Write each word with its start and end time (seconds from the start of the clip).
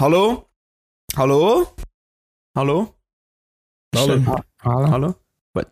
Hallo? 0.00 0.48
Hallo? 1.16 1.74
Hallo? 2.56 2.94
Hallo. 3.96 4.22
Hallo? 4.24 4.44
Hallo. 4.62 4.90
Hallo? 4.92 5.14
Gut. 5.52 5.66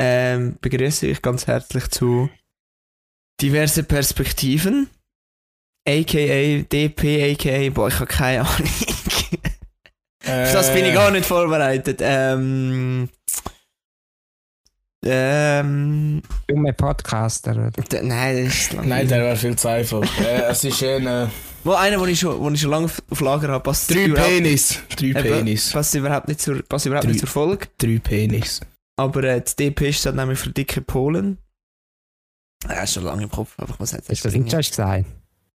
Ähm, 0.00 0.56
begrüße 0.62 1.08
ich 1.08 1.20
ganz 1.20 1.46
herzlich 1.46 1.88
zu 1.88 2.30
diverse 3.38 3.82
Perspektiven. 3.82 4.88
AKA 5.86 6.62
DP, 6.62 7.34
AKA, 7.34 7.68
boah, 7.68 7.88
ich 7.88 7.96
habe 7.96 8.06
keine 8.06 8.40
Ahnung. 8.40 8.68
Auf 10.24 10.52
das 10.52 10.72
bin 10.72 10.86
ich 10.86 10.94
gar 10.94 11.10
nicht 11.10 11.26
vorbereitet. 11.26 12.00
Ähm. 12.00 13.10
Ähm. 15.04 16.22
Dumme 16.46 16.72
Podcaster, 16.72 17.52
oder? 17.52 18.02
Nein, 18.02 18.46
das 18.46 18.54
ist 18.54 18.72
lang. 18.72 18.88
Nein, 18.88 19.06
der 19.06 19.20
wäre 19.20 19.36
viel 19.36 19.56
zu 19.56 19.68
einfach. 19.68 20.02
äh, 20.20 20.44
es 20.44 20.64
ist 20.64 20.82
ein 20.82 21.06
äh, 21.06 21.28
Wo 21.68 21.74
einer, 21.74 21.98
den 21.98 22.08
ich 22.08 22.20
schon, 22.20 22.42
den 22.42 22.54
ich 22.54 22.62
schon 22.62 22.70
lange 22.70 22.90
auf 23.10 23.20
Lager 23.20 23.48
habe, 23.48 23.62
passt 23.62 23.90
drei 23.90 24.08
Penis. 24.08 24.78
Drei 24.96 25.12
Penis. 25.12 25.70
passt 25.70 25.94
überhaupt 25.94 26.26
nicht 26.26 26.40
zur, 26.40 26.62
passt 26.62 26.86
überhaupt 26.86 27.04
Drei. 27.04 27.10
nicht 27.10 27.20
zur 27.20 27.28
Folge. 27.28 27.68
Drei 27.76 27.98
Penis. 27.98 28.62
Aber 28.96 29.22
äh, 29.24 29.42
das 29.42 29.54
DP 29.54 29.92
steht 29.92 30.14
nämlich 30.14 30.38
für 30.38 30.48
dicke 30.48 30.80
Polen. 30.80 31.36
Ja, 32.66 32.84
ist 32.84 32.94
schon 32.94 33.04
lange 33.04 33.24
im 33.24 33.30
Kopf, 33.30 33.52
aber 33.58 33.74
ich 33.74 33.78
muss 33.78 33.92
jetzt 33.92 34.08
du 34.08 34.14
das 34.14 34.32
nicht 34.32 34.50
schon 34.50 34.60
gesagt? 34.60 35.06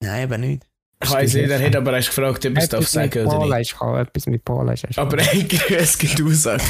Nein, 0.01 0.23
eben 0.25 0.41
nicht. 0.43 0.67
Ich 1.03 1.11
weiss 1.11 1.35
nicht, 1.35 1.51
er 1.51 1.61
hat 1.65 1.77
aber 1.77 1.93
erst 1.95 2.09
gefragt, 2.09 2.45
ob 2.47 2.53
ich 2.53 2.59
es 2.59 2.69
darf 2.69 2.87
sagen 2.87 3.27
oder 3.27 3.37
Polen 3.39 3.59
nicht. 3.59 3.73
gekommen, 3.73 3.99
etwas 4.01 4.27
mit 4.27 4.45
Polen 4.45 4.69
ist 4.75 4.99
Aber 4.99 5.19
es 5.79 5.99
gibt 5.99 6.23
Aussagen. 6.23 6.63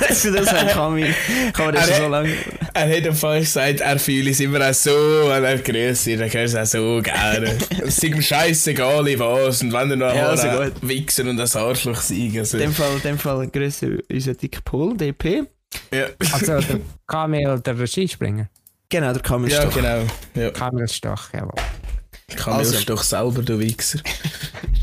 Weißt 0.00 0.24
du, 0.26 0.32
das 0.32 0.48
kann 0.72 0.98
man, 1.00 1.14
kann 1.52 1.64
man 1.66 1.74
das 1.74 1.88
Er- 1.88 1.96
so 1.96 2.08
lange. 2.08 2.30
Er 2.74 2.96
hat 2.96 3.06
am 3.08 3.14
Fall 3.14 3.40
gesagt, 3.40 3.80
er 3.80 3.98
fühle 3.98 4.30
es 4.30 4.40
immer 4.40 4.68
auch 4.68 4.74
so 4.74 4.90
und 4.90 5.44
er 5.44 5.58
grüßt 5.58 6.06
ihn, 6.08 6.20
er 6.20 6.32
hört 6.32 6.48
es 6.48 6.54
auch 6.56 6.66
so 6.66 7.00
gerne. 7.02 7.56
Es 7.82 7.96
ist 7.98 8.04
ihm 8.04 8.20
scheißegal, 8.20 9.06
in 9.08 9.18
was. 9.18 9.62
Und 9.62 9.72
wenn 9.72 9.90
er 9.90 9.96
noch 9.96 10.14
Ja, 10.14 10.28
also 10.28 10.48
ein 10.48 10.70
gut. 10.72 10.88
Wichser 10.88 11.22
und 11.24 11.40
ein 11.40 11.40
Arschloch 11.40 12.00
sein. 12.00 12.34
Also, 12.38 12.56
In 12.58 12.64
dem 12.64 12.72
Fall, 12.74 12.94
in 12.96 13.00
dem 13.02 13.18
Fall 13.18 13.46
grüße 13.48 13.98
unser 14.10 14.34
dicker 14.34 14.60
Pol, 14.64 14.96
DP. 14.96 15.44
ja. 15.92 16.06
Also 16.32 16.46
der 16.60 16.80
Kamel, 17.06 17.60
der 17.60 17.86
Skispringer. 17.86 18.48
Genau, 18.88 19.12
der 19.12 19.22
Kamil 19.22 19.50
ja, 19.50 19.64
genau. 19.66 20.02
Ja. 20.34 20.50
Kamelstoch, 20.50 21.32
jawohl. 21.32 21.52
Kann 22.36 22.54
Also. 22.54 22.82
doch 22.84 23.02
selber, 23.02 23.42
du 23.42 23.58
Wichser. 23.58 24.00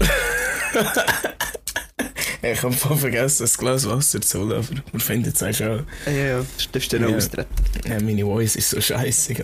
ich 2.41 2.61
habe 2.63 2.73
voll 2.73 2.97
vergessen, 2.97 3.43
das 3.43 3.57
Glas 3.57 3.87
Wasser 3.89 4.21
zu 4.21 4.39
holen, 4.39 4.51
aber 4.53 4.67
wir 4.91 4.99
finden 4.99 5.29
es 5.33 5.41
auch 5.43 5.53
schon. 5.53 5.85
Ja, 6.05 6.11
ja, 6.11 6.45
das 6.57 6.71
darfst 6.71 6.93
du 6.93 6.99
noch 6.99 7.09
Ja. 7.09 7.17
austreten. 7.17 7.53
Ja, 7.85 7.99
meine 8.01 8.23
Voice 8.23 8.55
ist 8.55 8.69
so 8.69 8.79
scheiße. 8.81 9.35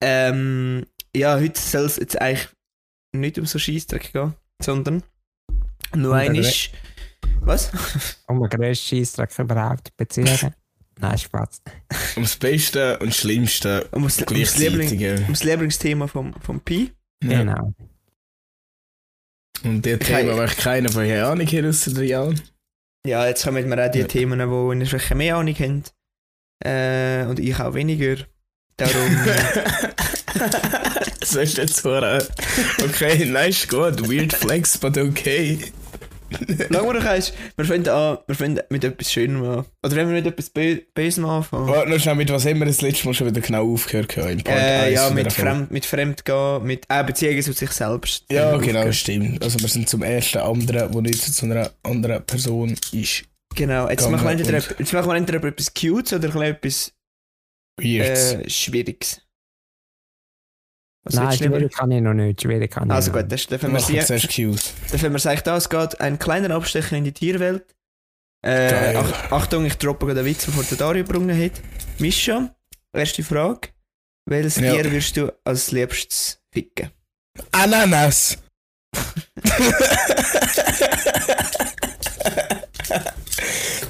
Ähm, 0.00 0.86
ja, 1.14 1.38
heute 1.38 1.60
soll 1.60 1.84
es 1.86 1.96
jetzt 1.96 2.20
eigentlich 2.20 2.48
nicht 3.12 3.38
um 3.38 3.46
so 3.46 3.58
Scheissdreck 3.58 4.12
gehen, 4.12 4.34
sondern 4.62 5.02
nur 5.94 6.12
Um 6.12 6.18
ein 6.18 6.34
den 6.34 6.42
ist. 6.44 6.70
Was? 7.40 7.70
Und 8.26 8.40
der 8.40 8.58
grösste 8.58 8.96
Scheissdreck 8.96 9.36
überhaupt 9.38 9.96
beziehen. 9.96 10.28
Nein, 11.00 11.16
Spaß. 11.16 11.62
Ums 12.16 12.36
Beste 12.36 12.98
und 12.98 13.14
Schlimmste 13.14 13.86
Um 13.92 14.02
das, 14.02 14.18
um 14.18 14.36
das, 14.40 14.58
Liebling, 14.58 14.88
gleichzeitig. 14.98 15.26
um 15.28 15.32
das 15.32 15.44
Lieblingsthema 15.44 16.08
vom, 16.08 16.34
vom 16.40 16.60
Pi. 16.60 16.90
Ja. 17.24 17.38
Genau. 17.42 17.72
Und 19.64 19.84
der 19.84 20.00
Ich- 20.00 20.06
Thema 20.06 20.36
möchte 20.36 20.62
keiner 20.62 20.88
von 20.90 21.02
euch 21.02 21.20
Ahnung 21.22 21.46
hier 21.46 21.68
aus 21.68 21.84
der 21.84 22.04
Jan. 22.04 22.40
Ja, 23.06 23.26
jetzt 23.26 23.44
kommen 23.44 23.68
wir 23.68 23.86
auch 23.86 23.90
die 23.90 24.00
Ja. 24.00 24.06
Themen, 24.06 24.50
wo 24.50 24.72
ihr 24.72 24.86
vielleicht 24.86 25.14
mehr 25.14 25.36
Ahnung 25.36 25.54
habt. 25.54 25.92
Äh, 26.64 27.24
und 27.26 27.38
ich 27.40 27.58
auch 27.58 27.74
weniger. 27.74 28.16
Darum. 28.76 28.94
das 31.20 31.34
ist 31.34 31.56
jetzt 31.56 31.76
so. 31.76 31.94
äh, 31.94 32.22
Okay, 32.84 33.24
nice, 33.24 33.66
gut. 33.66 34.08
Weird 34.08 34.32
flex, 34.32 34.78
but 34.78 34.96
okay. 34.96 35.58
Schauen 36.72 36.86
wir 36.86 37.00
doch 37.00 37.04
eins. 37.06 37.32
Wir 37.56 37.64
fangen 37.64 37.88
an, 37.88 38.18
wir 38.26 38.34
fangen 38.34 38.60
mit 38.70 38.84
etwas 38.84 39.12
Schönem 39.12 39.42
an. 39.44 39.64
Oder 39.84 39.96
wenn 39.96 40.08
wir 40.08 40.14
mit 40.22 40.26
etwas 40.26 40.50
Bösem 40.50 41.24
anfangen. 41.24 41.68
Warte 41.68 41.90
noch 41.90 41.98
schnell, 41.98 42.14
mit 42.16 42.30
was 42.30 42.44
haben 42.46 42.58
wir 42.58 42.66
das 42.66 42.80
letzte 42.82 43.06
Mal 43.06 43.14
schon 43.14 43.26
wieder 43.28 43.40
genau 43.40 43.72
aufgehört? 43.72 44.08
gehabt, 44.08 44.30
Im 44.32 44.42
Part 44.42 44.58
Äh, 44.58 44.92
ja, 44.92 45.10
mit? 45.10 45.32
Fremd, 45.32 45.70
mit 45.70 45.86
Fremdgehen, 45.86 46.62
mit 46.64 46.84
äh, 46.88 47.04
Beziehungen 47.04 47.42
zu 47.42 47.52
sich 47.52 47.70
selbst. 47.70 48.24
Ja, 48.30 48.50
Äh, 48.54 48.58
genau, 48.58 48.78
aufgehört. 48.80 48.94
stimmt. 48.94 49.42
Also 49.42 49.58
wir 49.60 49.68
sind 49.68 49.88
zum 49.88 50.02
ersten 50.02 50.38
anderen, 50.38 50.92
der 50.92 51.02
nicht 51.02 51.22
zu 51.22 51.46
einer 51.46 51.70
anderen 51.82 52.22
Person 52.24 52.74
ist. 52.92 53.24
Genau, 53.54 53.88
jetzt 53.88 54.08
machen, 54.10 54.24
wir 54.24 54.30
entweder, 54.32 54.58
jetzt 54.78 54.92
machen 54.92 55.08
wir 55.10 55.16
entweder 55.16 55.42
etwas 55.44 55.72
Cutes 55.72 56.12
oder 56.12 56.28
etwas 56.42 56.92
äh, 57.80 58.48
Schwieriges. 58.48 59.20
Was 61.04 61.14
Nein, 61.14 61.36
schwierig 61.38 61.72
kann 61.72 61.90
ich 61.90 62.02
noch 62.02 62.12
nicht. 62.14 62.42
Schwierig 62.42 62.70
kann 62.70 62.88
ich 62.88 62.94
Also 62.94 63.12
noch 63.12 63.18
gut, 63.20 63.32
das, 63.32 63.46
dürfen 63.46 63.72
wir 63.72 63.80
Cues. 63.80 64.72
dürfen 64.92 65.12
wir 65.12 65.18
sagen, 65.18 65.40
es 65.56 65.68
geht 65.68 66.00
ein 66.00 66.18
kleiner 66.18 66.54
Abstecher 66.54 66.96
in 66.96 67.04
die 67.04 67.12
Tierwelt. 67.12 67.64
Äh, 68.44 68.94
ach, 68.96 69.32
Achtung, 69.32 69.64
ich 69.64 69.76
droppe 69.78 70.06
gerade 70.06 70.20
einen 70.20 70.28
Witz, 70.28 70.44
bevor 70.46 70.62
der 70.64 70.78
Dario 70.78 71.04
gebrungen 71.04 71.36
hat. 71.42 71.52
Mischa, 71.98 72.54
erste 72.92 73.22
Frage. 73.24 73.68
Welches 74.26 74.56
Ja. 74.56 74.72
Tier 74.74 74.84
würdest 74.84 75.16
du 75.16 75.32
als 75.44 75.70
liebstes 75.72 76.40
ficken? 76.52 76.90
Ananas! 77.52 78.38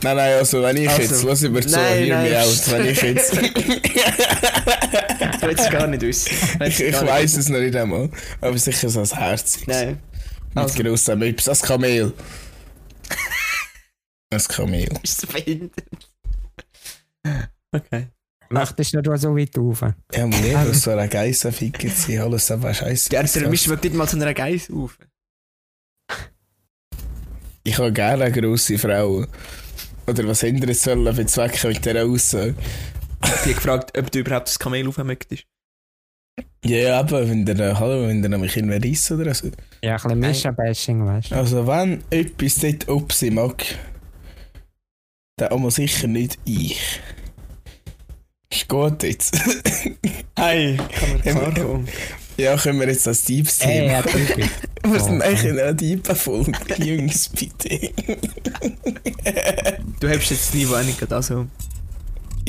nein, 0.03 0.17
nein, 0.17 0.35
also 0.39 0.63
wenn 0.63 0.77
ich 0.77 0.89
Also, 0.89 1.03
jetzt, 1.03 1.23
lass 1.25 1.43
über 1.43 1.61
nein, 1.61 2.05
hear 2.05 2.17
me 2.19 2.31
nein. 2.31 2.37
out, 2.37 2.71
wenn 2.71 2.87
ich 2.89 3.03
jetzt, 3.03 3.33
Ich 5.41 5.43
will 5.43 5.57
es 5.59 5.71
gar 5.71 5.87
nicht 5.87 6.03
wissen. 6.03 6.35
ich, 6.65 6.81
ich 6.81 7.01
weiss 7.01 7.37
es 7.37 7.49
noch 7.49 7.61
nicht 7.61 7.77
einmal, 7.77 8.11
aber 8.41 8.59
sicher 8.59 8.89
so 8.89 9.01
ein 9.01 9.07
Herz. 9.07 9.59
Nein. 9.67 10.01
Mit 10.49 10.59
Also. 10.65 10.83
grossen 10.83 11.19
Mips, 11.19 11.45
das 11.45 11.63
Kamel. 11.63 12.13
Das 14.31 14.47
Kamel. 14.47 14.89
Ist 15.03 15.25
es 15.25 15.27
behindert? 15.27 15.73
Okay. 17.73 18.09
Möchtest 18.51 18.95
du 18.95 19.01
nur 19.01 19.17
so 19.17 19.37
weit 19.37 19.57
rauf? 19.57 19.83
Ja, 20.15 20.27
man 20.27 20.41
nicht, 20.43 20.55
dass 20.55 20.83
so 20.83 20.91
eine 20.91 21.09
Geisse 21.09 21.53
ficken 21.53 21.91
sie, 21.91 22.19
alles 22.19 22.51
einfach 22.51 22.75
scheiße. 22.75 23.11
Ja, 23.13 23.23
der 23.23 23.49
Mischa 23.49 23.71
wird 23.71 23.85
nicht 23.85 23.95
mal 23.95 24.07
zu 24.09 24.17
einer 24.17 24.35
Geiss 24.35 24.71
auf. 24.71 24.99
Ich 27.65 27.79
habe 27.79 27.93
gerne 27.93 28.25
eine 28.25 28.41
grosse 28.41 28.79
Frau. 28.79 29.25
Oder 30.07 30.27
was 30.27 30.41
hindert 30.41 30.75
sollen 30.77 31.15
für 31.15 31.27
Zwecke 31.27 31.69
mit 31.69 31.85
dieser 31.85 32.05
Aussage? 32.07 32.55
Ich 33.25 33.31
habe 33.31 33.55
gefragt, 33.55 33.99
ob 33.99 34.11
du 34.11 34.19
überhaupt 34.21 34.49
das 34.49 34.59
Kamel 34.59 34.87
aufhören 34.89 35.07
möchtest. 35.09 35.45
Ja, 36.65 37.01
aber 37.01 37.29
wenn 37.29 37.45
der, 37.45 37.79
hallo, 37.79 38.07
wenn 38.07 38.23
der 38.23 38.29
nämlich 38.31 38.57
irgendwie 38.57 38.89
reiss 38.89 39.11
oder 39.11 39.35
so. 39.35 39.51
Ja, 39.83 39.93
ein 39.97 40.03
bisschen 40.03 40.19
Mischa-Bashing, 40.21 41.07
weißt 41.07 41.31
du. 41.31 41.35
Also 41.35 41.67
wenn 41.67 42.03
etwas 42.11 42.57
dort 42.57 42.89
ob 42.89 43.13
sie 43.13 43.31
mag, 43.31 43.65
dann 45.37 45.53
aber 45.53 45.71
sicher 45.71 46.07
nicht 46.07 46.39
ich. 46.45 47.01
Ist 48.53 48.69
gut 48.69 49.03
jetzt. 49.03 49.39
Hey, 50.39 50.77
kann 50.77 51.21
ja, 52.37 52.57
können 52.57 52.79
wir 52.79 52.87
jetzt 52.89 53.09
das 53.09 53.25
Deeps 53.25 53.59
Ey, 53.63 53.81
Thema. 53.81 53.93
ja, 53.95 54.03
typisch. 54.03 54.47
Wir 54.85 55.01
sind 55.01 55.21
Oh, 55.21 55.25
eigentlich 55.25 55.45
in 55.45 55.59
einer 55.59 55.75
Deepen 55.75 56.15
Folge. 56.15 56.53
Jungs, 56.79 57.29
bitte. 57.31 57.91
Du 59.99 60.09
hast 60.09 60.31
jetzt 60.31 60.55
nicht 60.55 60.71
gerade 61.01 61.17
also. 61.17 61.47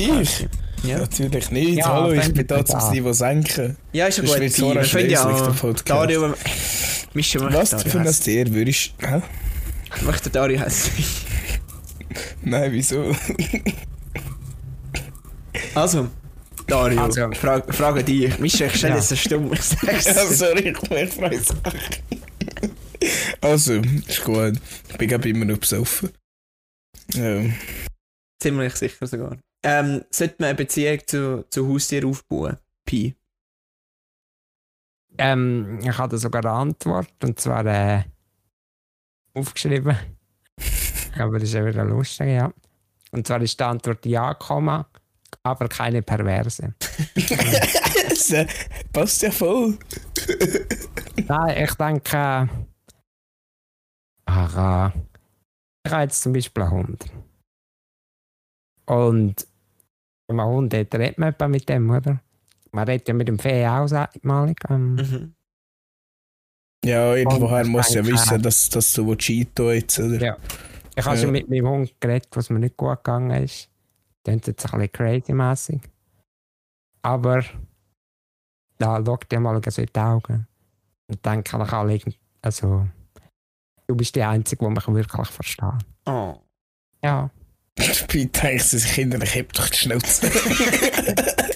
Ich? 0.00 0.46
Ja. 0.82 0.98
Natürlich 0.98 1.50
nicht. 1.50 1.76
Ja, 1.78 1.88
Hallo, 1.88 2.12
ich 2.12 2.32
bin 2.32 2.46
da 2.46 2.64
zum. 2.64 2.90
Niveau 2.90 3.12
senken. 3.12 3.76
Ja, 3.92 4.06
ist 4.06 4.16
ja 4.16 4.22
Das 4.22 4.32
gut. 4.32 4.40
wird 4.40 4.52
so 4.54 4.74
Wir 4.74 4.82
können 4.82 5.10
ja 5.10 5.22
schließlich, 5.22 5.46
der 5.46 5.52
Podcast. 5.60 5.90
Dario, 5.90 6.34
Mischa 7.12 7.38
möchte 7.40 7.58
Was 7.58 7.70
Dario 7.70 7.90
für 7.90 8.00
ein. 8.00 8.12
Tier 8.12 8.54
würdest 8.54 8.92
du... 8.98 9.06
Hä? 9.06 9.22
Möchte 10.02 10.30
Dario 10.30 10.58
heißen. 10.60 10.92
Nein, 12.42 12.72
wieso? 12.72 13.14
Also, 15.74 16.08
Dario, 16.66 17.02
Also. 17.02 17.30
Frage, 17.32 17.72
frage 17.72 18.04
dich. 18.04 18.38
Mischa, 18.38 18.66
ich 18.66 18.76
stelle 18.76 18.94
Ja. 18.94 19.00
jetzt 19.00 19.10
eine 19.12 19.18
Stumm. 19.18 19.52
Ich 19.52 19.60
sag's 19.62 20.04
Ja, 20.16 20.26
sorry, 20.26 20.68
ich 20.70 20.80
bin 20.88 21.08
frei 21.08 21.38
Also, 23.40 23.74
ist 23.74 24.24
gut. 24.24 24.54
Ich 24.88 24.96
bin 24.96 25.08
glaube 25.08 25.28
immer 25.28 25.44
noch 25.44 25.58
besoffen. 25.58 26.10
Ja. 27.14 27.42
Ziemlich 28.42 28.74
sicher 28.76 29.06
sogar. 29.06 29.36
Ähm, 29.62 30.04
sollte 30.10 30.36
man 30.38 30.48
eine 30.48 30.56
Beziehung 30.56 31.00
zu, 31.06 31.44
zu 31.50 31.68
Haustieren 31.68 32.10
aufbauen? 32.10 32.56
Pi. 32.84 33.14
Ähm, 35.18 35.80
ich 35.82 35.98
hatte 35.98 36.16
sogar 36.16 36.44
eine 36.44 36.52
Antwort, 36.52 37.12
und 37.22 37.38
zwar 37.38 37.66
äh, 37.66 38.04
aufgeschrieben. 39.34 39.96
aber 41.18 41.38
das 41.38 41.48
ist 41.48 41.54
ja 41.54 41.66
wieder 41.66 41.84
lustig, 41.84 42.28
ja. 42.28 42.52
Und 43.10 43.26
zwar 43.26 43.42
ist 43.42 43.58
die 43.58 43.64
Antwort 43.64 44.06
ja, 44.06 44.34
Komma, 44.34 44.88
aber 45.42 45.68
keine 45.68 46.02
Perverse. 46.02 46.74
Passt 48.92 49.22
ja 49.22 49.30
voll. 49.30 49.78
Nein, 51.26 51.64
ich 51.64 51.74
denke, 51.74 52.48
ach, 54.26 54.90
äh, 54.90 54.98
ich 55.84 55.92
habe 55.92 56.02
jetzt 56.02 56.22
zum 56.22 56.32
Beispiel 56.32 56.62
einen 56.62 56.72
Hund. 56.72 57.04
Und 58.86 59.46
wenn 60.30 60.36
man 60.36 60.46
einen 60.46 60.54
Hund 60.56 60.74
hat, 60.74 60.94
redet 60.94 61.18
man 61.18 61.30
etwa 61.30 61.48
mit 61.48 61.68
dem, 61.68 61.90
oder? 61.90 62.20
Man 62.70 62.86
redet 62.86 63.08
ja 63.08 63.14
mit 63.14 63.26
dem 63.26 63.38
Fee 63.38 63.66
auch 63.66 63.90
einmalig. 63.90 64.58
Ähm, 64.70 64.94
Mhm. 64.94 65.34
Ja, 66.84 67.14
irgendwoher 67.14 67.66
muss 67.66 67.92
ja 67.92 68.06
wissen, 68.06 68.40
dass, 68.40 68.70
dass 68.70 68.92
du 68.94 69.14
Cheeto 69.16 69.70
jetzt, 69.72 69.98
oder? 69.98 70.18
Ja. 70.18 70.36
Ich 70.96 71.04
habe 71.04 71.16
Ja. 71.16 71.22
schon 71.22 71.32
mit 71.32 71.50
meinem 71.50 71.68
Hund 71.68 72.00
geredet, 72.00 72.28
was 72.34 72.48
mir 72.48 72.58
nicht 72.60 72.76
gut 72.76 72.96
gegangen 73.04 73.42
ist. 73.42 73.68
Klingt 74.24 74.46
jetzt 74.46 74.64
ein 74.64 74.78
bisschen 74.78 74.92
crazy-mässig. 74.92 75.80
Aber 77.02 77.44
da 78.78 79.02
schau 79.04 79.16
dir 79.30 79.40
mal 79.40 79.60
so 79.68 79.82
in 79.82 79.88
die 79.94 80.00
Augen 80.00 80.46
und 81.08 81.26
denke 81.26 81.54
an 81.54 81.62
alle, 81.68 82.00
also 82.40 82.86
du 83.86 83.94
bist 83.96 84.14
die 84.14 84.22
Einzige, 84.22 84.64
die 84.64 84.70
mich 84.70 84.86
wirklich 84.86 85.28
versteht. 85.28 85.84
Oh. 86.06 86.36
Ja. 87.02 87.30
Bitte 87.80 88.06
denken 88.26 88.58
sie 88.58 88.78
sich 88.78 88.92
Kinder, 88.92 89.20
ich 89.22 89.34
heb 89.34 89.52
doch 89.52 89.68
die 89.68 89.76
Schnauze. 89.76 90.30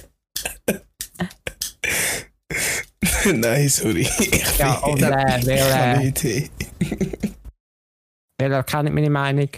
Nein, 3.32 3.68
sorry. 3.68 4.08
Ich 4.18 4.58
Ja, 4.58 4.82
oder 4.84 5.16
äh, 5.16 5.38
ich 5.40 5.46
weil, 5.46 5.62
habe 5.62 5.72
äh, 5.72 5.96
eine 5.96 6.06
Idee. 6.08 6.50
weil 8.38 8.52
er 8.52 8.62
kennt 8.64 8.92
meine 8.92 9.10
Meinung. 9.10 9.48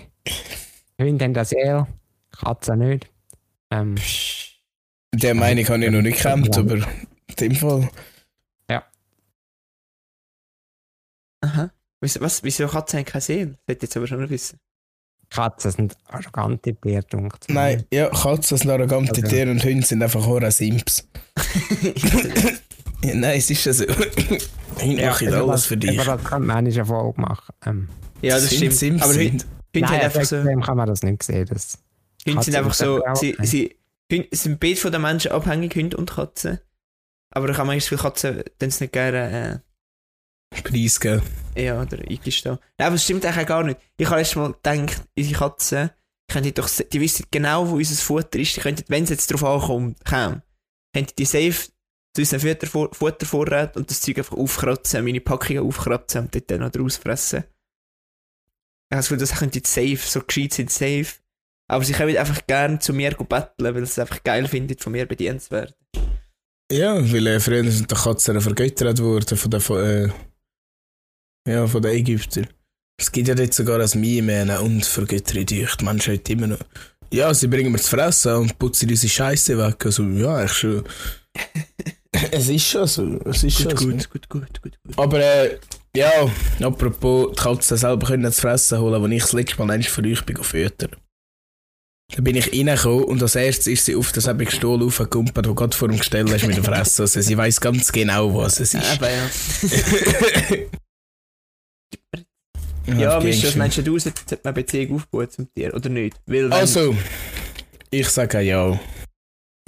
Hunde 1.00 1.24
haben 1.24 1.34
das 1.34 1.52
eher, 1.52 1.88
Katzen 2.30 2.78
nicht. 2.78 3.10
Ähm, 3.70 3.96
Der 5.14 5.34
Meinung 5.34 5.68
habe 5.68 5.84
ich 5.84 5.90
noch 5.90 6.02
nicht 6.02 6.18
gekannt, 6.18 6.56
aber 6.56 6.74
in 6.74 6.86
dem 7.40 7.54
Fall. 7.56 7.88
Aha. 11.42 11.70
Wieso, 12.00 12.20
was, 12.20 12.42
wieso 12.42 12.66
Katzen 12.66 12.98
haben 12.98 13.04
keine 13.06 13.22
Seele? 13.22 13.50
Das 13.66 13.74
hätte 13.74 13.78
ich 13.78 13.82
jetzt 13.82 13.96
aber 13.96 14.06
schon 14.06 14.20
noch 14.20 14.30
wissen. 14.30 14.58
Katzen 15.31 15.70
sind 15.73 15.96
arrogante 16.06 16.75
Tiere. 16.75 17.05
Nein, 17.49 17.84
ja, 17.93 18.08
Katzen 18.08 18.58
sind 18.58 18.70
arrogante 18.70 19.12
Also. 19.23 19.28
Tiere 19.28 19.50
und 19.50 19.62
Hunde 19.64 19.87
sind 19.87 20.02
einfach 20.02 20.25
Hora 20.26 20.50
Simps. 20.50 21.08
Ja, 23.05 23.14
nein, 23.14 23.38
es 23.38 23.50
ist 23.50 23.64
ja 23.67 23.73
so. 23.75 23.84
Hunde 24.81 25.00
Ja, 25.02 25.11
machen 25.11 25.28
über 25.28 25.37
alles 25.37 25.50
das- 25.50 25.67
für 25.67 25.76
dich. 25.76 25.93
Über 25.94 26.05
das 26.05 26.25
könnte 26.25 26.46
man 26.46 26.56
eine 26.56 26.84
Folge 26.84 27.20
machen. 27.20 27.55
Ähm, 27.67 27.88
ja, 28.23 28.34
das 28.34 28.49
Sind 28.49 28.56
stimmt. 28.56 28.73
Sims 28.75 29.02
aber 29.02 29.12
Hunde, 29.12 29.25
sind. 29.25 29.46
Hunde 29.75 29.88
nein, 29.90 30.00
einfach 30.00 30.25
so. 30.25 30.43
kann 30.43 30.76
man 30.76 30.87
das 30.88 31.02
nicht 31.02 31.23
sehen. 31.23 31.46
Das, 31.46 31.78
Hunde 32.26 32.43
sind 32.43 32.56
einfach 32.56 32.75
so. 32.75 33.02
Sie, 33.14 33.37
sie 33.43 33.76
Hunde 34.11 34.28
sind 34.32 34.58
beide 34.58 34.76
von 34.76 34.93
den 34.93 35.02
Menschen 35.02 35.31
abhängig, 35.32 35.75
Hunde 35.76 35.96
und 35.96 36.11
Katzen. 36.11 36.58
Aber 37.31 37.49
ich 37.50 37.58
habe 37.58 37.67
manchmal 37.67 37.81
viele 37.81 38.00
Katzen, 38.00 38.43
es 38.58 38.81
nicht 38.81 38.93
gerne 38.93 39.62
Preisgeben. 40.64 41.23
ja, 41.56 41.81
oder 41.81 41.99
eingestehen. 41.99 42.58
Nein, 42.79 42.87
aber 42.87 42.97
das 42.97 43.05
stimmt 43.05 43.25
eigentlich 43.25 43.44
auch 43.44 43.49
gar 43.49 43.64
nicht. 43.64 43.81
Ich 43.97 44.08
habe 44.08 44.20
erst 44.20 44.37
mal 44.37 44.53
gedacht, 44.53 45.03
unsere 45.17 45.38
Katzen, 45.38 45.91
könnten 46.29 46.55
doch, 46.55 46.69
die 46.69 47.00
wissen 47.00 47.26
genau, 47.31 47.69
wo 47.69 47.76
unser 47.76 47.94
Futter 47.94 48.38
ist. 48.38 48.56
Die 48.56 48.61
könnten, 48.61 48.85
wenn 48.88 49.05
es 49.05 49.11
jetzt 49.11 49.32
drauf 49.32 49.44
ankommt, 49.44 50.05
käme, 50.05 50.43
könnten 50.93 51.14
die 51.19 51.25
safe 51.25 51.70
zu 52.14 52.23
unseren 52.23 52.41
Futter, 52.41 52.88
Futtervorrat 52.93 53.76
und 53.76 53.91
das 53.91 54.00
Zeug 54.00 54.19
einfach 54.19 54.37
aufkratzen, 54.37 55.05
meine 55.05 55.20
Packungen 55.20 55.62
aufkratzen 55.62 56.23
und 56.23 56.35
dort 56.35 56.50
dann 56.50 56.61
noch 56.61 56.70
draus 56.70 56.97
fressen. 56.97 57.44
Ich 58.88 58.94
habe 58.94 58.99
das 58.99 59.09
Gefühl, 59.09 59.19
das 59.19 59.38
könnte 59.38 59.59
jetzt 59.59 59.73
safe, 59.73 59.99
so 59.99 60.20
gescheit 60.20 60.52
sind 60.52 60.70
safe. 60.70 61.06
Aber 61.69 61.85
sie 61.85 61.93
kommen 61.93 62.17
einfach 62.17 62.47
gerne 62.47 62.79
zu 62.79 62.93
mir 62.93 63.11
betteln, 63.11 63.75
weil 63.75 63.85
sie 63.85 63.91
es 63.91 63.99
einfach 63.99 64.23
geil 64.23 64.47
finden, 64.47 64.79
von 64.79 64.93
mir 64.93 65.06
bedient 65.06 65.43
zu 65.43 65.50
werden. 65.50 65.75
Ja, 66.70 66.94
weil 67.12 67.26
äh, 67.26 67.41
früher 67.41 67.69
sind 67.70 67.91
die 67.91 67.94
Katzen 67.94 68.41
vergöttert 68.41 69.00
worden 69.00 69.37
von 69.37 69.50
den, 69.50 69.61
äh, 69.61 70.09
ja, 71.46 71.66
von 71.66 71.82
den 71.82 71.93
Ägyptern. 71.93 72.46
Es 72.98 73.12
gibt 73.12 73.28
ja 73.28 73.34
dort 73.34 73.54
sogar 73.54 73.81
ein 73.81 74.00
Meme, 74.00 74.60
und 74.60 74.84
vergöttere 74.84 75.44
dich. 75.44 75.76
Die 75.76 75.87
heute 75.87 76.32
immer 76.32 76.46
noch. 76.46 76.58
Ja, 77.12 77.32
sie 77.32 77.46
bringen 77.46 77.72
mir 77.72 77.78
zu 77.78 77.90
fressen 77.90 78.34
und 78.34 78.58
putzen 78.58 78.90
unsere 78.90 79.10
Scheiße 79.10 79.56
weg. 79.58 79.84
Also, 79.87 80.02
ja, 80.02 80.44
ich 80.44 80.52
schon. 80.52 80.82
es 82.32 82.48
ist 82.48 82.66
schon 82.66 82.87
so. 82.87 83.20
Es 83.25 83.44
ist 83.44 83.58
Gut, 83.58 83.78
schon 83.78 83.90
gut, 83.90 84.02
so. 84.02 84.08
gut, 84.08 84.28
gut, 84.28 84.62
gut, 84.62 84.78
gut. 84.82 84.98
Aber 84.98 85.20
äh, 85.20 85.58
ja, 85.94 86.10
apropos, 86.60 87.31
die 87.31 87.43
Katzen 87.43 87.76
selber 87.76 88.06
können 88.06 88.32
zu 88.32 88.40
fressen 88.40 88.78
holen, 88.78 89.02
als 89.02 89.12
ich 89.12 89.22
das 89.22 89.32
letzte 89.32 89.58
Mal 89.58 89.70
einmal 89.70 89.88
für 89.88 90.02
euch 90.02 90.25
bin 90.25 90.42
füttern. 90.42 90.96
Da 92.14 92.22
bin 92.22 92.37
ich 92.37 92.52
reingekommen 92.52 93.04
und 93.04 93.22
als 93.22 93.34
erstes 93.34 93.66
ist 93.66 93.84
sie 93.84 93.96
auf 93.96 94.12
das 94.12 94.28
eben 94.28 94.49
Stuhl 94.49 94.82
aufgekumpelt, 94.82 95.49
wo 95.49 95.54
gerade 95.54 95.76
vor 95.76 95.88
dem 95.88 95.99
Gestell 95.99 96.28
ist 96.28 96.46
mit 96.46 96.56
dem 96.56 96.64
Fressen. 96.64 97.02
Also 97.02 97.20
sie 97.20 97.37
weiß 97.37 97.60
ganz 97.60 97.90
genau, 97.90 98.34
was 98.34 98.60
es 98.60 98.75
ist. 98.75 98.84
Aber 98.92 99.10
ja. 99.10 99.28
Ja, 102.87 103.21
Misch, 103.21 103.44
was 103.44 103.56
meinst 103.56 103.79
du, 103.79 103.99
sollte 103.99 104.21
sollte 104.27 104.41
man 104.44 104.55
eine 104.55 104.62
Beziehung 104.62 104.97
aufbauen 104.97 105.31
zum 105.31 105.53
Tier, 105.55 105.75
oder 105.75 105.88
nicht? 105.88 106.17
Weil 106.27 106.53
Also, 106.53 106.97
ich 107.91 108.09
sage 108.09 108.41
ja. 108.41 108.79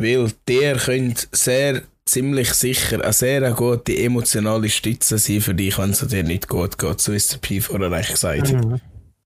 Weil 0.01 0.31
der 0.47 0.77
könnte 0.77 1.27
sehr, 1.33 1.83
ziemlich 2.09 2.53
sicher 2.55 3.03
eine 3.03 3.13
sehr 3.13 3.51
gute 3.53 3.97
emotionale 3.97 4.69
Stütze 4.69 5.19
sein 5.19 5.41
für 5.41 5.55
dich, 5.55 5.79
wenn 5.79 5.91
es 5.91 6.01
dir 6.01 6.25
nicht 6.25 6.49
gut 6.49 6.79
geht. 6.79 7.01
So 7.01 7.13
ist 7.13 7.33
der 7.33 7.39
Pi 7.39 7.61
vorher 7.61 7.93
eigentlich 7.93 8.09
gesagt. 8.09 8.53
Mhm. 8.53 8.81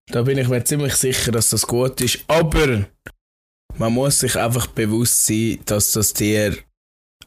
Da 0.09 0.23
bin 0.23 0.39
ich 0.39 0.49
mir 0.49 0.65
ziemlich 0.65 0.94
sicher, 0.94 1.33
dass 1.33 1.50
das 1.50 1.67
gut 1.67 2.00
ist. 2.00 2.25
Aber 2.27 2.85
man 3.79 3.93
muss 3.93 4.21
sich 4.21 4.37
einfach 4.37 4.67
bewusst 4.67 5.27
sein, 5.27 5.61
dass 5.65 5.93
das 5.93 6.12
Tier 6.12 6.56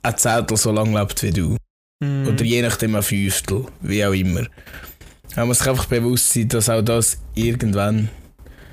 ein 0.04 0.18
Zehntel 0.18 0.58
so 0.58 0.72
lang 0.72 0.94
lebt 0.94 1.24
wie 1.24 1.32
du. 1.32 1.58
Mhm. 2.04 2.28
Oder 2.28 2.44
je 2.44 2.62
nachdem 2.62 2.96
ein 2.96 3.04
Fünftel, 3.04 3.66
wie 3.82 4.06
auch 4.06 4.14
immer. 4.14 4.46
Man 5.36 5.48
muss 5.48 5.60
sich 5.60 5.68
einfach 5.68 5.86
bewusst 5.86 6.30
sein, 6.30 6.48
dass 6.48 6.70
auch 6.70 6.82
das 6.82 7.18
irgendwann 7.34 8.10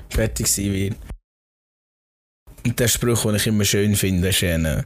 fertig 0.09 0.47
sein 0.47 0.71
wird. 0.73 0.95
Und 2.65 2.79
der 2.79 2.87
Spruch, 2.87 3.23
den 3.23 3.35
ich 3.35 3.47
immer 3.47 3.65
schön 3.65 3.95
finde, 3.95 4.29
ist 4.29 4.43
äh, 4.43 4.83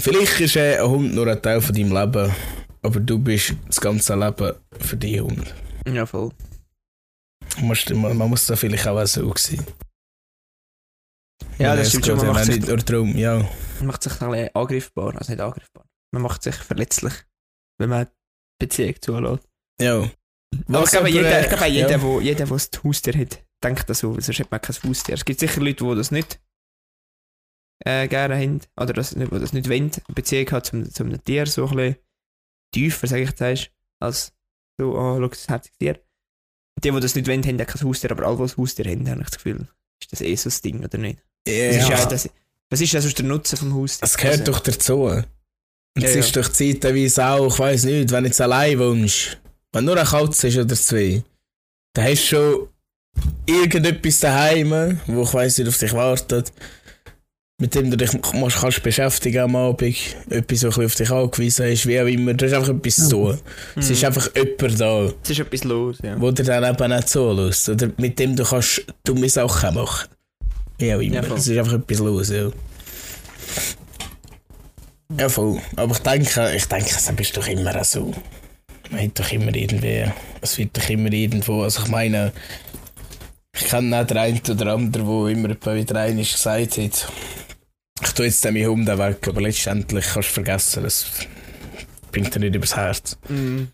Vielleicht 0.00 0.40
ist 0.40 0.56
äh, 0.56 0.78
ein 0.78 0.88
Hund 0.88 1.14
nur 1.14 1.26
ein 1.26 1.42
Teil 1.42 1.60
von 1.60 1.74
deinem 1.74 1.92
Leben, 1.92 2.32
aber 2.82 3.00
du 3.00 3.18
bist 3.18 3.54
das 3.66 3.80
ganze 3.80 4.14
Leben 4.14 4.54
für 4.78 4.96
deinen 4.96 5.20
Hund. 5.20 5.54
Ja, 5.86 6.06
voll. 6.06 6.30
Man 7.56 7.66
muss, 7.66 7.88
man, 7.90 8.16
muss 8.30 8.46
da 8.46 8.56
vielleicht 8.56 8.86
auch 8.86 9.04
so 9.06 9.34
sein. 9.36 9.66
Ja, 11.58 11.76
das 11.76 11.88
stimmt 11.88 12.06
schon. 12.06 12.16
Man 12.16 12.28
macht, 12.28 12.46
nicht 12.46 12.60
sich, 12.62 12.66
nur 12.68 12.78
darum, 12.78 13.16
ja. 13.16 13.46
man 13.78 13.88
macht 13.88 14.02
sich 14.02 14.12
ein 14.20 14.30
bisschen 14.30 14.54
angriffbar. 14.54 15.16
Also 15.16 15.32
nicht 15.32 15.40
angriffbar. 15.40 15.84
Man 16.12 16.22
macht 16.22 16.42
sich 16.42 16.54
verletzlich, 16.54 17.12
wenn 17.78 17.90
man 17.90 18.06
Beziehung 18.58 18.94
zulässt. 19.00 19.48
Ja. 19.80 20.08
Aber 20.68 20.84
ich 20.84 20.90
glaube, 20.90 21.08
jeder, 21.10 21.40
ich 21.42 21.48
glaube, 21.48 21.64
ja. 21.66 21.86
jeder, 21.86 22.02
wo, 22.02 22.20
jeder, 22.20 22.44
der 22.46 22.56
ein 22.56 22.60
Haustier 22.84 23.14
hat, 23.18 23.38
denkt 23.62 23.88
das 23.88 24.00
so, 24.00 24.12
sonst 24.20 24.38
hat 24.40 24.50
man 24.50 24.60
kein 24.60 24.76
Haustier. 24.82 25.14
Es 25.14 25.24
gibt 25.24 25.40
sicher 25.40 25.60
Leute, 25.60 25.84
die 25.84 25.94
das 25.94 26.10
nicht 26.10 26.40
äh, 27.84 28.08
gerne 28.08 28.36
haben, 28.36 28.60
oder 28.76 28.92
das, 28.92 29.14
nicht- 29.16 29.32
die 29.32 29.38
das 29.38 29.52
nicht 29.52 29.68
wollen, 29.68 29.90
eine 29.92 30.14
Beziehung 30.14 30.50
hat 30.50 30.66
zum, 30.66 30.90
zum 30.92 31.24
Tier, 31.24 31.46
so 31.46 31.66
ein 31.66 31.76
bisschen 31.76 31.96
tiefer, 32.74 33.06
sag 33.06 33.18
ich 33.20 33.30
jetzt, 33.38 33.70
als 34.00 34.32
so, 34.78 34.94
oh, 34.96 35.18
schau, 35.20 35.28
das 35.28 35.48
herziges 35.48 35.78
Tier. 35.78 36.00
Die, 36.82 36.90
die 36.90 37.00
das 37.00 37.14
nicht 37.14 37.28
wollen, 37.28 37.44
haben 37.44 37.58
ja 37.58 37.64
kein 37.64 37.82
Haustier, 37.86 38.10
aber 38.10 38.26
alle, 38.26 38.36
die 38.36 38.42
ein 38.42 38.56
Haustier 38.56 38.84
haben, 38.86 39.08
habe 39.08 39.20
ich 39.20 39.26
das 39.28 39.36
Gefühl, 39.36 39.68
ist 40.00 40.12
das 40.12 40.20
eh 40.20 40.34
so 40.36 40.44
das 40.48 40.60
Ding, 40.62 40.84
oder 40.84 40.98
nicht? 40.98 41.20
Das 41.44 41.54
ist 41.54 41.88
Ja. 41.88 41.98
ja, 41.98 42.06
das, 42.06 42.28
was 42.70 42.80
ist 42.80 42.94
das 42.94 43.02
sonst 43.04 43.18
der 43.18 43.26
Nutzen 43.26 43.56
vom 43.56 43.74
Haustier? 43.74 44.04
Es 44.06 44.16
gehört 44.16 44.40
Also, 44.40 44.52
doch 44.52 44.60
dazu. 44.60 45.02
Und 45.04 45.24
Ja, 45.98 46.08
es 46.08 46.14
ja. 46.14 46.20
ist 46.20 46.36
doch 46.36 46.48
zeitweise 46.48 47.26
auch, 47.26 47.52
ich 47.52 47.58
weiss 47.58 47.84
nicht, 47.84 48.10
wenn 48.12 48.24
du 48.24 48.28
jetzt 48.28 48.40
allein 48.40 48.78
wohnst, 48.78 49.40
wenn 49.72 49.84
nur 49.84 49.96
eine 49.96 50.08
Katze 50.08 50.48
ist 50.48 50.58
oder 50.58 50.74
zwei, 50.76 51.22
dann 51.94 52.04
hast 52.04 52.22
du 52.22 52.36
schon 52.36 52.68
irgendetwas 53.46 54.20
daheim, 54.20 55.00
wo 55.06 55.22
ich 55.22 55.34
weiss 55.34 55.58
nicht 55.58 55.68
auf 55.68 55.78
dich 55.78 55.92
wartet, 55.92 56.52
mit 57.60 57.74
dem 57.74 57.90
du 57.90 57.96
dich 57.98 58.10
musst, 58.32 58.56
kannst 58.58 58.82
beschäftigen 58.82 59.40
am 59.42 59.54
Abend, 59.56 59.94
etwas, 60.30 60.62
was 60.64 60.78
ein 60.78 60.84
auf 60.86 60.94
dich 60.94 61.10
angewiesen 61.10 61.66
ist, 61.66 61.86
wie 61.86 62.00
auch 62.00 62.06
immer. 62.06 62.32
Du 62.32 62.46
hast 62.46 62.54
einfach 62.54 62.70
etwas 62.70 62.96
zu 62.96 63.08
tun. 63.10 63.38
Es 63.76 63.86
Mhm. 63.88 63.92
ist 63.92 64.04
einfach 64.04 64.30
jemand 64.34 64.80
da, 64.80 65.12
Es 65.22 65.30
ist 65.30 65.40
etwas 65.40 65.64
los, 65.64 65.98
ja. 66.02 66.18
wo 66.18 66.30
dir 66.30 66.44
dann 66.44 66.64
eben 66.64 66.90
nicht 66.96 67.08
zulässt. 67.10 67.68
Oder 67.68 67.90
mit 67.98 68.18
dem 68.18 68.34
du 68.34 68.44
kannst 68.44 68.82
dumme 69.04 69.28
Sachen 69.28 69.74
machen. 69.74 70.08
Wie 70.78 70.94
auch 70.94 71.00
immer. 71.00 71.16
Ja, 71.16 71.34
es 71.34 71.48
ist 71.48 71.58
einfach 71.58 71.74
etwas 71.74 71.98
los, 71.98 72.30
ja. 72.30 72.50
Ja, 75.18 75.28
voll. 75.28 75.60
Aber 75.76 75.92
ich 75.92 75.98
denke, 75.98 76.52
ich 76.56 76.64
denke, 76.66 76.90
es 76.96 77.08
ist 77.10 77.36
doch 77.36 77.46
immer 77.46 77.84
so. 77.84 78.14
Man 78.90 79.04
hat 79.06 79.18
doch 79.18 79.30
immer 79.32 79.54
irgendwie, 79.54 80.04
es 80.40 80.58
wird 80.58 80.76
doch 80.76 80.88
immer 80.88 81.12
irgendwo, 81.12 81.62
also 81.62 81.82
ich 81.82 81.88
meine, 81.88 82.32
ich 83.54 83.66
kenne 83.66 83.98
nicht 83.98 84.10
den 84.10 84.18
einen 84.18 84.40
oder 84.48 84.74
anderen, 84.74 85.06
der 85.06 85.32
immer 85.32 85.50
etwa 85.50 85.74
wieder 85.74 86.00
einmal 86.00 86.24
gesagt 86.24 86.78
hat, 86.78 87.12
ich 88.02 88.12
tue 88.12 88.26
jetzt 88.26 88.44
meinen 88.44 88.66
Hund 88.68 88.86
weg, 88.86 89.28
aber 89.28 89.40
letztendlich 89.40 90.06
kannst 90.06 90.30
du 90.30 90.34
vergessen, 90.34 90.82
das 90.82 91.06
bringt 92.10 92.34
dir 92.34 92.40
nicht 92.40 92.54
übers 92.54 92.76
Herz. 92.76 93.16
Mhm. 93.28 93.70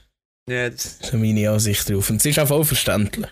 Ja, 0.48 0.70
das, 0.70 0.98
So 1.00 1.16
meine 1.16 1.50
Ansicht 1.50 1.88
drauf. 1.88 2.10
Und 2.10 2.16
es 2.16 2.26
ist 2.26 2.38
auch 2.38 2.48
voll 2.48 2.64
verständlich. 2.64 3.30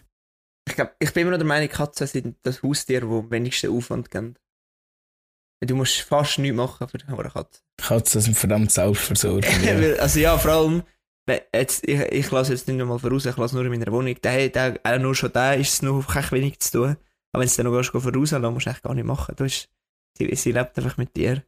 ich, 0.68 0.74
glaub, 0.74 0.94
ich 0.98 1.12
bin 1.12 1.22
immer 1.22 1.32
noch 1.32 1.38
der 1.38 1.46
Meinung, 1.46 1.68
Katzen 1.68 2.06
sind 2.06 2.36
das 2.42 2.62
Haustier, 2.62 3.00
das 3.02 3.10
am 3.10 3.30
wenigsten 3.30 3.70
Aufwand 3.76 4.10
geben. 4.10 4.34
Du 5.60 5.76
musst 5.76 6.00
fast 6.00 6.38
nichts 6.38 6.56
machen 6.56 6.88
für 6.88 6.98
eine 7.06 7.30
Katze. 7.30 7.60
Katzen 7.78 8.20
sind 8.20 8.36
verdammt 8.36 8.72
selbstversorgt. 8.72 9.48
ja. 9.64 9.94
Also 9.96 10.20
ja, 10.20 10.36
vor 10.36 10.50
allem, 10.50 10.82
jetzt, 11.54 11.86
ich, 11.88 11.98
ich 12.00 12.30
lasse 12.30 12.52
jetzt 12.52 12.68
nicht 12.68 12.76
nochmal 12.76 12.98
voraus, 12.98 13.26
ich 13.26 13.36
lasse 13.36 13.54
nur 13.54 13.64
in 13.64 13.70
meiner 13.70 13.90
Wohnung. 13.92 14.14
Der, 14.22 14.48
der, 14.48 14.80
auch 14.82 14.98
nur 14.98 15.14
schon 15.14 15.32
da 15.32 15.54
ist 15.54 15.72
es 15.74 15.82
noch 15.82 16.14
recht 16.14 16.32
wenig 16.32 16.58
zu 16.60 16.72
tun. 16.72 16.96
Aber 17.32 17.42
wenn 17.42 17.48
du 17.48 17.56
dann 17.56 17.66
noch 17.72 17.78
gehst, 17.78 17.90
vorauslassen 17.90 18.52
musst 18.54 18.66
du 18.66 18.70
eigentlich 18.70 18.82
gar 18.82 18.94
nicht 18.94 19.04
machen. 19.06 19.34
Du 19.36 19.44
hast, 19.44 19.68
sie, 20.16 20.34
sie 20.34 20.52
lebt 20.52 20.76
einfach 20.78 20.96
mit 20.96 21.16
dir. 21.16 21.42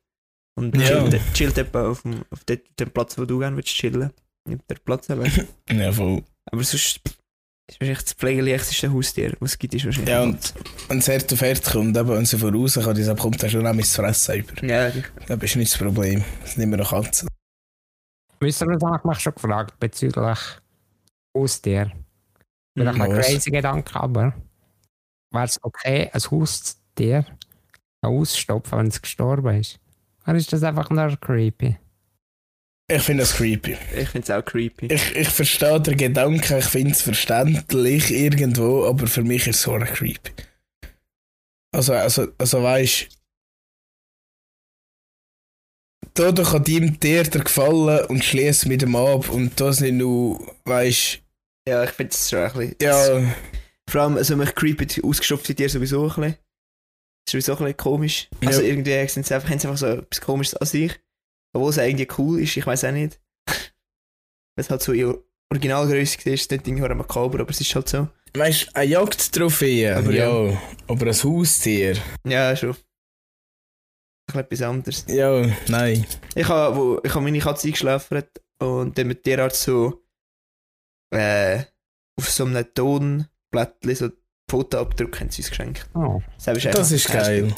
Und 0.59 0.75
Ja. 0.77 0.87
chillt, 1.09 1.21
chillt 1.35 1.59
etwa 1.59 1.89
auf 1.91 2.03
dem, 2.03 2.25
auf 2.31 2.43
dem, 2.45 2.61
dem 2.79 2.91
Platz, 2.91 3.19
wo 3.19 3.25
du 3.25 3.39
gerne 3.39 3.57
willst 3.57 3.69
chillen. 3.75 4.11
Nimmt 4.49 4.69
der 4.71 4.77
Platz 4.77 5.09
weg. 5.09 5.47
ja, 5.71 5.93
voll. 5.93 6.23
Aber 6.51 6.63
sonst 6.65 7.01
ist 7.69 7.81
wahrscheinlich 7.81 8.03
das 8.05 8.13
pflegeleichteste 8.15 8.93
Haustier, 8.93 9.37
was 9.41 9.53
es 9.53 9.59
gibt, 9.59 9.75
ist 9.75 9.85
wahrscheinlich. 9.85 10.09
Ja, 10.11 10.23
und 10.23 10.55
wenn 10.89 10.99
es 10.99 11.09
hart 11.09 11.33
auf 11.33 11.43
hart 11.43 11.65
kommt, 11.65 11.97
eben, 11.97 12.09
wenn 12.09 12.25
sie 12.25 12.39
voraus 12.39 12.75
kann, 12.75 12.95
dann 12.97 13.17
kommt 13.19 13.43
dann 13.43 13.51
schon 13.51 13.67
auch 13.67 13.75
mein 13.75 13.85
Fressen 13.85 14.37
über. 14.37 14.65
Ja, 14.65 14.91
Das 15.29 15.43
ist 15.43 15.57
nicht 15.57 15.73
das 15.73 15.79
Problem. 15.79 16.25
Das 16.43 16.55
sind 16.55 16.63
immer 16.63 16.77
noch 16.79 16.91
Katzen. 16.91 17.29
Wisst 18.41 18.63
ihr, 18.63 18.69
was 18.69 18.99
ich 18.99 19.05
mich 19.05 19.21
schon 19.21 19.35
gefragt 19.35 19.79
bezüglich 19.81 20.39
Haustier? 21.37 21.93
Vielleicht 22.75 23.01
ein 23.01 23.11
Was? 23.11 23.27
crazy 23.27 23.51
Gedanke, 23.51 23.99
aber 23.99 24.35
wäre 25.31 25.45
es 25.45 25.63
okay, 25.63 26.11
ein 26.13 26.21
Haustier 26.21 27.25
auszustopfen, 28.03 28.79
wenn 28.79 28.87
es 28.89 29.01
gestorben 29.01 29.61
ist? 29.61 29.79
Oder 30.27 30.37
ist 30.37 30.53
das 30.53 30.63
einfach 30.63 30.91
nur 30.91 31.17
creepy? 31.17 31.77
Ich 32.89 33.03
finde 33.03 33.23
das 33.23 33.35
creepy. 33.35 33.77
ich 33.97 34.09
finde 34.09 34.25
es 34.25 34.31
auch 34.31 34.45
creepy. 34.45 34.87
Ich, 34.87 35.17
ich 35.17 35.29
verstehe 35.29 35.81
den 35.81 35.97
Gedanken, 35.97 36.59
ich 36.59 36.65
finde 36.65 36.93
es 36.93 37.03
verständlich 37.03 38.13
irgendwo, 38.13 38.85
aber 38.87 39.09
für 39.09 39.25
mich 39.25 39.49
ist 39.49 39.57
es 39.57 39.63
so 39.63 39.77
creepy. 39.77 40.33
Also, 41.73 41.95
also, 41.95 42.29
also 42.39 42.63
weißt 42.63 43.09
du, 46.19 46.33
da 46.33 46.43
kann 46.43 46.65
deinem 46.65 46.99
Tier 47.01 47.23
dir 47.25 47.41
gefallen 47.45 48.05
und 48.07 48.25
schließt 48.25 48.67
mit 48.67 48.83
dem 48.83 48.97
ab 48.97 49.29
und 49.31 49.61
das 49.61 49.81
nicht 49.81 49.95
nur, 49.95 50.41
weißt 50.65 51.21
Ja, 51.69 51.85
ich 51.85 51.91
finde 51.91 52.13
es 52.13 52.31
schon 52.31 52.39
ein 52.41 52.53
bisschen. 52.53 52.77
ja, 52.81 53.35
Vor 53.89 54.01
allem, 54.01 54.17
also 54.17 54.37
mich 54.37 54.55
creepy 54.55 55.03
ausgestopfte 55.03 55.55
Tiere 55.55 55.69
sowieso 55.69 56.03
ein 56.03 56.09
bisschen. 56.09 56.37
Das 57.27 57.35
ist 57.35 57.47
sowieso 57.47 57.53
ein 57.53 57.59
bisschen 57.59 57.77
komisch. 57.77 58.29
Ja. 58.41 58.49
Also 58.49 58.63
irgendwie 58.63 59.09
sind 59.09 59.27
sie 59.27 59.35
einfach, 59.35 59.49
haben 59.51 59.59
sie 59.59 59.67
einfach 59.69 59.79
so 59.79 59.87
etwas 59.87 60.21
komisches 60.21 60.55
an 60.55 60.67
sich. 60.67 60.99
Obwohl 61.55 61.71
es 61.71 61.79
eigentlich 61.79 62.19
cool 62.19 62.41
ist, 62.41 62.57
ich 62.57 62.67
weiß 62.67 62.85
auch 62.85 62.93
nicht. 62.93 63.21
Weil 63.49 63.65
es 64.57 64.71
halt 64.71 64.83
so 64.83 64.93
in 64.93 65.15
Originalgröße 65.53 66.17
ist, 66.19 66.27
ist 66.27 66.51
nicht 66.51 66.67
irgendwie 66.67 66.95
makaber, 66.95 67.41
aber 67.41 67.51
es 67.51 67.61
ist 67.61 67.75
halt 67.75 67.89
so. 67.89 68.09
weißt 68.35 68.75
eine 68.75 68.91
Jagdtrophäe, 68.91 69.97
Aber 69.97 70.13
ja, 70.13 70.61
aber 70.89 71.07
ein 71.07 71.15
Haustier, 71.15 71.97
Ja, 72.27 72.55
schon. 72.57 72.77
Bisschen 74.45 74.63
etwas 74.63 74.63
anderes. 74.63 75.05
ja, 75.09 75.47
nein. 75.69 76.07
Ich 76.35 76.49
habe 76.49 76.77
wo- 76.77 77.01
ich 77.03 77.15
hab 77.15 77.23
meine 77.23 77.39
Katze 77.39 77.69
eingeschläfert 77.69 78.41
und 78.59 78.97
dann 78.97 79.07
mit 79.09 79.23
Tierarzt 79.25 79.63
so 79.63 80.03
äh, 81.11 81.61
auf 82.19 82.31
so 82.31 82.45
einem 82.45 82.65
Tonblättchen 82.75 83.95
so 83.95 84.09
Fotoabdruck 84.51 85.19
haben 85.21 85.31
sie 85.31 85.43
uns 85.43 85.51
geschenkt. 85.51 85.87
Oh. 85.95 86.23
Das 86.45 86.57
ist, 86.57 86.67
Das 86.67 86.93
ist 86.93 87.09
geil. 87.11 87.53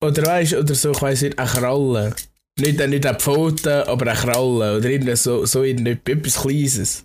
Oder 0.00 0.24
weißt 0.26 0.54
oder 0.54 0.74
so, 0.74 0.90
ich 0.92 1.02
weiss 1.02 1.22
nicht, 1.22 1.38
eine 1.38 1.48
Kralle. 1.48 2.14
Nicht, 2.60 2.78
nicht 2.86 3.06
eine 3.06 3.18
Pfote, 3.18 3.86
aber 3.88 4.10
eine 4.10 4.18
Kralle. 4.18 4.76
Oder 4.78 4.90
irgend 4.90 5.16
so, 5.18 5.44
so 5.46 5.62
irgend- 5.62 6.08
etwas 6.08 6.40
Kleines. 6.42 7.02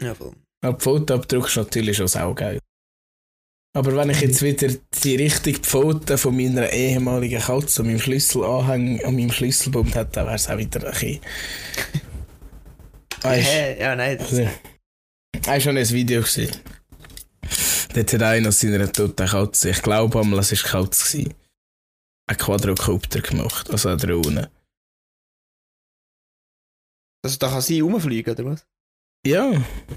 Ja, 0.00 0.14
voll. 0.14 0.32
Aber 0.64 0.78
Fotoabdruck 0.80 1.46
ist 1.48 1.56
natürlich 1.56 1.96
schon 1.96 2.08
saugeil. 2.08 2.58
Aber 3.74 3.96
wenn 3.96 4.10
ich 4.10 4.20
jetzt 4.20 4.42
wieder 4.42 4.68
die 5.02 5.16
richtige 5.16 5.58
Pfote 5.58 6.18
von 6.18 6.36
meiner 6.36 6.70
ehemaligen 6.70 7.40
Katze 7.40 7.80
an 7.80 7.88
meinem 7.88 8.00
Schlüsselanhäng 8.00 9.02
an 9.04 9.14
meinem 9.14 9.32
Schlüsselbund 9.32 9.94
hätte, 9.94 10.12
dann 10.12 10.26
wäre 10.26 10.36
es 10.36 10.48
auch 10.48 10.58
wieder 10.58 10.84
ein 10.84 10.90
bisschen. 10.92 11.20
Weißt 13.22 13.48
Hä? 13.48 13.80
Ja, 13.80 13.96
nein. 13.96 14.18
Das, 14.18 14.30
du, 14.30 14.50
hast 15.46 15.62
schon 15.62 15.76
ein 15.76 15.88
Video 15.88 16.20
gesehen? 16.20 16.54
Dort 17.94 18.12
hat 18.12 18.22
einer 18.22 18.48
aus 18.48 18.60
seiner 18.60 18.92
toten 18.92 19.26
Katze, 19.26 19.70
ich 19.70 19.82
glaube 19.82 20.20
einmal, 20.20 20.40
es 20.40 20.52
war 20.52 20.58
die 20.58 20.88
Katze, 20.88 21.18
gewesen, 21.18 21.34
einen 22.26 22.38
Quadrocopter 22.38 23.20
gemacht, 23.20 23.70
also 23.70 23.88
eine 23.88 23.98
Drohne. 23.98 24.50
also 27.22 27.38
da 27.38 27.48
kann 27.48 27.60
sie 27.60 27.80
rumfliegen, 27.80 28.34
oder 28.34 28.44
was? 28.46 28.66
Ja, 29.24 29.52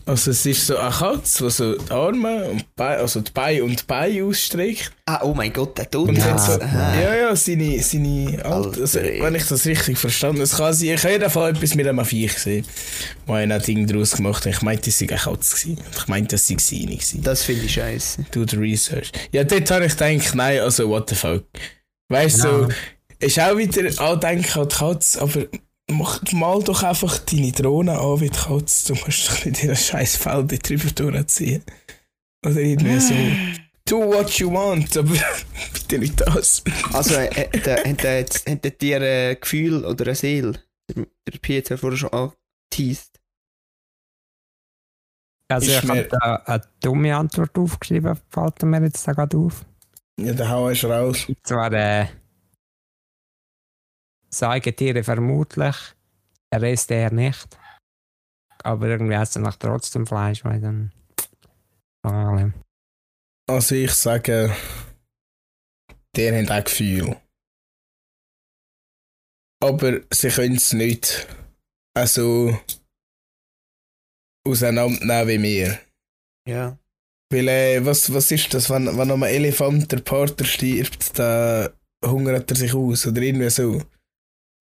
also 0.05 0.29
es 0.29 0.46
ist 0.46 0.67
so 0.67 0.77
eine 0.77 0.91
Katze, 0.91 1.46
die 1.46 1.50
so 1.50 1.75
die 1.75 1.91
Arme 1.91 2.46
und 2.48 2.60
die 2.62 2.65
Beine, 2.75 2.98
also 3.01 3.22
die 3.22 3.32
Beine 3.32 3.63
und 3.63 3.79
die 3.82 3.84
Beine 3.88 4.24
ausstreckt. 4.24 4.91
Ah, 5.08 5.22
oh 5.24 5.34
mein 5.34 5.51
Gott, 5.51 5.75
der. 5.79 6.00
Und 6.00 6.15
Ja, 6.15 6.25
hat 6.25 6.39
so, 6.41 6.62
Aha. 6.62 7.01
ja, 7.01 7.15
ja, 7.15 7.36
seine, 7.36 7.82
seine 7.82 8.46
alte, 8.46 8.82
also, 8.82 9.00
Alter, 9.00 9.10
ey. 9.12 9.24
wenn 9.24 9.34
ich 9.34 9.46
das 9.48 9.65
richtig 9.65 9.98
verstanden 9.98 10.36
habe, 10.38 10.44
es 10.44 10.55
kann 10.55 10.74
sein, 10.75 10.89
ich 10.89 11.03
habe 11.03 11.13
jeden 11.13 11.29
Fall 11.32 11.50
etwas 11.55 11.74
mit 11.74 11.88
einem 11.88 12.05
Viech 12.05 12.36
gesehen, 12.36 12.65
wo 13.25 13.34
ein 13.34 13.50
Ding 13.63 13.88
daraus 13.88 14.12
gemacht 14.12 14.46
hat. 14.46 14.53
Ich 14.53 14.62
meinte, 14.62 14.91
es 14.91 15.00
sei 15.00 15.08
eine 15.10 15.17
Katze 15.17 15.55
gewesen. 15.55 15.84
Ich 15.98 16.08
meinte, 16.08 16.36
es 16.36 16.48
sei 16.48 16.58
seine 16.60 16.86
gewesen. 16.86 17.24
Das 17.24 17.41
finde 17.41 17.65
ich 17.65 17.74
scheiße. 17.74 18.25
Do 18.29 18.46
the 18.48 18.58
research. 18.58 19.12
Ja, 19.32 19.44
dort 19.44 19.72
habe 19.72 19.88
ich 19.88 19.98
gedacht, 19.98 20.36
nein, 20.36 20.60
also 20.60 20.88
what 20.88 21.10
the 21.10 21.15
fuck. 21.15 21.46
Weißt 22.10 22.44
du, 22.44 22.48
Ja. 22.48 22.60
so, 22.60 22.67
ist 23.17 23.39
auch 23.39 23.58
wieder 23.58 23.89
andenken 24.03 24.60
an 24.62 24.70
die 24.70 24.75
Katze, 24.75 25.20
aber 25.20 25.46
mach 25.91 26.21
mal 26.31 26.61
doch 26.63 26.83
einfach 26.83 27.17
deine 27.19 27.51
Drohne 27.51 27.99
an 27.99 28.19
wie 28.19 28.29
die 28.29 28.37
Katze. 28.37 28.93
Du 28.93 28.99
musst 29.05 29.29
doch 29.29 29.45
nicht 29.45 29.63
in 29.63 29.69
ein 29.69 29.75
scheiß 29.75 30.17
Feld 30.17 30.69
drüber 30.69 30.91
durchziehen. 30.91 31.63
Oder 32.45 32.57
irgendwie 32.57 32.99
so. 32.99 33.13
Do 33.87 33.99
what 33.99 34.31
you 34.39 34.51
want, 34.51 34.97
aber 34.97 35.13
bitte 35.73 35.99
nicht 35.99 36.19
das. 36.21 36.63
Also, 36.91 37.15
äh, 37.15 37.49
äh, 37.51 38.25
hat 38.25 38.63
der 38.63 38.77
Tier 38.77 39.01
ein 39.01 39.39
Gefühl 39.39 39.85
oder 39.85 40.05
eine 40.05 40.15
Seele? 40.15 40.59
Der, 40.89 41.05
der 41.27 41.63
hat 41.69 41.79
vorher 41.79 41.97
schon 41.97 42.09
angeteased. 42.09 43.19
Also 45.47 45.71
Ist 45.71 45.83
ich 45.83 45.89
habe 45.89 46.07
da 46.09 46.35
eine 46.45 46.61
dumme 46.81 47.15
Antwort 47.15 47.55
aufgeschrieben, 47.57 48.19
fällt 48.29 48.63
mir 48.63 48.81
jetzt 48.81 49.07
da 49.07 49.13
gerade 49.13 49.37
auf. 49.37 49.63
Ja, 50.19 50.33
dann 50.33 50.49
hau 50.49 50.69
ich 50.69 50.83
raus. 50.83 51.25
Und 51.27 51.37
zwar 51.45 51.71
äh, 51.71 52.07
Säugetiere 54.39 55.03
vermutlich, 55.03 55.75
der 56.51 56.61
Rest 56.61 56.91
eher 56.91 57.11
nicht. 57.11 57.57
Aber 58.63 58.87
irgendwie 58.87 59.13
essen 59.13 59.43
nach 59.43 59.57
trotzdem 59.57 60.07
Fleisch, 60.07 60.43
weil 60.43 60.59
dann. 60.59 60.91
Ah, 62.03 62.51
Also 63.47 63.75
ich 63.75 63.91
sage, 63.93 64.55
der 66.15 66.43
hat 66.43 66.51
auch 66.51 66.63
Gefühl. 66.63 67.15
Aber 69.63 70.01
sie 70.11 70.29
können 70.29 70.55
es 70.55 70.73
nicht 70.73 71.27
also 71.95 72.59
auseinandernehmen 74.45 75.27
wie 75.27 75.43
wir. 75.43 75.79
Ja. 76.47 76.77
Weil, 77.31 77.47
äh, 77.47 77.85
was, 77.85 78.13
was 78.13 78.31
ist 78.31 78.53
das, 78.53 78.69
wenn, 78.69 78.85
wenn 78.85 79.11
einem 79.11 79.23
Elefant 79.23 79.91
der 79.91 79.99
Partner 79.99 80.45
stirbt, 80.45 81.17
dann 81.17 81.71
hungert 82.05 82.51
er 82.51 82.55
sich 82.55 82.73
aus 82.73 83.07
oder 83.07 83.21
irgendwie 83.21 83.49
so. 83.49 83.81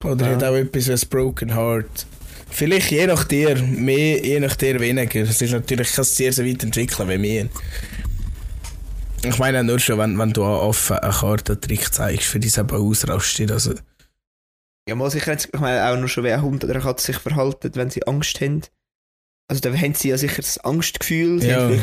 Oder 0.05 0.27
Ja. 0.31 0.37
hat 0.37 0.45
auch 0.45 0.55
etwas 0.55 0.87
wie 0.89 0.93
ein 0.93 1.09
Broken 1.11 1.55
Heart. 1.55 2.07
Vielleicht 2.51 2.91
je 2.93 3.07
nach 3.07 3.25
Tier 3.25 3.61
mehr, 3.63 4.25
je 4.25 4.39
nach 4.39 4.55
Tier 4.55 4.79
weniger. 4.79 5.23
Es 5.23 5.41
ist 5.43 5.51
natürlich 5.53 5.93
kein 5.93 6.05
Tier 6.05 6.33
so 6.33 6.45
weit 6.45 6.63
entwickeln 6.63 7.09
wie 7.09 7.21
wir. 7.23 7.49
Ich 9.25 9.39
meine 9.39 9.65
nur 9.65 9.79
schon, 9.81 9.99
wenn, 9.99 10.19
wenn 10.19 10.33
du 10.33 10.45
an 10.45 10.69
Affen 10.69 10.99
einen 10.99 11.13
Kartentrick 11.13 11.93
zeigst, 11.93 12.27
für 12.27 12.39
die 12.39 12.49
sie 12.49 12.61
eben 12.61 12.71
ausrastet. 12.77 13.51
Also, 13.51 13.73
Ja, 14.89 14.95
mal 14.95 15.11
sicher, 15.11 15.33
ich 15.35 15.51
meine 15.59 15.89
auch 15.89 15.97
nur 15.99 16.09
schon, 16.09 16.25
wie 16.25 16.33
ein 16.33 16.43
Hund 16.43 16.63
oder 16.63 16.75
eine 16.75 16.83
Katze 16.83 17.07
sich 17.07 17.17
verhalten, 17.19 17.71
wenn 17.75 17.89
sie 17.91 18.07
Angst 18.07 18.41
haben. 18.43 18.61
Also, 19.49 19.61
da 19.63 19.75
haben 19.75 19.95
sie 19.95 20.11
ja 20.11 20.19
sicher 20.19 20.43
das 20.43 20.59
Angstgefühl. 20.59 21.41
Sie 21.41 21.49
ja, 21.49 21.69
das 21.71 21.81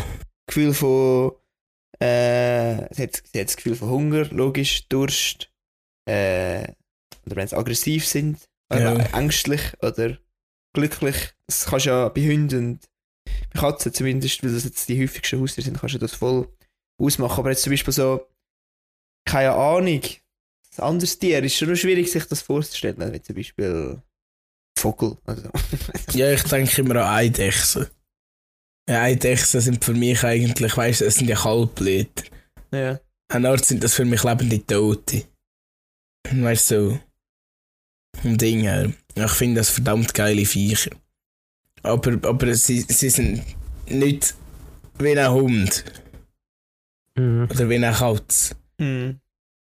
Gefühl 0.47 0.73
von. 0.73 1.31
Äh, 1.99 2.87
sie, 2.93 3.03
hat, 3.03 3.23
sie 3.33 3.39
hat 3.39 3.47
das 3.47 3.55
Gefühl 3.57 3.75
von 3.75 3.89
Hunger, 3.89 4.25
logisch, 4.31 4.87
Durst. 4.89 5.49
Äh, 6.07 6.73
oder 7.25 7.35
wenn 7.35 7.47
sie 7.47 7.57
aggressiv 7.57 8.05
sind, 8.07 8.39
oder 8.71 8.97
Ja. 8.97 9.17
ängstlich 9.19 9.61
oder 9.81 10.17
glücklich. 10.73 11.33
Das 11.47 11.65
kannst 11.65 11.85
du 11.85 11.89
ja 11.89 12.09
bei 12.09 12.21
Hunden 12.21 12.57
und 12.67 12.89
bei 13.53 13.59
Katzen 13.59 13.93
zumindest, 13.93 14.43
weil 14.43 14.53
das 14.53 14.63
jetzt 14.63 14.87
die 14.87 15.01
häufigsten 15.01 15.39
Haustiere 15.41 15.65
sind, 15.65 15.79
kannst 15.79 15.95
du 15.95 15.99
das 15.99 16.13
voll 16.15 16.47
ausmachen. 16.97 17.39
Aber 17.39 17.49
jetzt 17.49 17.63
zum 17.63 17.71
Beispiel 17.71 17.93
so, 17.93 18.27
keine 19.25 19.51
Ahnung, 19.53 20.01
ein 20.77 20.83
anderes 20.83 21.19
Tier 21.19 21.43
ist 21.43 21.57
schon 21.57 21.75
schwierig, 21.75 22.09
sich 22.09 22.25
das 22.25 22.41
vorzustellen, 22.41 23.11
wie 23.13 23.21
zum 23.21 23.35
Beispiel 23.35 24.01
Vogel. 24.79 25.17
Also. 25.25 25.49
ja, 26.13 26.31
ich 26.31 26.43
denke 26.43 26.81
immer 26.81 26.95
an 27.05 27.13
Eidechsen. 27.15 27.87
Ja, 28.89 29.01
Eidechsen 29.03 29.61
sind 29.61 29.83
für 29.83 29.93
mich 29.93 30.23
eigentlich, 30.23 30.75
weißt 30.75 31.01
du, 31.01 31.05
es 31.05 31.15
sind 31.15 31.27
ja 31.27 31.35
Kaltblüter. 31.35 32.23
ja. 32.71 32.99
Eine 33.31 33.49
Art 33.49 33.63
sind 33.63 33.81
das 33.81 33.93
für 33.93 34.03
mich 34.03 34.23
lebende 34.23 34.65
Tote. 34.65 35.23
Weißt 36.29 36.71
du, 36.71 36.89
so. 36.91 36.99
Ein 38.23 38.37
Ding 38.37 38.61
her. 38.61 38.91
Ich 39.15 39.31
finde 39.31 39.61
das 39.61 39.69
verdammt 39.69 40.13
geile 40.13 40.45
Viecher. 40.45 40.91
Aber, 41.83 42.11
aber 42.27 42.53
sie, 42.55 42.81
sie 42.81 43.09
sind 43.09 43.43
nicht 43.87 44.35
wie 44.99 45.17
ein 45.17 45.31
Hund 45.31 45.83
Mhm. 47.17 47.49
oder 47.51 47.69
wie 47.69 47.75
eine 47.75 47.91
Katze. 47.91 48.55
Hm. 48.79 49.19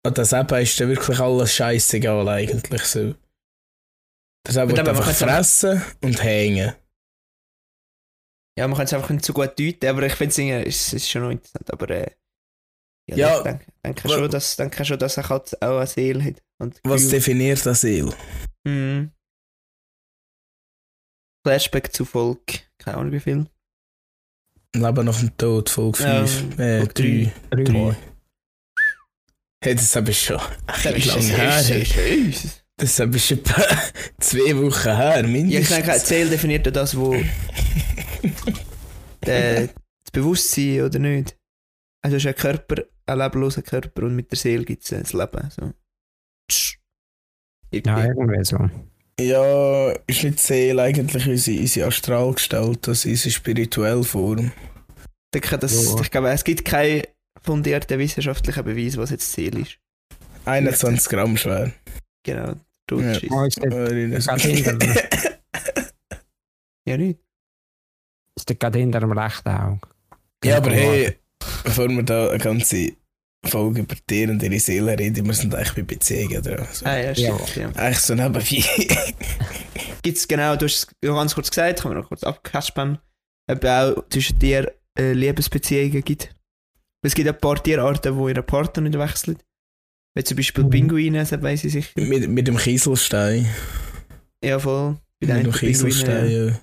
Und 0.06 0.18
das 0.18 0.34
eben 0.34 0.62
ist 0.62 0.80
dann 0.80 0.90
wirklich 0.90 1.20
alles 1.20 1.54
scheißegal 1.56 2.28
eigentlich 2.28 2.84
so. 2.84 3.16
Das 4.44 4.56
eben 4.56 4.64
Und 4.64 4.70
wird 4.70 4.80
aber 4.80 4.94
man 4.94 5.08
einfach 5.08 5.16
fressen 5.16 5.82
und 6.02 6.22
hängen. 6.24 6.74
Ja, 8.58 8.68
man 8.68 8.76
kann 8.76 8.86
es 8.86 8.94
einfach 8.94 9.10
nicht 9.10 9.24
so 9.24 9.32
gut 9.32 9.58
deuten, 9.58 9.86
aber 9.88 10.04
ich 10.04 10.16
finde 10.16 10.64
es 10.66 10.76
ist, 10.76 10.94
ist 10.94 11.10
schon 11.10 11.22
noch 11.24 11.32
interessant. 11.32 11.72
Aber 11.72 11.90
äh, 11.90 12.12
ja, 13.16 13.30
Ja. 13.30 13.38
ich 13.38 13.44
denke, 13.44 13.66
denke, 13.86 14.10
Wa- 14.10 14.14
schon, 14.14 14.32
dass, 14.32 14.56
denke 14.56 14.86
schon, 14.86 15.00
dass 15.00 15.18
eine 15.18 15.28
Katze 15.28 15.58
auch 15.62 15.78
eine 15.78 15.88
Seele 15.88 16.24
hat. 16.24 16.42
Und 16.60 16.80
Was 16.84 17.02
Gefühl. 17.04 17.12
definiert 17.12 17.66
das 17.66 17.82
Seele? 17.82 18.14
Mhm. 18.66 19.12
Flashback 21.46 21.94
zu 21.94 22.06
Volk, 22.06 22.42
keine 22.78 22.98
Ahnung 22.98 23.12
wie 23.14 23.20
viel. 23.20 23.48
Leben 24.76 25.06
nach 25.06 25.20
dem 25.20 25.36
Tod, 25.38 25.70
Folge 25.70 26.04
Ja, 26.04 26.28
5. 26.28 26.60
äh, 26.60 26.80
Folge 26.80 26.94
3. 26.94 27.32
Drei. 27.50 27.64
Drei. 27.64 27.96
Hey, 29.64 29.76
das 29.76 29.84
ist 29.86 29.98
aber 29.98 30.14
schon 30.14 30.38
Das 30.68 30.86
ein 30.86 30.96
ist 30.96 31.04
bisschen 31.14 31.38
lang 31.38 31.86
her. 31.86 32.34
das 32.78 32.90
ist 32.92 33.02
aber 33.02 33.20
schon 33.20 33.42
zwei 34.20 34.58
Wochen 34.58 34.96
her, 34.96 35.16
Ja, 35.16 35.20
ich 35.22 35.28
mindestens. 35.28 35.70
denke, 35.76 35.92
Erzähl 35.92 36.30
definiert 36.30 36.66
ja 36.66 36.72
das, 36.72 36.96
wo 36.96 37.14
der, 39.26 39.68
das 39.68 40.12
Bewusstsein 40.14 40.82
oder 40.84 41.00
nicht. 41.00 41.36
Also 42.02 42.16
es 42.18 42.24
ist 42.24 42.28
ein 42.28 42.36
Körper, 42.36 42.84
ein 43.10 43.18
lebloser 43.18 43.62
Körper 43.62 44.04
und 44.04 44.16
mit 44.16 44.32
der 44.32 44.38
Seele 44.38 44.66
gibt 44.66 44.84
es 44.84 44.90
das 44.90 45.14
Leben. 45.14 45.50
So. 45.52 45.74
Tsch. 46.50 46.78
Ja, 47.72 47.80
Irgendwie. 48.02 48.08
irgendwie 48.08 48.46
so. 48.46 48.70
Ja, 49.20 49.92
ist 50.08 50.24
nicht 50.24 50.38
die 50.40 50.42
Seele 50.42 50.82
eigentlich 50.84 51.28
unsere, 51.28 51.60
unsere 51.60 51.88
Astralgestalt, 51.88 52.88
also 52.88 53.10
unsere 53.10 53.32
spirituelle 53.32 54.04
Form. 54.04 54.52
Ich 55.34 55.42
denke, 55.42 55.58
das, 55.60 55.94
Ja. 55.94 56.02
ich 56.02 56.10
glaube, 56.12 56.30
es 56.32 56.44
gibt 56.44 56.66
keinen 56.66 57.04
fundierten 57.44 58.00
wissenschaftlichen 58.00 58.64
Beweis, 58.64 58.98
was 58.98 59.10
jetzt 59.12 59.32
Seele 59.32 59.62
ist. 59.62 59.78
21 60.46 61.10
Gramm 61.10 61.38
schwer. 61.38 61.72
Genau, 62.24 62.54
tot 62.88 63.02
Ja. 63.02 63.12
ist. 63.12 63.30
Oh, 63.30 63.44
ist 63.44 63.62
der, 63.62 64.10
das- 64.10 64.26
gerade 64.28 64.42
hinter, 64.42 64.74
dem- 64.78 64.96
Ja, 66.88 66.98
nicht. 66.98 67.20
ist 68.36 68.50
der 68.50 68.56
gerade 68.56 68.80
hinter 68.80 69.00
dem 69.02 69.12
rechten 69.12 69.50
Auge. 69.50 69.80
Ja, 70.44 70.58
aber 70.58 70.72
hey, 70.72 71.18
bevor 71.64 71.88
wir 71.90 72.04
da 72.04 72.30
eine 72.30 72.38
ganze 72.40 72.94
Folge 73.46 73.82
über 73.82 73.96
dir 74.10 74.30
und 74.30 74.44
ihre 74.44 74.60
Seele 74.60 74.98
reden, 75.00 75.26
wir 75.26 75.34
sind 75.34 75.56
eigentlich 75.56 75.74
bei 75.74 75.82
Beziehungen, 75.84 76.38
oder? 76.40 76.66
So. 76.72 76.86
Ah, 76.86 76.98
ja, 76.98 77.16
stimmt. 77.16 77.56
Ja. 77.56 77.70
Eigentlich 77.76 78.00
so 78.00 78.16
nebenbei. 78.16 78.42
Gibt 80.02 80.18
es 80.18 80.28
genau, 80.28 80.56
du 80.56 80.66
hast 80.66 80.76
es 80.76 80.88
ganz 81.02 81.36
kurz 81.36 81.50
gesagt, 81.50 81.82
kann 81.82 81.92
man 81.94 82.02
noch 82.02 82.08
kurz 82.10 82.24
abkaspen, 82.24 82.98
ob 83.50 83.66
auch 83.66 84.04
zwischen 84.10 84.40
dir 84.40 84.74
äh, 84.98 85.14
Liebesbeziehungen 85.14 86.04
gibt. 86.04 86.36
Es 87.06 87.16
gibt 87.16 87.30
ein 87.30 87.38
paar 87.38 87.62
Tierarten, 87.64 88.16
wo 88.18 88.28
ihre 88.28 88.44
Partner 88.44 88.82
nicht 88.84 88.98
wechseln. 89.00 89.38
Wie 90.16 90.24
zum 90.24 90.36
Beispiel 90.38 90.64
Mhm. 90.66 90.70
Pinguine, 90.70 91.20
das 91.20 91.42
weiss 91.42 91.64
ich 91.64 91.72
sicher. 91.72 91.92
mit, 91.96 92.28
mit 92.30 92.48
dem 92.48 92.58
Kieselstein. 92.58 93.48
Ja, 94.44 94.60
voll. 94.60 94.98
Bei 95.22 95.28
den 95.28 95.38
Mit 95.38 95.46
dem 95.48 95.54
Kieselstein, 95.54 96.30
ja. 96.30 96.46
ja. 96.48 96.60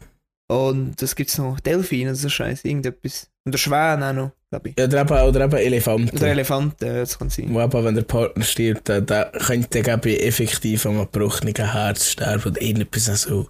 Und 0.49 1.03
das 1.03 1.17
gibt 1.17 1.31
es 1.31 1.39
noch 1.39 1.59
Delfine, 1.61 2.11
also 2.11 2.23
so 2.23 2.29
Scheiße, 2.29 2.67
irgendetwas. 2.69 3.29
Und 3.45 3.53
der 3.53 3.59
Schwan 3.59 4.03
auch 4.03 4.13
noch, 4.13 4.33
glaube 4.51 4.69
ich. 4.71 4.79
Ja, 4.79 4.85
oder 4.87 5.01
eben, 5.01 5.29
oder 5.29 5.45
eben 5.45 5.57
Elefanten. 5.57 6.17
Oder 6.17 6.29
Elefanten, 6.29 6.85
ja, 6.85 6.95
das 6.95 7.19
kann 7.19 7.31
sein. 7.31 7.53
Wo 7.53 7.61
eben, 7.61 7.85
wenn 7.85 7.95
der 7.95 8.03
Partner 8.03 8.45
stirbt, 8.45 8.89
dann, 8.89 9.07
dann 9.07 9.33
könnte 9.33 9.83
der 9.83 10.27
effektiv 10.27 10.87
am 10.87 10.99
gebrochenen 10.99 11.55
Herz 11.55 12.11
sterben 12.11 12.45
oder 12.45 12.63
irgendetwas 12.63 13.23
so. 13.23 13.49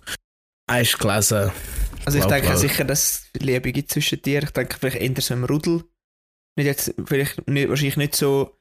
Du 0.69 0.99
gelesen? 0.99 1.53
Also 2.05 2.19
ich 2.19 2.25
Glaub, 2.25 2.29
denke 2.29 2.47
glaub. 2.47 2.59
sicher, 2.59 2.85
dass 2.85 3.29
es 3.35 3.43
Liebe 3.43 3.73
gibt 3.73 3.91
zwischen 3.91 4.23
dir. 4.23 4.43
Ich 4.43 4.51
denke 4.51 4.77
vielleicht 4.79 4.97
eher 4.97 5.23
so 5.23 5.35
im 5.35 5.45
Rudel. 5.45 5.85
Nicht 6.57 6.67
jetzt, 6.67 6.95
vielleicht 7.05 7.47
nicht, 7.49 7.69
wahrscheinlich 7.69 7.97
nicht 7.97 8.17
so 8.17 8.57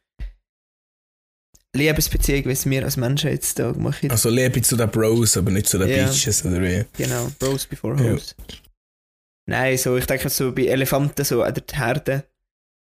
Liebesbeziehung, 1.78 2.46
wie 2.46 2.70
wir 2.72 2.84
als 2.84 2.98
Menschen 2.98 3.32
jetzt 3.32 3.60
da 3.60 3.72
machen. 3.74 4.12
Also 4.12 4.30
Liebe 4.30 4.62
zu 4.62 4.76
den 4.76 4.90
Bros, 4.90 5.38
aber 5.38 5.52
nicht 5.52 5.68
zu 5.68 5.78
den 5.78 5.90
Ja. 5.90 6.06
Bitches, 6.08 6.46
oder 6.46 6.62
wie? 6.62 6.86
Genau, 6.98 7.32
Bros 7.40 7.66
before 7.66 8.02
Ja. 8.04 8.12
Hoes. 8.14 8.36
Nein, 9.48 9.78
so, 9.78 9.96
ich 9.98 10.06
denke 10.06 10.30
so 10.30 10.52
bei 10.52 10.66
Elefanten, 10.66 11.24
so 11.24 11.44
an 11.44 11.54
der 11.54 11.64
Herde, 11.78 12.24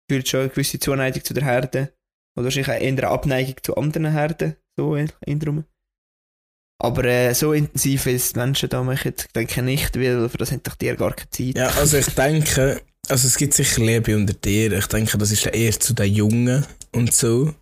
fühlt 0.10 0.28
schon 0.28 0.40
eine 0.42 0.50
gewisse 0.50 0.80
Zuneigung 0.80 1.24
zu 1.24 1.34
der 1.34 1.46
Herde. 1.46 1.94
Oder 2.36 2.46
wahrscheinlich 2.46 2.70
auch 2.70 2.82
eher 2.82 2.88
eine 2.88 3.08
Abneigung 3.08 3.56
zu 3.64 3.76
anderen 3.76 4.12
Herden, 4.12 4.56
so 4.76 4.96
in 4.96 5.40
drum. 5.40 5.66
Aber 6.80 7.04
äh, 7.06 7.34
so 7.34 7.54
intensiv, 7.54 8.06
wie 8.06 8.14
es 8.14 8.34
die 8.34 8.40
Menschen 8.40 8.70
da 8.70 8.84
machen, 8.84 9.14
denke 9.36 9.54
ich 9.60 9.62
nicht, 9.64 9.96
weil 9.98 10.30
für 10.30 10.38
das 10.38 10.52
haben 10.52 10.62
doch 10.62 10.76
die 10.76 10.96
gar 10.96 11.14
keine 11.14 11.30
Zeit. 11.32 11.58
Ja, 11.58 11.70
also 11.70 11.98
ich 11.98 12.08
denke, 12.10 12.82
also 13.10 13.28
es 13.28 13.38
gibt 13.38 13.56
sicher 13.56 13.82
Liebe 13.84 14.16
unter 14.16 14.40
Tieren. 14.40 14.78
Ich 14.78 14.86
denke, 14.88 15.18
das 15.18 15.32
ist 15.32 15.46
ja 15.46 15.52
eher 15.52 15.72
zu 15.80 15.94
den 15.94 16.14
Jungen 16.14 16.66
und 16.92 17.14
so. 17.14 17.54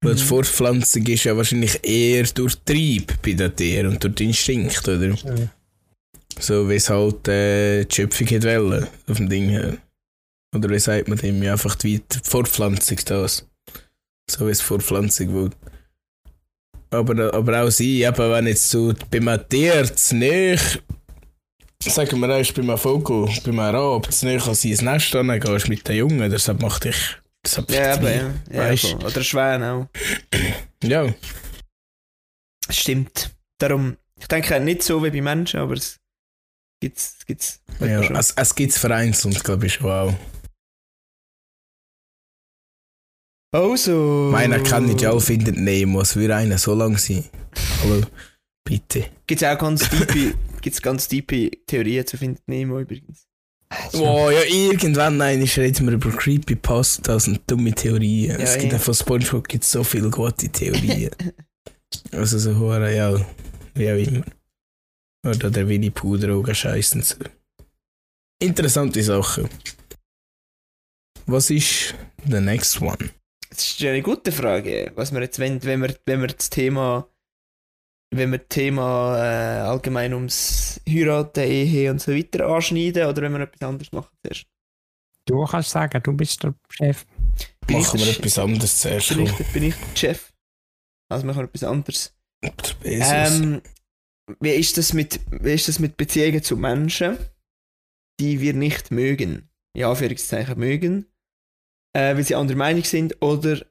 Weil 0.00 0.14
die 0.14 0.22
Mhm. 0.22 0.26
Fortpflanzung 0.26 1.06
ist 1.06 1.24
ja 1.24 1.36
wahrscheinlich 1.36 1.84
eher 1.84 2.22
durch 2.24 2.54
Trieb 2.64 3.20
bei 3.22 3.32
den 3.32 3.54
Tieren 3.56 3.88
und 3.88 4.04
durch 4.04 4.14
den 4.14 4.28
Instinkt, 4.28 4.86
oder? 4.86 5.08
Ja. 5.08 5.34
So 6.38 6.68
wie 6.68 6.76
es 6.76 6.88
halt 6.88 7.26
äh, 7.26 7.84
die 7.84 7.94
Schöpfung 7.94 8.28
hat 8.28 8.44
wollen, 8.44 8.86
auf 9.08 9.16
dem 9.16 9.28
Ding 9.28 9.48
her. 9.48 9.76
Oder 10.54 10.70
wie 10.70 10.78
sagt 10.78 11.08
man 11.08 11.18
dem? 11.18 11.42
Ja, 11.42 11.52
einfach 11.52 11.74
die 11.74 11.94
Weit- 11.98 12.20
Fortpflanzung 12.22 12.98
das. 13.06 13.44
So 14.30 14.46
wie 14.46 14.50
es 14.52 14.60
Fortpflanzung 14.60 15.34
will. 15.34 15.50
Aber, 16.90 17.34
aber 17.34 17.62
auch 17.64 17.70
sie, 17.70 18.02
eben 18.02 18.16
wenn 18.16 18.46
jetzt 18.46 18.70
so 18.70 18.94
bei 19.10 19.18
einem 19.18 19.46
Tier 19.48 19.84
zu 19.94 20.14
nicht, 20.16 20.82
sagen 21.82 22.20
wir 22.20 22.28
erst 22.30 22.54
bei 22.54 22.62
einem 22.62 22.78
Vogel, 22.78 23.26
bei 23.44 23.50
einem 23.50 23.58
Rab, 23.58 24.10
zu 24.12 24.26
nicht 24.26 24.46
an 24.46 24.54
sein 24.54 24.84
Nest 24.84 25.12
gehst 25.12 25.68
mit 25.68 25.86
den 25.88 25.96
Jungen, 25.96 26.30
das 26.30 26.46
macht 26.60 26.84
dich. 26.84 27.18
Das 27.48 27.56
hat 27.56 27.70
Ja, 27.70 27.94
aber 27.94 28.14
ja. 28.14 28.34
ja 28.50 28.76
voll. 28.76 29.04
Oder 29.06 29.24
Schwan 29.24 29.62
auch. 29.62 29.88
Ja, 30.84 31.12
Stimmt. 32.70 33.34
Darum, 33.58 33.96
ich 34.20 34.28
denke 34.28 34.60
nicht 34.60 34.82
so 34.82 35.02
wie 35.02 35.10
bei 35.10 35.20
Menschen, 35.20 35.58
aber 35.58 35.74
es 35.74 35.98
gibt's, 36.80 37.16
es 37.18 37.26
gibt's. 37.26 37.62
ja 37.80 38.02
schon. 38.02 38.14
es, 38.14 38.32
es 38.36 38.54
gibt 38.54 38.72
es 38.72 38.78
vereinzelt, 38.78 39.42
glaube 39.42 39.66
ich, 39.66 39.74
schon 39.74 39.90
auch. 39.90 40.14
Also. 43.52 44.28
Meiner 44.30 44.62
kann 44.62 44.86
nicht 44.86 45.04
alle 45.04 45.20
finden 45.20 45.64
Nemo, 45.64 46.02
es 46.02 46.14
würde 46.14 46.36
einer 46.36 46.58
so 46.58 46.74
lang 46.74 46.98
sein. 46.98 47.24
Hallo, 47.82 48.02
bitte. 48.62 49.10
Gibt's 49.26 49.42
auch 49.42 49.58
ganz 49.58 49.88
tiefe, 49.88 50.34
gibt's 50.60 50.82
ganz 50.82 51.08
tiefe 51.08 51.50
Theorien 51.66 52.06
zu 52.06 52.18
finden 52.18 52.42
Nemo 52.46 52.78
übrigens. 52.78 53.27
Oh, 53.94 54.30
ja, 54.30 54.42
irgendwann 54.44 55.18
nein, 55.18 55.42
reden 55.42 55.86
wir 55.86 55.94
über 55.94 56.10
Creepypastas 56.10 57.28
und 57.28 57.40
dumme 57.46 57.72
Theorien. 57.72 58.32
Ja, 58.32 58.38
es 58.38 58.58
gibt 58.58 58.72
ja. 58.72 58.78
von 58.78 58.94
Spongebob 58.94 59.46
gibt 59.46 59.64
so 59.64 59.84
viele 59.84 60.10
gute 60.10 60.48
Theorien. 60.48 61.10
also 62.12 62.38
so 62.38 62.56
hure 62.56 62.94
ja, 62.94 63.14
wie 63.74 63.90
auch 63.90 63.96
immer. 63.96 64.24
Oder 65.26 65.50
der 65.50 65.68
Winnie 65.68 65.90
Puder 65.90 66.34
auch 66.34 66.54
scheißen 66.54 67.02
so. 67.02 67.16
Interessante 68.40 69.02
Sachen. 69.02 69.48
Was 71.26 71.50
ist 71.50 71.94
the 72.26 72.40
next 72.40 72.80
one? 72.80 73.10
Das 73.50 73.58
ist 73.58 73.80
ja 73.80 73.90
eine 73.90 74.02
gute 74.02 74.32
Frage, 74.32 74.92
was 74.94 75.12
wir 75.12 75.20
jetzt 75.20 75.38
wollen, 75.38 75.62
wenn 75.64 75.82
wir, 75.82 75.94
wenn 76.06 76.20
wir 76.20 76.28
das 76.28 76.48
Thema, 76.48 77.08
wenn 78.10 78.30
wir 78.30 78.38
das 78.38 78.48
Thema 78.48 79.16
äh, 79.18 79.60
allgemein 79.60 80.14
ums 80.14 80.80
Heiraten, 80.88 81.44
Ehe 81.44 81.90
und 81.90 82.00
so 82.00 82.12
weiter 82.12 82.46
anschneiden 82.46 83.06
oder 83.06 83.22
wenn 83.22 83.32
wir 83.32 83.40
etwas 83.40 83.68
anderes 83.68 83.92
machen 83.92 84.16
zuerst. 84.22 84.46
Du 85.26 85.44
kannst 85.44 85.70
sagen, 85.70 86.02
du 86.02 86.12
bist 86.14 86.42
der 86.42 86.54
Chef. 86.70 87.04
Bin 87.66 87.78
Machen 87.78 88.00
ich 88.00 88.06
wir 88.06 88.12
etwas 88.12 88.38
anderes 88.38 88.78
zuerst. 88.78 89.08
Bin 89.10 89.26
ich, 89.26 89.52
bin 89.52 89.62
ich 89.64 89.74
der 89.74 89.96
Chef? 89.96 90.32
Also 91.10 91.26
machen 91.26 91.38
wir 91.38 91.44
etwas 91.44 91.64
anderes. 91.64 92.14
Ähm, 92.82 93.60
wie, 94.40 94.50
ist 94.50 94.78
das 94.78 94.92
mit, 94.94 95.20
wie 95.30 95.52
ist 95.52 95.68
das 95.68 95.78
mit 95.78 95.96
Beziehungen 95.96 96.42
zu 96.42 96.56
Menschen, 96.56 97.18
die 98.20 98.40
wir 98.40 98.54
nicht 98.54 98.90
mögen? 98.90 99.50
Ja, 99.76 99.90
Anführungszeichen 99.90 100.58
mögen, 100.58 101.06
äh, 101.94 102.16
weil 102.16 102.24
sie 102.24 102.34
anderer 102.34 102.56
Meinung 102.56 102.84
sind 102.84 103.20
oder 103.20 103.64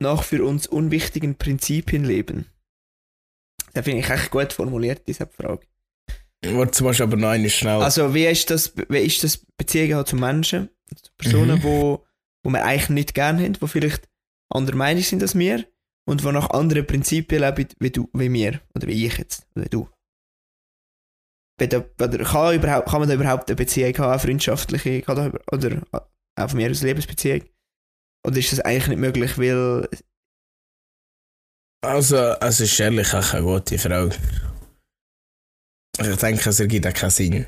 nach 0.00 0.22
für 0.22 0.44
uns 0.44 0.66
unwichtigen 0.66 1.36
Prinzipien 1.36 2.04
leben? 2.04 2.46
Das 3.74 3.84
finde 3.84 4.00
ich 4.00 4.08
echt 4.10 4.30
gut 4.30 4.52
formuliert, 4.52 5.06
diese 5.06 5.26
Frage. 5.26 5.66
Warte, 6.46 6.72
zum 6.72 6.86
Beispiel 6.86 7.04
aber 7.04 7.16
noch 7.16 7.28
eine 7.28 7.48
schnell. 7.50 7.82
Also, 7.82 8.14
wie 8.14 8.26
ist 8.26 8.50
das, 8.50 8.72
wie 8.88 8.98
ist 8.98 9.22
das 9.24 9.38
Beziehungen 9.56 9.96
halt 9.96 10.08
zu 10.08 10.16
Menschen, 10.16 10.68
zu 10.94 11.10
Personen, 11.18 11.58
Mhm. 11.58 11.62
wo, 11.64 12.04
wo 12.44 12.50
wir 12.50 12.64
eigentlich 12.64 12.88
nicht 12.90 13.14
gerne 13.14 13.42
haben, 13.44 13.52
die 13.54 13.68
vielleicht 13.68 14.08
anderer 14.50 14.76
Meinung 14.76 15.02
sind 15.02 15.22
als 15.22 15.36
wir 15.38 15.64
und 16.06 16.20
die 16.22 16.32
nach 16.32 16.50
anderen 16.50 16.86
Prinzipien 16.86 17.40
leben 17.42 17.68
wie 17.80 17.90
du, 17.90 18.08
wie 18.12 18.32
wir, 18.32 18.60
oder 18.74 18.86
wie 18.86 19.06
ich 19.06 19.16
jetzt, 19.18 19.46
oder 19.56 19.66
du. 19.66 19.88
Da- 21.56 21.84
Oder 22.00 22.18
kann, 22.24 22.54
überhaupt, 22.56 22.88
kann 22.88 23.00
man 23.00 23.08
da 23.08 23.14
überhaupt 23.14 23.48
eine 23.48 23.56
Beziehung 23.56 23.96
haben, 23.98 24.10
eine 24.10 24.18
freundschaftliche, 24.18 25.02
kann 25.02 25.16
da, 25.16 25.32
oder 25.52 25.82
auch 26.36 26.50
von 26.50 26.56
mir 26.58 26.70
aus 26.70 26.80
eine 26.80 26.90
Liebesbeziehung? 26.90 27.42
Oder 28.26 28.36
ist 28.38 28.52
das 28.52 28.60
eigentlich 28.60 28.88
nicht 28.88 28.98
möglich, 28.98 29.38
weil, 29.38 29.88
Also, 31.84 32.16
es 32.40 32.60
ist 32.60 32.80
ehrlich 32.80 33.12
eine 33.12 33.42
gute 33.42 33.78
Frage. 33.78 34.16
Ich 36.00 36.16
denke, 36.16 36.48
es 36.50 36.60
ergibt 36.60 36.86
auch 36.86 36.92
keinen 36.92 37.10
Sinn. 37.10 37.46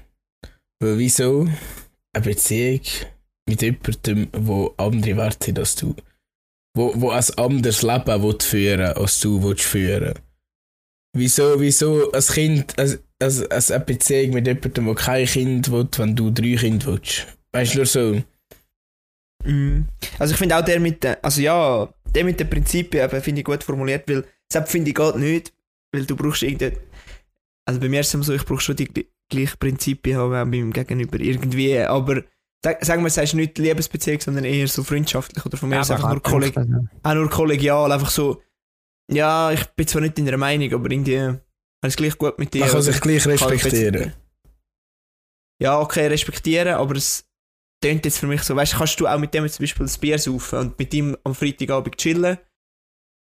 Weil 0.81 0.99
wieso 0.99 1.49
eine 2.13 2.25
Beziehung 2.25 2.81
mit 3.49 3.63
jemandem, 3.63 4.29
wo 4.33 4.75
andere 4.77 5.17
Werte 5.17 5.51
hat 5.51 5.59
als 5.59 5.75
du, 5.77 5.95
wo, 6.77 6.93
wo 7.01 7.11
ein 7.11 7.25
anderes 7.37 7.83
Leben 7.83 8.23
will 8.23 8.39
führen 8.41 8.93
als 8.97 9.21
du 9.21 9.43
willst 9.43 9.65
führen 9.65 10.15
Wieso, 11.17 11.59
wieso 11.61 12.13
ein 12.13 12.21
Kind, 12.23 12.79
ein, 12.79 12.99
ein- 13.21 13.51
eine 13.51 13.81
Beziehung 13.81 14.35
mit 14.35 14.47
jemandem, 14.47 14.85
der 14.85 14.95
kein 14.95 15.27
Kind 15.27 15.71
will, 15.71 15.89
wenn 15.97 16.15
du 16.15 16.31
drei 16.31 16.57
Kinder 16.57 16.87
willst? 16.87 17.27
Weißt 17.53 17.73
du, 17.73 17.79
nur 17.79 17.87
so. 17.87 18.23
Mm. 19.47 19.85
Also 20.19 20.33
ich 20.33 20.39
finde 20.39 20.57
auch 20.57 20.65
der 20.65 20.81
mit 20.81 21.03
den, 21.03 21.17
also 21.23 21.41
ja, 21.41 21.89
der 22.15 22.25
mit 22.25 22.39
den 22.41 22.51
Prinzipien 22.51 23.09
finde 23.09 23.41
ich 23.41 23.45
gut 23.45 23.65
formuliert, 23.65 24.09
weil 24.09 24.25
das 24.51 24.71
finde 24.71 24.91
ich 24.91 24.97
geht 24.97 25.17
nicht, 25.17 25.53
weil 25.93 26.05
du 26.05 26.17
brauchst 26.17 26.43
irgendwie, 26.43 26.73
also 27.65 27.81
bei 27.81 27.89
mir 27.89 28.01
ist 28.01 28.15
es 28.15 28.27
so, 28.27 28.35
ich 28.35 28.45
brauche 28.45 28.61
schon 28.61 28.77
die 28.77 28.89
gl- 28.89 29.07
gleichen 29.29 29.59
Prinzipien 29.59 30.17
haben 30.17 30.33
auch 30.35 30.51
beim 30.51 30.73
Gegenüber 30.73 31.19
irgendwie, 31.21 31.79
aber 31.79 32.23
Sag, 32.65 32.85
sagen 32.85 33.03
wir, 33.03 33.09
es 33.09 33.19
ist 33.19 33.35
nicht 33.35 33.59
Liebesbeziehung, 33.59 34.19
sondern 34.19 34.45
eher 34.45 34.67
so 34.67 34.83
freundschaftlich 34.83 35.45
oder 35.45 35.57
von 35.57 35.69
mir 35.69 35.81
aus 35.81 35.91
einfach 35.91 36.11
nur, 36.11 36.23
kolleg 36.23 36.57
auch 36.57 37.15
nur 37.15 37.31
kollegial, 37.31 37.93
einfach 37.93 38.11
so, 38.11 38.43
ja, 39.13 39.53
ich 39.53 39.63
bin 39.67 39.87
zwar 39.87 40.01
nicht 40.03 40.19
deiner 40.19 40.39
Meinung, 40.39 40.73
aber 40.73 40.91
irgendwie 40.91 41.21
habe 41.21 41.41
es 41.83 41.97
gleich 41.97 42.17
gut 42.17 42.39
mit 42.39 42.55
dir. 42.55 42.63
Man 42.63 42.71
kann 42.71 42.83
sich 42.83 43.01
gleich 43.01 43.27
respektieren. 43.27 44.15
Ja, 45.61 45.79
okay, 45.81 46.07
respektieren, 46.07 46.75
aber 46.75 46.97
es 46.97 47.25
tönt 47.83 48.05
jetzt 48.05 48.19
für 48.19 48.27
mich 48.27 48.43
so, 48.43 48.57
weißt 48.57 48.73
du, 48.75 48.79
kannst 48.79 49.01
du 49.01 49.07
auch 49.07 49.19
mit 49.19 49.35
dem 49.35 49.49
zum 49.49 49.63
Beispiel 49.63 49.87
ein 49.87 50.01
Bier 50.01 50.19
saufen 50.19 50.59
und 50.59 50.79
mit 50.79 50.93
ihm 50.95 51.17
am 51.25 51.35
Freitagabend 51.35 51.97
chillen 51.97 52.39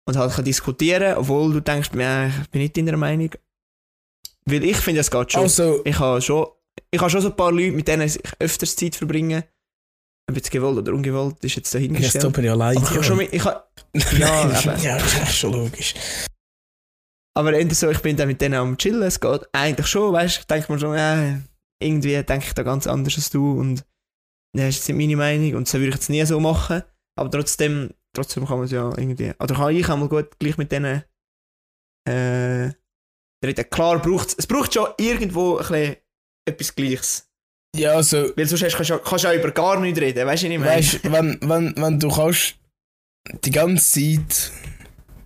und 0.08 0.16
halt 0.16 0.32
kann 0.32 0.44
diskutieren, 0.44 1.16
obwohl 1.16 1.52
du 1.52 1.60
denkst, 1.60 1.90
ja, 1.94 2.28
ich 2.28 2.50
bin 2.50 2.62
nicht 2.62 2.76
deiner 2.76 2.96
Meinung. 2.96 3.30
Weil 4.46 4.64
ich 4.64 4.78
finde, 4.78 5.02
es 5.02 5.10
geht 5.10 5.32
schon. 5.32 5.42
Also, 5.42 5.82
Ich 5.84 5.98
habe 5.98 6.22
schon, 6.22 6.46
ich 6.90 6.98
habe 7.00 7.10
schon 7.10 7.20
so 7.20 7.28
ein 7.28 7.36
paar 7.36 7.52
Leute, 7.52 7.72
mit 7.72 7.86
denen 7.86 8.08
ich 8.08 8.18
öfters 8.38 8.74
Zeit 8.74 8.96
verbringe. 8.96 9.44
Ob 10.30 10.36
jetzt 10.36 10.50
gewollt 10.50 10.78
oder 10.78 10.92
ungewollt, 10.92 11.36
ist 11.44 11.56
jetzt 11.56 11.56
jetzt 11.56 11.74
dahingestellt. 11.74 12.32
bin 12.32 12.44
ich 12.44 12.50
allein. 12.50 12.76
Aber 12.76 12.86
ich 12.86 12.94
habe 12.94 13.04
schon 13.04 13.16
mit, 13.18 13.32
ich 13.32 13.44
habe, 13.44 13.64
Ja, 14.18 14.76
ja, 14.76 14.98
das 14.98 15.14
ist 15.22 15.36
schon 15.38 15.52
logisch. 15.52 15.94
aber 17.34 17.52
so, 17.74 17.90
ich 17.90 18.00
bin 18.00 18.16
dann 18.16 18.28
mit 18.28 18.40
denen 18.40 18.54
am 18.54 18.76
Chillen, 18.76 19.02
es 19.02 19.20
geht 19.20 19.42
eigentlich 19.52 19.86
schon, 19.86 20.12
weißt 20.12 20.36
du, 20.36 20.40
ich 20.40 20.46
denke 20.46 20.72
mir 20.72 20.78
schon, 20.78 20.96
ja, 20.96 21.40
irgendwie 21.82 22.22
denke 22.22 22.46
ich 22.46 22.54
da 22.54 22.62
ganz 22.62 22.86
anders 22.86 23.16
als 23.16 23.30
du 23.30 23.58
und 23.58 23.78
ja, 23.80 23.84
das 24.66 24.78
ist 24.78 24.88
nicht 24.88 24.98
meine 24.98 25.16
Meinung 25.16 25.54
und 25.56 25.66
das 25.66 25.74
würde 25.74 25.88
ich 25.88 25.94
jetzt 25.94 26.10
nie 26.10 26.24
so 26.24 26.40
machen, 26.40 26.82
aber 27.16 27.30
trotzdem, 27.30 27.90
trotzdem 28.14 28.46
kann 28.46 28.58
man 28.58 28.66
es 28.66 28.72
ja 28.72 28.88
irgendwie, 28.96 29.32
oder 29.38 29.54
kann 29.54 29.74
ich 29.74 29.88
auch 29.88 29.96
mal 29.96 30.08
gut 30.08 30.38
gleich 30.38 30.56
mit 30.58 30.72
denen 30.72 31.02
äh, 32.08 32.70
reden. 33.44 33.70
Klar, 33.70 34.00
braucht 34.00 34.34
es 34.38 34.46
braucht 34.46 34.74
schon 34.74 34.88
irgendwo 34.98 35.56
ein 35.56 35.66
bisschen 35.66 35.96
etwas 36.46 36.74
Gleiches. 36.74 37.28
Ja, 37.76 37.92
also, 37.92 38.30
Weil 38.36 38.46
sonst 38.46 38.74
kannst 38.74 38.90
du 38.90 38.98
kannst 38.98 39.24
ja 39.24 39.34
über 39.34 39.50
gar 39.50 39.78
nichts 39.80 40.00
reden, 40.00 40.26
weißt 40.26 40.42
du, 40.44 40.46
ich 40.48 40.58
meine? 40.58 40.70
weißt 40.70 41.04
du, 41.04 41.12
wenn, 41.12 41.38
wenn, 41.42 41.74
wenn 41.76 42.00
du 42.00 42.08
kannst 42.08 42.56
die 43.44 43.50
ganze 43.50 44.00
Zeit 44.00 44.52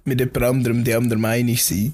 mit 0.05 0.19
jemand 0.19 0.43
anderem 0.43 0.85
die 0.85 0.95
andere 0.95 1.19
Meinung 1.19 1.57
sein, 1.57 1.93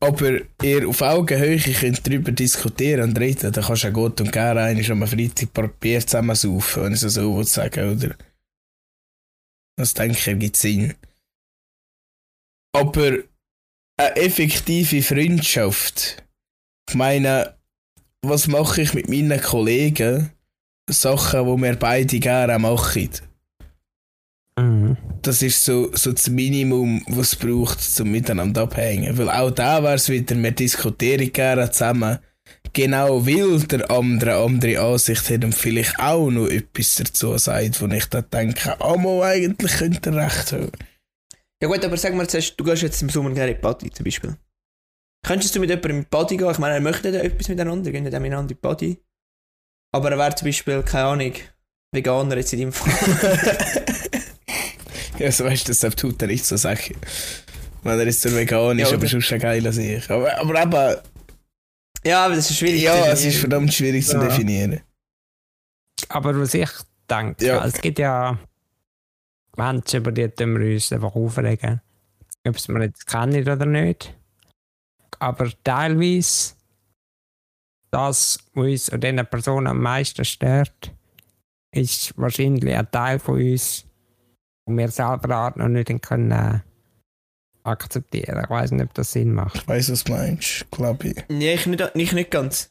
aber 0.00 0.40
ihr 0.62 0.88
auf 0.88 1.02
Augenhöhe 1.02 1.58
könnt 1.58 2.06
darüber 2.06 2.32
diskutieren 2.32 3.10
und 3.10 3.18
reden, 3.18 3.52
dann 3.52 3.64
kannst 3.64 3.82
du 3.82 3.88
ja 3.88 3.92
gut 3.92 4.20
und 4.20 4.32
gerne 4.32 4.62
einmal 4.62 4.90
am 4.90 5.06
Freitag 5.06 5.80
Bier 5.80 6.00
zusammen 6.00 6.36
saufen, 6.36 6.84
wenn 6.84 6.92
ich 6.92 7.02
es 7.02 7.14
so 7.14 7.42
sagen, 7.42 7.96
oder? 7.96 8.14
Das 9.78 9.94
denke 9.94 10.18
ich, 10.18 10.38
gibt 10.38 10.56
Sinn. 10.56 10.94
Aber 12.74 13.18
eine 13.98 14.16
effektive 14.16 15.02
Freundschaft, 15.02 16.22
ich 16.88 16.94
meine, 16.94 17.56
was 18.22 18.48
mache 18.48 18.82
ich 18.82 18.94
mit 18.94 19.08
meinen 19.08 19.40
Kollegen? 19.40 20.32
Sachen, 20.88 21.46
die 21.46 21.62
wir 21.62 21.76
beide 21.76 22.20
gerne 22.20 22.58
machen. 22.58 23.10
Das 25.26 25.42
ist 25.42 25.64
so, 25.64 25.90
so 25.92 26.12
das 26.12 26.28
Minimum, 26.28 27.02
was 27.08 27.32
es 27.32 27.36
braucht, 27.36 27.80
um 28.00 28.12
miteinander 28.12 28.62
abhängen. 28.62 29.18
Weil 29.18 29.28
auch 29.28 29.50
da 29.50 29.82
wäre 29.82 29.94
es 29.94 30.08
wieder, 30.08 30.40
wir 30.40 30.52
diskutieren 30.52 31.32
gerne 31.32 31.68
zusammen. 31.68 32.20
Genau 32.72 33.26
weil 33.26 33.58
der 33.62 33.90
andere 33.90 34.36
andere 34.36 34.80
Ansicht 34.80 35.28
hat 35.28 35.42
und 35.42 35.52
vielleicht 35.52 35.98
auch 35.98 36.30
noch 36.30 36.46
etwas 36.46 36.94
dazu 36.94 37.36
sagt, 37.38 37.82
wo 37.82 37.86
ich 37.86 38.06
dann 38.06 38.30
denke, 38.32 38.80
ah, 38.80 38.96
mal, 38.96 39.24
eigentlich 39.24 39.72
könnte 39.72 40.10
er 40.10 40.26
recht 40.26 40.52
haben. 40.52 40.70
Ja 41.60 41.66
gut, 41.66 41.84
aber 41.84 41.96
sag 41.96 42.14
mal, 42.14 42.28
zuerst, 42.28 42.54
du 42.56 42.62
gehst 42.62 42.82
jetzt 42.82 43.02
im 43.02 43.08
Sommer 43.08 43.30
gerne 43.30 43.50
in 43.50 43.56
die 43.56 43.62
Party 43.62 43.90
zum 43.90 44.04
Beispiel. 44.04 44.36
Könntest 45.26 45.56
du 45.56 45.58
mit 45.58 45.70
jemandem 45.70 45.96
in 45.96 46.02
die 46.02 46.08
Party 46.08 46.36
gehen? 46.36 46.50
Ich 46.52 46.58
meine, 46.58 46.74
er 46.74 46.80
möchte 46.80 47.08
ja 47.08 47.18
etwas 47.18 47.48
miteinander, 47.48 47.90
gehen 47.90 48.04
dann 48.04 48.22
miteinander 48.22 48.42
in 48.42 48.48
die 48.48 48.54
Party. 48.54 49.02
Aber 49.92 50.12
er 50.12 50.18
wäre 50.18 50.36
zum 50.36 50.46
Beispiel, 50.46 50.84
keine 50.84 51.06
Ahnung, 51.06 51.32
Veganer 51.92 52.36
jetzt 52.36 52.52
in 52.52 52.60
deinem 52.60 52.72
Fall. 52.72 53.90
Ja, 55.18 55.32
so 55.32 55.44
weißt 55.44 55.68
du, 55.68 55.72
das 55.74 55.94
tut 55.96 56.20
er 56.22 56.28
nicht 56.28 56.44
so 56.44 56.56
sagen. 56.56 56.94
Wenn 57.82 57.98
er 57.98 58.06
jetzt 58.06 58.22
so 58.22 58.32
vegan 58.34 58.78
ist, 58.78 58.88
Ja, 58.90 58.94
aber 58.94 58.98
oder- 59.02 59.08
schon 59.08 59.22
schon 59.22 59.38
geil 59.38 59.66
als 59.66 59.76
ich. 59.78 60.10
Aber, 60.10 60.36
aber 60.38 60.62
eben, 60.62 61.00
ja, 62.04 62.24
aber 62.26 62.36
das 62.36 62.50
ist 62.50 62.58
schwierig. 62.58 62.82
ja, 62.82 63.02
zu 63.02 63.08
es 63.10 63.24
ist 63.24 63.38
verdammt 63.38 63.72
schwierig 63.72 64.06
zu 64.06 64.16
Ja. 64.16 64.24
definieren. 64.24 64.80
Aber 66.08 66.38
was 66.38 66.54
ich 66.54 66.70
denke, 67.08 67.44
Ja. 67.46 67.64
es 67.64 67.74
gibt 67.80 67.98
ja 67.98 68.38
Menschen, 69.56 69.98
über 70.00 70.12
die 70.12 70.28
wir 70.38 70.74
uns 70.74 70.92
einfach 70.92 71.14
aufregen. 71.14 71.80
Ob 72.46 72.56
es 72.56 72.68
wir 72.68 72.82
jetzt 72.82 73.06
kennen 73.06 73.48
oder 73.48 73.66
nicht. 73.66 74.14
Aber 75.18 75.50
teilweise, 75.64 76.52
das, 77.90 78.38
was 78.52 78.64
uns 78.64 78.90
an 78.90 79.00
diesen 79.00 79.26
Personen 79.26 79.66
am 79.66 79.80
meisten 79.80 80.24
stört, 80.24 80.92
ist 81.72 82.16
wahrscheinlich 82.18 82.74
ein 82.74 82.90
Teil 82.90 83.18
von 83.18 83.40
uns, 83.40 83.85
den 84.66 84.78
wir 84.78 84.88
selber 84.88 85.48
auch 85.48 85.56
noch 85.56 85.68
nicht 85.68 86.02
können, 86.02 86.30
äh, 86.30 86.60
akzeptieren. 87.66 88.40
Ich 88.42 88.50
weiß 88.50 88.70
nicht, 88.72 88.84
ob 88.84 88.94
das 88.94 89.12
Sinn 89.12 89.32
macht. 89.32 89.56
Ich 89.56 89.68
weiss, 89.68 89.90
was 89.90 90.04
du 90.04 90.12
meinst, 90.12 90.70
glaube 90.70 91.08
ich. 91.08 91.24
Nee, 91.28 91.54
ich 91.54 91.66
nicht, 91.66 91.94
nicht, 91.94 92.12
nicht 92.12 92.30
ganz. 92.30 92.70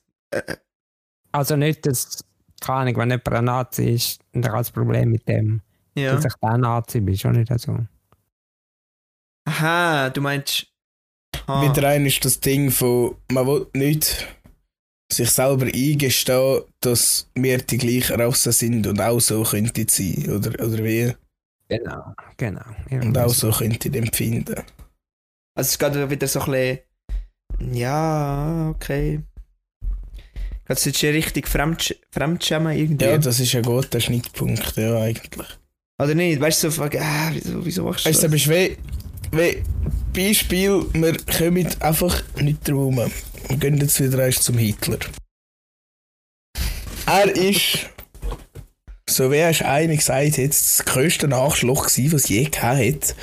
Also 1.31 1.55
nicht, 1.55 1.85
dass, 1.85 2.23
keine 2.61 2.79
Ahnung, 2.79 2.97
wenn 2.97 3.09
jemand 3.11 3.29
ein 3.29 3.45
Nazi 3.45 3.89
ist, 3.91 4.21
dann 4.31 4.45
hat 4.45 4.51
er 4.51 4.57
das 4.57 4.71
Problem 4.71 5.11
mit 5.11 5.27
dem. 5.27 5.61
Ja. 5.97 6.13
dass 6.13 6.25
ich 6.25 6.33
der 6.41 6.57
Nazi 6.57 6.99
bin, 6.99 7.17
schon 7.17 7.33
nicht 7.33 7.59
so. 7.59 7.77
Aha, 9.45 10.09
du 10.09 10.21
meinst. 10.21 10.67
Ah. 11.47 11.61
Wieder 11.61 11.87
ein 11.87 12.05
ist 12.05 12.25
das 12.25 12.39
Ding 12.39 12.69
von, 12.69 13.15
man 13.31 13.47
will 13.47 13.67
nicht 13.73 14.27
sich 15.11 15.29
selber 15.29 15.67
eingestehen, 15.67 16.63
dass 16.81 17.29
wir 17.35 17.59
die 17.59 17.77
gleiche 17.77 18.17
Rasse 18.17 18.51
sind 18.51 18.87
und 18.87 18.99
auch 18.99 19.19
so 19.19 19.43
könnte 19.43 19.85
sein, 19.89 20.29
oder, 20.29 20.51
oder 20.65 20.83
wie? 20.83 21.13
Genau, 21.67 22.13
genau. 22.37 22.61
Und 22.91 23.17
auch 23.17 23.33
so 23.33 23.51
könnte 23.51 23.89
ich 23.89 23.95
empfinden. 23.95 24.63
Also 25.55 25.69
es 25.69 25.79
geht 25.79 26.09
wieder 26.09 26.27
so 26.27 26.41
ein 26.41 26.51
bisschen. 26.51 26.79
Ja, 27.75 28.69
okay. 28.69 29.21
Geht 30.67 30.77
es 30.77 30.85
jetzt 30.85 30.99
schon 30.99 31.09
richtig 31.09 31.47
Fremdsch 31.47 31.93
Fremdschämen 32.11 32.75
irgendwie? 32.75 33.05
Ja, 33.05 33.17
das 33.17 33.39
ist 33.39 33.55
ein 33.55 33.63
guter 33.63 33.99
Schnittpunkt, 33.99 34.75
ja, 34.77 34.99
eigentlich. 34.99 35.47
Oder 36.01 36.15
nicht? 36.15 36.41
Weißt 36.41 36.63
du, 36.63 36.69
so, 36.69 36.81
frage, 36.81 37.01
ah, 37.01 37.29
wieso, 37.31 37.65
wieso 37.65 37.83
machst 37.83 38.05
du 38.05 38.09
Weißt 38.09 38.23
du, 38.23 38.27
das? 38.27 38.29
aber 38.29 38.35
ist 38.35 38.49
wie, 38.49 38.77
wie 39.31 39.63
Beispiel, 40.27 40.85
wir 40.93 41.17
kommen 41.37 41.67
einfach 41.79 42.23
nicht 42.41 42.67
drum. 42.67 42.97
Wir 43.47 43.57
gehen 43.57 43.77
jetzt 43.77 44.01
wieder 44.01 44.25
erst 44.25 44.43
zum 44.43 44.57
Hitler. 44.57 44.97
Er 47.05 47.35
ist, 47.35 47.89
so 49.09 49.31
wie 49.31 49.37
er 49.37 49.65
einer 49.65 49.95
gesagt 49.95 50.37
hat, 50.37 50.49
das 50.49 50.83
grösste 50.85 51.27
Nachschlag 51.27 51.87
gewesen, 51.87 52.11
was 52.11 52.23
es 52.23 52.29
je 52.29 52.43
gehabt 52.45 52.79
hat. 52.79 53.15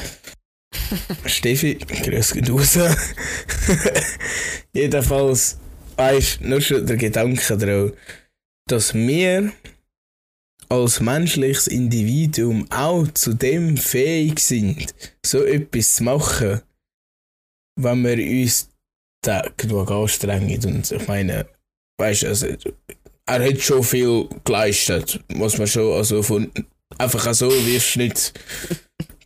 Steffi, 1.26 1.74
grüß 1.74 2.32
geht 2.32 2.50
raus. 2.50 2.78
Jedenfalls, 4.72 5.58
weißt 5.96 6.40
du, 6.40 6.48
nur 6.48 6.60
schon 6.60 6.86
der 6.86 6.96
Gedanke 6.96 7.56
daran, 7.56 7.92
dass 8.68 8.94
wir 8.94 9.52
als 10.68 11.00
menschliches 11.00 11.66
Individuum 11.66 12.70
auch 12.70 13.06
zu 13.08 13.34
dem 13.34 13.76
fähig 13.76 14.40
sind, 14.40 14.94
so 15.24 15.44
etwas 15.44 15.96
zu 15.96 16.04
machen, 16.04 16.62
wenn 17.78 18.02
wir 18.02 18.42
uns 18.42 18.70
da 19.22 19.46
genug 19.56 19.90
anstrengen. 19.90 20.64
Und 20.64 20.90
ich 20.90 21.08
meine, 21.08 21.46
weißt 21.98 22.22
du, 22.22 22.28
also, 22.28 22.46
er 23.36 23.48
hat 23.48 23.60
schon 23.60 23.82
viel 23.82 24.28
geleistet, 24.44 25.20
muss 25.34 25.58
man 25.58 25.66
schon, 25.66 25.92
also 25.92 26.22
von, 26.22 26.50
einfach 26.98 27.26
auch 27.26 27.34
so 27.34 27.50
wirst 27.50 27.94
du 27.94 28.00
nicht 28.00 28.32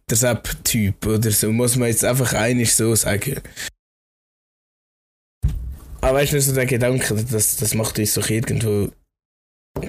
der 0.08 0.16
Sepp-Typ 0.16 1.06
oder 1.06 1.30
so, 1.30 1.52
muss 1.52 1.76
man 1.76 1.88
jetzt 1.88 2.04
einfach 2.04 2.32
einig 2.32 2.74
so 2.74 2.94
sagen. 2.94 3.40
Aber 6.00 6.18
weißt 6.18 6.34
du, 6.34 6.40
so 6.40 6.54
der 6.54 6.66
Gedanke, 6.66 7.14
das, 7.30 7.56
das 7.56 7.74
macht 7.74 7.98
uns 7.98 8.14
doch 8.14 8.30
irgendwo 8.30 8.90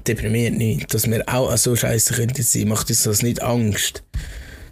deprimiert 0.08 0.56
nicht. 0.56 0.94
Dass 0.94 1.10
wir 1.10 1.24
auch 1.28 1.56
so 1.58 1.76
scheiße 1.76 2.16
könnten 2.16 2.44
sein, 2.44 2.68
macht 2.68 2.90
uns 2.90 3.04
das 3.04 3.22
nicht 3.22 3.42
Angst. 3.42 4.04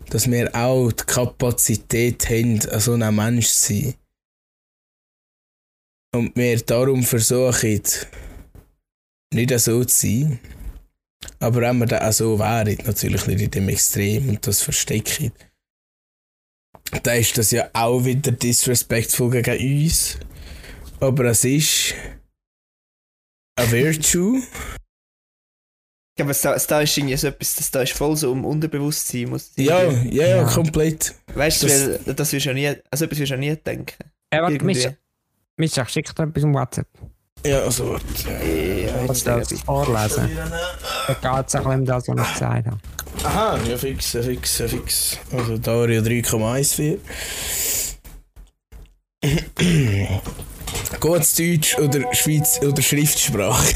Dass 0.10 0.29
wir 0.29 0.55
auch 0.55 0.91
die 0.91 1.03
Kapazität 1.03 2.29
haben, 2.29 2.62
so 2.79 2.93
ein 2.93 3.15
Mensch 3.15 3.47
zu 3.49 3.73
sein. 3.73 3.93
Und 6.15 6.36
wir 6.36 6.58
darum 6.62 7.03
versuchen, 7.03 7.81
nicht 9.33 9.57
so 9.59 9.83
zu 9.83 10.07
sein. 10.07 10.39
Aber 11.39 11.61
wenn 11.61 11.77
wir 11.79 11.85
dann 11.88 12.03
auch 12.07 12.13
so 12.13 12.38
wären, 12.39 12.77
natürlich 12.85 13.25
nicht 13.27 13.41
in 13.41 13.51
dem 13.51 13.69
Extrem 13.69 14.29
und 14.29 14.45
das 14.45 14.61
verstecken, 14.61 15.31
dann 17.03 17.19
ist 17.19 17.38
das 17.38 17.51
ja 17.51 17.69
auch 17.73 18.05
wieder 18.05 18.31
disrespectful 18.31 19.31
gegen 19.31 19.83
uns. 19.83 20.17
Aber 20.99 21.25
es 21.25 21.43
ist 21.43 21.95
eine 23.57 23.71
Virtue. 23.71 24.41
Ja, 26.17 26.23
aber 26.25 26.33
da, 26.33 26.55
da 26.57 26.81
ist 26.81 26.97
irgendwie 26.97 27.17
so 27.17 27.27
etwas, 27.27 27.55
das 27.55 27.71
da 27.71 27.81
ist 27.81 27.91
voll 27.93 28.15
so 28.15 28.31
um 28.31 28.45
Unterbewusstsein. 28.45 29.29
Muss 29.29 29.51
Ja, 29.57 29.91
ja, 29.91 30.27
ja, 30.27 30.43
komplett. 30.45 31.13
Weißt 31.33 31.63
du, 31.63 31.67
das- 31.67 32.05
weil 32.07 32.13
das 32.13 32.31
wirst 32.31 32.45
du 32.45 32.49
ja 32.49 32.53
nie, 32.53 32.81
also 32.89 33.05
etwas 33.05 33.19
wirst 33.19 33.31
du 33.31 33.35
ja 33.35 33.39
nie 33.39 33.55
denken. 33.57 33.97
Äh, 34.29 34.39
warte, 34.41 34.53
Irgendwie. 34.53 34.75
Mischa, 34.75 34.95
Mischa, 35.57 35.85
schick 35.88 36.13
dir 36.15 36.23
etwas 36.23 36.43
um 36.43 36.53
WhatsApp. 36.53 36.88
Ja, 37.45 37.60
also 37.60 37.91
warte. 37.91 38.05
Kannst 39.05 39.27
du 39.27 39.39
das 39.39 39.62
vorlesen? 39.62 40.29
Da 41.08 41.13
geht 41.13 41.47
es 41.47 41.55
ein 41.55 41.63
bisschen 41.63 41.79
um 41.79 41.86
das, 41.86 42.08
was 42.08 42.27
ich 42.27 42.34
gesagt 42.34 42.65
habe. 42.65 42.77
Aha, 43.23 43.60
ja 43.69 43.77
fix, 43.77 44.13
ja 44.13 44.23
fix, 44.23 44.58
ja 44.58 44.67
fix. 44.67 45.19
Also 45.31 45.58
Dario 45.60 46.01
3,14. 46.01 46.97
Gutes 50.99 51.36
Deutsch 51.36 51.77
oder 51.77 52.12
Schweiz 52.13 52.60
oder 52.63 52.81
Schriftsprache? 52.81 53.73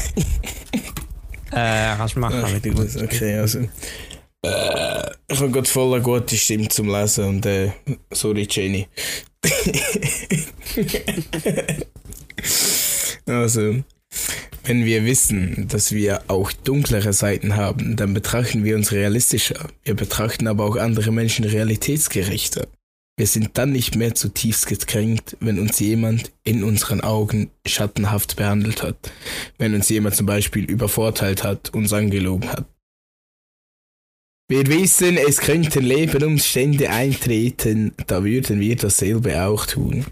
Äh, 1.52 1.96
kannst 1.96 2.16
du 2.16 2.20
machen. 2.20 2.44
Ah, 2.44 2.48
mit 2.48 2.64
gut, 2.64 2.96
okay, 3.02 3.38
also. 3.38 3.60
Äh, 4.42 5.10
ich 5.28 5.40
habe 5.40 5.50
gerade 5.50 5.68
voll 5.68 5.94
eine 5.94 6.02
gute 6.02 6.36
Stimme 6.36 6.68
zum 6.68 6.88
Lesen 6.88 7.24
und 7.24 7.46
äh, 7.46 7.70
sorry 8.12 8.48
Jenny. 8.50 8.88
also, 13.26 13.82
wenn 14.64 14.84
wir 14.84 15.04
wissen, 15.04 15.68
dass 15.68 15.92
wir 15.92 16.22
auch 16.28 16.52
dunklere 16.52 17.12
Seiten 17.12 17.56
haben, 17.56 17.96
dann 17.96 18.14
betrachten 18.14 18.64
wir 18.64 18.76
uns 18.76 18.92
realistischer. 18.92 19.68
Wir 19.84 19.94
betrachten 19.94 20.46
aber 20.46 20.64
auch 20.64 20.76
andere 20.76 21.12
Menschen 21.12 21.44
realitätsgerechter. 21.44 22.66
Wir 23.20 23.26
sind 23.26 23.58
dann 23.58 23.72
nicht 23.72 23.96
mehr 23.96 24.14
zutiefst 24.14 24.66
gekränkt, 24.66 25.36
wenn 25.40 25.58
uns 25.58 25.78
jemand 25.78 26.32
in 26.42 26.64
unseren 26.64 27.02
Augen 27.02 27.50
schattenhaft 27.66 28.36
behandelt 28.36 28.82
hat. 28.82 29.12
Wenn 29.58 29.74
uns 29.74 29.90
jemand 29.90 30.16
zum 30.16 30.24
Beispiel 30.24 30.64
übervorteilt 30.64 31.44
hat, 31.44 31.74
uns 31.74 31.92
angelogen 31.92 32.50
hat. 32.50 32.64
Wir 34.48 34.66
wissen, 34.66 35.16
es 35.16 35.38
könnten 35.38 35.84
Lebensumstände 35.84 36.90
eintreten, 36.90 37.92
da 38.06 38.24
würden 38.24 38.58
wir 38.58 38.74
dasselbe 38.76 39.44
auch 39.44 39.66
tun. 39.66 40.06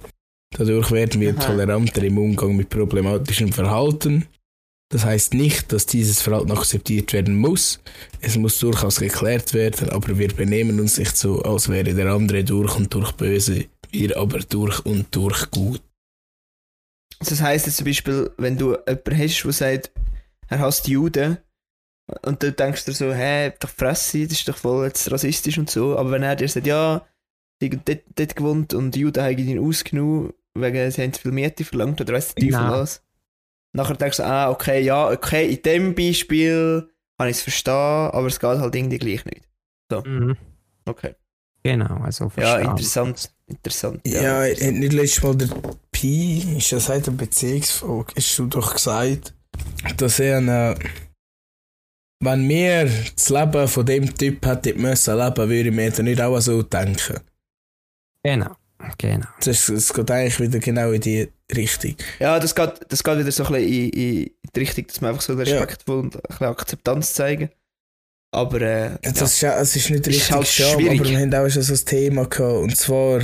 Dadurch 0.56 0.90
werden 0.90 1.20
wir 1.20 1.36
toleranter 1.36 2.02
im 2.02 2.18
Umgang 2.18 2.56
mit 2.56 2.70
problematischem 2.70 3.52
Verhalten. 3.52 4.26
Das 4.90 5.04
heißt 5.04 5.34
nicht, 5.34 5.72
dass 5.72 5.84
dieses 5.84 6.22
Verhalten 6.22 6.50
akzeptiert 6.50 7.12
werden 7.12 7.36
muss. 7.36 7.80
Es 8.20 8.36
muss 8.36 8.58
durchaus 8.58 9.00
geklärt 9.00 9.52
werden, 9.52 9.90
aber 9.90 10.18
wir 10.18 10.28
benehmen 10.28 10.80
uns 10.80 10.96
nicht 10.96 11.16
so, 11.16 11.42
als 11.42 11.68
wäre 11.68 11.92
der 11.94 12.06
andere 12.06 12.42
durch 12.44 12.74
und 12.76 12.94
durch 12.94 13.12
böse, 13.12 13.66
wir 13.90 14.16
aber 14.16 14.38
durch 14.38 14.84
und 14.86 15.14
durch 15.14 15.50
gut. 15.50 15.82
Das 17.20 17.42
heisst 17.42 17.66
jetzt 17.66 17.76
zum 17.76 17.86
Beispiel, 17.86 18.30
wenn 18.38 18.56
du 18.56 18.76
jemanden 18.86 19.18
hast, 19.18 19.44
der 19.44 19.52
sagt, 19.52 19.90
er 20.48 20.58
hasst 20.60 20.88
Juden, 20.88 21.38
und 22.22 22.42
du 22.42 22.52
denkst 22.52 22.86
dir 22.86 22.92
so, 22.92 23.12
hä, 23.12 23.52
doch 23.60 23.68
Fresse, 23.68 24.26
das 24.26 24.38
ist 24.38 24.48
doch 24.48 24.56
voll 24.56 24.86
jetzt 24.86 25.10
rassistisch 25.10 25.58
und 25.58 25.68
so, 25.68 25.98
aber 25.98 26.12
wenn 26.12 26.22
er 26.22 26.36
dir 26.36 26.48
sagt, 26.48 26.66
ja, 26.66 27.06
dort, 27.60 28.02
dort 28.16 28.36
gewohnt 28.36 28.72
und 28.72 28.94
die 28.94 29.00
Juden 29.00 29.22
haben 29.22 29.38
ihn 29.38 29.58
ausgenommen, 29.58 30.32
wegen 30.60 30.90
sie 30.90 31.02
haben 31.02 31.12
zu 31.12 31.22
viel 31.22 31.32
Miete 31.32 31.64
verlangt 31.64 32.00
oder 32.00 32.14
weiss 32.14 32.34
der 32.34 32.44
Teufel 32.48 32.68
was. 32.70 33.02
Nachher 33.74 33.96
denkst 33.96 34.16
du, 34.18 34.24
ah, 34.24 34.50
okay, 34.50 34.80
ja, 34.82 35.08
okay, 35.10 35.50
in 35.54 35.62
dem 35.62 35.94
Beispiel 35.94 36.88
kann 37.18 37.28
ich 37.28 37.36
es 37.36 37.42
verstehen, 37.42 37.72
aber 37.74 38.26
es 38.26 38.40
geht 38.40 38.58
halt 38.58 38.74
irgendwie 38.74 38.98
gleich 38.98 39.24
nicht. 39.24 39.48
Mhm. 40.06 40.36
Okay. 40.86 41.14
Genau, 41.62 41.96
also 41.98 42.24
Ja, 42.24 42.30
verstanden. 42.30 42.70
interessant. 42.70 43.30
Interessant. 43.46 44.00
Ja, 44.06 44.42
hat 44.42 44.60
nicht 44.60 44.92
letztes 44.92 45.22
Mal 45.22 45.36
der 45.36 45.48
Pi, 45.90 46.56
ist 46.56 46.70
ja 46.70 46.78
seit 46.80 47.06
der 47.06 47.12
Beziehungsfolge, 47.12 48.12
hast 48.16 48.38
du 48.38 48.46
doch 48.46 48.74
gesagt, 48.74 49.34
dass 49.96 50.20
er 50.20 50.38
eine, 50.38 50.74
wenn 52.20 52.48
wir 52.48 52.84
das 53.14 53.28
Leben 53.30 53.68
von 53.68 53.86
dem 53.86 54.14
Typ 54.14 54.44
hätten 54.46 54.80
müssen 54.80 55.16
leben, 55.18 55.36
würde 55.48 55.68
ich 55.68 55.74
mir 55.74 55.90
dann 55.90 56.04
nicht 56.04 56.20
auch 56.20 56.38
so 56.40 56.62
denken. 56.62 57.20
Genau, 58.22 58.54
genau. 58.98 59.26
Das, 59.44 59.66
das 59.66 59.92
geht 59.92 60.10
eigentlich 60.10 60.40
wieder 60.40 60.58
genau 60.58 60.92
in 60.92 61.00
die 61.00 61.28
Richtung. 61.54 61.96
Ja, 62.18 62.38
das 62.38 62.54
geht, 62.54 62.72
das 62.88 63.02
geht 63.02 63.18
wieder 63.18 63.32
so 63.32 63.44
ein 63.46 63.52
bisschen 63.52 63.68
in, 63.72 63.90
in 63.90 64.30
die 64.54 64.60
Richtung, 64.60 64.86
dass 64.86 65.00
man 65.00 65.10
einfach 65.10 65.22
so 65.22 65.34
respektvoll 65.34 65.98
und 66.00 66.16
ein 66.16 66.22
bisschen 66.28 66.46
Akzeptanz 66.46 67.14
zeigen. 67.14 67.50
Aber 68.30 68.60
äh, 68.60 68.98
Das, 69.02 69.22
ist, 69.22 69.40
ja, 69.40 69.58
es 69.58 69.74
ist 69.74 69.90
nicht 69.90 70.06
Ist 70.06 70.14
richtig 70.14 70.32
halt 70.32 70.46
schade, 70.46 70.70
schwierig. 70.82 71.00
aber 71.00 71.10
wir 71.10 71.18
haben 71.18 71.34
auch 71.34 71.48
schon 71.48 71.62
so 71.62 71.72
ein 71.74 71.84
Thema 71.84 72.26
gehabt. 72.26 72.58
Und 72.62 72.76
zwar, 72.76 73.20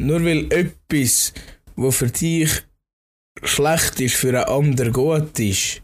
nur 0.00 0.24
weil 0.24 0.46
etwas, 0.52 1.32
was 1.76 1.96
für 1.96 2.06
dich 2.06 2.50
schlecht 3.42 4.00
ist, 4.00 4.14
für 4.14 4.28
einen 4.28 4.44
anderen 4.44 4.92
gut 4.92 5.38
ist, 5.40 5.82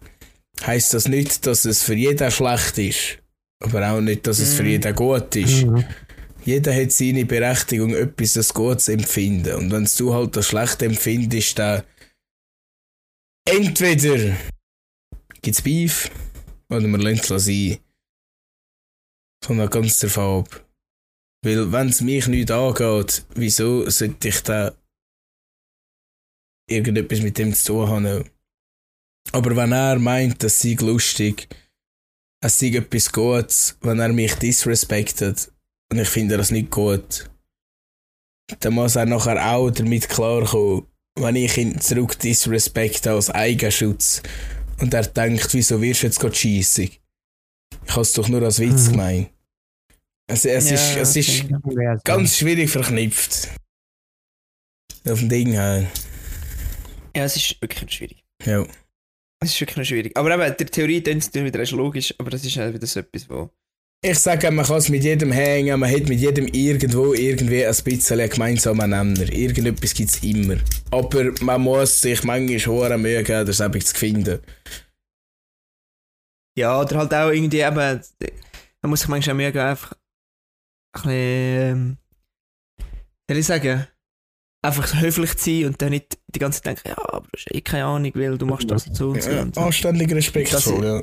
heisst 0.65 0.95
das 0.95 1.09
nicht, 1.09 1.47
dass 1.47 1.65
es 1.65 1.83
für 1.83 1.95
jeden 1.95 2.31
schlecht 2.31 2.79
ist. 2.79 3.19
Aber 3.61 3.91
auch 3.91 4.01
nicht, 4.01 4.27
dass 4.27 4.39
es 4.39 4.55
für 4.55 4.63
Mhm. 4.63 4.69
jeden 4.69 4.95
gut 4.95 5.35
ist. 5.37 5.65
Mhm. 5.65 5.85
Jeder 6.45 6.75
hat 6.75 6.93
seine 6.93 7.25
Berechtigung, 7.25 7.95
etwas 7.95 8.37
als 8.37 8.53
gut 8.53 8.81
zu 8.81 8.93
empfinden. 8.93 9.55
Und 9.55 9.73
wenn 9.73 9.89
du 9.97 10.13
halt 10.13 10.37
das 10.37 10.49
schlecht 10.49 10.83
empfindest, 10.83 11.59
dann 11.59 11.83
entweder 13.49 14.37
gibt 15.41 15.57
es 15.57 15.63
Beef 15.63 16.11
oder 16.69 16.87
man 16.87 17.01
lässt 17.01 17.31
es 17.31 17.47
sein. 17.47 17.79
Von 19.43 19.59
ganz 19.71 19.99
davon 19.99 20.45
ab. 20.45 20.67
Weil, 21.43 21.71
wenn 21.73 21.89
es 21.89 22.01
mich 22.01 22.27
nicht 22.27 22.51
angeht, 22.51 23.25
wieso 23.35 23.89
sollte 23.91 24.29
ich 24.29 24.43
da 24.43 24.75
irgendetwas 26.71 27.21
mit 27.21 27.37
dem 27.37 27.55
zu 27.55 27.73
tun 27.73 27.89
haben? 27.89 28.31
Aber 29.33 29.57
wenn 29.57 29.73
er 29.73 29.99
meint, 29.99 30.43
das 30.43 30.59
sei 30.59 30.77
lustig, 30.81 31.49
es 32.43 32.59
sei 32.59 32.69
etwas 32.69 33.13
Gutes, 33.13 33.77
wenn 33.83 34.01
er 34.01 34.13
mich 34.13 34.35
disrespektet 34.35 35.51
und 35.93 35.99
ich 35.99 36.09
finde 36.09 36.37
das 36.37 36.51
nicht 36.51 36.71
gut, 36.71 37.31
dann 38.61 38.75
muss 38.75 38.97
er 38.97 39.07
nachher 39.07 39.55
auch 39.55 39.71
damit 39.71 40.09
klarkommen, 40.09 40.87
wenn 41.19 41.37
ich 41.37 41.57
ihn 41.57 41.81
zurück 41.81 42.19
disrespekte 42.19 43.13
als 43.13 43.31
Eigenschutz 43.31 44.23
und 44.81 44.93
er 44.95 45.05
denkt, 45.05 45.53
wieso 45.55 45.81
wirst 45.81 46.03
du 46.03 46.07
jetzt 46.07 46.21
gerade 46.21 46.35
scheissig? 46.35 47.01
Ich 47.87 47.93
habe 47.93 48.03
es 48.03 48.13
doch 48.13 48.29
nur 48.29 48.43
als 48.43 48.59
Witz 48.59 48.87
Mhm. 48.89 48.91
gemeint. 48.93 49.31
Also, 50.29 50.49
es 50.49 50.71
Ja, 50.71 50.75
ist, 50.77 50.97
es 50.97 51.17
ist 51.17 51.29
Irgendwie 51.45 51.85
so. 51.85 52.01
ganz 52.05 52.37
schwierig 52.39 52.71
verknüpft. 52.71 53.49
Auf 55.07 55.19
dem 55.19 55.29
Ding 55.29 55.53
her. 55.53 55.87
ja, 57.15 57.25
es 57.25 57.37
ist 57.37 57.61
wirklich 57.61 57.93
schwierig. 57.93 58.25
Ja. 58.45 58.65
Es 59.41 59.51
ist 59.51 59.61
wirklich 59.61 59.87
schwierig. 59.89 60.17
Aber 60.17 60.31
eben, 60.35 60.57
der 60.57 60.67
Theorie 60.67 61.03
dann 61.03 61.19
ist 61.19 61.27
natürlich 61.27 61.49
wieder 61.49 61.61
erst 61.61 61.73
logisch, 61.73 62.15
aber 62.19 62.31
das 62.31 62.45
ist 62.45 62.57
halt 62.57 62.75
wieder 62.75 62.87
so 62.87 63.01
etwas, 63.01 63.29
wo. 63.29 63.51
Ich 64.07 64.19
sage, 64.19 64.51
man 64.51 64.67
kann 64.67 64.77
es 64.77 64.91
mit 64.91 65.03
jedem 65.03 65.33
hängen, 65.33 65.81
man 65.81 65.91
hat 65.91 66.11
mit 66.11 66.21
jedem 66.21 66.47
irgendwo 66.49 67.15
irgendwie 67.15 67.65
ein 67.65 67.75
bisschen 67.75 68.21
einen 68.21 68.29
gemeinsamen 68.29 68.91
Nenner. 68.91 69.33
Irgendetwas 69.33 69.95
gibt 69.95 70.11
es 70.11 70.23
immer. 70.23 70.57
Aber 70.91 71.33
man 71.41 71.63
muss 71.63 72.03
sich 72.03 72.23
manchmal 72.23 72.59
hohe 72.67 72.99
Mühe 72.99 73.25
geben, 73.25 73.47
das 73.47 73.61
etwas 73.61 73.87
zu 73.87 73.95
finden. 73.95 74.41
Ja, 76.59 76.83
oder 76.83 76.99
halt 76.99 77.15
auch 77.15 77.31
irgendwie 77.31 77.61
eben. 77.61 77.77
Man 78.83 78.91
muss 78.91 79.01
sich 79.01 79.09
manchmal 79.09 79.37
auch 79.37 79.53
geben, 79.53 79.59
einfach. 79.59 79.95
Ein 80.93 81.03
bisschen. 81.03 81.11
Ähm, 81.11 81.97
wie 83.27 83.33
soll 83.33 83.41
ich 83.41 83.47
sagen? 83.47 83.87
Einfach 84.61 85.01
höflich 85.01 85.35
zu 85.39 85.45
sein 85.45 85.65
und 85.65 85.81
dann 85.81 85.91
nicht 85.91 86.19
die 86.27 86.41
ganze 86.41 86.61
Zeit 86.61 86.77
denken, 86.77 86.89
ja, 86.91 86.99
aber 87.09 87.27
du 87.27 87.39
hast 87.39 87.55
eh 87.55 87.63
keine 87.63 87.87
Ahnung, 87.87 88.13
weil 88.15 88.37
du 88.37 88.45
machst 88.45 88.71
das 88.71 88.87
und 88.87 88.97
so 88.97 89.11
und 89.13 89.23
so. 89.23 89.31
Ja, 89.31 89.43
und 89.43 89.55
so. 89.55 89.63
anständig 89.63 90.13
respektvoll, 90.15 90.85
ja. 90.85 91.03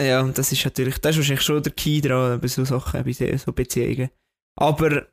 Ja, 0.00 0.20
und 0.20 0.36
das 0.38 0.52
ist 0.52 0.64
natürlich, 0.64 0.98
das 0.98 1.12
ist 1.12 1.18
wahrscheinlich 1.18 1.44
schon 1.44 1.62
der 1.62 1.72
Key 1.72 2.00
dran, 2.00 2.40
bei 2.40 2.48
so 2.48 2.64
Sachen, 2.64 3.04
bei 3.04 3.12
so- 3.36 3.52
Beziehungen. 3.52 4.10
Aber, 4.58 5.06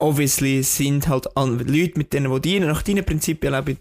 obviously, 0.00 0.62
sind 0.62 1.08
halt 1.08 1.26
Leute, 1.36 1.98
mit 1.98 2.12
denen, 2.12 2.40
die 2.42 2.60
nach 2.60 2.82
deinen 2.82 3.04
Prinzipien 3.04 3.52
leben 3.52 3.78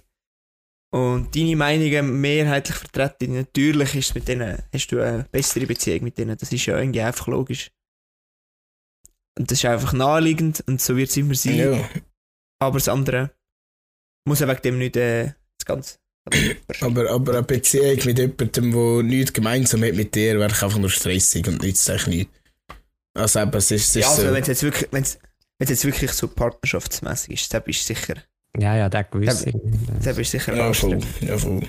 und 0.94 1.36
deine 1.36 1.56
Meinungen 1.56 2.22
mehrheitlich 2.22 2.78
vertreten, 2.78 3.34
natürlich 3.36 3.96
ist 3.96 4.16
mit 4.16 4.28
denen, 4.28 4.62
hast 4.74 4.88
du 4.92 5.02
eine 5.02 5.24
bessere 5.32 5.66
Beziehung 5.66 6.04
mit 6.06 6.18
denen. 6.18 6.38
Das 6.38 6.52
ist 6.52 6.66
ja 6.66 6.78
irgendwie 6.78 7.02
einfach 7.02 7.28
logisch. 7.28 7.72
Und 9.38 9.52
das 9.52 9.60
ist 9.60 9.66
einfach 9.66 9.92
naheliegend 9.94 10.64
und 10.68 10.80
so 10.82 10.96
wird 10.96 11.10
es 11.10 11.18
immer 11.18 11.36
sein. 11.36 11.58
ja. 11.58 11.90
Aber 12.62 12.78
das 12.78 12.88
andere 12.88 13.36
muss 14.28 14.40
ja 14.40 14.48
wegen 14.48 14.62
dem 14.62 14.78
nicht 14.78 14.96
äh, 14.96 15.34
das 15.60 15.66
Ganze. 15.66 15.98
Aber, 16.82 17.10
aber 17.12 17.34
eine 17.34 17.44
Beziehung 17.44 18.00
mit 18.06 18.18
jemandem, 18.18 18.72
der 18.72 19.04
nichts 19.04 19.34
gemeinsam 19.34 19.84
hat 19.84 19.94
mit 19.94 20.16
dir, 20.16 20.34
wäre 20.40 20.46
einfach 20.46 20.78
nur 20.78 20.90
stressig 20.90 21.48
und 21.48 21.62
nützt 21.62 21.88
eigentlich 21.90 22.08
nichts. 22.08 22.32
Also 23.14 23.40
eben, 23.42 23.54
es 23.54 23.72
ist, 23.72 23.82
es 23.90 23.96
ist 23.96 24.02
Ja, 24.02 24.10
also 24.10 24.22
so. 24.24 24.34
wenn 24.34 24.42
es 24.42 24.48
jetzt 24.48 24.64
wirklich, 24.64 24.90
wenn's, 24.92 25.20
wenn's 25.60 25.70
jetzt 25.70 25.86
wirklich 25.86 26.12
so 26.12 26.28
partnerschaftsmäßig 26.28 27.32
ist, 27.32 27.54
dann 27.54 27.64
bist 27.64 27.82
du 27.88 27.94
sicher, 27.94 28.16
Ja, 28.58 28.76
ja, 28.76 28.90
der 28.90 29.04
gewisse. 29.06 29.52
dann 29.52 30.16
bist 30.16 30.34
du 30.34 30.40
sicher 30.40 30.56
Ja, 30.56 30.74
voll. 30.74 31.00
Ja, 31.22 31.38
voll. 31.38 31.62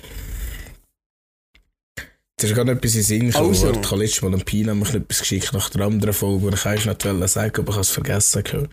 Das 2.39 2.51
ist 2.51 2.57
gar 2.57 2.65
nicht 2.65 2.77
etwas 2.79 2.95
in 2.97 3.03
Sinn 3.03 3.27
gekommen. 3.31 3.49
Also. 3.49 3.71
Ich 3.71 3.91
habe 3.91 3.97
letztes 4.03 4.23
Mal 4.23 4.33
einen 4.35 4.45
Pi 4.45 4.63
nämlich 4.65 4.93
etwas 4.95 5.21
geschickt 5.21 5.53
nach 5.53 5.71
der 5.71 5.83
anderen 5.87 6.13
Folge, 6.13 6.43
wo 6.43 6.49
ich 6.51 6.67
eigentlich 6.67 6.85
nicht 6.87 7.05
wollte 7.05 7.29
sagen, 7.29 7.57
aber 7.61 7.69
ich 7.71 7.75
habe 7.77 7.81
es 7.81 7.91
vergessen. 7.91 8.45
gehabt. 8.45 8.71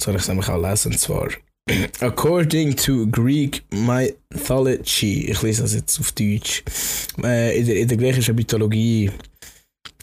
Soll 0.00 0.16
ich 0.16 0.22
es 0.22 0.28
nämlich 0.28 0.48
auch 0.48 0.60
lesen, 0.60 0.92
und 0.92 0.98
zwar. 0.98 1.28
According 2.00 2.74
to 2.76 3.06
Greek 3.06 3.62
mythology, 3.70 5.30
ich 5.30 5.42
lese 5.42 5.62
das 5.62 5.74
jetzt 5.74 6.00
auf 6.00 6.10
Deutsch, 6.12 6.64
äh, 7.22 7.56
in, 7.58 7.66
der, 7.66 7.76
in 7.76 7.88
der 7.88 7.96
griechischen 7.96 8.34
Mythologie 8.34 9.10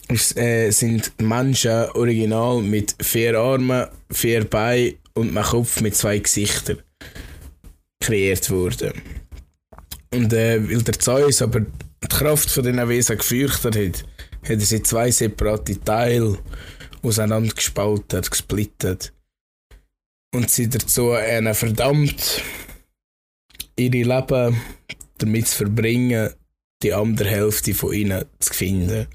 ist, 0.08 0.38
äh, 0.38 0.72
sind 0.72 1.12
Menschen 1.20 1.90
original 1.94 2.62
mit 2.62 2.96
vier 3.02 3.38
Armen, 3.38 3.88
vier 4.10 4.46
Beinen 4.46 4.96
und 5.14 5.36
einem 5.36 5.44
Kopf 5.44 5.82
mit 5.82 5.96
zwei 5.96 6.20
Gesichtern 6.20 6.78
kreiert 8.02 8.50
worden. 8.50 8.94
Und 10.14 10.32
äh, 10.32 10.68
weil 10.68 10.82
der 10.82 10.98
Zeus 10.98 11.42
aber 11.42 11.60
die 11.60 12.08
Kraft 12.08 12.50
von 12.50 12.64
den 12.64 12.88
Wesen 12.88 13.18
gefürchtet 13.18 13.76
hat, 13.76 14.06
hat 14.44 14.50
er 14.50 14.60
sie 14.62 14.82
zwei 14.82 15.12
separate 15.12 15.80
Teile 15.84 16.40
auseinandergespalten, 17.04 18.22
gesplittet. 18.22 19.12
Und 20.36 20.50
sie 20.50 20.70
dazu 20.70 21.12
einen 21.12 21.56
verdammt, 21.56 22.44
ihre 23.76 24.04
Leben 24.04 24.62
damit 25.18 25.48
zu 25.48 25.58
verbringen, 25.58 26.30
die 26.84 26.94
andere 26.94 27.30
Hälfte 27.30 27.74
von 27.74 27.94
ihnen 27.94 28.26
zu 28.40 28.54
finden. 28.54 29.08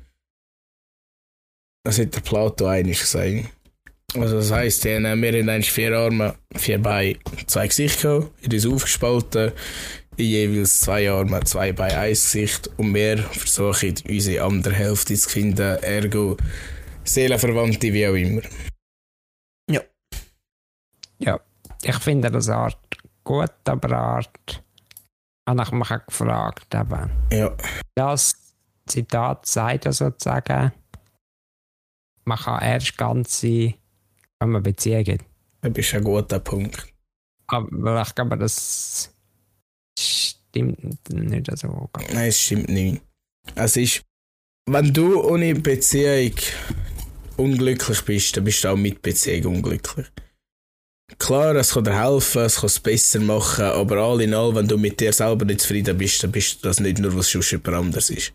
Das 1.85 1.99
hat 1.99 2.15
der 2.15 2.21
Plato 2.21 2.67
eigentlich 2.67 3.01
gesagt. 3.01 3.51
Also 4.15 4.37
das 4.37 4.53
heisst, 4.53 4.85
wir 4.85 4.97
haben 4.97 5.25
eigentlich 5.25 5.73
vier 5.73 5.97
Arme, 5.97 6.37
vier 6.55 6.79
Beine, 6.79 7.19
zwei 7.47 7.67
Gesichter 7.67 8.31
in 8.43 8.53
uns 8.53 8.67
aufgespalten, 8.67 9.53
in 10.17 10.27
jeweils 10.27 10.81
zwei 10.81 11.11
Arme, 11.11 11.43
zwei 11.45 11.73
Beine, 11.73 11.99
ein 11.99 12.11
Gesicht 12.11 12.71
und 12.77 12.95
wir 12.95 13.19
versuchen 13.19 13.95
unsere 14.09 14.45
andere 14.45 14.75
Hälfte 14.75 15.15
zu 15.15 15.29
finden, 15.29 15.83
ergo 15.83 16.37
Seelenverwandte 17.03 17.93
wie 17.93 18.07
auch 18.07 18.15
immer. 18.15 18.43
Ja, 21.19 21.41
ich 21.83 21.97
finde 21.97 22.31
das 22.31 22.49
Art 22.49 22.79
gut, 23.23 23.53
aber 23.65 23.93
Art 23.93 24.63
habe 25.49 25.63
ich 25.63 25.73
mich 25.73 25.91
auch 25.91 26.07
gefragt. 26.07 26.75
Aber 26.75 27.11
Ja, 27.33 27.57
das 27.95 28.35
Zitat 28.87 29.47
sagt 29.47 29.85
ja 29.85 29.93
sozusagen, 29.93 30.73
man 32.25 32.39
kann 32.39 32.63
erst 32.63 32.97
ganz 32.97 33.41
sein, 33.41 33.75
wenn 34.41 34.51
man 34.51 34.63
Beziehung 34.63 35.05
hat. 35.07 35.21
das 35.63 35.79
ist 35.79 35.95
ein 35.95 36.05
guter 36.05 36.41
Punkt. 36.41 36.87
Aber 37.47 38.03
ich 38.03 38.15
glaube, 38.15 38.39
das 38.39 39.15
stimmt 39.99 41.11
nicht 41.11 41.59
so. 41.59 41.91
Nein, 42.13 42.29
es 42.29 42.41
stimmt 42.41 42.69
nicht. 42.69 43.03
Es 43.55 43.77
ist, 43.77 44.03
wenn 44.67 44.93
du 44.93 45.23
ohne 45.23 45.55
Beziehung 45.55 46.35
unglücklich 47.37 48.03
bist, 48.05 48.37
dann 48.37 48.45
bist 48.45 48.65
du 48.65 48.69
auch 48.69 48.77
mit 48.77 49.03
Beziehung 49.03 49.57
unglücklich. 49.57 50.07
Klar, 51.19 51.55
es 51.57 51.73
kann 51.75 51.85
dir 51.85 52.03
helfen, 52.03 52.43
es 52.43 52.57
kann 52.57 52.67
es 52.67 52.81
besser 52.81 53.21
machen, 53.21 53.65
aber 53.65 53.97
all 53.99 54.21
in 54.23 54.35
all, 54.35 54.55
wenn 54.55 54.67
du 54.67 54.79
mit 54.79 54.99
dir 55.01 55.13
selber 55.13 55.45
nicht 55.45 55.61
zufrieden 55.61 55.99
bist, 55.99 56.23
dann 56.23 56.33
bist 56.33 56.57
du 56.65 56.69
das 56.69 56.81
nicht 56.81 56.99
nur, 56.99 57.15
was 57.17 57.31
sonst 57.31 57.51
jemand 57.53 57.69
anderes 57.77 58.11
ist. 58.11 58.33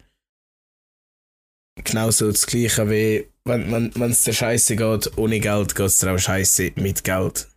Genauso 1.84 2.32
das 2.32 2.46
Gleiche 2.46 2.90
wie, 2.90 3.28
wenn 3.46 3.72
wenn- 3.72 3.96
wenn 3.96 4.12
es 4.12 4.24
dir 4.24 4.34
scheiße 4.34 4.76
geht, 4.76 5.18
ohne 5.18 5.40
Geld 5.40 5.74
geht 5.76 5.86
es 5.86 6.00
dir 6.00 6.12
auch 6.14 6.20
scheiße 6.20 6.74
mit 6.76 7.04
Geld. 7.04 7.48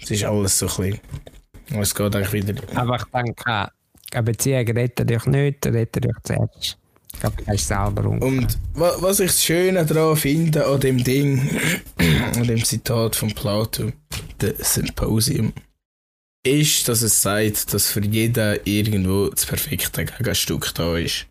Es 0.00 0.10
ist 0.10 0.24
alles 0.24 0.58
so 0.58 0.66
ein 0.68 0.76
bisschen. 1.68 1.80
Es 1.82 1.94
geht 1.94 2.16
eigentlich 2.16 2.32
wieder. 2.32 2.78
Aber 2.78 2.96
ich 2.96 3.04
denke, 3.04 3.68
eine 4.12 4.22
Beziehung 4.22 4.66
rettet 4.68 5.10
dich 5.10 5.26
nicht, 5.26 5.66
rettet 5.66 6.04
dich 6.04 6.16
zuerst. 6.22 6.77
Ich 7.18 7.20
glaube, 7.20 7.42
du 7.42 7.46
hast 7.48 7.66
selber 7.66 8.04
um. 8.08 8.22
Und 8.22 8.56
wa- 8.74 8.94
was 9.00 9.18
ich 9.18 9.26
das 9.32 9.42
Schöne 9.42 9.84
daran 9.84 10.16
finde, 10.16 10.64
an 10.64 10.78
dem 10.78 11.02
Ding, 11.02 11.50
an 12.36 12.44
dem 12.46 12.62
Zitat 12.64 13.16
von 13.16 13.34
Plato, 13.34 13.90
The 14.40 14.52
Symposium, 14.58 15.52
ist, 16.46 16.86
dass 16.86 17.02
es 17.02 17.20
sagt, 17.20 17.74
dass 17.74 17.90
für 17.90 18.04
jeden 18.04 18.60
irgendwo 18.64 19.30
das 19.30 19.46
perfekte 19.46 20.04
Gegenstück 20.04 20.72
da 20.76 20.96
ist. 20.96 21.26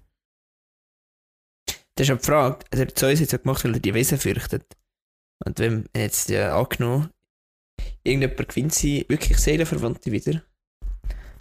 Das 1.95 2.03
ist 2.03 2.09
ja 2.09 2.15
die 2.15 2.25
Frage. 2.25 2.65
Also 2.69 2.83
der 2.83 2.93
Zeus 2.93 3.21
hat 3.21 3.31
es 3.33 3.41
gemacht, 3.41 3.63
weil 3.63 3.73
er 3.75 3.79
die 3.79 3.93
Wesen 3.93 4.17
fürchtet. 4.17 4.65
Und 5.45 5.57
wenn 5.59 5.87
jetzt 5.95 6.27
ja 6.27 6.59
angenommen, 6.59 7.11
irgendjemand 8.03 8.49
gewinnt 8.49 8.73
sie 8.73 9.05
wirklich 9.07 9.37
Seelenverwandte 9.37 10.11
wieder, 10.11 10.43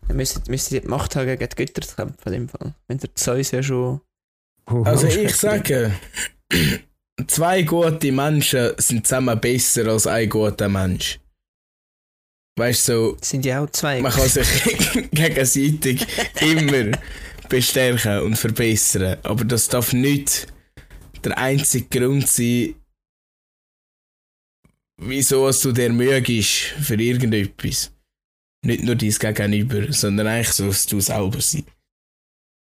dann 0.06 0.16
müsste, 0.16 0.48
müsste 0.48 0.80
die 0.80 0.86
Macht 0.86 1.16
haben, 1.16 1.26
gegen 1.26 1.48
die 1.48 1.56
Götter 1.56 1.82
zu 1.82 1.96
kämpfen, 1.96 2.28
in 2.28 2.32
dem 2.32 2.48
Fall. 2.48 2.76
Wenn 2.86 2.98
der 2.98 3.12
Zeus 3.16 3.50
ja 3.50 3.60
schon. 3.60 4.00
Also 4.66 5.06
Respekt 5.06 5.30
ich 5.30 5.36
sage, 5.36 5.92
zwei 7.26 7.62
gute 7.62 8.10
Menschen 8.12 8.72
sind 8.78 9.06
zusammen 9.06 9.40
besser 9.40 9.86
als 9.86 10.06
ein 10.06 10.28
guter 10.28 10.68
Mensch. 10.68 11.20
Weißt 12.58 12.88
du, 12.88 12.92
so, 12.92 13.16
sind 13.20 13.44
ja 13.44 13.62
auch 13.62 13.70
zwei. 13.70 14.00
Man 14.00 14.10
kann 14.10 14.28
sich 14.28 14.46
gegenseitig 15.12 16.06
immer 16.40 16.98
bestärken 17.48 18.20
und 18.20 18.36
verbessern. 18.36 19.18
Aber 19.22 19.44
das 19.44 19.68
darf 19.68 19.92
nicht 19.92 20.46
der 21.24 21.36
einzige 21.36 22.00
Grund 22.00 22.28
sein, 22.28 22.74
wieso 25.00 25.48
es 25.48 25.60
du 25.60 25.72
dir 25.72 25.92
Mühe 25.92 26.20
gibst 26.22 26.74
für 26.80 26.94
irgendetwas. 26.94 27.92
Nicht 28.64 28.84
nur 28.84 28.96
dein 28.96 29.10
Gegenüber, 29.10 29.92
sondern 29.92 30.26
eigentlich 30.26 30.52
so, 30.52 30.66
dass 30.66 30.86
du 30.86 31.00
selber 31.00 31.40
sein. 31.40 31.66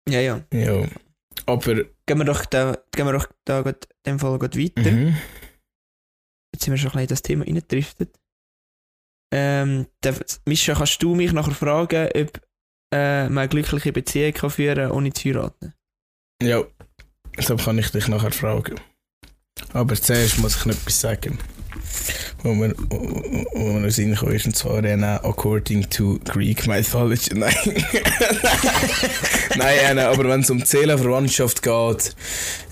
Ja, 0.09 0.21
ja. 0.21 0.45
Ja. 0.53 0.87
Aber. 1.47 1.85
Gehen 2.07 2.19
wir 2.19 2.25
doch 2.25 2.45
da, 2.47 2.79
gehen 2.93 3.07
wir 3.07 3.13
doch 3.13 3.29
da 3.45 3.61
in 3.61 3.75
dem 4.07 4.19
Fall 4.19 4.41
weiter. 4.41 4.91
Mhm. 4.91 5.17
Jetzt 6.55 6.65
sind 6.65 6.73
wir 6.73 6.79
schon 6.79 6.91
ein 6.91 6.93
bisschen 6.93 7.01
in 7.01 7.09
das 7.09 7.23
Thema 7.23 7.45
reingedriftet. 7.45 8.19
Ähm, 9.33 9.87
Mischa, 10.47 10.75
kannst 10.75 11.03
du 11.03 11.15
mich 11.15 11.33
nachher 11.33 11.55
fragen, 11.55 12.09
ob 12.15 12.41
äh, 12.93 13.25
man 13.29 13.39
eine 13.39 13.49
glückliche 13.49 13.93
Beziehung 13.93 14.33
kann 14.33 14.51
führen 14.51 14.91
ohne 14.91 15.13
zu 15.13 15.29
heiraten? 15.29 15.75
Ja. 16.43 16.65
So 17.39 17.57
kann 17.57 17.79
ich 17.79 17.91
dich 17.91 18.09
nachher 18.09 18.33
fragen. 18.33 18.81
Aber 19.73 19.95
zuerst 19.95 20.39
muss 20.39 20.57
ich 20.57 20.67
noch 20.67 20.75
etwas 20.75 21.01
sagen. 21.01 21.39
Wo 22.43 22.55
mir, 22.55 22.75
wo 22.79 23.81
den 23.81 23.91
Sinn 23.91 24.15
kam, 24.15 24.31
ist, 24.31 24.47
und 24.47 24.57
zwar 24.57 24.85
äh, 24.85 24.95
according 24.95 25.89
to 25.91 26.19
Greek 26.25 26.67
mythology. 26.67 27.31
Nein. 27.35 27.55
Nein, 29.57 29.99
äh, 29.99 30.03
aber 30.03 30.29
wenn 30.29 30.41
es 30.41 30.51
um 30.51 30.61
Seelenverwandtschaft 30.61 31.63
geht, 31.63 32.15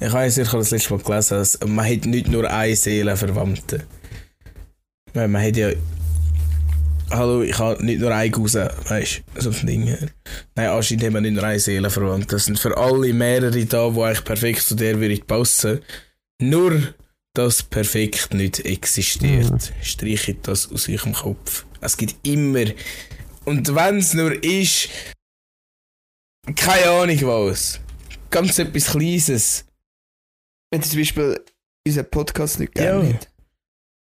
ich 0.00 0.12
habe 0.12 0.26
das 0.26 0.70
letzte 0.70 0.94
Mal 0.94 1.02
gelesen, 1.02 1.38
dass 1.38 1.58
man 1.66 1.84
hat 1.84 2.06
nicht 2.06 2.28
nur 2.28 2.48
eine 2.48 2.76
Seelenverwandte. 2.76 3.84
Weil 5.14 5.28
man 5.28 5.42
hat 5.42 5.56
ja. 5.56 5.70
Hallo, 7.10 7.42
ich 7.42 7.56
habe 7.58 7.84
nicht 7.84 8.00
nur 8.00 8.12
einen 8.12 8.32
Cousin, 8.32 8.68
weißt 8.88 9.22
du, 9.34 9.40
so 9.40 9.50
ein 9.50 9.66
Ding. 9.66 9.96
Nein, 10.56 10.68
anscheinend 10.68 11.04
haben 11.04 11.14
wir 11.14 11.20
nicht 11.20 11.34
nur 11.34 11.44
eine 11.44 11.58
Seelenverwandte. 11.58 12.36
Das 12.36 12.44
sind 12.44 12.58
für 12.58 12.76
alle 12.76 13.12
mehrere 13.12 13.64
da, 13.64 13.90
die 13.90 14.00
eigentlich 14.00 14.24
perfekt 14.24 14.62
zu 14.62 14.74
der 14.74 15.00
würden 15.00 15.24
passen. 15.26 15.80
Nur, 16.40 16.82
dass 17.36 17.62
perfekt 17.62 18.32
nicht 18.34 18.60
existiert. 18.64 19.50
Mhm. 19.50 19.82
Streichet 19.82 20.46
das 20.48 20.70
aus 20.72 20.88
eurem 20.88 21.12
Kopf. 21.12 21.66
Es 21.80 21.96
gibt 21.96 22.16
immer. 22.26 22.64
Und 23.44 23.74
wenn 23.74 23.98
es 23.98 24.14
nur 24.14 24.42
ist. 24.42 24.88
Keine 26.54 26.90
Ahnung 26.90 27.20
was. 27.22 27.80
Ganz 28.30 28.58
etwas 28.58 28.86
Kleines. 28.86 29.64
Wenn 30.70 30.80
du 30.80 30.88
zum 30.88 30.98
Beispiel 31.00 31.44
unseren 31.86 32.10
Podcast 32.10 32.60
nicht 32.60 32.76
Ja. 32.78 32.84
gerne 33.00 33.14
hat. 33.14 33.28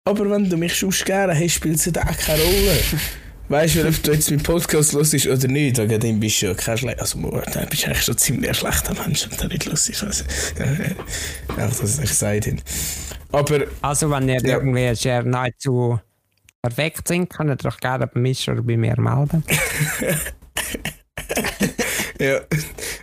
Aber 0.07 0.29
wenn 0.29 0.49
du 0.49 0.57
mich 0.57 0.75
schon 0.75 0.89
gerne 0.89 1.37
hast, 1.37 1.53
spielt 1.53 1.75
es 1.75 1.91
da 1.91 2.01
auch 2.01 2.17
keine 2.17 2.43
Rolle. 2.43 2.79
Weißt 3.51 3.75
du, 3.75 3.85
ob 3.85 4.01
du 4.03 4.13
jetzt 4.13 4.29
meinen 4.31 4.43
Podcast 4.43 4.93
hörst 4.93 5.27
oder 5.27 5.47
nicht, 5.49 5.77
wegen 5.77 5.99
dem 5.99 6.21
bist 6.21 6.41
du 6.41 6.45
ja 6.45 6.53
kein 6.53 6.77
schlechter. 6.77 7.01
Also, 7.01 7.19
dann 7.19 7.67
bist 7.67 7.83
du 7.83 7.87
eigentlich 7.87 8.03
schon 8.03 8.17
ziemlich 8.17 8.47
ein 8.49 8.55
schlechter 8.55 8.93
Mensch, 8.93 9.27
wenn 9.29 9.37
du 9.37 9.47
nicht 9.47 9.65
lustig. 9.65 10.01
Also, 10.05 10.23
einfach, 11.57 11.79
dass 11.81 11.97
ich 11.97 12.03
es 12.05 12.09
gesagt 12.11 12.47
habe. 12.47 12.57
Aber, 13.33 13.65
Also, 13.81 14.09
wenn 14.09 14.29
ihr 14.29 14.39
Ja. 14.41 14.53
irgendwie 14.57 14.95
sehr 14.95 15.23
nahezu 15.23 15.99
perfekt 16.61 17.09
sind, 17.09 17.29
könnt 17.29 17.49
ihr 17.49 17.57
doch 17.57 17.77
gerne 17.77 18.07
bei 18.07 18.21
mich 18.21 18.49
oder 18.49 18.61
bei 18.61 18.77
mir 18.77 18.97
melden. 18.97 19.43
ja, 22.19 22.39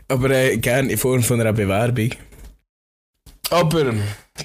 aber 0.08 0.30
äh, 0.30 0.56
gerne 0.56 0.92
in 0.92 0.96
Form 0.96 1.22
von 1.22 1.42
einer 1.42 1.52
Bewerbung. 1.52 2.12
Aber, 3.50 3.84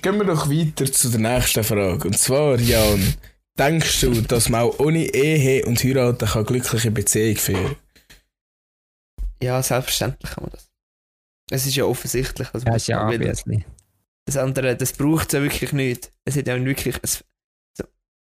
gehen 0.02 0.18
wir 0.18 0.26
doch 0.26 0.50
weiter 0.50 0.92
zu 0.92 1.08
der 1.12 1.20
nächsten 1.22 1.64
Frage. 1.64 2.10
Und 2.10 2.20
zwar, 2.20 2.60
Jan, 2.60 3.14
denkst 3.58 4.02
du, 4.02 4.22
dass 4.22 4.50
man 4.50 4.62
auch 4.62 4.80
ohne 4.80 5.06
Ehe 5.14 5.66
und 5.66 5.84
Heiraten 5.84 6.26
kann 6.28 6.46
glückliche 6.46 6.92
Beziehung 6.92 7.36
führen 7.38 7.76
Ja, 9.42 9.62
selbstverständlich 9.62 10.32
kann 10.32 10.44
man 10.44 10.52
das. 10.52 10.70
Es 11.52 11.66
ist 11.66 11.76
ja 11.76 11.86
offensichtlich. 11.86 12.48
Also 12.54 12.66
Das 12.66 12.78
ist 12.78 12.88
ja 12.88 13.06
obviously. 13.08 13.66
das 14.26 14.38
andere, 14.38 14.76
das 14.76 14.94
braucht 14.94 15.28
es 15.28 15.34
ja 15.34 15.42
wirklich 15.44 15.72
nicht. 15.74 16.12
Es 16.26 16.36
hat 16.36 16.48
ja 16.48 16.64
wirklich. 16.64 16.96
Es, 17.04 17.24
so- 17.78 17.84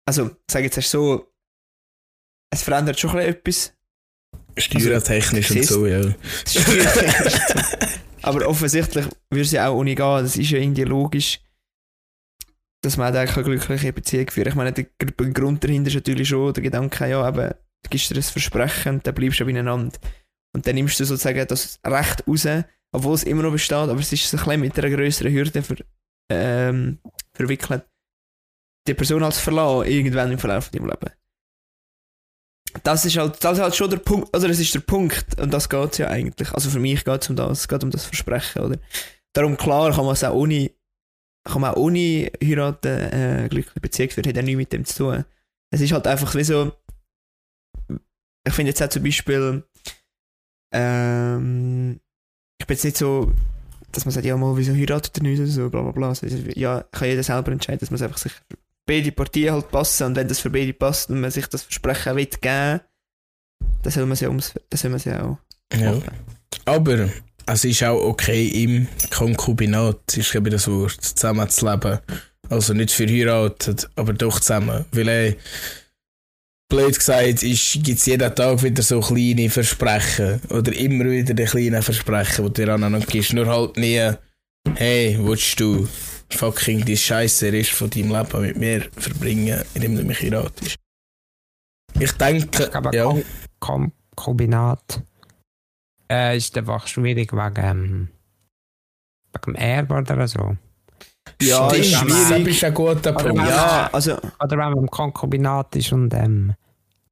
also, 0.06 0.30
sag 0.50 0.64
jetzt 0.64 0.76
erst 0.76 0.90
so, 0.90 1.32
es 2.52 2.62
verändert 2.62 2.98
schon 3.00 3.16
ein 3.16 3.40
bisschen 3.42 3.72
etwas. 4.56 4.72
Steuertechnisch 4.82 5.50
und 5.52 5.64
so, 5.64 5.86
ja. 5.86 6.14
Es 6.44 6.52
schwierig. 6.54 7.40
Aber 8.22 8.46
offensichtlich 8.48 9.06
würde 9.30 9.42
es 9.42 9.52
ja 9.52 9.68
auch 9.68 9.76
ohne 9.76 9.94
gehen. 9.94 10.22
Das 10.22 10.36
ist 10.36 10.50
ja 10.50 10.58
irgendwie 10.58 10.84
logisch, 10.84 11.40
dass 12.84 12.96
man 12.96 13.14
eine 13.14 13.26
glückliche 13.26 13.92
Beziehung 13.92 14.30
führen 14.30 14.48
Ich 14.48 14.54
meine, 14.54 14.72
der, 14.72 14.84
Grund 15.32 15.64
dahinter 15.64 15.88
ist 15.88 15.94
natürlich 15.94 16.28
schon 16.28 16.52
der 16.52 16.62
Gedanke, 16.62 17.08
ja, 17.08 17.26
eben, 17.26 17.54
du 17.82 17.90
gibst 17.90 18.10
dir 18.10 18.16
ein 18.16 18.22
Versprechen, 18.22 19.00
dann 19.02 19.14
bleibst 19.14 19.40
du 19.40 19.44
beieinander. 19.44 19.98
Und 20.54 20.66
dann 20.66 20.74
nimmst 20.74 21.00
du 21.00 21.04
sozusagen 21.04 21.46
das 21.46 21.80
Recht 21.84 22.26
raus, 22.28 22.46
obwohl 22.92 23.14
es 23.14 23.24
immer 23.24 23.42
noch 23.42 23.52
besteht, 23.52 23.76
aber 23.76 23.98
es 23.98 24.12
ist 24.12 24.34
ein 24.34 24.38
bisschen 24.38 24.60
mit 24.60 24.78
einer 24.78 24.94
größeren 24.94 25.32
Hürde 25.32 25.62
ver, 25.62 25.76
ähm, 26.30 26.98
verwickelt, 27.32 27.84
die 28.86 28.94
Person 28.94 29.24
als 29.24 29.40
verlassen, 29.40 29.90
irgendwann 29.90 30.30
im 30.30 30.38
Verlauf 30.38 30.68
deines 30.70 30.88
Lebens. 30.88 31.16
das 32.82 33.04
ist 33.04 33.16
halt, 33.16 33.42
das 33.42 33.58
ist 33.58 33.62
halt 33.62 33.74
schon 33.74 33.90
der 33.90 33.96
Punkt, 33.96 34.32
also 34.34 34.46
das 34.46 34.58
ist 34.60 34.74
der 34.74 34.80
Punkt, 34.80 35.40
und 35.40 35.52
das 35.52 35.68
geht's 35.68 35.98
ja 35.98 36.08
eigentlich. 36.08 36.52
Also 36.52 36.70
für 36.70 36.80
mich 36.80 37.04
geht's 37.04 37.30
um 37.30 37.36
das, 37.36 37.60
es 37.60 37.68
geht 37.68 37.82
um 37.82 37.90
das 37.90 38.04
Versprechen, 38.04 38.62
oder? 38.62 38.78
Darum, 39.32 39.56
klar, 39.56 39.92
kann 39.92 40.04
man 40.04 40.14
es 40.14 40.22
auch 40.22 40.34
ohne, 40.34 40.70
kann 41.44 41.60
man 41.60 41.74
auch 41.74 41.76
ohne 41.76 42.30
heiraten, 42.42 42.88
äh, 42.88 43.48
glückliche 43.50 43.80
Beziehung 43.80 44.10
führen, 44.10 44.28
hat 44.28 44.36
ja 44.36 44.42
nichts 44.42 44.58
mit 44.58 44.72
dem 44.72 44.84
zu 44.84 44.96
tun. 44.96 45.24
Es 45.70 45.80
ist 45.80 45.92
halt 45.92 46.06
einfach 46.06 46.34
wie 46.34 46.44
so, 46.44 46.72
ich 48.46 48.52
finde 48.52 48.70
jetzt 48.70 48.82
auch 48.82 48.88
zum 48.88 49.02
Beispiel, 49.02 49.64
ähm, 50.72 52.00
ich 52.58 52.66
bin 52.66 52.74
jetzt 52.74 52.84
nicht 52.84 52.96
so, 52.96 53.32
dass 53.92 54.04
man 54.04 54.12
sagt, 54.12 54.26
ja 54.26 54.36
mal, 54.36 54.56
wieso 54.56 54.72
heiratet 54.74 55.16
er 55.18 55.22
nicht 55.22 55.38
oder 55.38 55.48
so, 55.48 55.70
bla 55.70 55.82
bla 55.82 55.92
bla. 55.92 56.08
Also, 56.08 56.26
ja, 56.26 56.82
kann 56.92 57.08
jeder 57.08 57.22
selber 57.22 57.52
entscheiden, 57.52 57.80
dass 57.80 57.90
man 57.90 57.96
es 57.96 58.02
einfach 58.02 58.18
sich 58.18 58.32
für 58.32 58.58
beide 58.86 59.12
Partien 59.12 59.52
halt 59.52 59.70
passen 59.70 60.04
und 60.04 60.16
wenn 60.16 60.28
das 60.28 60.40
für 60.40 60.50
beide 60.50 60.72
passt 60.72 61.10
und 61.10 61.20
man 61.20 61.30
sich 61.30 61.46
das 61.46 61.62
Versprechen 61.62 62.16
will 62.16 62.26
geben, 62.26 62.80
dann 63.82 63.92
soll 63.92 64.04
man 64.04 64.12
es 64.12 64.20
ja, 64.20 64.28
ums, 64.28 64.52
dann 64.52 64.78
soll 64.78 64.90
man 64.90 64.96
es 64.96 65.04
ja 65.04 65.24
auch 65.24 65.38
Ja. 65.72 66.00
Aber 66.66 67.08
es 67.46 67.64
ist 67.64 67.82
auch 67.84 68.00
okay 68.00 68.46
im 68.48 68.88
Konkubinat, 69.10 70.16
ist 70.16 70.34
eben 70.34 70.50
das 70.50 70.68
Wort, 70.68 71.00
zusammen 71.00 71.48
zu 71.48 71.68
leben. 71.68 71.98
Also 72.50 72.74
nicht 72.74 72.90
verheiratet, 72.90 73.88
aber 73.96 74.12
doch 74.12 74.40
zusammen. 74.40 74.84
Weil, 74.92 75.08
äh, 75.08 75.36
blöd 76.68 76.96
gesagt, 76.96 77.40
gibt 77.40 77.88
es 77.88 78.06
jeden 78.06 78.34
Tag 78.34 78.62
wieder 78.62 78.82
so 78.82 79.00
kleine 79.00 79.50
Versprechen. 79.50 80.40
Oder 80.50 80.72
immer 80.74 81.04
wieder 81.06 81.34
die 81.34 81.44
kleinen 81.44 81.82
Versprechen, 81.82 82.44
die 82.46 82.52
du 82.52 82.64
dir 82.66 82.74
aneinander 82.74 83.06
gibst. 83.06 83.32
Nur 83.32 83.46
halt 83.46 83.76
nie, 83.76 84.10
hey, 84.74 85.18
willst 85.20 85.58
du 85.60 85.88
fucking 86.30 86.84
die 86.84 86.96
Scheiße 86.96 87.52
Rest 87.52 87.70
von 87.70 87.90
deinem 87.90 88.12
Leben 88.12 88.42
mit 88.42 88.56
mir 88.56 88.86
verbringen, 88.96 89.62
indem 89.74 89.96
du 89.96 90.04
mich 90.04 90.20
heiratest? 90.20 90.76
Ich 91.98 92.12
denke, 92.12 92.64
Ich 92.64 92.70
glaube, 92.70 92.96
ja. 92.96 93.14
Kombinat 94.16 95.02
äh, 96.10 96.36
ist 96.36 96.56
einfach 96.56 96.86
schwierig 96.86 97.32
wegen, 97.32 97.54
ähm, 97.64 98.08
wegen 99.32 99.44
dem 99.46 99.54
Erbe 99.54 99.94
oder 99.94 100.28
so. 100.28 100.56
Ja, 101.40 101.68
Stimmt, 101.70 101.84
ist 101.84 101.92
das 101.94 102.00
schwierig. 102.28 102.48
ist 102.48 102.64
ein 102.64 102.74
guter 102.74 103.10
Oder 103.10 103.12
Punkt. 103.24 103.38
wenn- 103.38 103.46
Ja, 103.48 103.88
also, 103.92 104.12
Oder 104.14 104.50
wenn 104.50 104.56
man 104.58 104.78
im 104.78 104.90
Konkubinat 104.90 105.74
ist 105.76 105.92
und 105.92 106.12
ähm, 106.14 106.54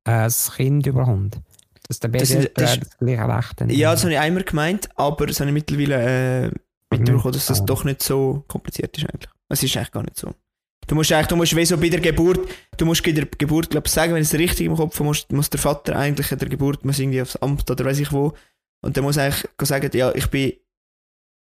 äh, 0.04 0.24
das 0.24 0.52
Kind 0.54 0.86
überkommt. 0.86 1.38
Dass 1.88 1.98
der 2.00 2.10
Das 2.10 2.30
ist- 2.30 2.44
das 2.44 2.52
das, 2.54 2.72
ist- 2.76 2.82
das 2.84 2.98
gleiche 2.98 3.28
Recht 3.28 3.60
ja, 3.72 3.90
das 3.92 4.02
habe 4.04 4.12
ich 4.12 4.18
einmal 4.18 4.44
gemeint, 4.44 4.88
aber 4.96 5.26
das 5.26 5.40
habe 5.40 5.50
ich 5.50 5.54
mittlerweile 5.54 6.46
äh, 6.46 6.50
mitbekommen, 6.90 7.32
dass 7.32 7.46
das 7.46 7.64
doch 7.64 7.84
nicht 7.84 8.02
so 8.02 8.44
kompliziert 8.48 8.96
ist 8.98 9.04
eigentlich. 9.08 9.30
Es 9.48 9.62
ist 9.62 9.76
eigentlich 9.76 9.90
gar 9.90 10.02
nicht 10.02 10.18
so. 10.18 10.32
Du 10.86 10.94
musst 10.94 11.12
eigentlich, 11.12 11.28
du 11.28 11.36
musst 11.36 11.56
wie 11.56 11.64
so 11.64 11.76
bei 11.78 11.88
der 11.88 12.00
Geburt, 12.00 12.40
du 12.76 12.84
musst 12.84 13.02
bei 13.04 13.12
der 13.12 13.26
Geburt, 13.26 13.70
glaube 13.70 13.86
ich, 13.86 13.92
sagen, 13.92 14.12
wenn 14.14 14.22
ich 14.22 14.28
es 14.32 14.38
richtig 14.38 14.66
im 14.66 14.76
Kopf 14.76 14.94
habe, 14.96 15.04
muss, 15.04 15.26
muss 15.30 15.48
der 15.48 15.60
Vater 15.60 15.96
eigentlich 15.96 16.30
in 16.32 16.38
der 16.38 16.48
Geburt 16.48 16.84
muss 16.84 16.98
irgendwie 16.98 17.22
aufs 17.22 17.36
Amt 17.36 17.70
oder 17.70 17.84
weiß 17.84 17.98
ich 18.00 18.12
wo 18.12 18.32
und 18.82 18.96
der 18.96 19.02
muss 19.02 19.18
eigentlich 19.18 19.44
sagen, 19.62 19.90
ja, 19.94 20.12
ich 20.14 20.26
bin 20.28 20.52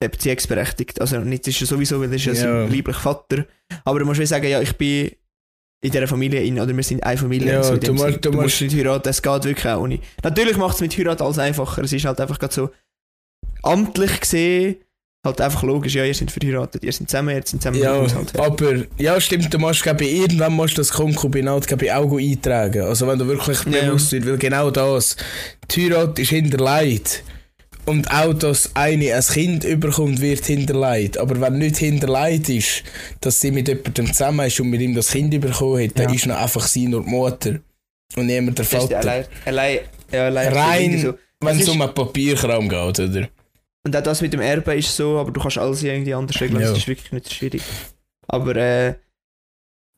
beziehungsberechtigt. 0.01 1.01
Also 1.01 1.19
nicht 1.21 1.47
ist 1.47 1.61
er 1.61 1.67
sowieso, 1.67 2.01
weil 2.01 2.09
er 2.11 2.17
ist 2.17 2.25
ja, 2.27 2.35
sein 2.35 2.71
lieblicher 2.71 3.01
Vater, 3.01 3.47
aber 3.85 3.99
du 4.01 4.07
musst 4.07 4.25
sagen, 4.27 4.47
ja, 4.49 4.61
ich 4.61 4.77
bin 4.77 5.11
in 5.83 5.91
dieser 5.91 6.07
Familie 6.09 6.43
in, 6.43 6.59
oder 6.61 6.75
wir 6.77 6.83
sind 6.83 7.03
eine 7.05 7.17
Familie. 7.17 7.53
Ja, 7.55 7.63
so 7.63 7.75
in 7.75 7.81
du 7.81 7.93
musst- 7.95 8.25
du 8.25 8.31
du 8.31 8.33
musst 8.43 8.61
nicht 8.61 8.75
heiraten, 8.77 9.09
es 9.09 9.23
geht 9.23 9.45
wirklich 9.45 9.67
auch 9.69 9.87
nicht. 9.87 10.03
Natürlich 10.23 10.57
macht 10.57 10.75
es 10.75 10.81
mit 10.81 10.97
Heirat 10.97 11.21
alles 11.23 11.39
einfacher, 11.39 11.83
es 11.83 11.93
ist 11.93 12.05
halt 12.05 12.21
einfach 12.21 12.39
gerade 12.39 12.53
so 12.55 12.71
amtlich 13.63 14.21
gesehen, 14.21 14.77
halt 15.25 15.41
einfach 15.41 15.63
logisch, 15.63 15.95
ja, 15.95 16.05
ihr 16.05 16.15
seid 16.15 16.31
verheiratet, 16.31 16.83
ihr 16.83 16.93
seid 16.93 17.11
zusammen, 17.11 17.31
ihr 17.31 17.43
seid 17.45 17.49
zusammen 17.49 17.79
Ja, 17.83 17.95
Haushalt. 17.95 18.39
aber 18.39 18.85
ja, 18.99 19.21
stimmt, 19.21 19.53
du 19.53 19.59
musst 19.59 19.83
glaube 19.83 20.05
ich, 20.05 20.17
irgendwann 20.21 20.53
musst 20.55 20.75
du 20.75 20.81
das 20.81 20.91
Konkubinat 20.93 21.67
glaube 21.67 21.85
ich, 21.87 21.93
auch 21.93 22.17
eintragen. 22.19 22.83
Also 22.83 23.07
wenn 23.07 23.19
du 23.19 23.27
wirklich 23.27 23.59
Ja. 23.67 23.87
bewusst 23.87 24.13
wird, 24.13 24.27
weil 24.27 24.39
genau 24.39 24.71
das, 24.71 25.17
die 25.71 25.91
Heirat 25.91 26.19
ist 26.19 26.31
hinterlegt. 26.31 27.23
Und 27.87 28.11
auch, 28.13 28.35
dass 28.35 28.71
eine 28.77 29.15
ein 29.15 29.23
Kind 29.23 29.65
überkommt, 29.65 30.21
wird 30.21 30.45
hinterlegt. 30.45 31.19
Aber 31.19 31.41
wenn 31.41 31.59
nicht 31.59 31.79
hinterlegt 31.79 32.49
ist, 32.51 32.83
dass 33.21 33.41
sie 33.41 33.51
mit 33.51 33.69
jemandem 33.69 34.07
zusammen 34.13 34.47
ist 34.47 34.61
und 34.61 34.71
mit 34.71 34.81
ihm 34.81 34.95
das 34.95 35.09
Kind 35.11 35.33
überkommen 35.35 35.85
hat, 35.85 35.99
dann 35.99 36.09
Ja. 36.11 36.15
ist 36.15 36.27
noch 36.27 36.37
einfach 36.41 36.67
sie 36.67 36.87
nur 36.87 37.03
die 37.03 37.11
Mutter. 37.11 37.57
Und 38.17 38.27
niemand 38.27 38.59
der 38.59 38.65
Vater. 38.65 38.99
allein, 39.01 39.25
allein, 39.45 39.79
ja, 40.13 40.27
allein 40.27 40.53
Rein- 40.53 41.01
so. 41.01 41.15
wenn 41.41 41.57
es 41.57 41.63
ist- 41.63 41.69
um 41.69 41.81
einen 41.83 41.95
Papierkram 41.95 42.69
geht, 42.69 43.01
oder? 43.01 43.29
Und 43.87 43.97
auch 43.97 44.03
das 44.03 44.21
mit 44.21 44.33
dem 44.33 44.41
Erbe 44.41 44.75
ist 44.75 44.95
so, 44.95 45.19
aber 45.19 45.31
du 45.31 45.41
kannst 45.41 45.59
alles 45.59 45.83
irgendwie 45.83 46.15
anders 46.15 46.41
regeln, 46.41 46.61
Ja. 46.61 46.69
das 46.69 46.79
ist 46.79 46.89
wirklich 46.89 47.13
nicht 47.13 47.33
schwierig. 47.33 47.63
Aber 48.29 48.55
äh, 48.57 48.95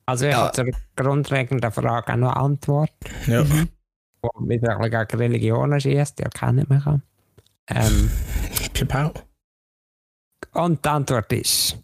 Also 0.06 0.26
ich 0.26 0.32
Ja. 0.32 0.46
habe 0.46 0.52
zur 0.52 0.66
grundlegenden 0.96 1.70
Frage 1.72 2.12
auch 2.12 2.16
noch 2.16 2.32
eine 2.32 2.36
Antwort, 2.36 2.90
Ja. 3.26 3.44
mhm. 3.44 3.68
die 4.24 4.48
wieder 4.48 4.76
ein 4.76 4.80
bisschen 4.90 5.06
gegen 5.08 5.18
Religionen 5.20 5.80
schießt, 5.80 6.18
die 6.18 6.22
erkennen 6.24 6.66
mich 6.68 6.84
an. 6.86 7.02
Ähm, 7.68 8.10
Pipau. 8.72 9.12
und 10.54 10.84
die 10.84 10.88
Antwort 10.88 11.32
ist, 11.32 11.78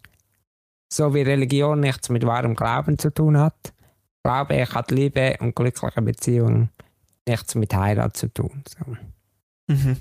so 0.91 1.13
wie 1.13 1.21
Religion 1.21 1.79
nichts 1.79 2.09
mit 2.09 2.25
wahrem 2.25 2.55
Glauben 2.55 2.97
zu 2.97 3.09
tun 3.13 3.37
hat, 3.37 3.73
glaube 4.23 4.55
ich, 4.57 4.73
hat 4.73 4.91
Liebe 4.91 5.37
und 5.39 5.55
glückliche 5.55 6.01
Beziehung 6.01 6.69
nichts 7.27 7.55
mit 7.55 7.73
Heirat 7.73 8.17
zu 8.17 8.27
tun. 8.33 8.63
So. 8.67 8.97
Mhm. 9.73 9.97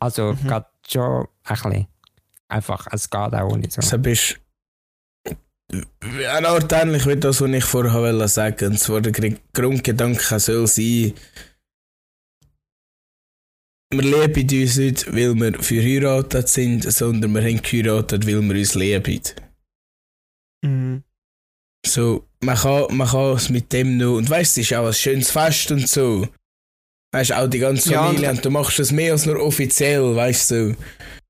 Also 0.00 0.32
Mhm. 0.32 0.48
geht 0.48 0.64
schon 0.88 1.26
ein 1.44 1.54
bisschen. 1.54 1.86
Einfach, 2.48 2.86
es 2.92 3.08
geht 3.08 3.34
auch 3.34 3.50
ohne 3.50 3.70
so. 3.70 3.80
So 3.80 3.98
bist 3.98 4.40
eine 6.12 6.48
Art 6.48 6.72
ähnlich 6.72 7.06
wie 7.06 7.16
das, 7.16 7.40
was 7.40 7.50
ich 7.50 7.64
vorher 7.64 8.00
wollte 8.00 8.28
sagen. 8.28 8.72
Und 8.72 8.78
zwar 8.78 9.00
der 9.00 9.12
Gr- 9.12 9.38
Grundgedanke 9.52 10.38
soll 10.38 10.66
sein, 10.66 11.14
wir 13.90 14.02
lieben 14.02 14.60
uns 14.60 14.76
nicht, 14.76 15.06
weil 15.14 15.34
wir 15.34 15.62
verheiratet 15.62 16.48
sind, 16.48 16.92
sondern 16.92 17.32
wir 17.32 17.42
haben 17.42 17.62
geheiratet, 17.62 18.26
weil 18.26 18.42
wir 18.42 18.56
uns 18.56 18.74
lieben. 18.74 19.22
Mhm. 20.62 21.04
So, 21.86 22.28
man 22.40 22.56
kann, 22.56 22.96
man 22.96 23.08
kann 23.08 23.32
es 23.32 23.48
mit 23.50 23.72
dem 23.72 23.96
noch, 23.96 24.16
und 24.16 24.28
weißt 24.28 24.56
du, 24.56 24.60
es 24.60 24.70
ist 24.70 24.76
auch 24.76 24.86
ein 24.86 24.92
schönes 24.92 25.30
Fest 25.30 25.70
und 25.70 25.88
so. 25.88 26.28
Weißt 27.14 27.30
du, 27.30 27.38
auch 27.38 27.46
die 27.46 27.60
ganze 27.60 27.92
Ja, 27.92 28.06
Familie, 28.06 28.28
und- 28.28 28.36
und 28.38 28.44
du 28.44 28.50
machst 28.50 28.78
es 28.80 28.90
mehr 28.90 29.12
als 29.12 29.24
nur 29.24 29.40
offiziell, 29.40 30.16
weißt 30.16 30.50
du. 30.50 30.76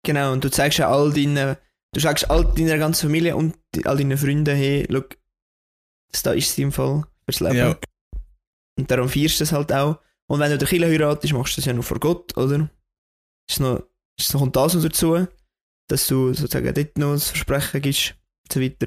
Genau, 0.02 0.32
und 0.32 0.42
du 0.42 0.50
zeigst 0.50 0.78
ja 0.78 0.90
all 0.90 1.12
deinen, 1.12 1.56
du 1.92 2.00
sagst 2.00 2.30
all 2.30 2.44
deiner 2.54 2.78
ganzen 2.78 3.02
Familie 3.08 3.36
und 3.36 3.54
all 3.84 3.98
deinen 3.98 4.16
Freunden, 4.16 4.56
hey, 4.56 4.86
schau, 4.90 5.02
das 6.10 6.22
da 6.22 6.32
ist 6.32 6.48
es 6.48 6.58
im 6.58 6.72
Fall 6.72 7.04
fürs 7.26 7.40
Leben. 7.40 7.56
Ja. 7.56 7.76
Und 8.78 8.90
darum 8.90 9.10
feierst 9.10 9.40
du 9.40 9.44
es 9.44 9.52
halt 9.52 9.72
auch. 9.72 9.98
Und 10.26 10.40
wenn 10.40 10.50
du 10.50 10.56
den 10.56 10.66
Killer 10.68 10.88
heiratest, 10.88 11.34
machst 11.34 11.56
du 11.56 11.60
das 11.60 11.66
ja 11.66 11.74
nur 11.74 11.82
vor 11.82 12.00
Gott, 12.00 12.34
oder? 12.38 12.70
Ist 13.46 13.60
noch, 13.60 13.82
ist 14.18 14.32
noch 14.32 14.40
kommt 14.40 14.56
das 14.56 14.72
noch 14.74 14.82
dazu, 14.82 15.26
dass 15.88 16.06
du 16.06 16.32
sozusagen 16.32 16.72
dort 16.72 16.96
noch 16.96 17.12
das 17.12 17.28
Versprechen 17.28 17.82
gibst 17.82 18.14
und 18.44 18.52
so 18.52 18.60
weiter. 18.62 18.86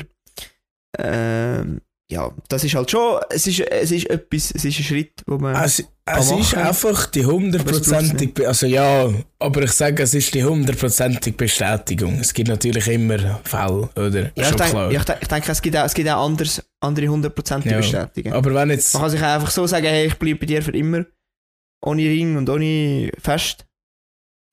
Ähm, 0.97 1.81
ja, 2.09 2.31
das 2.47 2.63
ist 2.63 2.73
halt 2.75 2.89
schon, 2.89 3.19
es 3.29 3.47
ist, 3.47 3.59
es 3.59 3.91
ist 3.91 4.09
etwas, 4.09 4.51
es 4.51 4.63
ist 4.63 4.79
ein 4.79 4.83
Schritt, 4.83 5.21
wo 5.25 5.37
man... 5.37 5.55
Es, 5.61 5.83
es 6.05 6.31
ist 6.31 6.55
einfach 6.55 7.07
die 7.07 7.19
Aber 7.25 7.33
es 7.33 7.35
hundertprozentig, 7.35 8.33
Be- 8.33 8.47
also 8.47 8.65
ja, 8.65 9.09
aber 9.39 9.63
ich 9.63 9.71
sage, 9.73 10.03
es 10.03 10.13
ist 10.13 10.33
die 10.33 10.41
hundertprozentige 10.43 11.35
Bestätigung. 11.35 12.19
Es 12.21 12.33
gibt 12.33 12.47
natürlich 12.47 12.87
immer 12.87 13.41
Fälle, 13.43 13.89
oder? 13.97 14.31
ja, 14.35 14.49
ich, 14.49 14.55
denke, 14.55 14.89
ich, 14.93 15.03
denke, 15.03 15.19
ich 15.21 15.27
denke, 15.27 15.51
es 15.51 15.61
gibt 15.61 15.75
auch, 15.75 15.83
es 15.85 15.93
gibt 15.93 16.09
auch 16.09 16.25
anders, 16.25 16.63
andere 16.79 17.07
hundertprozentige 17.09 17.75
Ja. 17.75 17.81
Bestätigungen. 17.81 18.37
Aber 18.37 18.53
wenn 18.53 18.69
jetzt, 18.69 18.93
Man 18.93 19.01
kann 19.03 19.11
sich 19.11 19.21
einfach 19.21 19.51
so 19.51 19.67
sagen, 19.67 19.87
hey, 19.87 20.07
ich 20.07 20.15
bleibe 20.15 20.39
bei 20.39 20.45
dir 20.45 20.61
für 20.61 20.71
immer. 20.71 21.05
Ohne 21.83 22.03
Ring 22.03 22.37
und 22.37 22.49
ohne 22.49 23.11
Fest. 23.21 23.67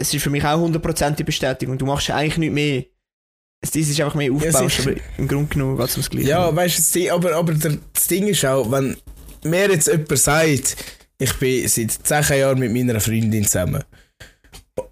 Es 0.01 0.13
ist 0.13 0.23
für 0.23 0.31
mich 0.31 0.45
auch 0.45 0.59
hundertprozentige 0.59 1.25
Bestätigung. 1.25 1.79
Du 1.79 1.87
machst 1.87 2.09
ja 2.09 2.17
eigentlich 2.17 2.39
nicht 2.39 2.53
mehr. 2.53 2.85
Das 3.73 3.77
ist 3.89 4.01
einfach 4.01 4.15
mehr 4.15 4.33
aufbaust, 4.33 4.77
sicher. 4.77 4.91
aber 4.91 5.01
im 5.19 5.29
Grunde 5.29 5.47
genommen 5.55 5.77
geht 5.77 5.87
es 5.87 5.93
ums 5.97 6.11
Gleiche. 6.11 6.29
ja, 6.29 6.55
weißt 6.55 6.95
du, 6.97 7.13
aber, 7.13 7.35
aber 7.35 7.55
der, 7.55 7.79
das 7.93 8.07
Ding 8.07 8.27
ist 8.29 8.45
auch, 8.45 8.71
wenn 8.71 8.97
mir 9.45 9.71
jetzt 9.71 9.89
jemand 9.89 10.19
sagt, 10.19 10.77
ich 11.19 11.33
bin 11.35 11.69
seit 11.69 11.91
10 11.93 12.39
Jahren 12.39 12.59
mit 12.59 12.73
meiner 12.73 13.01
Freundin 13.01 13.45
zusammen. 13.45 13.83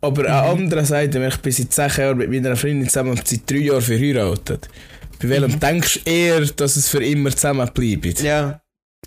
Aber 0.00 0.24
ein 0.28 0.56
Mhm. 0.56 0.62
anderer 0.64 0.84
sagt 0.84 1.14
mir, 1.14 1.28
ich 1.28 1.36
bin 1.38 1.52
seit 1.52 1.72
10 1.72 2.02
Jahren 2.04 2.18
mit 2.18 2.30
meiner 2.30 2.54
Freundin 2.56 2.88
zusammen 2.88 3.10
und 3.10 3.26
seit 3.26 3.50
3 3.50 3.56
Jahren 3.56 3.82
verheiratet. 3.82 4.68
Bei 5.20 5.28
welchem 5.28 5.52
Mhm. 5.52 5.60
denkst 5.60 6.00
du 6.04 6.10
eher, 6.10 6.40
dass 6.40 6.76
es 6.76 6.88
für 6.88 7.02
immer 7.04 7.30
zusammen 7.30 7.68
bleibt? 7.72 8.20
ja. 8.22 8.58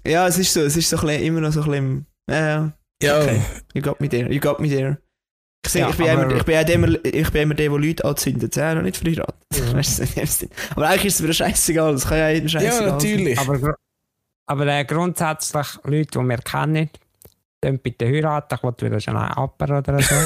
Ja, 0.05 0.27
es 0.27 0.37
ist 0.37 0.53
so. 0.53 0.59
Es 0.61 0.75
ist 0.77 0.87
so 0.89 0.97
ein 0.97 1.07
bisschen, 1.07 1.23
immer 1.23 1.39
noch 1.41 1.51
so 1.51 1.63
ein 1.63 1.71
bisschen... 1.71 2.05
Ja, 2.29 2.47
ja. 2.47 2.73
Ja, 3.01 3.21
Okay. 3.21 3.41
You 3.73 3.81
got 3.81 3.99
me 4.01 4.07
there. 4.09 4.31
You 4.31 4.39
got 4.39 4.59
me 4.59 4.69
there. 4.69 4.97
Ich, 5.65 5.73
Ja, 5.73 5.89
ich, 5.89 5.95
bin 5.97 6.09
aber- 6.09 6.23
immer, 6.23 6.35
ich, 6.37 6.43
bin 6.43 6.55
immer, 6.69 7.05
ich 7.05 7.29
bin 7.31 7.41
immer 7.41 7.53
der, 7.55 7.69
der 7.69 7.77
Leute 7.79 8.05
anzündet. 8.05 8.55
Ja, 8.55 8.75
noch 8.75 8.81
nicht 8.81 8.97
verheiratet. 8.97 9.35
Ja. 9.53 9.73
Weißt 9.73 10.47
aber 10.75 10.87
eigentlich 10.89 11.05
ist 11.05 11.19
es 11.19 11.25
mir 11.25 11.33
scheißegal. 11.33 11.93
Es 11.95 12.05
kann 12.07 12.17
ja 12.17 12.29
jedem 12.29 12.47
ja, 12.47 12.59
scheißegal 12.59 12.77
sein. 12.79 12.87
natürlich. 12.89 13.39
Aber, 13.39 13.57
gr- 13.59 13.75
aber 14.47 14.67
äh, 14.67 14.85
grundsätzlich, 14.85 15.67
Leute, 15.83 16.19
die 16.19 16.25
wir 16.29 16.37
kennen, 16.37 16.89
dann 17.61 17.79
bitte 17.79 18.05
heiraten, 18.05 18.55
ich 18.55 18.63
will 18.63 18.89
wieder 18.89 18.99
schon 18.99 19.17
einen 19.17 19.31
Apper 19.31 19.77
oder 19.79 19.99
so. 20.01 20.15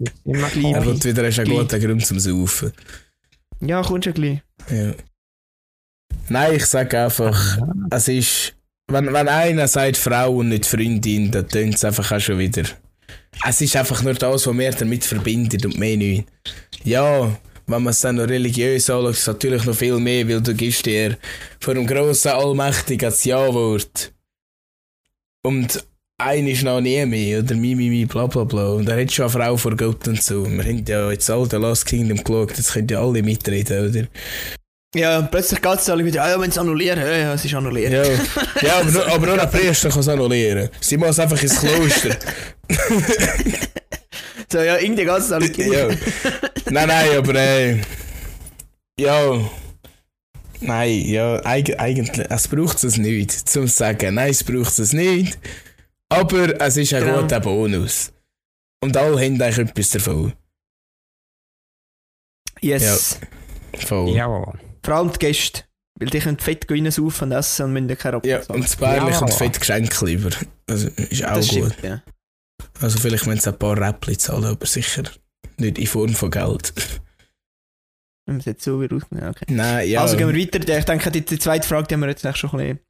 Das 0.00 0.12
ist 0.12 0.26
immer 0.26 0.48
Liebe. 0.54 0.78
Er 0.78 0.84
wird 0.86 1.04
wieder 1.04 1.26
ist 1.26 1.38
ein 1.40 1.44
Gleich. 1.44 1.58
guter 1.58 1.80
Grund 1.80 2.06
zum 2.06 2.20
Saufen. 2.20 2.72
Ja, 3.60 3.82
kommst 3.82 4.06
du 4.06 4.12
bisschen. 4.12 4.42
Ja. 4.70 4.92
Nein, 6.28 6.54
ich 6.54 6.66
sage 6.66 7.02
einfach, 7.04 7.58
es 7.90 8.06
ist 8.06 8.54
wenn, 8.90 9.12
wenn 9.12 9.28
einer 9.28 9.66
sagt 9.66 9.96
Frau 9.96 10.36
und 10.36 10.50
nicht 10.50 10.66
Freundin, 10.66 11.32
dann 11.32 11.48
tönt 11.48 11.74
es 11.74 11.84
einfach 11.84 12.12
auch 12.12 12.20
schon 12.20 12.38
wieder. 12.38 12.62
Es 13.46 13.60
ist 13.60 13.76
einfach 13.76 14.02
nur 14.02 14.14
das, 14.14 14.46
was 14.46 14.54
mir 14.54 14.70
damit 14.72 15.04
verbindet 15.04 15.64
und 15.64 15.78
mehr 15.78 15.96
nicht. 15.96 16.26
Ja, 16.84 17.36
wenn 17.66 17.82
man 17.82 17.90
es 17.90 18.00
dann 18.00 18.16
noch 18.16 18.28
religiös 18.28 18.88
anschaut, 18.88 19.12
ist 19.12 19.20
es 19.20 19.26
natürlich 19.26 19.64
noch 19.64 19.76
viel 19.76 19.98
mehr, 19.98 20.28
weil 20.28 20.40
du 20.40 20.54
gibst 20.54 20.86
dir 20.86 21.18
vor 21.60 21.74
dem 21.74 21.86
grossen 21.86 22.32
Allmächtigen 22.32 23.10
das 23.10 23.24
Ja-Wort. 23.24 24.12
Und 25.44 25.84
ein 26.20 26.48
ist 26.48 26.64
noch 26.64 26.80
nie 26.80 27.04
mehr, 27.06 27.40
oder 27.40 27.54
mi, 27.54 27.74
mi, 27.74 27.90
mi, 27.90 28.04
bla, 28.04 28.26
bla, 28.26 28.44
bla. 28.44 28.70
Und 28.70 28.88
er 28.88 29.00
hat 29.00 29.12
schon 29.12 29.26
eine 29.26 29.32
Frau 29.32 29.56
vor 29.56 29.76
Gott 29.76 30.08
und 30.08 30.20
so. 30.20 30.44
Wir 30.50 30.64
haben 30.64 30.84
ja 30.86 31.10
jetzt 31.12 31.30
all 31.30 31.48
The 31.48 31.56
Last 31.56 31.86
Kingdom 31.86 32.16
geschaut, 32.24 32.56
jetzt 32.56 32.72
können 32.72 32.88
ja 32.88 33.00
alle 33.00 33.22
mitreden, 33.22 33.88
oder? 33.88 34.08
Ja, 34.94 35.20
plötzlich 35.22 35.60
geht 35.60 35.78
es 35.78 35.90
alle 35.90 36.04
wieder, 36.04 36.24
ah, 36.24 36.30
ja, 36.30 36.40
wenn 36.40 36.48
es 36.48 36.56
annullieren, 36.56 36.98
ja, 37.00 37.16
ja, 37.16 37.34
es 37.34 37.44
ist 37.44 37.54
annulliert. 37.54 37.92
Ja, 37.92 38.02
ja 38.62 38.78
aber, 38.80 38.90
nur, 38.90 39.06
aber 39.06 39.26
nur 39.26 39.42
ein 39.42 39.50
Priester 39.50 39.90
kann 39.90 40.00
es 40.00 40.08
annullieren. 40.08 40.70
Sie 40.80 40.96
muss 40.96 41.18
einfach 41.18 41.42
ins 41.42 41.60
Kloster. 41.60 42.16
So, 44.50 44.60
ja, 44.60 44.78
irgendwie 44.78 45.04
geht 45.04 45.18
es 45.18 45.30
alle 45.30 45.46
ja. 45.52 45.88
Nein, 46.70 46.88
nein, 46.88 47.18
aber 47.18 47.34
äh, 47.34 47.80
ja. 48.98 49.50
Nein, 50.60 51.02
ja, 51.02 51.44
eig 51.44 51.78
eigentlich, 51.78 52.26
es 52.30 52.48
braucht 52.48 52.82
es 52.82 52.96
nicht, 52.96 53.30
zum 53.30 53.66
zu 53.66 53.72
sagen, 53.74 54.14
nein, 54.14 54.30
es 54.30 54.42
braucht 54.42 54.78
es 54.78 54.94
nicht. 54.94 55.38
Aber 56.08 56.58
es 56.62 56.76
ist 56.78 56.94
ein 56.94 57.04
Genau. 57.04 57.20
guter 57.20 57.40
Bonus. 57.40 58.10
Und 58.80 58.96
alle 58.96 59.20
haben 59.22 59.40
eigentlich 59.40 59.58
etwas 59.58 59.90
davon. 59.90 60.32
Yes. 62.62 63.18
Voll. 63.86 64.16
Ja. 64.16 64.54
Vor 64.82 64.94
allem 64.94 65.12
die 65.12 65.18
Gäste. 65.18 65.62
Weil 66.00 66.10
die 66.10 66.20
können 66.20 66.38
fett 66.38 66.70
reinsaufen 66.70 67.32
und 67.32 67.36
essen 67.36 67.64
und 67.64 67.72
müssen 67.72 67.98
keine 67.98 68.20
Ja, 68.24 68.36
Rabatt 68.36 68.50
und 68.50 68.62
das 68.64 68.76
Bärlich 68.76 69.14
Ja. 69.14 69.20
und 69.20 69.34
fett 69.34 69.58
Geschenk 69.58 70.00
lieber. 70.02 70.30
Also, 70.68 70.88
ist 70.88 71.24
auch 71.24 71.34
Das 71.34 71.48
gut. 71.48 71.72
stimmt, 71.72 71.82
ja. 71.82 72.02
Also, 72.80 72.98
vielleicht 73.00 73.26
müssen 73.26 73.40
sie 73.40 73.48
ein 73.48 73.58
paar 73.58 73.76
Räppli 73.76 74.16
zahlen, 74.16 74.44
aber 74.44 74.64
sicher 74.66 75.02
nicht 75.56 75.76
in 75.78 75.86
Form 75.88 76.10
von 76.14 76.30
Geld. 76.30 76.72
Wenn 78.26 78.36
wir 78.36 78.40
es 78.40 78.44
jetzt 78.44 78.62
so 78.64 78.80
wieder 78.80 78.94
rausnehmen, 78.94 79.28
okay. 79.30 79.46
Nein, 79.48 79.88
ja. 79.88 80.02
Also 80.02 80.16
gehen 80.16 80.28
wir 80.32 80.40
weiter. 80.40 80.78
Ich 80.78 80.84
denke, 80.84 81.10
die, 81.10 81.24
die 81.24 81.38
zweite 81.38 81.66
Frage 81.66 81.88
die 81.88 81.94
haben 81.94 82.00
wir 82.02 82.08
jetzt 82.10 82.24
eigentlich 82.24 82.36
schon 82.36 82.50
ein 82.50 82.58
bisschen 82.58 82.80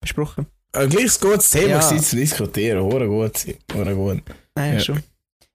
besprochen. 0.00 0.46
Ein 0.72 0.88
gleich 0.90 1.18
gutes 1.18 1.50
Thema 1.50 1.68
Ja. 1.68 1.78
gewesen 1.80 2.04
zu 2.04 2.16
diskutieren. 2.16 2.82
Hure 2.84 3.08
gut. 3.08 3.46
Hure 3.74 3.94
gut. 3.94 4.22
Nein, 4.54 4.74
Ja. 4.74 4.80
schon. 4.80 5.02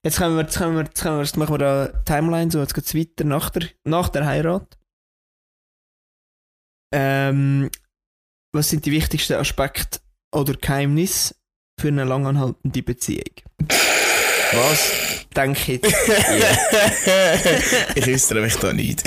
Jetzt 0.04 0.18
kommen 0.18 0.36
wir, 0.36 0.42
jetzt 0.42 0.58
kommen 0.58 0.76
wir, 0.76 0.84
jetzt 0.86 1.02
kommen 1.04 1.18
wir, 1.18 1.24
jetzt 1.24 1.38
machen 1.38 1.54
wir 1.54 1.58
da 1.60 1.88
Timeline 2.06 2.50
so, 2.50 2.60
jetzt 2.60 2.74
geht's 2.74 2.96
weiter 2.96 3.24
nach 3.24 3.52
der, 3.52 3.68
nach 3.84 4.10
der 4.10 4.26
Heirat. 4.26 4.78
Ähm, 6.92 7.70
was 8.54 8.70
sind 8.70 8.86
die 8.86 8.92
wichtigsten 8.92 9.34
Aspekte 9.34 10.00
oder 10.34 10.54
Geheimnisse 10.54 11.36
für 11.80 11.88
eine 11.88 12.04
langanhaltende 12.04 12.84
Beziehung? 12.84 13.24
Was 14.54 14.92
denke 15.36 15.74
ich? 15.74 15.82
ich 17.96 18.06
wüsste 18.06 18.36
mich 18.36 18.56
da 18.58 18.74
nicht. 18.74 19.04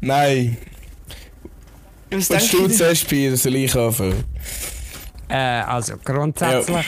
Nein. 0.00 0.58
Was 2.10 2.28
denke 2.28 2.48
du 2.50 2.68
zuerst 2.68 3.02
spielen, 3.02 3.36
soll 3.36 3.56
ich 3.56 3.74
anfangen? 3.74 4.24
Äh, 5.28 5.62
also 5.62 5.96
grundsätzlich 6.04 6.86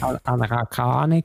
habe 0.00 0.20
habe 0.26 0.44
ich 0.44 0.52
auch 0.52 0.70
keine 0.70 0.88
Ahnung. 0.88 1.24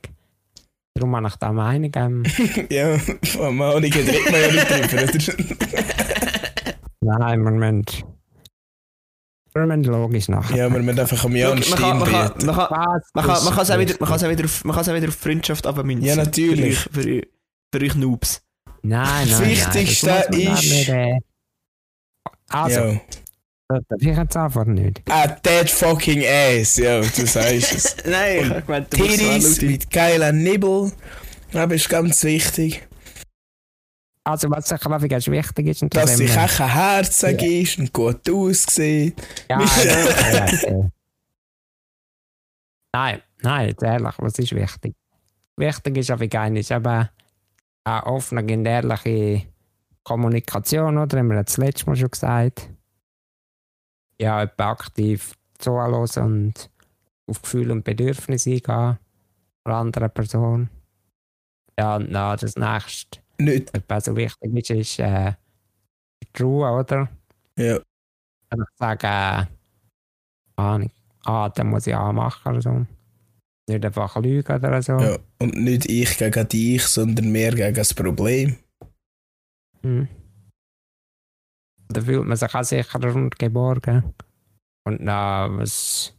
Darum 0.94 1.16
habe 1.16 1.28
ich 1.28 1.36
da 1.36 1.52
Meinung. 1.52 1.90
Ähm, 1.96 2.22
Ja, 2.70 2.98
von 2.98 3.56
Meinung 3.56 3.82
redet 3.82 4.30
man 4.30 4.40
ja 4.40 4.52
nicht 4.52 5.28
drüber. 5.28 5.58
nein, 7.00 7.42
wir 7.42 7.50
müssen, 7.50 7.84
wir 9.54 9.66
müssen 9.66 9.84
logisch 9.84 10.28
nachher. 10.28 10.56
ja, 10.56 10.70
wir 10.72 10.80
müssen 10.82 10.98
einfach 11.00 11.24
am 11.24 11.32
Schau, 11.32 11.36
Jan 11.38 11.58
man, 11.58 11.64
kann, 11.64 11.98
es 13.62 13.70
auch 14.24 14.28
wieder, 14.30 14.44
auf, 14.44 14.64
man 14.64 14.74
kann 14.74 14.82
es 14.82 14.88
auch 14.88 14.94
wieder 14.94 15.08
auf 15.08 15.14
Freundschaft 15.16 15.66
abmünzen. 15.66 16.06
Ja, 16.06 16.16
natürlich. 16.16 16.78
Für 16.78 16.90
euch, 17.00 17.04
für, 17.04 17.10
euch- 17.10 17.28
für 17.74 17.80
euch 17.84 17.94
Noobs. 17.94 18.42
Nein, 18.82 19.28
Das 19.28 19.40
nein, 19.40 19.50
Wichtigste 19.50 20.06
nein, 20.06 20.24
das 20.30 20.62
ist- 20.64 20.70
Nicht, 20.72 20.88
äh, 20.88 21.18
also, 22.50 22.80
Ja. 22.80 23.00
Das 23.78 23.84
darf 23.88 24.00
ich 24.02 24.16
jetzt 24.16 24.36
einfach 24.36 24.64
nicht. 24.64 25.02
Ah, 25.08 25.26
dead 25.26 25.70
fucking 25.70 26.24
ass. 26.24 26.76
Ja, 26.76 27.00
du 27.00 27.26
sagst 27.26 27.72
es. 27.74 27.96
Nein, 28.04 28.58
ich 28.58 28.64
so 28.64 28.84
Titties 28.90 29.62
mit 29.62 29.90
geilen 29.90 30.42
Nibbel. 30.42 30.92
Das 31.52 31.70
ist 31.72 31.88
ganz 31.88 32.22
wichtig. 32.24 32.86
Also, 34.24 34.48
was 34.50 34.70
ich 34.70 34.80
glaube 34.80 35.06
ich, 35.06 35.30
wichtig 35.30 35.66
ist, 35.66 35.82
und 35.82 35.94
Dass 35.96 36.16
sie 36.16 36.26
kein 36.26 36.48
Herz 36.72 37.22
Ja. 37.22 37.28
ist 37.62 37.78
und 37.78 37.92
gut 37.92 38.28
aussieht. 38.30 39.20
Ja, 39.50 39.60
ja, 39.84 39.84
ja, 39.84 40.46
ja. 40.46 40.90
Nein, 42.94 43.22
nein, 43.42 43.68
jetzt 43.68 43.82
ehrlich, 43.82 44.14
was 44.18 44.38
ist 44.38 44.54
wichtig? 44.54 44.94
Wichtig 45.56 45.96
ist 45.96 46.10
aber 46.10 46.26
gerne 46.28 46.60
ist 46.60 46.70
eben 46.70 47.08
eine 47.84 48.06
offene 48.06 48.42
und 48.42 48.66
ehrliche 48.66 49.46
Kommunikation, 50.04 50.98
oder? 50.98 51.18
Haben 51.18 51.28
wir 51.28 51.42
das 51.42 51.56
letzte 51.56 51.86
Mal 51.86 51.96
schon 51.96 52.10
gesagt. 52.10 52.68
Ja, 54.22 54.48
aktiv 54.56 55.34
zuhören 55.58 55.94
und 55.94 56.70
auf 57.26 57.42
Gefühle 57.42 57.72
und 57.72 57.82
Bedürfnisse 57.82 58.50
eingehen 58.50 58.98
der 59.66 59.74
anderen 59.74 60.10
Person. 60.10 60.68
Ja, 61.78 61.96
und 61.96 62.12
dann 62.12 62.38
das 62.38 62.56
nächste, 62.56 63.18
Nicht. 63.38 63.72
was 63.88 64.04
so 64.04 64.14
wichtig 64.16 64.70
ist, 64.70 64.70
ist 64.70 64.98
äh, 65.00 65.32
True, 66.32 66.70
oder? 66.70 67.08
Ja. 67.56 67.80
Wenn 68.50 68.60
ich 68.60 68.78
sage, 68.78 69.06
äh, 69.06 69.46
Ahnung, 70.56 70.90
ah, 71.24 71.48
dann 71.48 71.68
muss 71.68 71.86
ich 71.86 71.94
A 71.94 72.12
machen 72.12 72.52
oder 72.52 72.62
so. 72.62 72.86
Nicht 73.68 73.84
einfach 73.84 74.16
lügen 74.16 74.56
oder 74.56 74.82
so. 74.82 74.98
ja. 74.98 75.18
Und 75.38 75.56
nicht 75.56 75.86
ich 75.86 76.16
gegen 76.18 76.48
dich, 76.48 76.82
sondern 76.84 77.32
mehr 77.32 77.52
gegen 77.52 77.74
das 77.74 77.94
Problem. 77.94 78.56
Hm. 79.82 80.08
Da 81.92 82.00
fühlt 82.00 82.24
man 82.24 82.36
sich 82.36 82.54
auch 82.54 82.64
sicherer 82.64 83.14
und 83.14 83.38
geborgen. 83.38 84.14
Und 84.84 85.04
dann, 85.04 85.58
was 85.58 86.14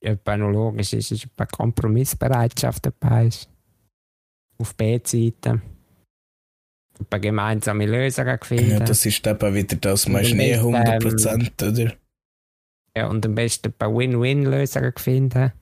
etwa 0.00 0.36
noch 0.36 0.50
logisch 0.50 0.92
ist, 0.92 1.12
ist 1.12 1.24
etwa 1.26 1.46
Kompromissbereitschaft 1.46 2.86
dabei 2.86 3.26
ist. 3.26 3.48
Auf 4.58 4.74
B-Seite. 4.74 5.60
Etwa 6.98 7.18
gemeinsame 7.18 7.86
Lösungen 7.86 8.38
finden. 8.42 8.70
Ja, 8.70 8.80
das 8.80 9.06
ist 9.06 9.26
eben 9.26 9.54
wieder 9.54 9.76
das, 9.76 10.08
man 10.08 10.22
ist 10.22 10.34
nie 10.34 10.52
dann 10.52 11.02
ist, 11.02 11.26
100%, 11.26 11.68
oder? 11.70 11.94
Ja, 12.96 13.06
und 13.06 13.24
am 13.24 13.34
besten 13.34 13.72
bei 13.78 13.86
Win-Win-Lösungen 13.86 14.92
finden. 14.96 15.52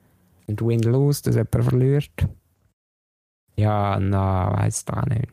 Und 0.46 0.62
Win-Lose, 0.62 1.22
dass 1.24 1.34
jemand 1.34 1.64
verliert. 1.64 2.28
Ja, 3.56 3.98
na, 4.00 4.52
weiß 4.56 4.86
doch 4.86 4.96
auch 4.96 5.06
nicht. 5.06 5.28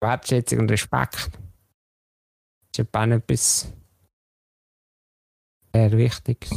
Wertschätzung 0.00 0.60
und 0.60 0.70
Respekt. 0.70 1.30
Ist 2.78 2.80
etwa 2.88 3.04
auch 3.04 3.10
etwas 3.10 3.72
sehr 5.74 5.92
Wichtiges. 5.92 6.50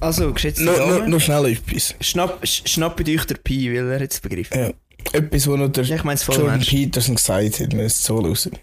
Also, 0.00 0.32
geschätzte 0.32 0.64
Nur, 0.64 0.76
nur, 0.76 0.98
Damen, 0.98 1.10
nur 1.10 1.20
schnell 1.20 1.46
etwas. 1.46 1.94
schnapp, 2.00 2.42
sch- 2.44 2.66
schnappt 2.68 3.08
euch 3.08 3.24
der 3.24 3.36
Pi, 3.36 3.70
weil 3.74 3.90
er 3.90 4.00
es 4.02 4.20
begriffen. 4.20 4.58
Ja. 4.58 4.72
Etwas, 5.12 5.46
was 5.46 5.58
noch 5.58 5.68
der 5.68 5.84
Ich 5.84 6.04
meine 6.04 6.14
es 6.14 6.22
voll 6.24 6.34
Jordan 6.36 6.54
ernst. 6.56 6.68
Peterson 6.70 7.14
gesagt 7.14 7.60
hat, 7.60 7.72
müsst 7.72 8.02
so 8.04 8.22
hören. 8.22 8.58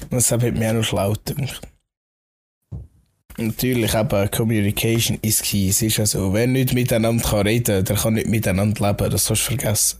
Und 0.00 0.12
das 0.12 0.30
hat 0.32 0.42
mich 0.42 0.66
auch 0.66 0.72
noch 0.72 0.82
schlau 0.84 1.12
gedacht. 1.24 1.68
Natürlich 3.36 3.94
eben, 3.94 4.30
Communication 4.30 5.18
ist 5.22 5.42
key. 5.42 5.68
Es 5.68 5.82
ist 5.82 5.96
ja 5.96 6.06
so, 6.06 6.32
wer 6.32 6.46
nicht 6.46 6.72
miteinander 6.72 7.22
kann 7.28 7.46
reden 7.46 7.84
der 7.84 7.96
kann 7.96 8.14
nicht 8.14 8.28
miteinander 8.28 8.88
leben. 8.88 9.10
Das 9.10 9.26
kannst 9.26 9.42
du 9.42 9.46
vergessen. 9.46 9.98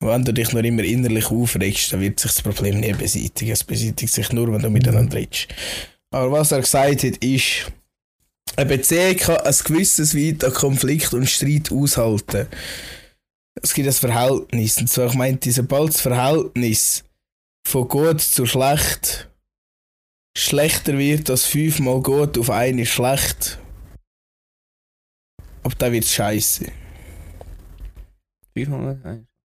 Wenn 0.00 0.24
du 0.24 0.32
dich 0.32 0.52
nur 0.52 0.62
immer 0.62 0.84
innerlich 0.84 1.30
aufregst, 1.30 1.92
dann 1.92 2.00
wird 2.00 2.20
sich 2.20 2.32
das 2.32 2.42
Problem 2.42 2.80
nie 2.80 2.92
beseitigen. 2.92 3.52
Es 3.52 3.64
beseitigt 3.64 4.12
sich 4.12 4.30
nur, 4.32 4.52
wenn 4.52 4.62
du 4.62 4.70
miteinander 4.70 5.16
redest. 5.16 5.48
Aber 6.10 6.32
was 6.32 6.52
er 6.52 6.60
gesagt 6.60 7.02
hat, 7.02 7.16
ist, 7.24 7.72
eine 8.56 8.66
Beziehung 8.66 9.16
kann 9.16 9.38
ein 9.38 9.54
gewisses 9.64 10.14
Weit 10.14 10.44
an 10.44 10.52
Konflikt 10.52 11.14
und 11.14 11.28
Streit 11.28 11.72
aushalten. 11.72 12.46
Es 13.62 13.74
gibt 13.74 13.88
ein 13.88 13.92
Verhältnis. 13.92 14.78
Und 14.78 14.88
zwar, 14.88 15.06
ich 15.06 15.14
meinte, 15.14 15.50
sobald 15.50 15.94
das 15.94 16.00
Verhältnis 16.02 17.04
von 17.66 17.88
gut 17.88 18.20
zu 18.20 18.46
schlecht 18.46 19.28
schlechter 20.36 20.98
wird 20.98 21.30
als 21.30 21.46
fünfmal 21.46 22.02
gut 22.02 22.36
auf 22.38 22.50
eine 22.50 22.84
schlecht, 22.84 23.58
ab 25.62 25.72
dann 25.78 25.92
wird 25.92 26.04
es 26.04 26.14
scheiße. 26.14 26.70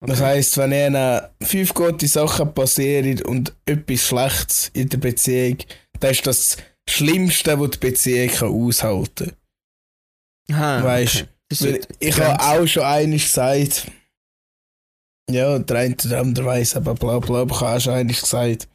Das 0.08 0.22
heisst, 0.22 0.58
wenn 0.58 0.72
ihnen 0.72 1.22
fünf 1.41 1.74
gute 1.74 2.08
Sachen 2.08 2.53
passieren 2.53 3.22
und 3.24 3.53
etwas 3.66 4.08
Schlechtes 4.08 4.72
in 4.74 4.89
der 4.89 4.97
Beziehung, 4.97 5.58
dann 5.99 6.12
ist 6.12 6.26
das 6.28 6.58
das 6.86 6.95
Schlimmste, 6.95 7.60
was 7.60 7.72
die 7.72 7.78
Beziehung 7.80 8.30
kann 8.30 8.49
aushalten 8.49 9.34
kann. 10.47 10.56
Aha, 10.56 10.78
okay. 10.78 10.86
Weil 11.49 11.62
wird 11.62 11.88
ich 11.99 12.20
habe 12.20 12.43
auch 12.43 12.68
schon 12.68 12.84
eines 12.84 13.24
gesagt. 13.24 13.91
Ja, 15.30 15.58
der 15.58 15.78
eine 15.78 15.95
oder 16.06 16.20
andere 16.20 16.45
weiss 16.45 16.76
aber 16.76 16.93
bla 16.93 17.20
bla, 17.20 17.41
aber 17.41 17.56
ich 17.56 17.62
habe 17.62 17.78
auch 17.78 17.82
schon 17.82 17.93
eines 17.93 18.22
gesagt. 18.22 18.68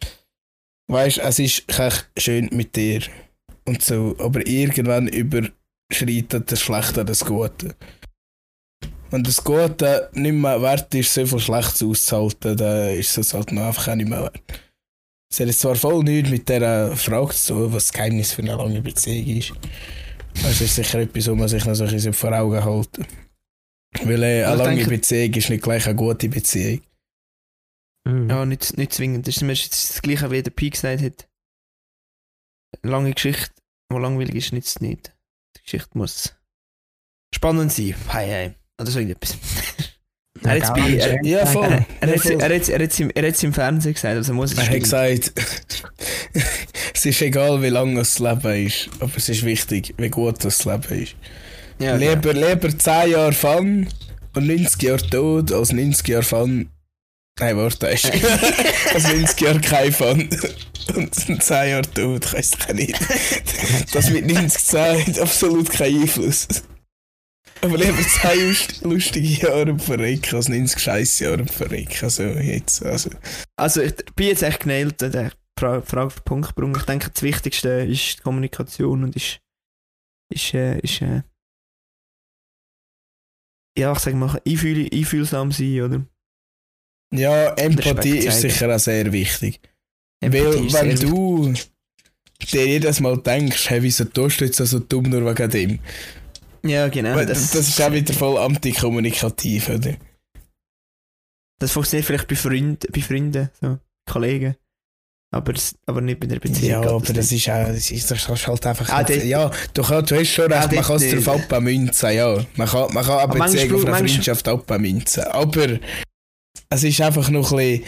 weißt 0.88 1.18
es 1.18 1.38
ist 1.38 1.78
echt 1.78 2.10
schön 2.16 2.48
mit 2.52 2.74
dir 2.74 3.02
und 3.66 3.82
so, 3.82 4.16
aber 4.18 4.44
irgendwann 4.46 5.06
überschreitet 5.06 6.50
das 6.50 6.60
Schlechte 6.60 7.04
das 7.04 7.24
Gute. 7.24 7.76
Wenn 9.10 9.24
das 9.24 9.42
Gute 9.42 10.08
nicht 10.14 10.32
mehr 10.32 10.62
wert 10.62 10.94
ist, 10.94 11.12
so 11.12 11.26
viel 11.26 11.40
Schlechtes 11.40 11.82
auszuhalten, 11.82 12.56
dann 12.56 12.90
ist 12.94 13.16
es 13.18 13.34
halt 13.34 13.50
noch 13.52 13.62
einfach 13.66 13.88
auch 13.88 13.94
nicht 13.96 14.08
mehr 14.08 14.22
wert. 14.22 14.40
Es 15.32 15.40
hat 15.40 15.46
jetzt 15.48 15.60
zwar 15.60 15.74
voll 15.76 16.02
nichts 16.04 16.30
mit 16.30 16.48
dieser 16.48 16.96
Frage 16.96 17.32
zu 17.34 17.54
tun, 17.54 17.72
was 17.72 17.86
das 17.86 17.92
Geheimnis 17.92 18.32
für 18.32 18.42
eine 18.42 18.54
lange 18.56 18.80
Beziehung 18.82 19.36
ist. 19.38 19.52
Das 20.42 20.60
ist 20.60 20.74
sicher 20.76 21.00
etwas, 21.00 21.26
was 21.28 21.36
man 21.36 21.48
sich 21.48 21.64
noch 21.64 21.74
so 21.74 21.84
ein 21.84 21.90
bisschen 21.90 22.12
vor 22.12 22.32
Augen 22.32 22.64
halten 22.64 23.06
Weil 24.04 24.22
äh, 24.22 24.44
eine 24.44 24.52
Ich 24.54 24.58
lange 24.58 24.76
denke- 24.76 24.90
Beziehung 24.90 25.34
ist 25.34 25.50
nicht 25.50 25.62
gleich 25.62 25.86
eine 25.86 25.96
gute 25.96 26.28
Beziehung. 26.28 26.80
Mhm. 28.04 28.30
Ja, 28.30 28.46
nicht, 28.46 28.76
nicht 28.78 28.92
zwingend. 28.92 29.26
Das 29.26 29.36
ist 29.36 29.42
mir 29.42 29.52
jetzt 29.52 29.90
das 29.90 30.02
gleiche, 30.02 30.30
wie 30.30 30.42
der 30.42 30.50
Pi 30.52 30.70
gesagt 30.70 31.02
hat. 31.02 31.28
Eine 32.82 32.92
lange 32.92 33.12
Geschichte, 33.12 33.52
die 33.92 33.96
langweilig 33.98 34.34
ist, 34.36 34.52
nützt 34.52 34.76
es 34.76 34.80
nicht. 34.80 35.12
Die 35.56 35.62
Geschichte 35.62 35.98
muss 35.98 36.34
spannend 37.34 37.72
sein. 37.72 37.94
Hei, 38.12 38.28
hei. 38.28 38.54
Oder 38.80 38.90
so 38.90 38.98
irgendetwas. 38.98 39.36
Er 40.42 40.56
er-. 40.56 40.76
Er, 40.76 41.24
er, 41.24 41.44
hat 41.46 41.54
er, 42.00 42.50
er, 42.50 42.50
er 42.50 43.26
hat 43.28 43.34
es 43.34 43.42
im 43.42 43.52
Fernsehen 43.52 43.94
gesagt, 43.94 44.16
also 44.16 44.32
muss 44.32 44.52
es 44.52 44.58
Er 44.58 44.62
hat 44.64 44.68
stimmen. 44.68 44.82
gesagt, 44.82 45.32
es 46.94 47.06
ist 47.06 47.20
egal, 47.20 47.60
wie 47.62 47.68
lang 47.68 47.94
das 47.94 48.18
Leben 48.18 48.66
ist, 48.66 48.88
aber 49.00 49.12
es 49.16 49.28
ist 49.28 49.44
wichtig, 49.44 49.94
wie 49.98 50.08
gut 50.08 50.42
das 50.44 50.64
Leben 50.64 51.02
ist. 51.02 51.14
ja, 51.78 51.96
genau. 51.96 52.10
lieber, 52.10 52.32
lieber 52.32 52.76
10 52.76 53.10
Jahre 53.10 53.32
Fun 53.32 53.86
und 54.34 54.46
90 54.46 54.82
Jahre 54.82 55.10
tot 55.10 55.52
als 55.52 55.72
90 55.72 56.08
Jahre 56.08 56.22
Fun. 56.22 56.70
Nein, 57.38 57.56
warte, 57.56 57.86
ist 57.88 58.10
als 58.94 59.04
90 59.04 59.40
Jahre 59.40 59.60
kein 59.60 59.92
Fun 59.92 60.28
und 60.94 61.14
10 61.14 61.68
Jahre 61.68 61.82
tot, 61.82 62.24
ich 62.24 62.32
weiß 62.32 62.50
es 62.66 62.74
nicht. 62.74 62.98
Das 63.92 64.08
mit 64.10 64.26
90 64.26 64.72
Jahren 64.72 65.06
hat 65.06 65.18
absolut 65.18 65.70
keinen 65.70 66.02
Einfluss. 66.02 66.46
Aber 67.62 67.76
lieber 67.76 67.98
10 68.02 68.48
lust- 68.48 68.82
lustige 68.84 69.26
Jahre 69.46 69.78
verrecken 69.78 70.36
als 70.36 70.48
90 70.48 70.80
scheisse 70.80 71.24
Jahre 71.24 71.46
verrecken. 71.46 71.98
Also 72.02 72.22
jetzt, 72.22 72.82
also. 72.84 73.10
Also, 73.56 73.82
ich 73.82 73.94
bin 74.16 74.28
jetzt 74.28 74.42
echt 74.42 74.60
genäht, 74.60 75.00
der 75.00 75.32
Fra 75.58 75.82
Frage 75.82 76.06
auf 76.06 76.14
den 76.20 76.24
Punkt 76.24 76.54
gebracht. 76.56 76.76
Ich 76.80 76.86
denke, 76.86 77.10
das 77.10 77.22
Wichtigste 77.22 77.68
ist 77.68 78.18
die 78.18 78.22
Kommunikation 78.22 79.04
und 79.04 79.14
ist. 79.16 79.40
ist, 80.32 80.54
äh, 80.54 80.78
ist 80.80 81.02
äh, 81.02 81.22
ja, 83.78 83.92
ich 83.92 83.98
sag 83.98 84.14
mal, 84.14 84.40
einfühl 84.46 84.88
einfühlsam 84.92 85.52
sein, 85.52 85.80
oder? 85.82 86.06
Ja, 87.14 87.52
Empathie 87.54 88.18
ist 88.18 88.40
sicher 88.40 88.74
auch 88.74 88.78
sehr 88.78 89.12
wichtig. 89.12 89.60
Empathie 90.22 90.72
Weil, 90.72 90.88
wenn 90.90 90.96
sehr 90.96 91.08
du 91.08 91.54
dir 92.52 92.66
jedes 92.66 93.00
Mal 93.00 93.18
denkst, 93.18 93.68
hey, 93.70 93.82
wieso 93.82 94.04
tust 94.04 94.40
du 94.40 94.44
jetzt 94.44 94.56
so 94.58 94.78
dumm 94.78 95.04
nur 95.04 95.24
wegen 95.26 95.50
dem? 95.50 95.78
Ja, 96.62 96.88
genau. 96.88 97.14
Weil 97.14 97.26
das, 97.26 97.50
Das, 97.50 97.68
ist 97.68 97.80
auch 97.80 97.92
wieder 97.92 98.12
voll 98.12 98.38
antikommunikativ, 98.38 99.68
oder? 99.68 99.94
das 101.58 101.72
funktioniert 101.72 102.06
vielleicht 102.06 102.28
bei 102.28 102.36
Freunden, 102.36 102.78
bei 102.92 103.00
Freunden 103.02 103.50
so, 103.60 103.78
Kollegen. 104.10 104.56
Aber, 105.32 105.52
aber 105.86 106.00
nicht 106.00 106.18
bei 106.18 106.26
der 106.26 106.40
Beziehung. 106.40 106.82
Ja, 106.82 106.90
aber 106.90 107.12
das 107.12 107.30
ist 107.30 107.48
auch, 107.48 107.66
das 107.68 107.90
ist, 107.90 108.10
das 108.10 108.28
ist 108.28 108.46
halt 108.48 108.66
einfach. 108.66 108.88
Ah, 108.88 109.02
nicht- 109.02 109.24
ja, 109.24 109.50
du, 109.74 109.82
kann, 109.82 110.04
du 110.04 110.16
hast 110.18 110.28
schon 110.28 110.52
Ah, 110.52 110.56
recht, 110.60 110.72
man 110.72 110.76
dort 110.76 110.86
kann 110.86 110.96
es 110.96 111.24
darauf 111.24 111.52
abmünzen, 111.52 112.12
ja. 112.12 112.44
Man 112.56 112.66
kann, 112.68 112.92
man 112.94 113.04
kann 113.04 113.12
eine 113.12 113.22
Aber 113.22 113.38
manchmal 113.38 113.62
Beziehung 113.68 113.80
auf 113.80 113.94
eine 113.94 114.08
Freundschaft 114.08 114.48
abmünzen. 114.48 115.22
Aber 115.24 115.78
es 116.70 116.82
ist 116.82 117.00
einfach 117.00 117.28
noch 117.30 117.52
ein 117.52 117.56
bisschen. 117.58 117.84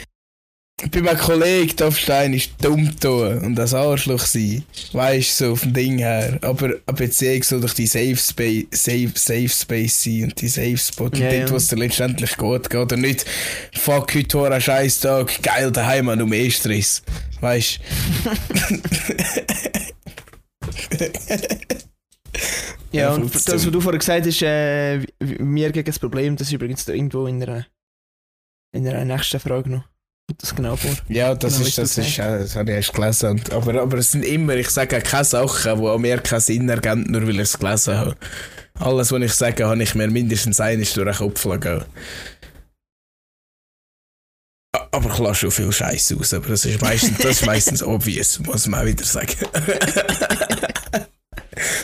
Bei 0.90 1.00
meinem 1.00 1.18
Kollegen 1.18 1.76
du 1.76 2.12
eigentlich 2.12 2.54
dumm 2.56 2.98
tun 2.98 3.38
und 3.38 3.58
ein 3.58 3.74
Arschloch 3.74 4.26
sein. 4.26 4.64
Weißt 4.92 5.40
du, 5.40 5.44
so 5.44 5.56
vom 5.56 5.72
Ding 5.72 5.98
her. 5.98 6.38
Aber 6.42 6.66
eine 6.86 6.96
Beziehung 6.96 7.42
soll 7.44 7.60
doch 7.60 7.72
die 7.72 7.86
Safe 7.86 8.16
Space, 8.16 8.66
Safe, 8.72 9.12
Safe 9.14 9.48
Space 9.48 10.02
sein 10.02 10.24
und 10.24 10.40
die 10.40 10.48
Safe 10.48 10.76
Spot. 10.76 11.04
Und 11.04 11.18
Ja, 11.18 11.30
dort, 11.30 11.48
ja. 11.48 11.50
wo 11.50 11.56
es 11.56 11.68
dir 11.68 11.76
letztendlich 11.76 12.36
geht, 12.36 12.70
geht 12.70 12.92
er 12.92 12.98
nicht. 12.98 13.24
Fuck, 13.74 14.14
heute 14.14 14.38
war 14.38 14.50
ein 14.50 14.60
scheiß 14.60 15.00
Tag, 15.00 15.40
geil 15.42 15.70
daheim, 15.70 16.06
noch 16.06 16.26
mehr 16.26 16.50
Stress. 16.50 17.02
Weißt 17.40 17.78
Ja, 22.92 23.02
Ja, 23.02 23.14
und 23.14 23.34
das, 23.34 23.46
was 23.48 23.70
du 23.70 23.80
vorher 23.80 23.98
gesagt 23.98 24.26
hast, 24.26 24.42
äh, 24.42 24.98
mir 25.20 25.70
gegen 25.72 25.86
das 25.86 25.98
Problem, 25.98 26.36
das 26.36 26.48
ist 26.48 26.52
übrigens 26.54 26.84
da 26.84 26.92
irgendwo 26.92 27.26
in 27.26 27.42
einer, 27.42 27.66
in 28.72 28.86
einer 28.86 29.04
nächsten 29.04 29.40
Frage 29.40 29.70
noch. 29.70 29.84
Das 30.38 30.54
genau 30.54 30.76
vor? 30.76 30.90
Ja, 31.08 31.34
das 31.34 31.54
Genau, 31.54 31.66
ist, 31.66 31.78
das 31.78 31.98
ist, 31.98 32.18
äh, 32.18 32.38
das 32.38 32.56
habe 32.56 32.70
ich 32.70 32.76
erst 32.76 32.94
gelesen. 32.94 33.30
Und, 33.30 33.52
aber, 33.52 33.80
aber 33.82 33.98
es 33.98 34.12
sind 34.12 34.24
immer, 34.24 34.54
ich 34.56 34.70
sage 34.70 35.00
keine 35.00 35.24
Sachen, 35.24 35.80
die 35.80 35.86
an 35.86 36.00
mir 36.00 36.18
keinen 36.18 36.40
Sinn 36.40 36.68
ergeben, 36.68 37.04
nur 37.10 37.22
weil 37.22 37.34
ich 37.36 37.40
es 37.40 37.58
gelesen 37.58 37.96
habe. 37.98 38.16
Alles, 38.78 39.12
was 39.12 39.22
ich 39.22 39.32
sage, 39.34 39.66
habe 39.66 39.82
ich 39.82 39.94
mir 39.94 40.08
mindestens 40.08 40.58
eines 40.60 40.94
durch 40.94 41.06
den 41.06 41.16
Kopf. 41.16 41.44
A- 41.46 41.84
Aber 44.90 45.10
ich 45.12 45.18
lasse 45.18 45.40
schon 45.40 45.50
viel 45.50 45.70
Scheiß 45.72 46.14
aus, 46.18 46.32
aber 46.32 46.48
das 46.48 46.64
ist 46.64 46.80
meistens, 46.80 47.18
das 47.18 47.30
ist 47.32 47.46
meistens 47.46 47.82
obvious, 47.86 48.38
muss 48.40 48.66
man 48.66 48.80
auch 48.80 48.86
wieder 48.86 49.04
sagen. 49.04 49.34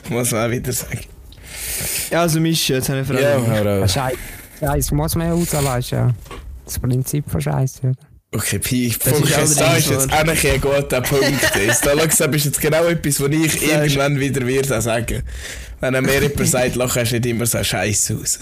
muss 0.09 0.31
man 0.33 0.47
auch 0.47 0.51
wieder 0.51 0.73
sagen. 0.73 1.01
Ja, 2.11 2.23
also 2.23 2.41
Mischa, 2.41 2.75
jetzt 2.75 2.89
habe 2.89 3.01
ich 3.03 3.11
eine 3.11 3.21
Ja, 3.21 3.41
Frage. 3.41 3.89
Scheiße. 3.89 4.17
Scheiße 4.61 4.95
muss 4.95 5.15
man 5.15 5.27
ja 5.29 5.35
ja 5.91 6.15
Das 6.65 6.79
Prinzip 6.79 7.31
von 7.31 7.41
Scheiße. 7.41 7.81
oder? 7.83 7.95
Okay, 8.31 8.59
Pi, 8.59 8.95
da 9.03 9.75
ist 9.77 9.89
jetzt 9.89 10.13
endlich 10.13 10.53
ein 10.53 10.61
guter 10.61 11.01
Punkt. 11.01 11.57
Ist. 11.57 11.87
Da 11.87 11.95
langsam 11.95 12.33
ist 12.35 12.45
jetzt 12.45 12.61
genau 12.61 12.85
etwas, 12.85 13.21
was 13.21 13.31
ich 13.31 13.63
irgendwann 13.63 14.21
wieder 14.21 14.47
werde 14.47 14.83
sagen. 14.83 15.23
Wenn 15.81 16.05
mir 16.05 16.21
jemand 16.23 16.47
sagt, 16.47 16.77
lach 16.77 16.95
hast 16.97 17.13
du 17.13 17.17
nicht 17.17 17.27
immer 17.27 17.47
so 17.47 17.63
Scheiß 17.65 18.13
aus. 18.13 18.41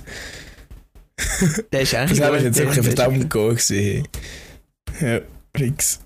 Der 1.72 1.82
ist 1.82 1.94
eigentlich 1.94 2.18
Das 2.18 2.26
habe 2.26 2.38
ich 2.38 2.42
jetzt 2.44 2.58
wirklich 2.58 2.84
verdammt 2.84 3.30
gut 3.30 3.56
gesehen. 3.56 4.08
Ja, 5.00 5.20
fix. 5.56 6.00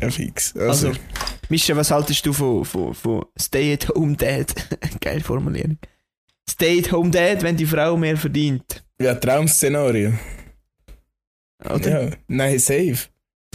Ja, 0.00 0.10
fix. 0.10 0.54
Also, 0.54 0.88
Also, 0.88 1.00
Mischa, 1.48 1.74
was 1.74 1.90
haltest 1.90 2.26
du 2.26 2.32
von, 2.34 2.64
von, 2.64 2.94
von 2.94 3.24
Stay 3.40 3.72
at 3.72 3.88
Home 3.88 4.16
Dad? 4.16 4.52
Geile 5.00 5.20
Formulierung. 5.20 5.78
Stay 6.48 6.80
at 6.80 6.92
Home 6.92 7.10
Dad, 7.10 7.42
wenn 7.42 7.56
die 7.56 7.66
Frau 7.66 7.96
mehr 7.96 8.16
verdient. 8.18 8.84
ja, 9.00 9.14
Traum-Szenario. 9.14 10.12
Oder? 11.64 12.02
Ja, 12.04 12.10
nein, 12.28 12.58
safe. 12.58 12.98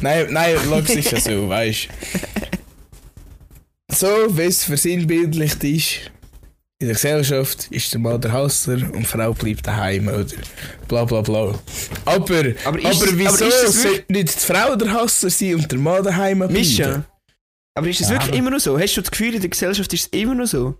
Nein, 0.01 0.27
nein, 0.31 0.55
schau 0.65 0.81
sicher 0.81 1.19
so, 1.19 1.47
weißt 1.49 1.87
So, 3.91 4.07
wie 4.37 4.41
es 4.43 4.63
versinnbildlicht 4.63 5.63
ist, 5.63 6.11
in 6.79 6.87
der 6.87 6.95
Gesellschaft 6.95 7.67
ist 7.71 7.93
der 7.93 7.99
Mann 8.01 8.19
der 8.19 8.33
Hasser 8.33 8.73
und 8.73 8.97
die 8.99 9.03
Frau 9.05 9.33
bleibt 9.33 9.65
daheim, 9.65 10.07
oder? 10.07 10.25
Bla 10.87 11.05
bla 11.05 11.21
bla. 11.21 11.57
Aber, 12.05 12.43
aber, 12.65 12.79
ist 12.79 13.17
wieso 13.17 13.29
aber 13.29 13.39
wirklich- 13.39 13.81
sollte 13.81 14.11
nicht 14.13 14.35
die 14.35 14.39
Frau 14.53 14.75
der 14.75 14.91
Hasser 14.91 15.29
sein 15.29 15.55
und 15.55 15.71
der 15.71 15.79
Mann 15.79 16.03
daheim 16.03 16.39
bleiben? 16.39 16.53
Mischa, 16.53 17.05
aber 17.75 17.87
ist 17.87 18.01
es 18.01 18.07
Ja, 18.07 18.13
wirklich 18.15 18.29
aber- 18.29 18.37
immer 18.37 18.49
noch 18.51 18.59
so? 18.59 18.77
Hast 18.77 18.97
du 18.97 19.01
das 19.01 19.11
Gefühl, 19.11 19.35
in 19.35 19.41
der 19.41 19.49
Gesellschaft 19.49 19.93
ist 19.93 20.01
es 20.13 20.19
immer 20.19 20.35
noch 20.35 20.47
so, 20.47 20.75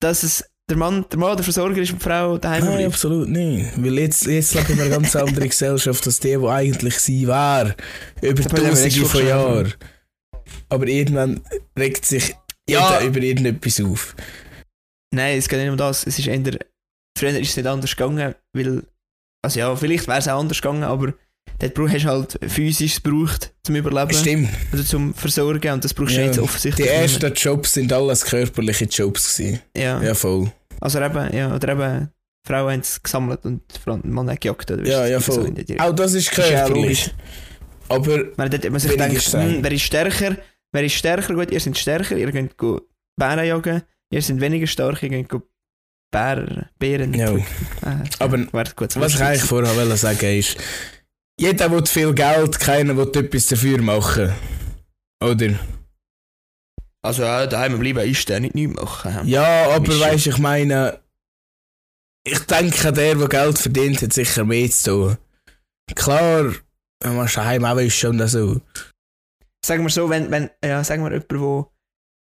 dass 0.00 0.22
es 0.22 0.44
der 0.70 0.76
Mann 0.78 1.04
der, 1.10 1.18
Mann 1.18 1.36
der 1.36 1.44
Versorger 1.44 1.82
ist 1.82 1.92
die 1.92 1.96
Frau 1.98 2.38
daheim 2.38 2.64
Nein, 2.64 2.74
bleibt? 2.76 2.94
absolut 2.94 3.28
nicht. 3.28 3.70
Weil 3.76 3.98
jetzt, 3.98 4.26
jetzt 4.26 4.54
leben 4.54 4.76
wir 4.76 4.84
eine 4.84 4.90
ganz 4.94 5.14
andere 5.16 5.48
Gesellschaft 5.48 6.06
als 6.06 6.20
die, 6.20 6.36
die 6.36 6.46
eigentlich 6.46 6.98
sie 6.98 7.26
war. 7.26 7.74
Über 8.22 8.42
Da 8.42 8.50
haben 8.56 8.62
wir 8.64 8.70
tausende 8.70 9.04
von 9.06 9.26
Jahren. 9.26 9.74
Aber 10.68 10.86
irgendwann 10.86 11.40
regt 11.78 12.04
sich 12.06 12.34
Ja. 12.68 12.92
jeder 13.00 13.06
über 13.06 13.20
irgendetwas 13.20 13.80
auf. 13.80 14.14
Nein, 15.14 15.38
es 15.38 15.48
geht 15.48 15.58
nicht 15.60 15.70
um 15.70 15.76
das. 15.76 16.06
Es 16.06 16.18
ist 16.18 16.28
eher, 16.28 16.40
früher 17.18 17.38
ist 17.38 17.50
es 17.50 17.56
nicht 17.56 17.66
anders 17.66 17.96
gegangen, 17.96 18.34
weil, 18.52 18.82
also 19.42 19.58
ja, 19.58 19.74
vielleicht 19.76 20.06
wäre 20.06 20.18
es 20.18 20.28
auch 20.28 20.38
anders 20.40 20.62
gegangen, 20.62 20.84
aber 20.84 21.12
dort 21.58 21.78
hast 21.92 22.04
du 22.04 22.08
halt 22.08 22.38
physisch 22.48 23.02
gebraucht 23.02 23.52
zum 23.64 23.74
Überleben, 23.76 24.14
Stimmt. 24.14 24.48
also 24.70 24.84
zum 24.84 25.14
Versorgen 25.14 25.72
und 25.72 25.84
das 25.84 25.92
brauchst 25.92 26.14
du 26.14 26.20
Ja. 26.20 26.26
jetzt 26.26 26.36
Die 26.36 26.40
offensichtlich 26.40 26.86
nicht 26.88 26.96
ersten 27.22 27.34
Jobs 27.34 27.74
sind 27.74 27.92
alles 27.92 28.24
körperliche 28.24 28.84
Jobs 28.84 29.36
gewesen. 29.36 29.60
Ja. 29.76 30.00
Ja, 30.02 30.14
voll. 30.14 30.52
Also 30.80 31.00
eben, 31.00 31.34
ja, 31.36 31.54
oder 31.54 31.68
eben, 31.68 32.08
Frauen 32.46 32.72
haben 32.72 32.80
es 32.80 33.02
gesammelt 33.02 33.44
und 33.44 33.62
Mann 34.04 34.30
hat 34.30 34.40
gejagt. 34.40 34.70
Oder 34.70 34.86
Ja, 34.86 35.06
ja, 35.06 35.20
so 35.20 35.32
voll. 35.32 35.52
Richtung. 35.52 35.80
Auch 35.80 35.94
das 35.94 36.14
ist 36.14 36.34
ja 36.36 36.66
körperlich. 36.66 37.14
Aber 37.88 38.24
Man, 38.36 38.50
dort 38.50 38.70
man 38.70 38.80
sich 38.80 39.22
sein. 39.22 39.56
hm, 39.56 39.64
wer 39.64 39.72
ist 39.72 39.82
stärker? 39.82 40.36
Wer 40.72 40.84
ist 40.84 40.94
stärker? 40.94 41.34
Gut, 41.34 41.50
ihr 41.50 41.60
seid 41.60 41.76
stärker, 41.76 42.16
ihr 42.16 42.30
könnt 42.30 42.56
go 42.56 42.80
Bären 43.18 43.44
jagen, 43.44 43.82
ihr 44.10 44.22
seid 44.22 44.40
weniger 44.40 44.66
stark, 44.66 45.02
ihr 45.02 45.10
könnt 45.10 45.28
go 45.28 45.42
Bären, 46.12 46.66
Bären. 46.78 47.14
Ja. 47.14 47.34
Äh, 47.36 47.42
Aber 48.18 48.46
warte, 48.52 48.74
gut, 48.74 48.94
was 48.96 49.14
ich 49.14 49.22
eigentlich 49.22 49.42
vorher 49.42 49.74
wollte 49.76 49.96
sagen 49.96 50.38
ist, 50.38 50.56
jeder 51.38 51.70
will 51.70 51.84
viel 51.86 52.12
Geld, 52.14 52.58
keiner 52.58 52.96
will 52.96 53.10
etwas 53.14 53.46
dafür 53.46 53.80
machen. 53.82 54.32
Oder? 55.22 55.58
Also 57.02 57.22
ja, 57.22 57.46
daheim 57.46 57.78
bleiben 57.78 58.08
ist 58.08 58.28
der 58.28 58.40
nicht 58.40 58.54
nichts 58.54 58.74
machen. 58.80 59.26
Ja, 59.26 59.70
aber 59.70 59.98
weißt 60.00 60.26
du, 60.26 60.30
ich 60.30 60.38
meine, 60.38 61.00
ich 62.24 62.38
denke, 62.40 62.92
der, 62.92 63.14
der 63.14 63.28
Geld 63.28 63.58
verdient, 63.58 64.02
hat 64.02 64.12
sicher 64.12 64.44
mehr 64.44 64.70
zu 64.70 64.90
tun. 64.90 65.18
Klar, 65.94 66.52
wenn 67.02 67.16
man 67.16 67.26
daheim 67.26 67.64
auch 67.64 67.78
ist 67.78 67.96
schon 67.96 68.26
so. 68.28 68.60
sagen 69.64 69.82
wir 69.82 69.90
so, 69.90 70.10
wenn, 70.10 70.30
wenn 70.30 70.50
ja, 70.62 70.84
sagen 70.84 71.02
wir 71.02 71.10
jemand, 71.10 71.32
wo, 71.32 71.72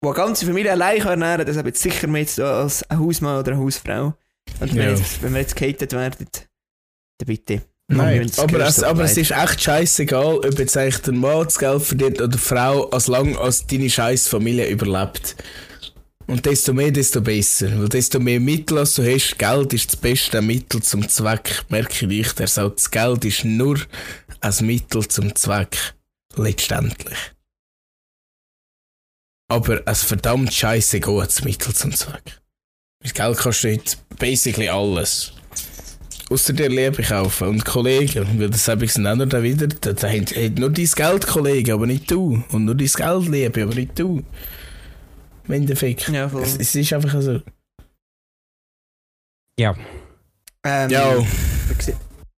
wo 0.02 0.10
eine 0.10 0.16
ganze 0.16 0.46
Familie 0.46 0.72
allein 0.72 1.00
kann 1.00 1.10
ernähren 1.20 1.38
kann, 1.38 1.46
das 1.46 1.56
hat 1.56 1.66
jetzt 1.66 1.82
sicher 1.82 2.06
mehr 2.06 2.26
zu 2.26 2.42
tun 2.42 2.50
als 2.50 2.88
ein 2.88 3.00
Hausmann 3.00 3.40
oder 3.40 3.52
eine 3.52 3.60
Hausfrau. 3.60 4.14
Und 4.60 4.74
wenn, 4.74 4.76
Ja. 4.76 4.90
jetzt, 4.90 5.22
wenn 5.22 5.32
wir 5.34 5.40
jetzt 5.40 5.56
gehatet 5.56 5.92
werden, 5.92 6.28
dann 6.32 7.26
bitte. 7.26 7.62
Nein, 7.96 8.30
aber, 8.36 8.60
es, 8.60 8.82
aber 8.82 9.04
es 9.04 9.16
ist 9.16 9.30
echt 9.30 9.60
scheißegal, 9.62 10.36
ob 10.38 10.58
jetzt 10.58 10.76
eigentlich 10.76 11.02
der 11.02 11.12
Mann 11.12 11.44
das 11.44 11.58
Geld 11.58 11.82
verdient 11.82 12.20
oder 12.20 12.28
die 12.28 12.38
Frau, 12.38 12.88
als 12.90 13.06
lang 13.06 13.36
als 13.36 13.66
deine 13.66 13.90
scheiß 13.90 14.28
Familie 14.28 14.68
überlebt. 14.68 15.36
Und 16.26 16.46
desto 16.46 16.72
mehr, 16.72 16.90
desto 16.90 17.20
besser. 17.20 17.78
Weil 17.78 17.88
desto 17.88 18.18
mehr 18.18 18.40
Mittel 18.40 18.78
als 18.78 18.94
du 18.94 19.02
hast, 19.02 19.38
Geld 19.38 19.72
ist 19.74 19.92
das 19.92 19.96
beste 19.96 20.40
Mittel 20.40 20.82
zum 20.82 21.08
Zweck. 21.08 21.64
Merke 21.68 22.06
ich, 22.06 22.32
der 22.32 22.46
sagt, 22.46 22.78
das 22.78 22.90
Geld 22.90 23.24
ist 23.24 23.44
nur 23.44 23.78
ein 24.40 24.54
Mittel 24.66 25.06
zum 25.08 25.34
Zweck. 25.34 25.94
Letztendlich. 26.36 27.18
Aber 29.48 29.82
ein 29.84 29.94
verdammt 29.94 30.54
scheiße 30.54 31.00
gutes 31.00 31.44
Mittel 31.44 31.74
zum 31.74 31.92
Zweck. 31.94 32.40
Mit 33.02 33.14
Geld 33.14 33.36
kannst 33.36 33.64
du 33.64 33.72
heute 33.72 33.96
basically 34.18 34.68
alles. 34.68 35.32
Außer 36.32 36.54
dir 36.54 36.70
Liebe 36.70 37.02
kaufen 37.02 37.46
und 37.46 37.64
Kollegen, 37.66 38.40
weil 38.40 38.48
das 38.48 38.66
habe 38.66 38.86
ich 38.86 38.94
dann 38.94 39.06
auch 39.06 39.16
noch 39.16 39.28
da 39.28 39.42
wieder. 39.42 39.66
Da, 39.66 39.90
hat, 39.90 40.34
hat 40.34 40.58
nur 40.58 40.70
dein 40.70 40.86
Geld 40.86 41.26
Kollegen, 41.26 41.72
aber 41.72 41.86
nicht 41.86 42.10
du. 42.10 42.42
Und 42.52 42.64
nur 42.64 42.74
dein 42.74 42.88
Geld 42.88 43.28
Liebe, 43.28 43.62
aber 43.64 43.74
nicht 43.74 43.98
du. 43.98 44.22
Im 45.46 45.52
Endeffekt. 45.52 46.08
Ja, 46.08 46.30
voll. 46.30 46.42
Es, 46.42 46.56
es 46.56 46.74
ist 46.74 46.90
einfach 46.94 47.20
so. 47.20 47.42
Ja. 49.58 49.76
Ähm, 50.64 50.88
Ja, 50.90 51.18
Wie 51.18 51.94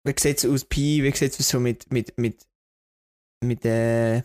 wie 0.06 0.14
sieht 0.18 0.38
es 0.38 0.44
aus, 0.44 0.64
Pi? 0.64 1.00
Wie 1.04 1.14
sieht 1.14 1.38
es 1.38 1.48
so 1.48 1.60
mit, 1.60 1.92
mit, 1.92 2.18
mit, 2.18 2.44
mit 3.44 3.64
äh, 3.64 4.22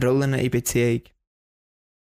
Rollen 0.00 0.34
in 0.34 0.50
Beziehung? 0.50 1.02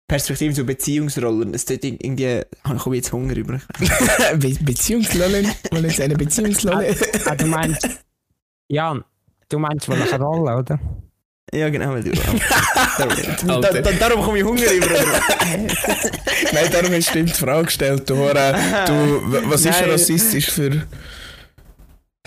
Perspektiven 0.08 0.54
zu 0.54 0.64
Beziehungsrollen. 0.64 1.54
Es 1.54 1.64
tut 1.64 1.82
irgendwie. 1.84 2.42
Ah, 2.64 2.74
Ich 2.74 2.84
habe 2.84 2.96
jetzt 2.96 3.12
Hunger 3.12 3.36
über. 3.36 3.60
Be 4.36 4.56
Beziehungslollen. 4.60 5.50
Mal 5.70 5.84
jetzt 5.84 6.00
eine 6.00 6.14
Beziehungslolle. 6.16 6.94
Ah, 7.24 7.34
du 7.34 7.46
meinst, 7.46 7.88
Jan, 8.68 9.04
du 9.48 9.58
meinst 9.58 9.88
wohl 9.88 9.96
eine 9.96 10.18
Rolle, 10.22 10.56
oder? 10.58 10.78
Ja, 11.54 11.68
genau, 11.68 11.90
weil 11.90 12.02
du. 12.04 12.10
da, 12.98 13.04
Alter. 13.54 13.82
da, 13.82 13.92
darum 13.92 14.22
komme 14.24 14.38
ich 14.38 14.44
Hunger 14.44 14.70
über. 14.72 14.86
Nein, 16.52 16.68
darum 16.72 16.92
hast 16.92 17.14
du 17.14 17.24
die 17.24 17.32
Frage 17.32 17.64
gestellt. 17.66 18.08
Du, 18.08 18.16
Hora, 18.16 18.84
du, 18.86 19.50
was 19.50 19.64
ist 19.64 19.80
Nein. 19.80 19.90
rassistisch 19.90 20.50
für 20.50 20.86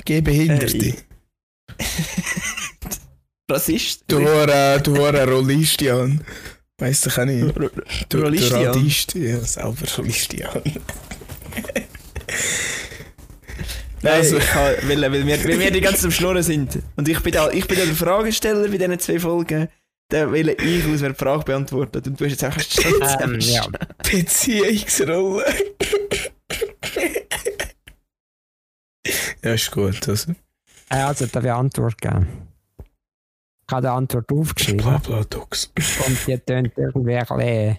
Gehbehinderte? 0.06 0.88
Äh, 0.88 1.84
Rassist? 3.50 4.04
Du 4.08 4.20
Hora, 4.20 4.78
du 4.80 4.96
Hora 4.98 5.24
Rollist, 5.24 5.82
Jan. 5.82 6.22
Weißt 6.78 7.06
du, 7.06 7.10
kann 7.10 7.30
ich. 7.30 7.42
R- 7.42 7.72
Du, 8.10 8.20
Rollist, 8.20 8.52
du 8.52 8.56
Jan. 8.56 8.66
Radist, 8.74 9.16
ja, 9.16 9.40
selber 9.40 9.88
Rollist, 9.98 10.34
Jan. 10.34 10.62
Nein, 14.02 14.14
Also- 14.14 14.38
ich 14.38 14.46
kann, 14.46 14.76
weil, 14.84 15.02
weil, 15.02 15.26
wir, 15.26 15.44
weil 15.46 15.60
wir 15.60 15.72
die 15.72 15.82
ganze 15.82 15.98
Zeit 16.02 16.06
am 16.06 16.12
Schnurren 16.12 16.44
sind. 16.44 16.80
Und 16.96 17.08
ich 17.08 17.20
bin, 17.22 17.32
da, 17.34 17.50
ich 17.50 17.66
bin 17.68 17.78
ja 17.80 17.86
der 17.86 17.96
Fragesteller 17.96 18.68
bei 18.68 18.78
diesen 18.78 19.00
zwei 19.00 19.20
Folgen. 19.20 19.68
Da 20.10 20.32
will 20.32 20.50
ich 20.50 20.86
aus, 20.86 21.02
wer 21.02 21.10
die 21.10 21.16
Frage 21.16 21.44
beantwortet. 21.46 22.06
Und 22.08 22.20
du 22.20 22.26
hast 22.26 22.32
jetzt 22.34 22.44
einfach 22.44 22.62
gestellt. 22.64 23.02
Ähm, 23.22 23.40
ja. 23.40 23.66
Beziehungsrolle. 24.12 25.46
ja, 29.44 29.54
ist 29.54 29.72
gut. 29.72 30.08
Also. 30.08 30.32
Äh, 30.90 30.96
Also, 30.98 31.26
darf 31.26 31.44
ich 31.44 31.52
Antwort 31.52 32.00
geben? 32.00 32.28
Ich 33.68 33.74
habe 33.74 33.82
die 33.82 33.88
Antwort 33.88 34.32
aufgeschrieben 34.32 34.82
Blabladox. 34.86 35.72
und 36.07 36.28
die 36.28 36.38
tönt 36.38 36.74
irgendwie 36.78 37.16
ein 37.18 37.26
bisschen 37.26 37.78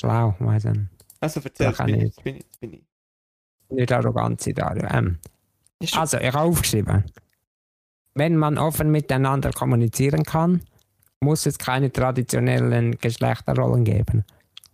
schlau, 0.00 0.34
weiß 0.40 0.64
nicht. 0.64 0.80
Also 1.20 1.40
erzähl, 1.44 1.72
kann 1.72 1.86
bin 1.86 2.00
ich- 2.00 2.16
bin 2.16 2.36
ich, 2.36 2.46
bin 2.60 2.72
ich. 2.74 2.84
Nicht 3.70 3.92
arrogant 3.92 4.40
sein, 4.40 4.54
Dario. 4.54 4.86
Ähm, 4.90 5.18
also, 5.94 6.18
ich 6.18 6.26
habe 6.32 6.40
aufgeschrieben. 6.40 7.04
Wenn 8.14 8.36
man 8.36 8.58
offen 8.58 8.90
miteinander 8.90 9.50
kommunizieren 9.52 10.22
kann, 10.24 10.62
muss 11.20 11.46
es 11.46 11.58
keine 11.58 11.90
traditionellen 11.92 12.98
Geschlechterrollen 12.98 13.84
geben. 13.84 14.24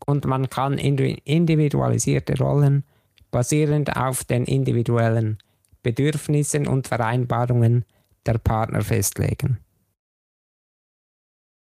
Und 0.06 0.24
man 0.24 0.50
kann 0.50 0.74
indi- 0.78 1.20
individualisierte 1.24 2.36
Rollen 2.38 2.84
basierend 3.30 3.96
auf 3.96 4.24
den 4.24 4.44
individuellen 4.44 5.38
Bedürfnissen 5.82 6.66
und 6.66 6.88
Vereinbarungen 6.88 7.84
der 8.27 8.39
Partner 8.39 8.83
festlegen. 8.83 9.59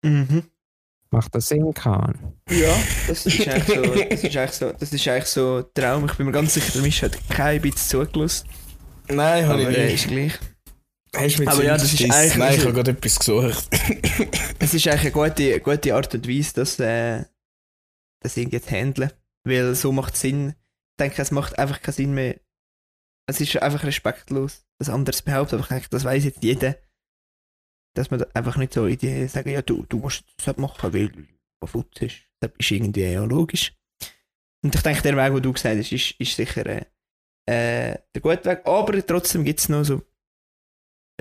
Mhm. 0.05 0.45
Macht 1.11 1.35
das 1.35 1.49
Sinn, 1.49 1.73
Kahn? 1.75 2.33
Ja, 2.49 2.75
das 3.07 3.27
ist 3.27 3.47
eigentlich 3.47 3.67
so, 3.67 3.83
das 4.09 4.25
ist 4.25 4.37
eigentlich 4.37 4.53
so, 4.53 4.73
das 4.73 4.93
ist 4.93 5.09
eigentlich 5.09 5.25
so 5.27 5.57
ein 5.59 5.65
Traum. 5.75 6.07
Ich 6.07 6.15
bin 6.15 6.27
mir 6.27 6.33
ganz 6.33 6.55
sicher, 6.55 6.73
der 6.73 6.83
Misch 6.83 7.03
hat 7.03 7.19
kein 7.29 7.61
bisschen 7.61 8.01
zugelassen. 8.07 8.49
Nein, 9.09 9.47
habe 9.47 9.61
Aber 9.63 9.71
ich 9.71 9.77
äh, 9.79 9.85
nicht. 9.85 9.95
ist 9.95 10.09
gleich. 10.09 10.33
Hast 11.15 11.39
du 11.39 11.47
Aber 11.47 11.63
ja, 11.63 11.75
das 11.77 11.93
ist 11.93 12.01
eigentlich- 12.03 12.37
Nein, 12.37 12.55
ich 12.55 12.61
habe 12.65 12.73
gerade 12.73 12.91
etwas 12.93 13.19
gesucht. 13.19 13.69
Es 14.59 14.73
ist 14.75 14.87
eigentlich 14.89 15.15
eine 15.15 15.29
gute, 15.29 15.61
gute 15.61 15.95
Art 15.95 16.15
und 16.15 16.27
Weise, 16.29 16.55
das, 16.55 16.79
äh, 16.81 17.25
das 18.21 18.37
irgendwie 18.37 18.61
zu 18.61 18.71
handeln. 18.71 19.13
Weil 19.45 19.75
so 19.75 19.93
macht 19.93 20.15
es 20.15 20.21
Sinn. 20.23 20.51
Ich 20.51 20.97
denke, 20.99 21.21
es 21.21 21.31
macht 21.33 21.59
einfach 21.59 21.83
keinen 21.83 21.95
Sinn 21.95 22.15
mehr. 22.15 22.37
Es 23.33 23.41
ist 23.41 23.57
einfach 23.63 23.85
respektlos, 23.85 24.67
das 24.79 24.91
anderes 24.91 25.23
behauptet. 25.23 25.55
Aber 25.55 25.63
ich 25.63 25.69
denke, 25.69 25.89
das 25.91 26.05
weiß 26.05 26.25
jetzt 26.25 26.45
jeder. 26.45 26.77
Dass 27.95 28.11
man 28.11 28.23
einfach 28.35 28.57
nicht 28.57 28.73
so 28.73 28.87
in 28.87 28.99
die 28.99 29.27
sagen, 29.27 29.51
ja, 29.51 29.63
du, 29.63 29.85
du 29.87 29.99
musst 29.99 30.25
das 30.37 30.47
halt 30.47 30.59
machen, 30.59 30.93
weil 30.93 31.09
du 31.09 31.67
Futz 31.67 32.01
ist. 32.01 32.17
Das 32.41 32.51
ist 32.59 32.71
irgendwie 32.71 33.05
ja 33.05 33.25
logisch. 33.25 33.73
Und 34.63 34.75
ich 34.75 34.83
denke, 34.83 35.03
der 35.03 35.17
Weg, 35.17 35.33
den 35.33 35.43
du 35.43 35.53
gesagt 35.53 35.79
hast, 35.79 35.93
ist, 35.93 36.13
ist 36.19 36.37
sicher 36.37 36.67
äh, 36.67 36.85
äh, 37.47 37.99
der 38.15 38.21
gute 38.21 38.45
Weg. 38.45 38.67
Aber 38.67 39.07
trotzdem 39.07 39.45
gibt 39.45 39.61
es 39.61 39.69
noch 39.69 39.85
so 39.85 40.03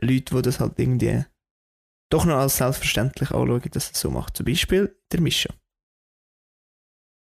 Leute, 0.01 0.35
die 0.35 0.41
das 0.41 0.59
halt 0.59 0.79
irgendwie 0.79 1.25
doch 2.11 2.25
noch 2.25 2.37
als 2.37 2.57
selbstverständlich 2.57 3.31
anschauen, 3.31 3.61
dass 3.71 3.91
es 3.91 3.99
so 3.99 4.11
macht. 4.11 4.37
Zum 4.37 4.45
Beispiel 4.45 4.95
der 5.11 5.21
Mischa. 5.21 5.53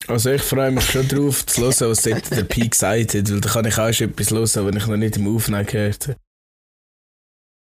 Also 0.08 0.30
ich 0.30 0.42
freue 0.42 0.70
mich 0.70 0.84
schon 0.90 1.08
drauf 1.08 1.46
zu 1.46 1.62
hören, 1.62 1.90
was 1.90 2.02
dort 2.02 2.30
der 2.30 2.44
Pi 2.44 2.68
gesagt 2.68 3.14
hat, 3.14 3.30
weil 3.30 3.40
da 3.40 3.48
kann 3.48 3.64
ich 3.64 3.78
auch 3.78 3.92
schon 3.92 4.10
etwas 4.10 4.30
hören, 4.30 4.66
wenn 4.66 4.76
ich 4.76 4.86
noch 4.86 4.96
nicht 4.96 5.16
im 5.16 5.34
Aufnehmen 5.34 5.64
gehört 5.66 6.08
habe. 6.08 6.18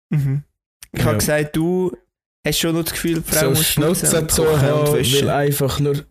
Mhm. 0.10 0.44
Ich 0.92 1.00
Ja. 1.00 1.06
habe 1.06 1.18
gesagt, 1.18 1.56
du 1.56 1.96
hast 2.46 2.60
schon 2.60 2.76
noch 2.76 2.84
das 2.84 2.94
Gefühl, 2.94 3.22
die 3.22 3.32
Frau 3.32 3.54
So 3.54 3.82
muss 3.82 4.08
und 4.14 4.32
zu 4.32 4.44
kochen 4.44 4.54
und 4.56 4.62
haben, 4.62 4.94
weil 4.94 5.30
einfach 5.30 5.80
nur... 5.80 6.06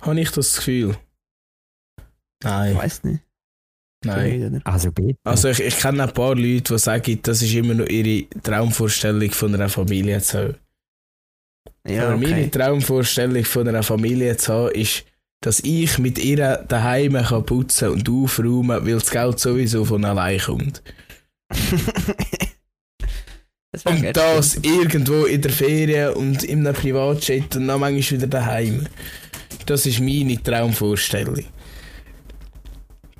Habe 0.00 0.20
ich 0.20 0.30
das 0.30 0.56
Gefühl? 0.56 0.96
Ich 2.40 2.44
Nein, 2.44 2.76
weiß 2.76 3.04
nicht. 3.04 3.20
nein. 4.04 4.60
Also 4.64 4.92
bitte. 4.92 5.18
Also 5.24 5.48
ich, 5.48 5.58
ich 5.60 5.76
kenne 5.78 6.04
ein 6.04 6.12
paar 6.14 6.34
Leute, 6.36 6.74
die 6.74 6.78
sagen, 6.78 7.18
das 7.22 7.42
ist 7.42 7.52
immer 7.52 7.74
noch 7.74 7.86
ihre 7.88 8.28
Traumvorstellung 8.42 9.30
von 9.32 9.52
einer 9.54 9.68
Familie 9.68 10.20
zu 10.20 10.38
haben. 10.38 10.54
Ja, 11.88 12.08
Aber 12.08 12.16
meine 12.16 12.46
okay. 12.46 12.50
Traumvorstellung 12.50 13.44
von 13.44 13.68
einer 13.68 13.82
Familie 13.82 14.36
zu 14.36 14.52
haben, 14.52 14.72
ist, 14.72 15.04
dass 15.40 15.60
ich 15.60 15.98
mit 15.98 16.18
ihr 16.18 16.64
daheim 16.68 17.14
kann 17.14 17.46
putzen 17.46 17.90
und 17.90 18.08
aufräumen, 18.08 18.84
weil 18.86 18.94
das 18.94 19.10
Geld 19.10 19.38
sowieso 19.38 19.84
von 19.84 20.04
allein 20.04 20.40
kommt. 20.40 20.82
das 23.72 23.84
Und 23.84 24.02
geil. 24.02 24.12
das 24.12 24.56
irgendwo 24.56 25.24
in 25.24 25.40
der 25.40 25.52
Ferien 25.52 26.14
und 26.14 26.42
in 26.42 26.66
einem 26.66 26.74
Privatjet 26.74 27.56
und 27.56 27.68
dann 27.68 27.80
manchmal 27.80 28.18
wieder 28.18 28.26
daheim. 28.26 28.86
Das 29.66 29.86
ist 29.86 30.00
meine 30.00 30.42
Traumvorstellung. 30.42 31.44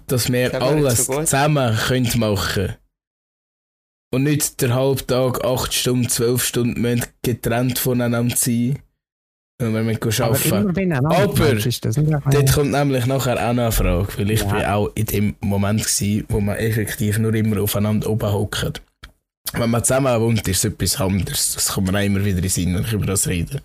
Dass 0.08 0.32
wir 0.32 0.50
Das 0.50 0.62
alles 0.62 1.06
zusammen 1.06 1.76
können 1.76 2.10
machen 2.18 2.74
Und 4.10 4.22
nicht 4.22 4.60
der 4.62 4.74
halbe 4.74 5.06
Tag, 5.06 5.44
8 5.44 5.72
Stunden, 5.74 6.08
12 6.08 6.42
Stunden 6.42 6.80
müssen 6.80 7.04
getrennt 7.22 7.78
voneinander 7.78 8.34
sein. 8.36 8.78
Wenn 9.60 9.74
wir 9.74 9.82
mit 9.82 10.02
Aber 10.20 10.24
arbeiten. 10.26 10.92
Aber 11.04 11.14
einfach- 11.16 12.30
Dort 12.30 12.52
kommt 12.52 12.70
nämlich 12.70 13.06
nachher 13.06 13.34
auch 13.36 13.52
noch 13.52 13.62
eine 13.64 13.72
Frage, 13.72 14.18
weil 14.18 14.30
ich 14.30 14.40
Ja. 14.40 14.46
bin 14.52 14.64
auch 14.64 14.88
in 14.94 15.04
dem 15.06 15.36
Moment 15.40 15.84
gsi, 15.84 16.24
wo 16.28 16.40
man 16.40 16.56
effektiv 16.56 17.18
nur 17.18 17.34
immer 17.34 17.60
aufeinander 17.60 18.08
oben 18.08 18.32
hockt. 18.32 18.80
Wenn 19.52 19.70
man 19.70 19.82
zusammen 19.82 20.20
wohnt, 20.20 20.46
ist 20.46 20.58
es 20.64 20.72
etwas 20.72 21.00
anderes. 21.00 21.54
Das 21.54 21.68
kommt 21.72 21.90
mir 21.90 21.98
auch 21.98 22.04
immer 22.04 22.20
wieder 22.24 22.36
in 22.36 22.42
den 22.42 22.50
Sinn, 22.50 22.74
wenn 22.76 22.84
ich 22.84 22.92
über 22.92 23.06
das 23.06 23.26
rede. 23.26 23.60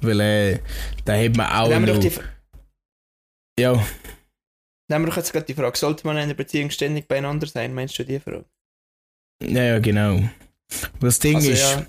Weil 0.00 0.20
äh, 0.20 0.58
da 1.04 1.16
hat 1.16 1.36
man 1.36 1.46
auch 1.50 1.68
Nehmen 1.68 1.86
noch... 1.86 1.98
die, 1.98 2.12
Ja, 3.58 3.72
nehmen 4.88 5.04
wir 5.04 5.10
doch 5.10 5.16
jetzt 5.16 5.32
gerade 5.32 5.46
die 5.46 5.54
Frage, 5.54 5.76
sollte 5.76 6.06
man 6.06 6.16
in 6.16 6.22
einer 6.24 6.34
Beziehung 6.34 6.70
ständig 6.70 7.08
beieinander 7.08 7.46
sein? 7.48 7.74
Meinst 7.74 7.98
du 7.98 8.04
die 8.04 8.20
Frage? 8.20 8.44
Ja, 9.42 9.62
ja, 9.62 9.78
genau. 9.78 10.22
Das 11.00 11.18
Ding 11.18 11.36
Also, 11.36 11.50
ist, 11.50 11.62
ja. 11.62 11.86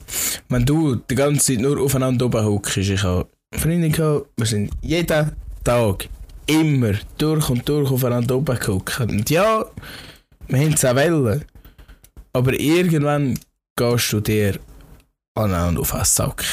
wenn 0.49 0.65
du 0.65 0.95
die 0.95 1.15
ganze 1.15 1.53
Zeit 1.53 1.61
nur 1.61 1.79
aufeinander 1.81 2.25
oben 2.25 2.45
hockst, 2.45 2.77
ich 2.77 3.03
habe 3.03 3.27
eine 3.51 3.61
Freundin 3.61 3.91
gehabt, 3.91 4.29
wir 4.37 4.45
sind 4.45 4.71
jeden 4.81 5.31
Tag 5.63 6.09
immer 6.47 6.93
durch 7.17 7.49
und 7.49 7.67
durch 7.67 7.91
aufeinander 7.91 8.35
oben 8.37 8.57
gehockt. 8.57 8.99
Und 9.01 9.29
ja, 9.29 9.65
wir 10.47 10.59
haben 10.59 10.73
es 10.73 10.85
auch 10.85 10.95
wollen. 10.95 11.45
Aber 12.33 12.53
irgendwann 12.59 13.37
gehst 13.75 14.13
du 14.13 14.19
dir 14.19 14.59
aneinander 15.35 15.81
auf 15.81 15.91
den 15.91 16.05
Sack. 16.05 16.43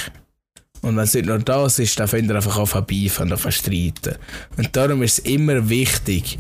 Und 0.83 0.97
wenn 0.97 1.05
es 1.05 1.15
nicht 1.15 1.27
nur 1.27 1.39
das 1.39 1.79
ist, 1.79 1.99
dann 1.99 2.09
fängt 2.09 2.31
er 2.31 2.37
einfach 2.37 2.59
an 2.59 2.87
beifen 2.87 3.33
und 3.33 3.53
streiten. 3.53 4.17
Und 4.57 4.77
darum 4.77 5.03
ist 5.03 5.19
es 5.19 5.25
immer 5.25 5.69
wichtig, 5.69 6.39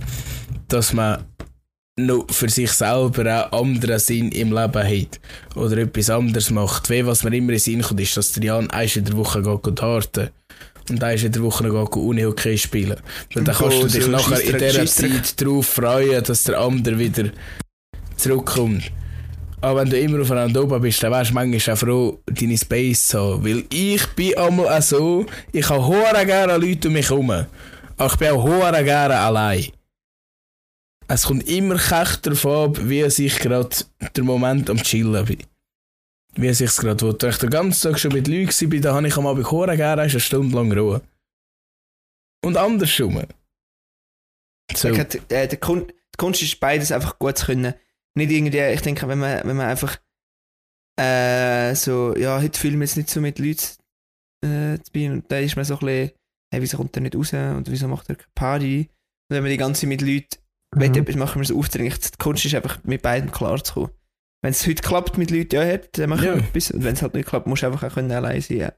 dass 0.68 0.92
man 0.92 1.24
noch 1.99 2.26
für 2.30 2.49
sich 2.49 2.72
selber 2.72 3.49
auch 3.51 3.62
anderen 3.62 3.99
Sinn 3.99 4.30
im 4.32 4.53
Leben 4.53 4.82
hat. 4.82 5.20
Oder 5.55 5.78
etwas 5.78 6.11
anderes 6.11 6.51
macht. 6.51 6.90
Wie 6.90 7.07
was 7.07 7.24
mir 7.24 7.34
immer 7.34 7.53
in 7.53 7.59
Sinn 7.59 7.82
kommt, 7.82 8.01
ist, 8.01 8.16
dass 8.16 8.32
der 8.32 8.44
Jan 8.44 8.70
eins 8.70 8.97
in 8.97 9.05
der 9.05 9.16
Woche 9.16 9.42
geht 9.42 9.82
harten 9.82 10.28
und 10.90 11.03
eins 11.03 11.22
in 11.22 11.32
der 11.32 11.42
Woche 11.42 11.64
geht 11.64 11.97
Unihockey 11.97 12.59
spielen. 12.59 12.97
Weil 13.34 13.44
dann 13.44 13.55
kannst 13.55 13.82
du 13.82 13.86
dich 13.88 14.09
nachher 14.09 14.40
in 14.40 14.59
dieser. 14.59 14.86
Zeit 14.86 15.40
darauf 15.40 15.66
freuen, 15.66 16.22
dass 16.22 16.44
der 16.44 16.61
andere 16.61 16.99
wieder 16.99 17.30
zurückkommt. 18.16 18.92
Aber 19.62 19.80
wenn 19.80 19.90
du 19.90 19.99
immer 19.99 20.20
aufeinander 20.20 20.62
oben 20.62 20.82
bist, 20.82 21.03
dann 21.03 21.12
wärst 21.12 21.30
du 21.30 21.34
manchmal 21.34 21.74
auch 21.74 21.78
froh, 21.78 22.20
deine 22.26 22.59
Space 22.59 23.09
zu 23.09 23.18
haben. 23.18 23.44
Weil 23.44 23.64
ich 23.72 24.07
bin 24.09 24.36
einmal 24.36 24.68
auch 24.68 24.82
so, 24.82 25.24
ich 25.51 25.68
habe 25.68 25.86
hohe 25.86 26.26
gerne 26.26 26.59
Leute 26.59 26.88
um 26.88 26.94
mich 26.94 27.09
herum. 27.09 27.30
Aber 27.30 28.12
ich 28.12 28.18
bin 28.18 28.28
auch 28.28 28.42
hohe 28.42 28.84
gerne 28.84 29.16
allein. 29.16 29.64
Es 31.09 31.24
kommt 31.24 31.48
immer 31.48 31.76
kech 31.76 32.16
darauf 32.22 32.46
ab, 32.46 32.78
wie 32.88 33.02
ich 33.02 33.38
gerade 33.38 33.70
der 34.16 34.24
Moment 34.24 34.68
am 34.70 34.78
Chillen 34.78 35.24
bin. 35.24 35.42
Wie 36.34 36.48
ich 36.48 36.61
es 36.61 36.76
gerade 36.76 37.00
will. 37.07 37.16
Wenn 37.20 37.30
ich 37.30 37.38
den 37.38 37.50
ganzen 37.50 37.90
Tag 37.90 37.98
schon 38.00 38.12
mit 38.12 38.26
Leuten 38.28 38.72
war, 38.72 38.80
dann 38.80 38.94
habe 38.96 39.09
ich 39.09 39.16
am 39.16 39.26
Abend 39.26 39.50
hohe 39.50 39.76
gerne 39.76 40.02
eine 40.02 40.20
Stunde 40.20 40.54
lang 40.54 40.72
Ruhe. 40.72 41.00
Und 42.44 42.57
andersrum. 42.57 43.22
So. 44.74 44.88
Ich 44.88 44.98
hätte- 44.98 45.18
äh, 45.34 45.48
der 45.48 45.59
Kun 45.59 45.86
die 45.88 46.18
Kunst 46.18 46.42
ist 46.42 46.59
beides 46.61 46.92
einfach 46.92 47.18
gut 47.18 47.38
zu 47.38 47.46
können. 47.46 47.74
Nicht 48.16 48.30
irgendwie, 48.30 48.59
ich 48.59 48.80
denke, 48.80 49.07
wenn 49.07 49.18
man, 49.18 49.46
wenn 49.46 49.57
man 49.57 49.66
einfach 49.68 49.98
äh, 50.98 51.74
so, 51.74 52.16
ja, 52.16 52.40
heute 52.40 52.59
fühlen 52.59 52.78
wir 52.78 52.86
jetzt 52.86 52.96
nicht 52.96 53.11
so 53.11 53.20
mit 53.20 53.38
Leuten 53.38 53.61
äh, 54.44 54.78
zu 54.82 54.92
bin 54.92 55.12
und 55.12 55.30
dann 55.30 55.44
ist 55.44 55.57
man 55.57 55.64
so 55.66 55.74
ein 55.74 55.80
bisschen, 55.80 56.11
hey, 56.50 56.62
wieso 56.62 56.78
kommt 56.78 56.96
er 56.96 57.02
nicht 57.02 57.14
raus 57.14 57.32
und 57.34 57.70
wieso 57.70 57.86
macht 57.88 58.09
er 58.09 58.16
keine 58.16 58.30
Party? 58.34 58.88
Und 59.28 59.36
wenn 59.36 59.42
man 59.42 59.50
die 59.52 59.59
ganze 59.59 59.82
Zeit 59.82 59.88
mit 59.90 60.00
Leuten 60.00 60.38
Mhm. 60.76 60.94
will, 60.94 61.02
etwas 61.02 61.16
machen, 61.16 61.40
wir 61.40 61.46
so 61.46 61.58
aufdringlich. 61.58 61.98
Die 61.98 62.08
Kunst 62.18 62.44
ist 62.44 62.54
einfach 62.54 62.78
mit 62.84 63.02
beiden 63.02 63.30
klar 63.32 63.62
zu 63.62 63.74
kommen. 63.74 63.90
Wenn 64.42 64.50
es 64.52 64.66
heute 64.66 64.82
klappt 64.82 65.18
mit 65.18 65.30
Leuten, 65.30 65.54
ja, 65.56 65.76
dann 65.76 66.10
machen 66.10 66.22
wir 66.24 66.32
Ja. 66.36 66.38
etwas. 66.38 66.70
Und 66.70 66.84
wenn 66.84 66.94
es 66.94 67.02
halt 67.02 67.14
nicht 67.14 67.28
klappt, 67.28 67.46
musst 67.46 67.62
du 67.62 67.66
einfach 67.66 67.82
auch 67.82 67.94
können 67.94 68.12
allein 68.12 68.40
sein, 68.40 68.70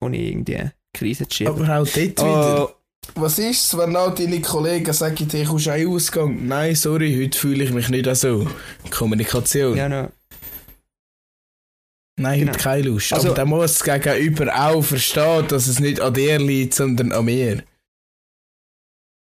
ohne 0.00 0.18
irgendwie 0.18 0.56
eine 0.56 0.72
Krise 0.94 1.26
zu 1.28 1.36
schieben. 1.36 1.52
Aber 1.54 1.64
auch 1.64 1.86
dort 1.86 1.96
wieder. 1.96 2.68
Oh, 2.70 2.72
Was 3.14 3.38
ist 3.38 3.66
es, 3.72 3.78
wenn 3.78 3.94
all 3.96 4.14
deine 4.14 4.40
Kollegen 4.40 4.92
sagen, 4.92 5.28
dir 5.28 5.44
kommst 5.44 5.66
du 5.66 5.70
einen 5.70 5.88
Ausgang? 5.88 6.46
Nein, 6.46 6.74
sorry, 6.74 7.16
heute 7.22 7.38
fühle 7.38 7.64
ich 7.64 7.70
mich 7.72 7.88
nicht 7.88 8.14
so. 8.16 8.46
Kommunikation. 8.90 9.76
ja, 9.76 9.88
no. 9.88 10.10
Nein, 12.18 12.40
Genau. 12.40 12.52
heute 12.52 12.62
keine 12.62 12.82
Lust. 12.88 13.12
Also- 13.12 13.28
Aber 13.28 13.36
dann 13.36 13.48
muss 13.48 13.78
das 13.78 14.02
Gegenüber 14.02 14.52
auch 14.58 14.82
verstehen, 14.82 15.46
dass 15.48 15.66
es 15.66 15.80
nicht 15.80 16.00
an 16.00 16.14
dir 16.14 16.38
liegt, 16.38 16.74
sondern 16.74 17.12
an 17.12 17.26
mir. 17.26 17.62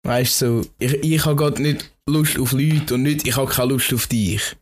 Weißt 0.03 0.41
du, 0.41 0.63
so, 0.63 0.70
ich, 0.80 0.93
ich 1.03 1.26
habe 1.26 1.36
gerade 1.36 1.61
nicht 1.61 1.91
Lust 2.10 2.38
auf 2.39 2.51
Leute 2.51 2.93
und 2.95 3.03
nicht, 3.03 3.28
ich 3.28 3.36
habe 3.38 3.49
keine 3.51 3.70
Lust 3.74 3.93
auf 3.93 4.07
dich. 4.07 4.55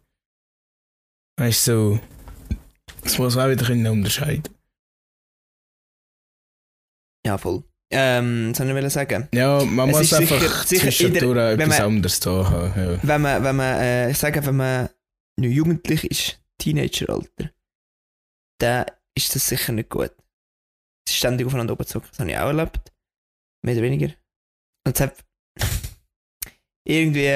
Weißt 1.39 1.67
du, 1.67 1.71
so, 1.71 1.99
das 3.03 3.17
muss 3.17 3.35
man 3.35 3.45
auch 3.47 3.51
wieder 3.51 3.65
können 3.65 3.87
unterscheiden. 3.87 4.53
ja, 7.25 7.37
voll. 7.37 7.63
Ähm, 7.91 8.49
was 8.51 8.57
soll 8.57 8.67
ich 8.67 8.73
wollen 8.75 8.89
sagen? 8.89 9.27
Ja, 9.33 9.63
man 9.63 9.89
Es 9.89 9.97
muss 9.97 10.13
einfach 10.13 10.39
sicher- 10.41 10.63
sicher 10.65 10.85
in 10.87 10.91
zwischendurch 10.91 11.35
der- 11.35 11.57
wenn 11.57 11.61
etwas 11.61 11.79
man- 11.79 11.87
anderes 11.87 12.19
da 12.19 12.49
haben. 12.49 12.81
Ja. 12.93 12.99
Wenn 13.03 13.21
man, 13.21 13.43
wenn 13.43 13.55
man, 13.55 13.75
äh, 13.79 14.11
ich 14.11 14.17
sage, 14.17 14.45
wenn 14.45 14.55
man 14.57 14.89
jugendlich 15.39 16.03
ist, 16.05 16.41
Teenageralter, 16.57 17.51
dann 18.59 18.85
ist 19.15 19.33
das 19.35 19.47
sicher 19.47 19.71
nicht 19.71 19.89
gut. 19.89 20.11
Es 21.05 21.13
ist 21.13 21.17
ständig 21.17 21.47
aufeinander 21.47 21.73
oben 21.73 21.85
zu 21.85 21.95
hocken. 21.99 22.09
Das 22.11 22.19
habe 22.19 22.29
ich 22.31 22.37
auch 22.37 22.47
erlebt. 22.47 22.91
Mehr 23.63 23.75
oder 23.75 23.83
weniger. 23.83 24.13
Und 24.85 24.95
es 24.95 25.01
hat 25.01 25.23
irgendwie, 26.87 27.29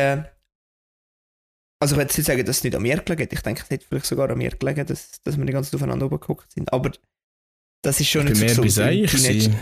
also 1.80 1.96
ich 1.96 1.98
würde 1.98 2.02
jetzt 2.04 2.18
nicht 2.18 2.28
sagen, 2.28 2.46
dass 2.46 2.58
es 2.58 2.64
nicht 2.64 2.76
an 2.76 2.82
mir 2.82 2.98
gelegen 2.98 3.24
hat. 3.24 3.34
Ich 3.34 3.42
denke, 3.42 3.62
es 3.64 3.70
hätte 3.70 3.86
vielleicht 3.88 4.06
sogar 4.06 4.30
an 4.30 4.38
mir 4.38 4.52
gelegen, 4.52 4.86
dass, 4.86 5.22
dass 5.24 5.38
wir 5.38 5.46
die 5.46 5.54
ganze 5.54 5.72
Zeit 5.72 5.78
aufeinander 5.78 6.06
oben 6.06 6.20
gehockt 6.20 6.52
sind. 6.52 6.72
Aber 6.72 6.92
das 7.84 8.00
ist 8.00 8.10
schon 8.10 8.26
Bei 8.26 8.32
nicht 8.32 8.56
so 8.56 8.62
gesund. 8.62 8.92
Im 8.92 9.08
Teenager- 9.08 9.60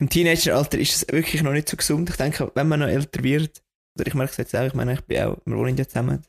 im 0.00 0.08
Teenageralter 0.08 0.78
ist 0.78 0.94
es 0.94 1.08
wirklich 1.12 1.42
noch 1.42 1.52
nicht 1.52 1.68
so 1.68 1.76
gesund. 1.76 2.08
Ich 2.10 2.16
denke, 2.16 2.50
wenn 2.54 2.68
man 2.68 2.80
noch 2.80 2.86
älter 2.86 3.22
wird, 3.22 3.62
oder 3.96 4.06
ich 4.06 4.14
merke 4.14 4.30
es 4.30 4.36
jetzt 4.36 4.54
auch, 4.54 4.66
ich 4.66 4.74
meine, 4.74 4.94
ich 4.94 5.00
bin 5.02 5.20
auch, 5.22 5.38
wir 5.44 5.56
wohnen 5.56 5.76
ja 5.76 5.86
zusammen. 5.86 6.24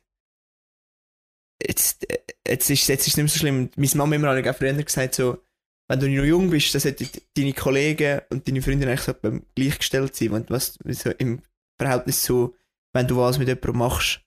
Jetzt, 1.61 2.09
äh, 2.09 2.19
jetzt, 2.47 2.69
ist, 2.69 2.87
jetzt 2.87 3.07
ist 3.07 3.13
es 3.13 3.17
nicht 3.17 3.23
mehr 3.23 3.27
so 3.27 3.39
schlimm. 3.39 3.69
Meine 3.75 3.91
Mama 3.95 4.15
immer 4.15 4.31
auch 4.31 4.55
früher 4.55 4.73
gesagt, 4.73 5.15
so, 5.15 5.43
wenn 5.87 5.99
du 5.99 6.09
noch 6.09 6.23
jung 6.23 6.49
bist, 6.49 6.73
dann 6.73 6.81
sollten 6.81 7.09
deine 7.35 7.53
Kollegen 7.53 8.21
und 8.29 8.47
deine 8.47 8.61
Freunde 8.61 8.87
eigentlich 8.87 9.01
so 9.01 9.13
beim 9.13 9.45
gleichgestellt 9.55 10.15
sein. 10.15 10.29
Und 10.31 10.49
was 10.49 10.79
so 10.85 11.11
im 11.11 11.41
Verhältnis 11.79 12.21
zu, 12.21 12.55
wenn 12.93 13.07
du 13.07 13.17
was 13.17 13.37
mit 13.37 13.47
jemandem 13.47 13.77
machst, 13.77 14.21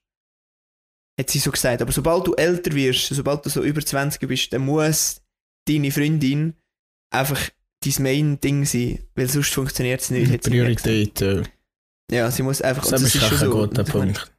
hat 1.19 1.29
sie 1.29 1.39
so 1.39 1.51
gesagt. 1.51 1.81
Aber 1.81 1.91
sobald 1.91 2.27
du 2.27 2.33
älter 2.33 2.73
wirst, 2.73 3.07
sobald 3.07 3.45
du 3.45 3.49
so 3.49 3.63
über 3.63 3.85
20 3.85 4.27
bist, 4.27 4.53
dann 4.53 4.65
muss 4.65 5.21
deine 5.67 5.91
Freundin 5.91 6.55
einfach 7.11 7.49
dein 7.83 8.03
Main-Ding 8.03 8.65
sein, 8.65 8.99
weil 9.15 9.29
sonst 9.29 9.53
funktioniert 9.53 10.01
es 10.01 10.09
nicht. 10.09 10.31
hat 10.31 10.43
sie 10.43 10.49
mir 10.51 10.65
gesagt. 10.65 10.83
Priorität. 10.83 11.51
Ja. 12.11 12.31
Sie 12.31 12.43
muss 12.43 12.61
einfach. 12.61 12.85
Das 12.87 13.01
und 13.01 13.07
ist 13.07 13.23
auch 13.23 13.41
ein 13.41 13.49
guter 13.49 13.81
ich 13.83 13.93
meine, 13.93 14.13
Punkt. 14.13 14.31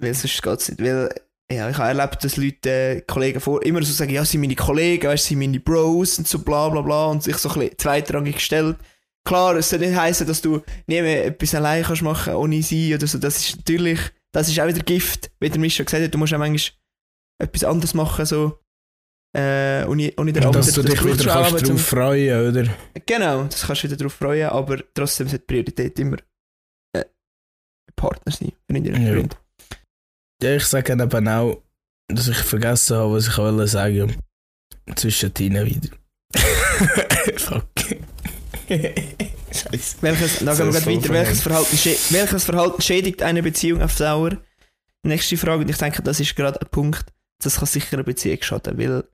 Weil 0.00 0.14
sonst 0.14 0.42
geht 0.42 0.60
es 0.60 0.68
nicht. 0.68 0.82
Weil, 0.82 1.14
ja, 1.50 1.70
ich 1.70 1.78
habe 1.78 1.98
erlebt, 1.98 2.22
dass 2.22 2.36
Leute, 2.36 2.70
äh, 2.70 3.00
Kollegen 3.02 3.40
vor, 3.40 3.62
immer 3.64 3.82
so 3.82 3.92
sagen, 3.92 4.12
ja, 4.12 4.24
sie 4.24 4.32
sind 4.32 4.42
meine 4.42 4.54
Kollegen, 4.54 5.08
weißt, 5.08 5.24
sie 5.24 5.30
sind 5.30 5.38
meine 5.38 5.60
Bros 5.60 6.18
und 6.18 6.28
so 6.28 6.40
bla 6.40 6.68
bla 6.68 6.82
bla 6.82 7.06
und 7.06 7.22
sich 7.22 7.36
so 7.36 7.48
ein 7.48 7.58
bisschen 7.58 7.78
zweitrangig 7.78 8.34
gestellt. 8.34 8.76
Klar, 9.28 9.56
es 9.56 9.68
soll 9.70 9.78
nicht 9.80 9.94
heißen, 9.94 10.26
dass 10.26 10.40
du 10.42 10.62
nie 10.86 11.02
mehr 11.02 11.26
etwas 11.26 11.54
allein 11.54 11.82
kannst 11.84 12.02
machen 12.02 12.34
ohne 12.34 12.62
sie 12.62 12.94
oder 12.94 13.06
so. 13.06 13.18
Das 13.18 13.36
ist 13.38 13.56
natürlich, 13.58 14.00
das 14.32 14.48
ist 14.48 14.58
auch 14.58 14.66
wieder 14.66 14.80
Gift, 14.82 15.30
wie 15.40 15.50
der 15.50 15.60
Mischa 15.60 15.84
gesagt 15.84 16.02
hat, 16.02 16.14
du 16.14 16.18
musst 16.18 16.32
auch 16.34 16.38
manchmal 16.38 16.76
etwas 17.42 17.64
anderes 17.64 17.94
machen, 17.94 18.24
so. 18.26 18.58
Äh, 19.36 19.84
ohne, 19.86 20.12
ohne 20.16 20.32
den 20.32 20.44
Und 20.46 20.54
dass 20.54 20.68
anderen. 20.68 20.86
du 20.86 20.92
dich 20.94 21.04
wieder 21.04 21.32
kannst 21.32 21.52
aber 21.52 21.58
zum- 21.58 21.76
drauf 21.76 21.86
freuen, 21.86 22.48
oder? 22.48 22.74
Genau, 23.04 23.44
das 23.44 23.66
kannst 23.66 23.82
du 23.82 23.86
wieder 23.88 23.96
darauf 23.98 24.14
freuen, 24.14 24.48
aber 24.48 24.78
trotzdem 24.94 25.28
sollte 25.28 25.40
die 25.40 25.52
Priorität 25.52 25.98
immer 25.98 26.16
äh, 26.96 27.04
Partner 27.94 28.32
sein, 28.32 28.52
Freundin 28.70 29.02
Ja. 29.06 29.12
Freund. 29.12 29.36
Ja, 30.42 30.56
ich 30.56 30.64
sage 30.64 30.92
eben 30.94 31.28
auch, 31.28 31.62
dass 32.10 32.28
ich 32.28 32.38
vergessen 32.38 32.96
habe, 32.96 33.12
was 33.12 33.28
ich 33.28 33.36
wollte 33.36 33.66
sagen. 33.66 34.16
Zwischen 34.96 35.34
Tina 35.34 35.66
wieder. 35.66 35.90
Fuck. 37.36 37.68
Welches, 38.68 40.38
da 40.44 40.54
So 40.54 40.64
gehen 40.64 40.74
wir 40.74 40.86
weiter. 40.86 41.08
Welches. 41.14 41.40
Verhalten, 41.42 41.76
welches 42.10 42.44
Verhalten 42.44 42.82
schädigt 42.82 43.22
eine 43.22 43.42
Beziehung 43.42 43.82
auf 43.82 43.96
Dauer? 43.96 44.36
Nächste 45.04 45.36
Frage, 45.36 45.62
und 45.62 45.70
ich 45.70 45.76
denke, 45.78 46.02
das 46.02 46.20
ist 46.20 46.34
gerade 46.36 46.60
ein 46.60 46.68
Punkt, 46.70 47.04
das 47.42 47.56
kann 47.56 47.66
sicher 47.66 47.94
eine 47.96 48.04
Beziehung 48.04 48.38
schaden, 48.42 48.76
weil 48.78 49.04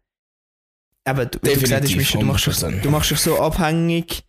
eben, 1.07 1.31
du, 1.31 1.39
wie 1.43 1.55
du 1.55 1.61
gesagt 1.61 1.83
hast, 1.85 1.91
Definitiv, 1.95 2.13
du 2.21 2.25
machst, 2.27 2.47
dich, 2.47 2.55
100%. 2.55 2.81
du 2.81 2.91
machst 2.91 3.11
dich 3.11 3.19
so 3.21 3.39
abhängig, 3.41 4.25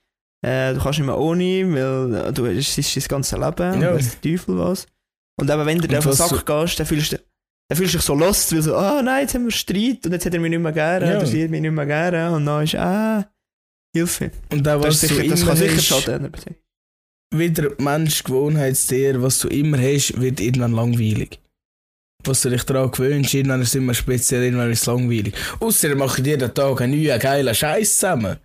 äh, 0.45 0.73
du 0.73 0.79
kannst 0.81 0.99
nicht 0.99 1.05
mehr 1.07 1.17
ohne, 1.17 1.73
weil 1.73 2.27
äh, 2.27 2.33
du, 2.33 2.45
es 2.45 2.77
ist 2.77 2.95
dein 2.97 3.03
ganzes 3.07 3.31
Leben, 3.39 3.81
Ja. 3.81 3.93
weiss 3.95 4.19
der 4.19 4.31
Teufel 4.37 4.57
was. 4.57 4.85
Und 5.39 5.49
eben, 5.49 5.65
wenn 5.65 5.79
du 5.79 5.97
auf 5.97 6.03
den 6.03 6.13
Sack 6.13 6.29
so- 6.29 6.41
gehst, 6.43 6.79
dann 6.79 6.85
fühlst 6.85 7.13
du 7.13 7.19
dann 7.67 7.77
fühlst 7.79 7.95
du 7.95 7.97
dich 7.97 8.05
so 8.05 8.13
lost, 8.13 8.53
weil 8.53 8.61
so, 8.61 8.75
ah 8.75 9.01
nein, 9.01 9.21
jetzt 9.23 9.33
haben 9.33 9.45
wir 9.45 9.51
Streit 9.51 10.05
und 10.05 10.11
jetzt 10.11 10.23
hat 10.25 10.33
er 10.35 10.39
mich 10.39 10.51
nicht 10.51 10.59
mehr 10.61 10.71
gerne, 10.71 11.09
Ja. 11.11 11.17
oder 11.17 11.25
sie 11.25 11.43
hat 11.43 11.49
mich 11.49 11.61
nicht 11.61 11.71
mehr 11.71 11.85
gerne 11.87 12.31
und 12.31 12.45
dann 12.45 12.63
ist, 12.63 12.75
ah, 12.75 13.25
Hilfe. 13.99 14.31
Und 14.51 14.67
auch 14.67 14.81
Das, 14.81 14.95
was 14.95 15.03
ist 15.03 15.09
sicher, 15.09 15.23
du 15.23 15.29
das 15.29 15.45
kann 15.45 15.57
sicher 15.57 15.81
schaden. 15.81 16.31
wieder 17.33 17.69
Mensch, 17.79 18.23
Gewohnheitstier, 18.23 19.21
was 19.21 19.39
du 19.39 19.47
immer 19.49 19.77
hast, 19.77 20.19
wird 20.19 20.39
irgendwann 20.39 20.71
langweilig. 20.73 21.39
Was 22.23 22.41
du 22.41 22.49
dich 22.49 22.63
daran 22.63 22.91
gewöhnst, 22.91 23.33
irgendwann 23.33 23.61
ist 23.61 23.69
es 23.69 23.75
immer 23.75 23.93
speziell, 23.93 24.43
irgendwann 24.43 24.71
ist 24.71 24.81
es 24.81 24.85
langweilig. 24.87 25.33
Ausser 25.59 25.89
ihr 25.89 25.95
macht 25.95 26.25
jeden 26.25 26.53
Tag 26.53 26.81
einen 26.81 27.01
neuen, 27.03 27.19
geilen 27.19 27.53
Scheiß 27.53 27.95
zusammen. 27.97 28.37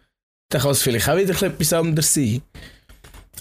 Dann 0.50 0.62
kann 0.62 0.70
es 0.72 0.82
vielleicht 0.82 1.08
auch 1.08 1.16
wieder 1.16 1.40
etwas 1.42 1.72
anderes 1.72 2.12
sein. 2.12 2.42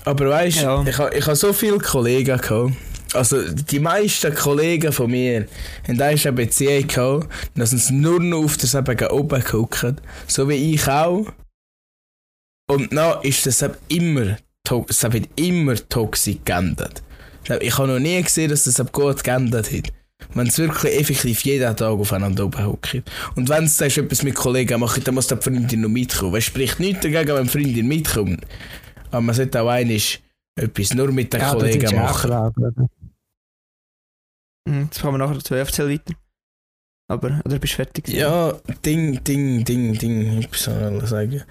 Aber 0.06 0.30
weißt 0.30 0.58
du, 0.60 0.62
Ja. 0.62 0.86
ich, 0.88 0.98
ha- 0.98 1.12
ich 1.12 1.26
habe 1.26 1.36
so 1.36 1.52
viele 1.52 1.78
Kollegen 1.80 2.38
gehabt. 2.38 2.74
Also 3.14 3.42
die 3.52 3.80
meisten 3.80 4.34
Kollegen 4.36 4.92
von 4.94 5.10
mir 5.10 5.48
haben 5.88 6.00
eigentlich 6.02 6.28
eine 6.28 6.36
Beziehung 6.38 6.88
gehabt, 6.88 7.28
dass 7.56 7.72
sie 7.72 7.94
nur 7.94 8.20
noch 8.20 8.44
auf 8.46 8.56
das 8.58 8.76
eben 8.76 9.08
oben 9.08 9.44
gucken. 9.44 10.00
So 10.28 10.48
wie 10.48 10.74
ich 10.76 10.88
auch. 10.88 11.26
Und 12.70 12.94
dann 12.94 13.22
ist 13.24 13.46
das 13.46 13.66
immer, 13.88 14.38
es 14.88 15.04
wird 15.12 15.30
immer 15.36 15.76
toxisch 15.90 16.38
geändert. 16.46 17.02
Ich 17.62 17.78
habe 17.80 17.88
noch 17.88 18.00
nie 18.00 18.22
gesehen, 18.22 18.52
dass 18.52 18.66
das 18.66 18.92
gut 18.92 19.24
geändert 19.24 19.72
hat. 19.72 19.92
Wenn 20.36 20.48
es 20.48 20.60
wirklich 20.60 21.00
effektiv 21.00 21.42
jeden 21.42 21.76
Tag 21.76 21.90
aufeinander 21.90 22.46
oben 22.46 22.66
hockt. 22.66 23.02
Und 23.36 23.50
wenn 23.50 23.64
es 23.64 23.82
etwas 23.82 24.22
mit 24.22 24.36
Kollegen 24.36 24.80
macht, 24.80 25.08
dann 25.08 25.16
muss 25.16 25.28
die 25.28 25.36
Freundin 25.38 25.82
noch 25.82 25.90
mitkommen. 25.90 26.36
Es 26.36 26.44
spricht 26.44 26.80
nichts 26.80 27.02
dagegen, 27.02 27.36
wenn 27.36 27.46
die 27.46 27.50
Freundin 27.50 27.88
mitkommt. 27.88 28.46
Aber 29.10 29.22
man 29.22 29.34
sollte 29.34 29.62
auch 29.62 29.70
einiges 29.70 30.20
etwas 30.56 30.94
nur 30.94 31.12
mit 31.12 31.34
den 31.34 31.40
Ja, 31.40 31.54
das 31.54 31.62
Kollegen 31.62 31.96
machen. 31.96 32.54
Mhm, 34.68 34.84
Jetzt 34.84 35.02
kommen 35.02 35.14
wir 35.18 35.26
nachher 35.26 35.36
dazu. 35.36 35.56
Erzähl 35.56 35.90
weiter. 35.90 36.14
Aber, 37.10 37.42
oder 37.44 37.58
bist 37.58 37.74
du 37.74 37.78
fertig? 37.78 38.08
Ja, 38.10 38.54
Ding, 38.86 39.24
Ding, 39.24 39.66
Ding, 39.66 39.98
Ding, 39.98 40.40
ich 40.40 40.58
soll 40.58 41.06
sagen. 41.08 41.44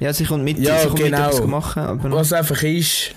Ja, 0.00 0.14
sie 0.14 0.24
kommt 0.24 0.44
mit, 0.44 0.58
Ja, 0.58 0.78
sie 0.78 0.88
kommt 0.88 1.00
genau. 1.00 1.38
mit 1.40 1.46
machen, 1.46 1.82
aber... 1.82 2.10
Was 2.10 2.32
einfach 2.32 2.62
ist, 2.62 3.14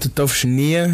du 0.00 0.08
darfst 0.10 0.44
nie 0.44 0.86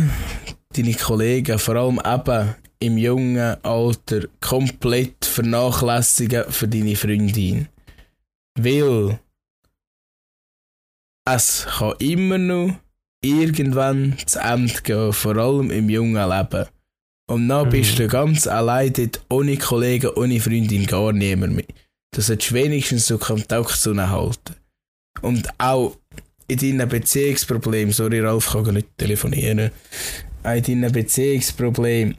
deine 0.73 0.95
Kollegen, 0.95 1.59
vor 1.59 1.75
allem 1.75 2.01
eben 2.05 2.55
im 2.79 2.97
jungen 2.97 3.57
Alter, 3.65 4.29
komplett 4.41 5.25
vernachlässigen 5.25 6.45
für 6.49 6.69
deine 6.69 6.95
Freundin. 6.95 7.67
Weil 8.57 9.19
es 11.29 11.67
kann 11.77 11.95
immer 11.99 12.39
noch 12.39 12.77
irgendwann 13.21 14.17
zu 14.27 14.39
Ende 14.39 14.81
gehen, 14.83 15.13
vor 15.13 15.37
allem 15.37 15.73
im 15.73 15.91
jungen 15.91 16.31
Leben. 16.31 16.67
Und 17.29 17.49
dann 17.49 17.67
Mhm. 17.67 17.71
bist 17.71 17.99
du 17.99 18.07
ganz 18.07 18.47
allein 18.47 18.93
dort, 18.93 19.21
ohne 19.29 19.57
Kollegen, 19.57 20.11
ohne 20.15 20.41
Freundin, 20.41 20.87
gar 20.87 21.13
niemand 21.13 21.57
mehr. 21.57 21.65
Du 22.15 22.21
solltest 22.21 22.53
wenigstens 22.53 23.07
so 23.07 23.19
Kontakt 23.19 23.71
zu 23.73 23.91
ihnen 23.91 24.09
halten. 24.11 24.55
Und 25.23 25.49
auch 25.59 25.97
in 26.49 26.59
deinen 26.59 26.89
Beziehungsproblemen, 26.89 27.93
sorry 27.93 28.21
Ralf, 28.21 28.51
kann 28.51 28.65
gar 28.65 28.73
nicht 28.73 28.97
telefonieren, 28.97 29.71
auch 30.45 30.53
in 30.55 30.63
deinen 30.63 30.93
Beziehungsproblemen, 30.93 32.17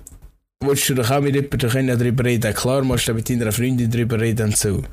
willst 0.63 0.89
du 0.89 0.95
doch 0.95 1.09
auch 1.09 1.21
mit 1.21 1.35
jemandem 1.35 1.99
darüber 1.99 2.25
reden 2.25 2.53
Klar 2.53 2.83
musst 2.83 3.07
du 3.07 3.13
mit 3.13 3.29
deiner 3.29 3.51
Freundin 3.51 3.89
darüber 3.89 4.19
reden 4.19 4.47
und 4.47 4.57
so. 4.57 4.83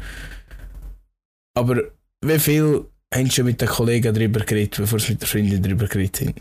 Aber 1.57 1.83
wie 2.25 2.39
viel 2.39 2.85
haben 3.13 3.31
schon 3.31 3.47
mit 3.47 3.61
den 3.61 3.69
Kollegen 3.69 4.15
darüber 4.15 4.41
geredet, 4.41 4.77
bevor 4.77 4.99
sie 5.01 5.13
mit 5.13 5.23
der 5.23 5.29
Freundin 5.29 5.63
darüber 5.63 5.87
geredet 5.87 6.21
haben? 6.21 6.35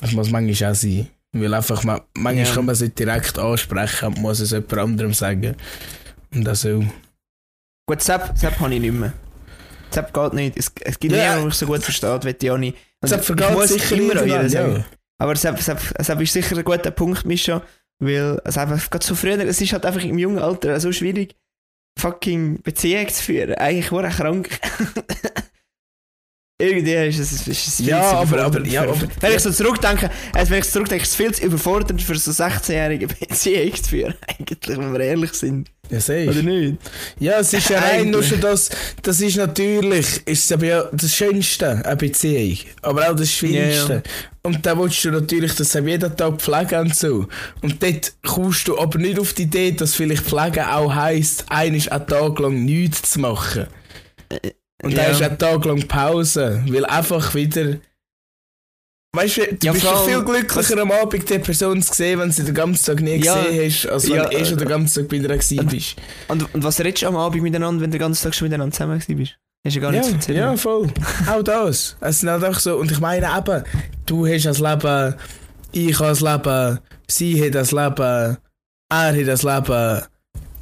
Das 0.00 0.12
muss 0.12 0.30
manchmal 0.30 0.70
auch 0.70 0.74
sein. 0.74 1.08
Weil 1.36 1.52
einfach, 1.52 1.82
man, 1.84 2.00
manchmal 2.16 2.46
Ja. 2.46 2.54
kann 2.54 2.64
man 2.64 2.72
es 2.74 2.80
nicht 2.80 2.98
direkt 2.98 3.38
ansprechen, 3.38 4.12
man 4.12 4.22
muss 4.22 4.38
es 4.40 4.52
jemand 4.52 4.72
anderem 4.78 5.12
sagen. 5.12 5.56
Und 6.32 6.44
das 6.44 6.60
so. 6.62 6.84
Gut, 7.88 8.00
Sepp, 8.02 8.32
Sepp 8.38 8.58
habe 8.60 8.72
ich 8.72 8.80
nicht 8.80 8.92
mehr. 8.94 9.12
Sepp 9.90 10.14
geht 10.14 10.32
nicht. 10.32 10.56
Es, 10.56 10.72
es 10.80 10.98
gibt 10.98 11.12
Ja. 11.14 11.18
niemanden, 11.18 11.38
der 11.40 11.44
mich 11.46 11.54
so 11.54 11.66
gut 11.66 11.82
versteht, 11.82 12.24
wie 12.24 12.34
die 12.34 12.50
nicht. 12.58 12.78
Und 13.02 13.08
Sepp 13.08 13.20
ich 13.20 13.26
vergeht 13.26 13.68
sicher 13.68 13.96
immer 13.96 14.22
an 14.22 14.48
ja. 14.48 14.84
Aber 15.18 15.36
Sepp, 15.36 15.60
Sepp, 15.60 15.80
Sepp 16.00 16.20
ist 16.20 16.32
sicher 16.32 16.56
ein 16.56 16.64
guter 16.64 16.90
Punkt, 16.92 17.24
Mischa, 17.26 17.62
weil 18.00 18.40
es 18.44 18.56
einfach 18.56 18.88
gerade 18.90 19.04
so 19.04 19.14
früher, 19.14 19.38
es 19.40 19.60
ist 19.60 19.72
halt 19.72 19.84
einfach 19.86 20.02
im 20.02 20.18
jungen 20.18 20.38
Alter 20.38 20.78
so 20.80 20.92
schwierig, 20.92 21.36
fucking 21.98 22.62
Beziehung 22.62 23.08
zu 23.08 23.22
führen. 23.22 23.54
Eigentlich 23.54 23.90
war 23.92 24.04
er 24.04 24.10
krank. 24.10 24.48
Irgendwie 26.56 26.92
ist 26.92 27.18
es, 27.18 27.32
ist 27.48 27.66
es 27.66 27.76
viel 27.78 27.88
Ja, 27.88 28.00
zu 28.10 28.16
aber- 28.16 28.42
aber- 28.44 28.64
ja, 28.64 28.82
aber- 28.82 28.96
Wenn 29.20 29.32
ich 29.34 29.40
so 29.40 29.50
zurückdenke, 29.50 30.08
also 30.32 30.52
wenn 30.52 30.60
ich 30.60 30.70
zurückdenke, 30.70 31.02
ist 31.02 31.10
es 31.10 31.16
viel 31.16 31.32
zu 31.34 31.42
überfordernd 31.46 32.00
für 32.00 32.14
so 32.14 32.30
16-jährige 32.30 33.08
Beziehung 33.28 33.74
zu 33.74 33.90
führen. 33.90 34.14
Eigentlich, 34.28 34.78
wenn 34.78 34.92
wir 34.92 35.00
ehrlich 35.00 35.32
sind. 35.32 35.68
Ja, 35.90 35.98
siehst 35.98 36.28
Oder 36.28 36.42
du. 36.42 36.48
nicht? 36.48 36.76
Ja, 37.18 37.40
es 37.40 37.52
ist 37.52 37.68
ja 37.70 37.80
rein 37.80 38.08
nur 38.10 38.22
schon 38.22 38.40
das, 38.40 38.70
das 39.02 39.20
ist 39.20 39.36
natürlich, 39.36 40.24
ist 40.26 40.50
aber 40.52 40.64
ja 40.64 40.84
das 40.92 41.12
Schönste, 41.12 41.84
eine 41.84 41.96
Beziehung. 41.96 42.56
Aber 42.82 43.10
auch 43.10 43.16
das 43.16 43.32
Schwierigste. 43.32 43.92
Ja, 43.92 43.96
ja. 43.96 44.02
Und 44.44 44.64
da 44.64 44.78
willst 44.78 45.04
du 45.04 45.10
natürlich 45.10 45.54
das 45.56 45.74
auch 45.74 45.84
jeden 45.84 46.16
Tag 46.16 46.40
pflegen 46.40 46.78
und 46.82 46.94
so. 46.94 47.26
Und 47.62 47.82
dort 47.82 48.12
kommst 48.24 48.68
du 48.68 48.78
aber 48.78 48.98
nicht 49.00 49.18
auf 49.18 49.32
die 49.32 49.42
Idee, 49.42 49.72
dass 49.72 49.96
vielleicht 49.96 50.22
Pflegen 50.24 50.64
auch 50.64 50.94
heisst, 50.94 51.46
eines 51.48 51.88
einen 51.88 52.06
Tag 52.06 52.38
lang 52.38 52.64
nichts 52.64 53.10
zu 53.10 53.18
machen. 53.20 53.66
Und 54.84 54.92
Ja. 54.92 55.02
dann 55.04 55.12
ist 55.12 55.22
einen 55.22 55.38
Tag 55.38 55.64
lang 55.64 55.88
Pause, 55.88 56.62
weil 56.68 56.84
einfach 56.84 57.34
wieder. 57.34 57.76
Weißt 59.16 59.36
du, 59.36 59.42
du 59.54 59.66
Ja, 59.66 59.72
bist 59.72 59.84
doch 59.84 60.04
viel 60.06 60.22
glücklicher 60.24 60.76
am 60.82 60.90
Abend, 60.90 61.28
die 61.30 61.38
Person 61.38 61.80
zu 61.80 61.94
sehen, 61.94 62.18
wenn 62.18 62.32
sie 62.32 62.44
den 62.44 62.54
ganzen 62.54 62.84
Tag 62.84 63.00
nie 63.00 63.16
Ja. 63.22 63.42
gesehen 63.44 63.64
hast, 63.70 63.86
als 63.86 64.08
wenn 64.10 64.16
Ja, 64.16 64.28
du 64.28 64.36
eh 64.36 64.44
schon 64.44 64.58
den 64.58 64.68
ganzen 64.68 65.02
Tag 65.02 65.08
bei 65.08 65.16
ihr 65.16 65.28
gewesen 65.28 65.66
bist. 65.68 65.96
Und, 66.28 66.52
und 66.52 66.64
was 66.64 66.80
redest 66.80 67.02
du 67.02 67.06
am 67.06 67.16
Abend 67.16 67.40
miteinander, 67.42 67.80
wenn 67.80 67.90
du 67.92 67.96
den 67.98 68.00
ganzen 68.00 68.24
Tag 68.24 68.34
schon 68.34 68.48
miteinander 68.48 68.72
zusammen 68.74 69.00
bist? 69.06 69.36
Hast 69.64 69.76
du 69.76 69.80
gar 69.80 69.92
Ja, 69.94 70.00
nichts 70.00 70.08
zu 70.10 70.16
erzählen. 70.16 70.36
ja, 70.38 70.56
voll. 70.56 70.88
Auch 71.28 71.42
das. 71.42 71.96
Es 72.00 72.20
sind 72.20 72.28
halt 72.28 72.44
auch 72.44 72.58
so. 72.58 72.76
Und 72.76 72.90
ich 72.90 72.98
meine 73.00 73.26
eben, 73.38 73.62
du 74.04 74.26
hast 74.26 74.44
das 74.46 74.58
Leben, 74.58 75.14
ich 75.72 75.98
habe 75.98 76.08
das 76.08 76.20
Leben, 76.20 76.78
sie 77.08 77.42
hat 77.46 77.54
das 77.54 77.70
Leben, 77.72 77.98
er 77.98 78.36
hat 78.90 79.26
das 79.28 79.42
Leben. 79.42 80.02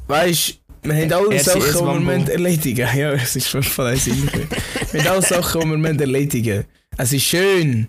Weißt 0.07 0.59
wir 0.83 0.93
haben 0.95 1.13
alle 1.13 1.35
Er- 1.35 1.43
sie 1.43 1.57
ist 1.59 1.73
Sachen, 1.73 1.99
die 1.99 2.05
müssen 2.05 2.27
erledigen 2.29 2.87
Ja, 2.97 3.13
es 3.13 3.35
ist 3.35 3.55
eins 3.55 3.77
Wir 3.77 5.03
haben 5.03 5.07
alle 5.07 5.21
Sachen, 5.21 5.61
die 5.61 5.67
müssen 5.77 5.99
erledigen 5.99 6.65
Es 6.97 7.13
ist 7.13 7.23
schön, 7.23 7.87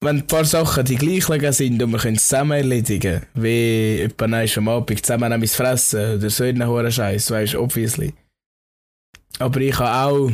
wenn 0.00 0.16
ein 0.18 0.26
paar 0.26 0.44
Sachen 0.44 0.84
die 0.84 0.96
gleichen 0.96 1.52
sind 1.52 1.82
und 1.82 1.90
wir 1.90 1.98
können 1.98 2.16
es 2.16 2.28
zusammen 2.28 2.58
erledigen. 2.58 3.22
Wie 3.34 4.00
etwa 4.00 4.24
am 4.26 4.68
Abend 4.68 5.04
zusammen 5.04 5.32
etwas 5.32 5.56
fressen 5.56 6.16
oder 6.16 6.30
so 6.30 6.44
einen 6.44 6.66
hohen 6.66 6.90
Scheiß, 6.90 7.30
weißt 7.30 7.54
du, 7.54 7.60
obviously. 7.60 8.12
Aber 9.38 9.60
ich 9.60 9.78
habe 9.78 10.10
auch. 10.14 10.30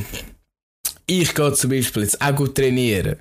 Ich 1.06 1.34
gehe 1.34 1.52
zum 1.52 1.70
Beispiel 1.70 2.02
jetzt 2.02 2.20
auch 2.20 2.34
gut 2.34 2.54
trainieren. 2.54 3.16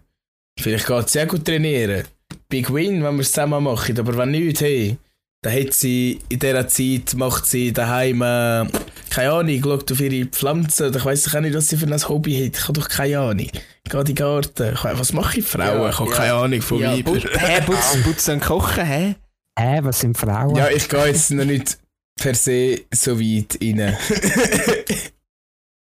Vielleicht 0.60 0.86
geht 0.86 1.10
sie 1.10 1.22
auch 1.22 1.28
gut 1.28 1.46
trainieren. 1.46 2.04
Big 2.50 2.72
Win, 2.74 3.04
wenn 3.04 3.16
wir 3.16 3.22
es 3.22 3.32
zusammen 3.32 3.64
machen. 3.64 3.98
Aber 4.00 4.16
wenn 4.18 4.32
nicht, 4.32 4.62
hey, 4.62 4.98
dann 5.44 5.54
hat 5.54 5.74
sie 5.74 6.20
in 6.30 6.40
dieser 6.40 6.68
Zeit, 6.68 7.14
macht 7.16 7.46
sie 7.48 7.74
daheim, 7.74 8.22
äh, 8.22 8.68
keine 9.10 9.32
Ahnung, 9.32 9.62
schaut 9.64 9.92
auf 9.92 10.00
ihre 10.00 10.26
Pflanzen. 10.28 10.88
Oder 10.88 11.00
ich 11.00 11.06
weiß 11.06 11.36
auch 11.36 11.40
nicht, 11.42 11.56
was 11.56 11.68
sie 11.68 11.78
für 11.78 11.88
ein 11.88 12.08
Hobby 12.10 12.46
hat. 12.46 12.58
Ich 12.58 12.64
habe 12.68 12.80
doch 12.80 12.88
keine 12.88 13.20
Ahnung. 13.20 13.48
Geht 13.48 13.94
in 13.94 14.04
den 14.06 14.16
Garten. 14.16 14.74
Ich- 14.76 14.84
Was 14.84 15.14
mache 15.14 15.40
ich 15.40 15.46
Frauen? 15.46 15.82
Ja, 15.82 15.90
ich 15.90 16.00
habe 16.00 16.10
ja. 16.12 16.16
keine 16.16 16.34
Ahnung 16.34 16.62
von 16.62 16.80
ja, 16.80 16.94
Weibern. 16.94 17.20
hä, 17.20 17.62
putzen, 17.66 18.04
putzen 18.06 18.34
und 18.36 18.42
kochen, 18.42 18.86
hä? 18.86 19.16
Hä, 19.60 19.80
was 19.82 20.00
sind 20.00 20.18
Frauen? 20.18 20.56
Ja, 20.56 20.70
ich 20.70 20.88
gehe 20.88 21.08
jetzt 21.08 21.32
noch 21.32 21.44
nicht 21.46 21.78
per 22.20 22.36
se 22.36 22.82
so 22.94 23.20
weit 23.20 23.58
rein. 23.62 23.98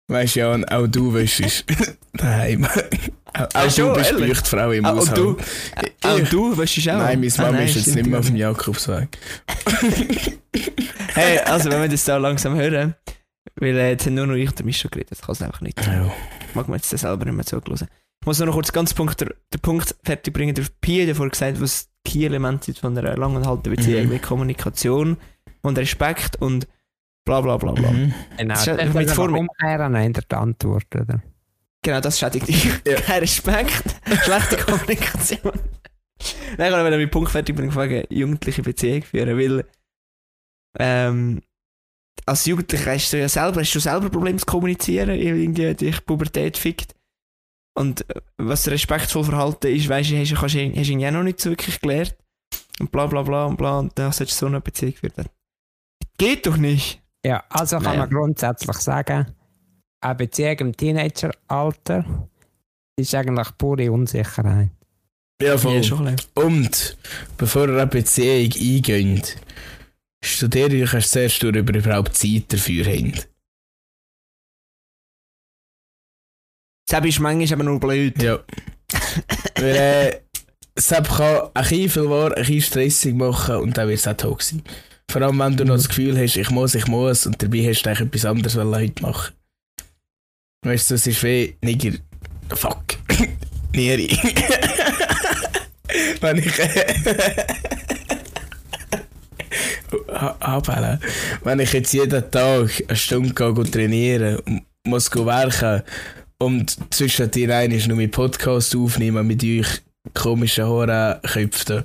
weißt 0.09 0.37
du, 0.37 0.41
Jan, 0.41 0.65
auch 0.67 0.87
du 0.87 1.13
wäschst 1.13 1.65
daheim. 2.15 2.67
Auch, 3.35 3.49
auch 3.55 3.71
schon, 3.71 3.89
du 3.89 3.95
bist 3.95 4.11
ehrlich? 4.13 4.29
Beichtfrau 4.29 4.71
im 4.73 4.85
Ah, 4.85 4.91
und 4.91 4.99
Haushalt. 5.01 5.17
du, 5.19 5.37
Ich- 5.83 6.05
auch 6.07 6.29
du, 6.31 6.57
weißt 6.59 6.77
du 6.77 6.81
auch? 6.93 6.97
Nein, 6.99 7.21
meine 7.21 7.33
Ah, 7.39 7.43
Mama 7.43 7.53
nein, 7.59 7.67
ist 7.69 7.75
jetzt 7.77 7.95
nicht 7.95 8.07
mehr 8.07 8.19
auf 8.19 8.27
dem 8.27 8.37
Jakobsweg. 8.37 9.19
Hey, 11.15 11.39
also 11.41 11.71
wenn 11.71 11.83
wir 11.83 11.89
das 11.89 12.05
da 12.05 12.17
langsam 12.17 12.55
hören, 12.57 12.95
weil 13.57 13.77
äh, 13.77 13.91
jetzt 13.91 14.07
haben 14.07 14.15
nur 14.15 14.27
noch 14.27 14.35
ich 14.35 14.49
und 14.49 14.59
der 14.59 14.67
Mischa 14.67 14.89
geredet, 14.89 15.13
das 15.13 15.23
kann 15.23 15.33
es 15.33 15.43
einfach 15.43 15.61
nicht. 15.61 15.85
Ja. 15.87 16.11
Mag 16.55 16.69
man 16.69 16.79
jetzt 16.79 16.93
das 16.93 17.03
selber 17.03 17.25
nicht 17.25 17.35
mehr 17.35 17.45
zugelassen. 17.47 17.89
Ich 18.21 18.27
muss 18.27 18.39
nur 18.39 18.47
noch 18.47 18.55
kurz 18.55 18.73
ganz 18.73 18.95
Punkt, 18.95 19.21
der, 19.21 19.35
der 19.53 19.59
Punkt 19.59 19.95
fertig 20.05 20.33
bringen. 20.33 20.55
Der 20.55 20.65
Pi 20.81 21.01
hat 21.01 21.09
ja 21.09 21.15
vorhin 21.15 21.31
gesagt, 21.33 21.61
was 21.61 21.89
die 22.07 22.11
Key-Elemente 22.13 22.67
sind 22.67 22.79
von 22.79 22.97
einer 22.97 23.17
langanhaltenden 23.17 23.75
Beziehung, 23.75 24.07
Mhm. 24.07 24.11
wie 24.13 24.19
Kommunikation 24.19 25.17
und 25.63 25.79
Respekt 25.79 26.37
und 26.41 26.67
bla 27.25 27.41
bla 27.41 27.57
bla 27.57 27.73
bla. 27.73 27.91
Mhm. 27.91 28.15
Genau, 28.39 28.55
Das 28.55 28.61
ist 28.61 28.69
das 28.69 28.79
ist 28.79 28.85
mit 28.95 29.07
mit 29.07 29.11
Form- 29.11 29.35
Umkehren 29.37 29.95
ändert 29.95 30.31
die 30.31 30.37
Antwort, 30.37 30.87
oder? 30.95 31.21
Genau, 31.85 32.01
das 32.01 32.19
schädigt 32.19 32.49
dich. 32.49 32.65
Ja. 32.87 33.01
Kein 33.01 33.21
Respekt, 33.21 33.97
schlechte 34.25 34.57
Kommunikation. 34.59 35.41
Nein, 36.57 36.69
ich 36.73 36.79
wollte 36.79 36.91
meinen 36.97 37.11
Punkt 37.11 37.31
fertig 37.31 37.57
bringen, 37.57 37.75
wegen 37.75 38.05
jugendliche 38.11 38.63
Beziehung 38.63 39.03
führen, 39.03 39.37
weil 39.37 39.65
ähm, 40.79 41.43
als 42.27 42.47
Jugendlicher 42.47 42.93
hast 42.95 43.13
du 43.13 43.19
ja 43.19 43.29
selber, 43.29 43.61
hast 43.61 43.75
du 43.75 43.81
selber 43.81 44.09
Probleme 44.11 44.39
zu 44.39 44.47
kommunizieren, 44.47 45.11
irgendwie 45.11 45.75
dich 45.75 46.05
Pubertät 46.07 46.57
fickt. 46.57 46.95
Und 47.77 48.09
äh, 48.11 48.21
was 48.39 48.69
respektvoll 48.69 49.25
Verhalten 49.25 49.67
ist, 49.75 49.89
weißt 49.89 50.11
du, 50.11 50.19
hast, 50.21 50.31
du- 50.31 50.35
kannst, 50.37 50.55
du- 50.55 50.77
hast 50.77 50.87
du 50.89 50.93
ihn 50.93 51.01
ja 51.01 51.11
noch 51.11 51.23
nicht 51.25 51.41
so 51.41 51.51
wirklich 51.51 51.81
gelernt. 51.81 52.17
Und 52.79 52.93
bla 52.93 53.07
bla 53.07 53.23
bla 53.23 53.47
und 53.47 53.57
bla, 53.57 53.79
und 53.81 53.99
dann 53.99 54.13
solltest 54.13 54.41
du 54.41 54.45
so 54.45 54.47
eine 54.47 54.61
Beziehung 54.61 54.95
führen. 54.95 55.27
Geht 56.19 56.47
doch 56.47 56.57
nicht. 56.57 57.03
Ja, 57.25 57.45
also 57.49 57.77
kann 57.77 57.85
Naja. 57.85 57.99
man 58.01 58.11
grundsätzlich 58.11 58.77
sagen, 58.79 59.35
eine 60.03 60.15
Beziehung 60.17 60.59
im 60.59 60.77
Teenageralter 60.77 62.29
ist 62.97 63.15
eigentlich 63.15 63.49
pure 63.57 63.91
Unsicherheit. 63.91 64.71
Ja, 65.41 65.57
voll. 65.57 65.77
Ja, 65.77 65.83
schon. 65.83 66.17
Und 66.35 66.97
bevor 67.37 67.69
ihr 67.69 67.77
eine 67.77 67.87
Beziehung 67.87 68.53
eingeht, 68.53 69.41
studiert 70.23 70.73
ihr 70.73 70.93
erst 70.93 71.13
zuerst 71.13 71.43
durch, 71.43 71.57
ob 71.57 71.71
ihr 71.71 71.79
überhaupt 71.79 72.17
Zeit 72.17 72.53
dafür 72.53 72.85
habt. 72.85 73.29
Sepp 76.89 77.07
ist 77.07 77.21
manchmal 77.21 77.53
aber 77.55 77.65
nur 77.65 77.81
blöd. 77.81 78.23
Ja. 78.23 78.41
Weil, 79.57 79.77
äh, 79.77 80.21
Sepp 80.77 81.09
kann 81.09 81.49
ein 81.55 81.63
bisschen 81.63 81.91
viel 81.91 82.11
wahr, 82.11 82.37
ein 82.37 82.43
bisschen 82.43 82.61
stressig 82.61 83.15
machen 83.15 83.57
und 83.57 83.77
dann 83.79 83.89
wird 83.89 83.99
es 83.99 84.09
auch 84.09 84.17
toll 84.17 84.37
sein. 84.41 84.63
Vor 85.11 85.23
allem, 85.23 85.39
wenn 85.39 85.57
du 85.57 85.65
noch 85.65 85.77
das 85.77 85.89
Gefühl 85.89 86.19
hast, 86.19 86.37
ich 86.37 86.51
muss, 86.51 86.75
ich 86.75 86.87
muss 86.87 87.27
und 87.27 87.43
dabei 87.43 87.69
hast 87.69 87.83
du 87.83 87.91
eigentlich 87.91 88.09
etwas 88.09 88.25
anderes 88.25 88.57
wollen 88.57 88.75
heute 88.75 89.03
machen. 89.03 89.35
Weißt 90.65 90.91
du, 90.91 90.95
es 90.95 91.07
ist 91.07 91.23
wie, 91.25 91.57
Nigger, 91.61 91.93
fuck, 92.55 92.85
Nieri. 93.75 94.09
wenn 96.21 96.39
ich, 96.39 96.53
Ha- 100.09 100.37
Abhellen. 100.41 101.01
Wenn 101.43 101.61
ich 101.61 101.73
jetzt 101.73 101.93
jeden 101.93 102.31
Tag 102.31 102.83
eine 102.89 102.97
Stunde 102.97 103.35
gehe, 103.35 103.65
trainieren 103.71 104.63
muss 104.87 105.11
gehen 105.11 105.27
werken 105.27 105.83
und 106.39 106.77
zwischen 106.95 107.31
dir 107.31 107.55
ein 107.57 107.71
ist 107.73 107.89
noch 107.89 107.97
mit 107.97 108.13
Podcast 108.13 108.75
aufnehmen 108.75 109.27
mit 109.27 109.43
euch 109.45 109.67
komischen 110.15 110.67
Horrorköpfen 110.67 111.85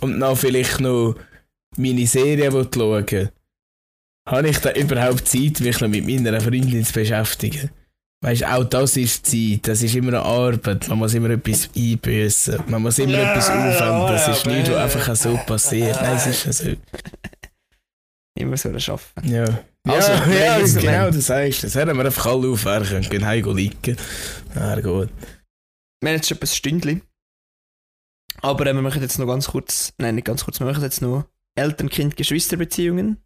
und 0.00 0.20
dann 0.20 0.36
vielleicht 0.36 0.80
noch 0.80 1.16
meine 1.76 2.06
Serie 2.06 2.50
schauen 2.50 3.28
habe 4.28 4.48
ich 4.48 4.58
da 4.58 4.72
überhaupt 4.72 5.26
Zeit, 5.28 5.60
mich 5.60 5.80
noch 5.80 5.88
mit 5.88 6.06
meiner 6.06 6.40
Freundin 6.40 6.84
zu 6.84 6.92
beschäftigen? 6.92 7.70
Weißt 8.20 8.40
du, 8.42 8.52
auch 8.52 8.64
das 8.64 8.96
ist 8.96 9.26
Zeit, 9.26 9.60
das 9.68 9.80
ist 9.80 9.94
immer 9.94 10.08
eine 10.08 10.22
Arbeit, 10.22 10.88
man 10.88 10.98
muss 10.98 11.14
immer 11.14 11.30
etwas 11.30 11.70
einbüßen, 11.76 12.64
man 12.66 12.82
muss 12.82 12.98
immer 12.98 13.12
Ja, 13.12 13.30
etwas 13.30 13.48
aufwenden, 13.48 14.06
das 14.08 14.28
ist 14.28 14.44
ja, 14.46 14.52
nichts, 14.52 14.70
was 14.70 14.76
ja. 14.76 14.82
einfach 14.84 15.16
so 15.16 15.36
passiert. 15.46 16.02
Nein, 16.02 16.16
es 16.16 16.26
ist 16.26 16.44
ja 16.46 16.52
so. 16.52 16.76
Immer 18.36 18.56
so 18.56 18.68
arbeiten. 18.70 19.28
Ja. 19.32 19.44
Also, 19.86 20.12
ja, 20.12 20.28
ja 20.32 20.58
jetzt- 20.58 20.78
genau, 20.80 21.10
das 21.10 21.26
du. 21.26 21.50
Das 21.62 21.74
hätten 21.76 21.96
wir 21.96 22.04
einfach 22.04 22.26
alle 22.26 22.48
aufwerfen 22.48 22.88
können, 22.88 23.08
gehen 23.10 23.24
heim 23.24 23.56
liegen. 23.56 23.96
Ja, 24.54 24.74
gut. 24.80 25.10
Wir 26.00 26.10
haben 26.10 26.16
jetzt 26.16 26.28
schon 26.28 26.36
etwas 26.36 26.56
Stündchen. 26.56 27.02
Aber 28.42 28.66
äh, 28.66 28.74
wir 28.74 28.82
machen 28.82 29.02
jetzt 29.02 29.18
noch 29.18 29.26
ganz 29.26 29.46
kurz, 29.48 29.92
nein, 29.98 30.16
nicht 30.16 30.26
ganz 30.26 30.44
kurz, 30.44 30.60
wir 30.60 30.66
machen 30.66 30.82
jetzt 30.82 31.02
noch 31.02 31.24
Eltern-Kind-Geschwisterbeziehungen. 31.56 33.18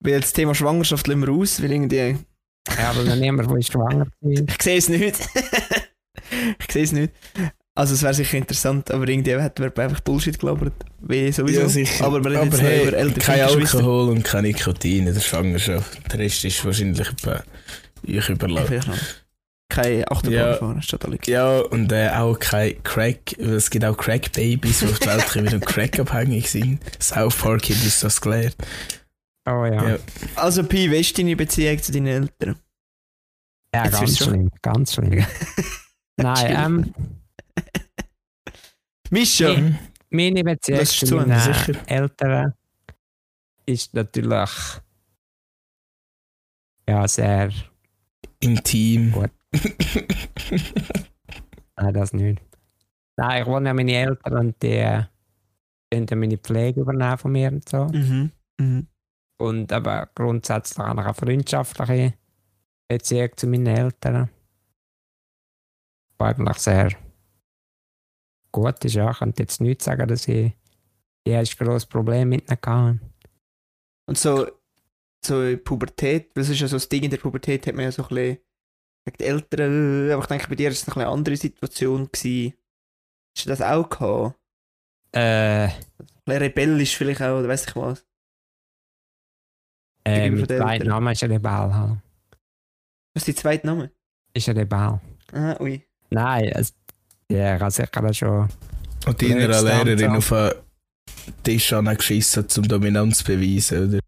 Weil 0.00 0.20
das 0.20 0.32
Thema 0.32 0.54
Schwangerschaft 0.54 1.06
lassen 1.08 1.20
wir 1.26 1.32
aus, 1.32 1.60
weil 1.62 1.72
irgendwie, 1.72 2.18
Ja, 2.76 2.90
aber 2.90 3.04
noch 3.04 3.16
niemand, 3.16 3.50
der 3.50 3.62
schwanger 3.62 4.06
ist. 4.22 4.44
ich 4.48 4.62
sehe 4.62 4.78
es 4.78 4.88
nicht. 4.88 5.16
ich 6.60 6.72
sehe 6.72 6.82
es 6.84 6.92
nicht. 6.92 7.12
Also 7.74 7.94
es 7.94 8.02
wäre 8.02 8.14
sicher 8.14 8.38
interessant, 8.38 8.90
aber 8.90 9.06
irgendwie 9.08 9.38
hätten 9.40 9.62
wir 9.62 9.84
einfach 9.84 10.00
Bullshit 10.00 10.36
gelabert. 10.38 10.72
Wie 11.00 11.30
sowieso. 11.30 11.60
Ja, 11.60 11.68
sicher. 11.68 12.04
Aber 12.04 12.22
wir 12.24 12.32
reden 12.32 12.48
Aber 12.48 12.58
hey, 12.58 12.88
über 12.88 12.96
Eltern, 12.96 13.22
kein. 13.22 13.40
Alkohol 13.42 14.08
und 14.08 14.24
kein 14.24 14.42
Nikotin 14.42 15.06
in 15.06 15.14
der 15.14 15.20
Schwangerschaft. 15.20 15.98
Der 16.12 16.18
Rest 16.18 16.44
ist 16.44 16.64
wahrscheinlich 16.64 17.08
euch 18.06 18.28
überlassen. 18.28 18.80
Keine 19.70 20.10
Achterbahn 20.10 20.32
Ja. 20.32 20.54
fahren, 20.54 20.82
statt 20.82 21.04
alle. 21.04 21.18
Ja, 21.26 21.58
und 21.60 21.92
äh, 21.92 22.08
auch 22.08 22.38
kein 22.38 22.82
Crack. 22.82 23.38
Es 23.38 23.68
gibt 23.70 23.84
auch 23.84 23.96
Crack-Babys, 23.96 24.80
die 24.80 24.86
auf 24.86 24.98
die 24.98 25.06
Welt 25.06 25.26
kommen 25.32 25.54
und 25.54 25.66
Crack 25.66 26.00
abhängig 26.00 26.50
sind. 26.50 26.80
South 27.00 27.36
Park 27.36 27.62
hat 27.64 27.70
uns 27.84 28.00
das 28.00 28.20
gelernt. 28.20 28.56
Oh 29.50 29.64
ja. 29.64 29.88
Ja. 29.90 29.98
Also 30.36 30.62
Pi, 30.64 30.90
wie 30.90 30.96
ist 31.00 31.16
deine 31.18 31.34
Beziehung 31.36 31.78
zu 31.82 31.92
deinen 31.92 32.06
Eltern? 32.06 32.56
Ja, 33.74 33.84
Jetzt 33.84 33.98
ganz 34.00 34.18
schlimm, 34.18 34.50
ganz 34.62 34.94
schlimm. 34.94 35.24
Nein, 36.16 36.54
ähm, 36.56 36.94
Mischa! 39.10 39.50
Ja. 39.52 39.72
meine 40.10 40.44
Beziehung 40.44 40.78
Das 40.80 40.90
ist 40.90 40.98
zu 41.00 41.06
zu, 41.06 41.16
meinen 41.16 41.38
sicher. 41.40 41.74
Eltern 41.86 42.54
ist 43.66 43.94
natürlich 43.94 44.48
ja 46.88 47.06
sehr. 47.08 47.50
Intim. 48.40 49.12
Gut. 49.12 49.30
Nein, 51.76 51.94
das 51.94 52.12
nicht. 52.12 52.40
Nein, 53.16 53.42
ich 53.42 53.48
wohne 53.48 53.68
ja 53.68 53.74
meine 53.74 53.92
Eltern 53.92 54.38
und 54.38 54.62
die 54.62 54.68
äh, 54.68 55.02
können 55.90 56.20
meine 56.20 56.38
Pflege 56.38 56.80
übernehmen 56.82 57.18
von 57.18 57.32
mir 57.32 57.48
und 57.52 57.68
so. 57.68 57.86
Mhm. 57.86 58.30
Mhm. 58.60 58.86
Und 59.40 59.72
aber 59.72 60.10
grundsätzlich 60.14 60.84
ich 60.84 60.84
eine 60.84 61.14
freundschaftliche 61.14 62.14
Beziehung 62.88 63.36
zu 63.36 63.46
meinen 63.46 63.66
Eltern. 63.66 64.30
Die 66.18 66.24
eigentlich 66.24 66.58
sehr 66.58 66.90
gut 68.50 68.84
ist. 68.84 68.94
Ja. 68.94 69.10
Ich 69.12 69.18
könnte 69.18 69.42
jetzt 69.42 69.60
nicht 69.60 69.82
sagen, 69.82 70.08
dass 70.08 70.26
ich 70.26 70.52
die 71.26 71.30
erste 71.30 71.64
grosses 71.64 71.86
Problem 71.86 72.30
mit 72.30 72.48
ihnen 72.50 72.58
hatte. 72.64 73.00
Und 74.08 74.18
so, 74.18 74.48
so 75.24 75.56
Pubertät, 75.58 76.36
das 76.36 76.48
ist 76.48 76.60
ja 76.60 76.66
so 76.66 76.76
das 76.76 76.88
Ding 76.88 77.04
in 77.04 77.10
der 77.10 77.18
Pubertät, 77.18 77.66
hat 77.66 77.74
man 77.74 77.84
ja 77.84 77.92
so 77.92 78.02
ein 78.02 78.08
bisschen 78.08 78.38
die 79.18 79.24
Eltern, 79.24 80.10
aber 80.10 80.22
ich 80.22 80.28
denke, 80.28 80.48
bei 80.48 80.54
dir 80.54 80.66
war 80.66 80.72
es 80.72 80.88
eine 80.88 81.08
andere 81.08 81.36
Situation. 81.36 82.10
Gewesen. 82.10 82.54
Hast 83.36 83.46
du 83.46 83.50
das 83.50 83.62
auch 83.62 83.88
gehabt? 83.88 84.38
Äh, 85.12 85.68
Ein 85.68 85.74
bisschen 86.24 86.42
rebellisch 86.42 86.96
vielleicht 86.96 87.22
auch, 87.22 87.38
oder 87.38 87.48
weiss 87.48 87.66
ich 87.66 87.76
was. 87.76 88.07
Äh, 90.08 90.30
mein 90.30 90.46
den 90.46 90.58
zweiter. 90.58 90.84
Name 90.84 91.12
ist 91.12 91.22
ein 91.22 91.32
Rebell. 91.32 91.50
halt. 91.50 91.98
Was 93.14 93.22
ist 93.22 93.28
dein 93.28 93.36
zweiter 93.36 93.66
Name? 93.66 93.90
Ist 94.34 94.48
ein 94.48 94.56
Rebell. 94.56 95.00
Ah, 95.32 95.56
ui. 95.60 95.82
Nein, 96.10 96.44
es, 96.54 96.74
ja, 97.30 97.56
ich 97.56 97.60
habe 97.60 97.70
sicher 97.70 98.14
schon. 98.14 98.48
Und 99.06 99.22
deiner 99.22 99.62
Lehrerin 99.62 100.16
auf 100.16 100.28
den 100.30 100.52
Tisch 101.42 101.72
angeschissen, 101.72 102.48
zum 102.48 102.66
Dominanz 102.66 103.18
zu 103.18 103.24
beweisen, 103.24 103.88
oder? 103.88 104.00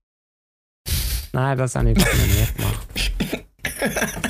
Nein, 1.33 1.59
das 1.59 1.75
habe 1.75 1.91
ich 1.91 1.97
noch 1.97 2.07
nie 2.15 2.47
gemacht. 2.57 4.27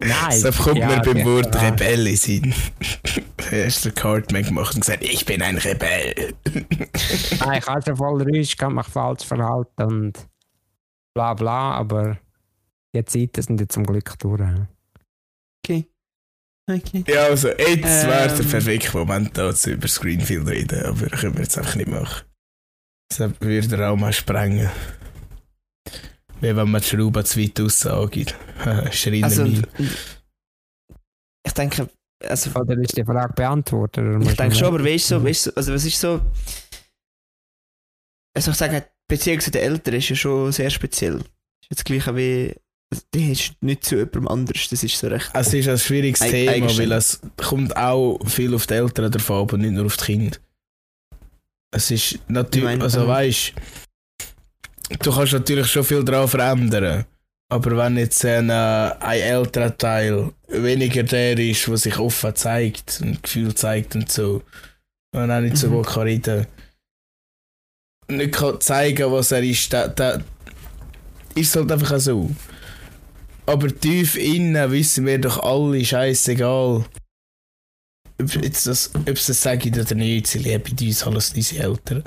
Nein. 0.00 0.38
So 0.38 0.52
kommt 0.52 0.78
ja, 0.78 0.86
mir 0.86 1.00
beim 1.00 1.24
Wort 1.24 1.54
ja. 1.54 1.68
Rebell 1.68 2.06
in 2.06 2.16
Sinn. 2.16 2.54
Erst 3.50 3.84
der 3.84 3.92
Cartman 3.92 4.44
gemacht 4.44 4.74
und 4.74 4.82
gesagt, 4.82 5.02
ich 5.02 5.24
bin 5.24 5.42
ein 5.42 5.56
Rebell. 5.58 6.34
Nein, 7.40 7.58
ich 7.58 7.66
habe 7.66 7.82
schon 7.84 7.96
voll 7.96 8.22
Rüsch, 8.22 8.56
kann 8.56 8.74
mich 8.74 8.86
falsch 8.86 9.24
verhalten 9.24 9.82
und 9.82 10.28
bla 11.14 11.34
bla, 11.34 11.72
aber 11.72 12.18
die 12.94 13.04
Zeiten 13.04 13.42
sind 13.42 13.60
jetzt 13.60 13.72
zum 13.72 13.84
Glück 13.84 14.16
durch. 14.18 14.40
Okay. 15.64 15.88
Okay. 16.70 17.04
Ja, 17.08 17.24
also 17.24 17.48
jetzt 17.48 18.04
Ähm. 18.04 18.08
wäre 18.10 18.36
der 18.36 18.44
perfekte 18.44 18.96
Moment, 18.96 19.36
da 19.36 19.54
zu 19.54 19.72
über 19.72 19.88
Screenfield 19.88 20.46
reden, 20.46 20.84
aber 20.84 21.06
können 21.06 21.34
wir 21.34 21.42
jetzt 21.42 21.56
einfach 21.56 21.76
nicht 21.76 21.88
machen. 21.88 22.24
Das 23.08 23.40
würde 23.40 23.68
den 23.68 23.80
Raum 23.80 24.04
auch 24.04 24.12
sprengen. 24.12 24.70
Wie 26.40 26.54
wenn 26.56 26.70
man 26.70 26.80
die 26.80 26.86
Schraube 26.88 27.24
zu 27.24 27.40
weit 27.40 27.60
aussagen. 27.60 28.26
Schreiner 28.92 29.24
Also, 29.26 29.44
ich 29.46 29.62
denke, 31.56 31.88
also, 32.24 32.50
Oder 32.58 32.78
ist 32.78 32.96
die 32.96 33.04
Frage 33.04 33.32
beantwortet? 33.32 34.04
Oder 34.04 34.20
ich 34.30 34.36
denke 34.36 34.54
schon, 34.54 34.68
aber 34.68 34.84
weißt 34.84 35.10
du, 35.12 35.18
so, 35.18 35.24
weißt 35.24 35.46
du, 35.46 35.50
also 35.56 35.74
was 35.74 35.84
ist 35.84 36.00
so. 36.00 36.20
Also 38.36 38.50
ich 38.50 38.56
sage, 38.56 38.80
die 38.80 38.86
Beziehung 39.14 39.40
zu 39.40 39.50
den 39.50 39.62
Eltern 39.62 39.94
ist 39.94 40.08
ja 40.08 40.16
schon 40.16 40.52
sehr 40.52 40.70
speziell. 40.70 41.16
Ist 41.16 41.70
jetzt 41.70 41.84
gleich 41.84 42.06
wie. 42.14 42.54
also, 42.92 43.04
Die 43.14 43.32
ist 43.32 43.52
nicht 43.62 43.84
zu 43.84 43.96
jemandem 43.96 44.28
anders, 44.28 44.68
das 44.68 44.82
ist 44.82 44.98
so 44.98 45.08
recht. 45.08 45.30
Es 45.34 45.52
ist 45.54 45.68
ein 45.68 45.78
schwieriges 45.78 46.20
Eig- 46.22 46.30
Thema, 46.30 46.52
eigenständig. 46.52 46.90
weil 46.90 46.98
es 46.98 47.20
kommt 47.36 47.76
auch 47.76 48.18
viel 48.26 48.54
auf 48.54 48.66
die 48.66 48.74
Eltern 48.74 49.10
davon, 49.10 49.42
aber 49.42 49.56
nicht 49.58 49.72
nur 49.72 49.86
auf 49.86 49.96
die 49.96 50.04
Kinder. 50.04 50.36
Es 51.70 51.90
ist 51.90 52.12
Ich 52.12 52.20
natürlich, 52.28 52.80
also 52.80 53.02
ähm, 53.02 53.08
weißt 53.08 53.52
du 54.88 55.12
kannst 55.12 55.32
natürlich 55.32 55.66
schon 55.68 55.84
viel 55.84 56.04
daran 56.04 56.28
verändern. 56.28 57.04
Aber 57.50 57.76
wenn 57.76 57.96
jetzt 57.96 58.24
ein, 58.24 58.50
äh, 58.50 58.52
ein 59.00 59.20
älterer 59.20 59.76
Teil 59.76 60.32
weniger 60.48 61.02
der 61.02 61.38
ist, 61.38 61.66
der 61.66 61.76
sich 61.78 61.98
offen 61.98 62.34
zeigt 62.34 63.00
und 63.02 63.22
Gefühl 63.22 63.54
zeigt 63.54 63.94
und 63.94 64.10
so, 64.10 64.42
und 65.14 65.30
auch 65.30 65.40
nicht 65.40 65.56
so 65.56 65.68
Mhm. 65.68 65.72
gut 65.72 65.86
kann 65.86 66.02
reden, 66.02 66.46
nicht 68.08 68.32
kann 68.34 68.60
zeigen, 68.60 69.10
was 69.10 69.32
er 69.32 69.42
ist, 69.42 69.72
da, 69.72 69.88
da 69.88 70.20
ist 71.34 71.48
es 71.48 71.56
halt 71.56 71.72
einfach 71.72 71.92
auch 71.92 71.98
so. 71.98 72.30
Aber 73.46 73.68
tief 73.68 74.16
innen 74.16 74.70
wissen 74.70 75.06
wir 75.06 75.18
doch 75.18 75.42
alle, 75.42 75.82
scheißegal. 75.82 76.84
Ob, 78.20 78.34
jetzt 78.42 78.66
das, 78.66 78.90
ob 78.94 79.18
sie 79.18 79.28
das 79.28 79.40
sagen 79.40 79.72
oder 79.80 79.94
nicht, 79.94 80.26
sie 80.26 80.38
lieben 80.40 80.76
uns 80.86 81.02
alles 81.02 81.32
unsere 81.34 81.62
Eltern. 81.64 82.04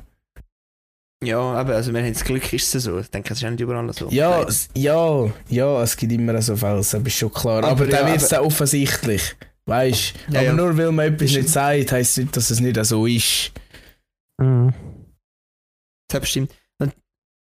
Ja, 1.23 1.39
aber 1.39 1.75
also 1.75 1.93
wir 1.93 2.01
haben 2.01 2.13
das 2.13 2.23
Glück, 2.23 2.51
ist 2.51 2.73
es 2.73 2.83
so. 2.83 2.97
Ich 2.99 3.07
denke, 3.09 3.31
es 3.33 3.39
ist 3.39 3.45
auch 3.45 3.51
nicht 3.51 3.59
überall 3.59 3.93
so. 3.93 4.09
Ja, 4.09 4.41
es- 4.43 4.69
ja, 4.75 5.31
ja, 5.49 5.83
es 5.83 5.95
gibt 5.95 6.11
immer 6.13 6.41
so 6.41 6.55
Fälle, 6.55 6.77
das 6.77 6.93
ist 6.93 7.13
schon 7.13 7.31
klar. 7.31 7.59
Aber, 7.59 7.67
Aber 7.69 7.85
dann 7.85 8.07
ja, 8.07 8.11
wird 8.13 8.21
es 8.23 8.29
dann 8.29 8.41
offensichtlich. 8.43 9.35
Weißt 9.65 10.13
du? 10.27 10.33
Ja, 10.33 10.39
aber 10.39 10.47
ja. 10.47 10.53
nur 10.53 10.75
weil 10.77 10.91
man 10.91 11.13
etwas 11.13 11.29
Ist- 11.31 11.35
nicht 11.37 11.49
sagt, 11.49 11.91
heisst 11.91 12.17
nicht, 12.17 12.35
dass 12.35 12.49
es 12.49 12.59
nicht 12.59 12.83
so 12.85 13.05
ist. 13.05 13.51
Mhm. 14.41 14.73
Das 16.09 16.19
bestimmt. 16.21 16.51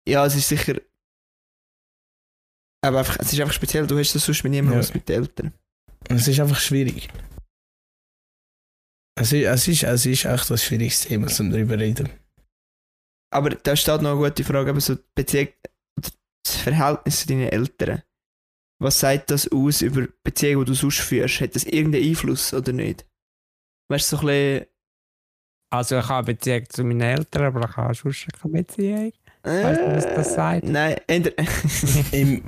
Ja, 0.08 0.24
es 0.24 0.36
ist 0.36 0.48
sicher. 0.48 0.76
Aber 2.84 3.00
einfach, 3.00 3.18
es 3.18 3.32
ist 3.32 3.40
einfach 3.40 3.52
speziell, 3.52 3.88
du 3.88 3.98
hast 3.98 4.14
das 4.14 4.24
sonst 4.24 4.44
mit 4.44 4.52
niemandem 4.52 4.80
Ja. 4.82 4.88
mit 4.94 5.08
den 5.08 5.22
Eltern. 5.22 5.52
Es 6.08 6.28
ist 6.28 6.38
einfach 6.38 6.60
schwierig. 6.60 7.08
Es 9.18 9.32
ist, 9.32 9.44
es 9.44 9.66
ist, 9.68 9.82
es 9.82 10.06
ist 10.06 10.24
echt 10.24 10.50
ein 10.52 10.58
schwieriges 10.58 11.00
Thema, 11.00 11.26
um 11.40 11.50
darüber 11.50 11.76
reden. 11.76 12.08
Aber 13.30 13.50
da 13.50 13.76
steht 13.76 14.02
noch 14.02 14.12
eine 14.12 14.20
gute 14.20 14.44
Frage, 14.44 14.70
aber 14.70 14.80
so 14.80 14.96
Beziehung, 15.14 15.48
das 15.96 16.56
Verhältnis 16.56 17.20
zu 17.20 17.26
deinen 17.28 17.48
Eltern. 17.48 18.02
Was 18.78 19.00
sagt 19.00 19.30
das 19.30 19.50
aus 19.50 19.80
über 19.82 20.02
die 20.02 20.12
Beziehung, 20.22 20.64
die 20.64 20.70
du 20.72 20.74
sonst 20.74 21.00
führst? 21.00 21.40
Hat 21.40 21.54
das 21.54 21.64
irgendeinen 21.64 22.04
Einfluss 22.04 22.52
oder 22.52 22.72
nicht? 22.72 23.06
Weißt 23.90 24.12
du, 24.12 24.16
so 24.16 24.22
ein 24.22 24.26
bisschen. 24.26 24.66
Also 25.72 25.98
ich 25.98 26.08
habe 26.08 26.26
eine 26.28 26.34
Beziehung 26.34 26.68
zu 26.68 26.84
meinen 26.84 27.00
Eltern, 27.00 27.44
aber 27.44 27.68
ich 27.68 27.76
habe 27.76 27.94
sonst 27.94 28.28
keine 28.40 28.52
Beziehung. 28.62 29.12
Äh, 29.42 29.64
Weißt 29.64 29.80
du, 29.80 29.96
was 29.96 30.14
das 30.14 30.34
sagt? 30.34 30.64
Nein, 30.64 30.96
Im 32.12 32.42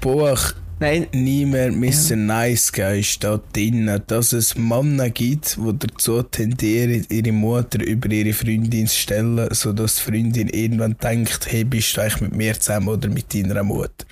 Buch 0.00 0.54
nein, 0.80 1.06
Niemand 1.12 1.76
Mr. 1.78 2.16
Nice 2.16 2.72
Guy 2.72 3.02
steht 3.02 3.40
drin, 3.54 4.02
dass 4.06 4.32
es 4.32 4.56
Männer 4.56 5.10
gibt, 5.10 5.56
die 5.56 5.78
dazu 5.78 6.22
tendieren, 6.22 7.06
ihre 7.08 7.32
Mutter 7.32 7.82
über 7.82 8.10
ihre 8.10 8.32
Freundin 8.32 8.86
zu 8.86 8.96
stellen, 8.96 9.48
sodass 9.52 9.96
die 9.96 10.02
Freundin 10.02 10.48
irgendwann 10.48 10.96
denkt, 11.02 11.46
hey, 11.50 11.64
bist 11.64 11.96
du 11.96 12.02
eigentlich 12.02 12.20
mit 12.20 12.36
mir 12.36 12.58
zusammen 12.58 12.88
oder 12.88 13.08
mit 13.08 13.32
deiner 13.34 13.62
Mutter? 13.62 14.06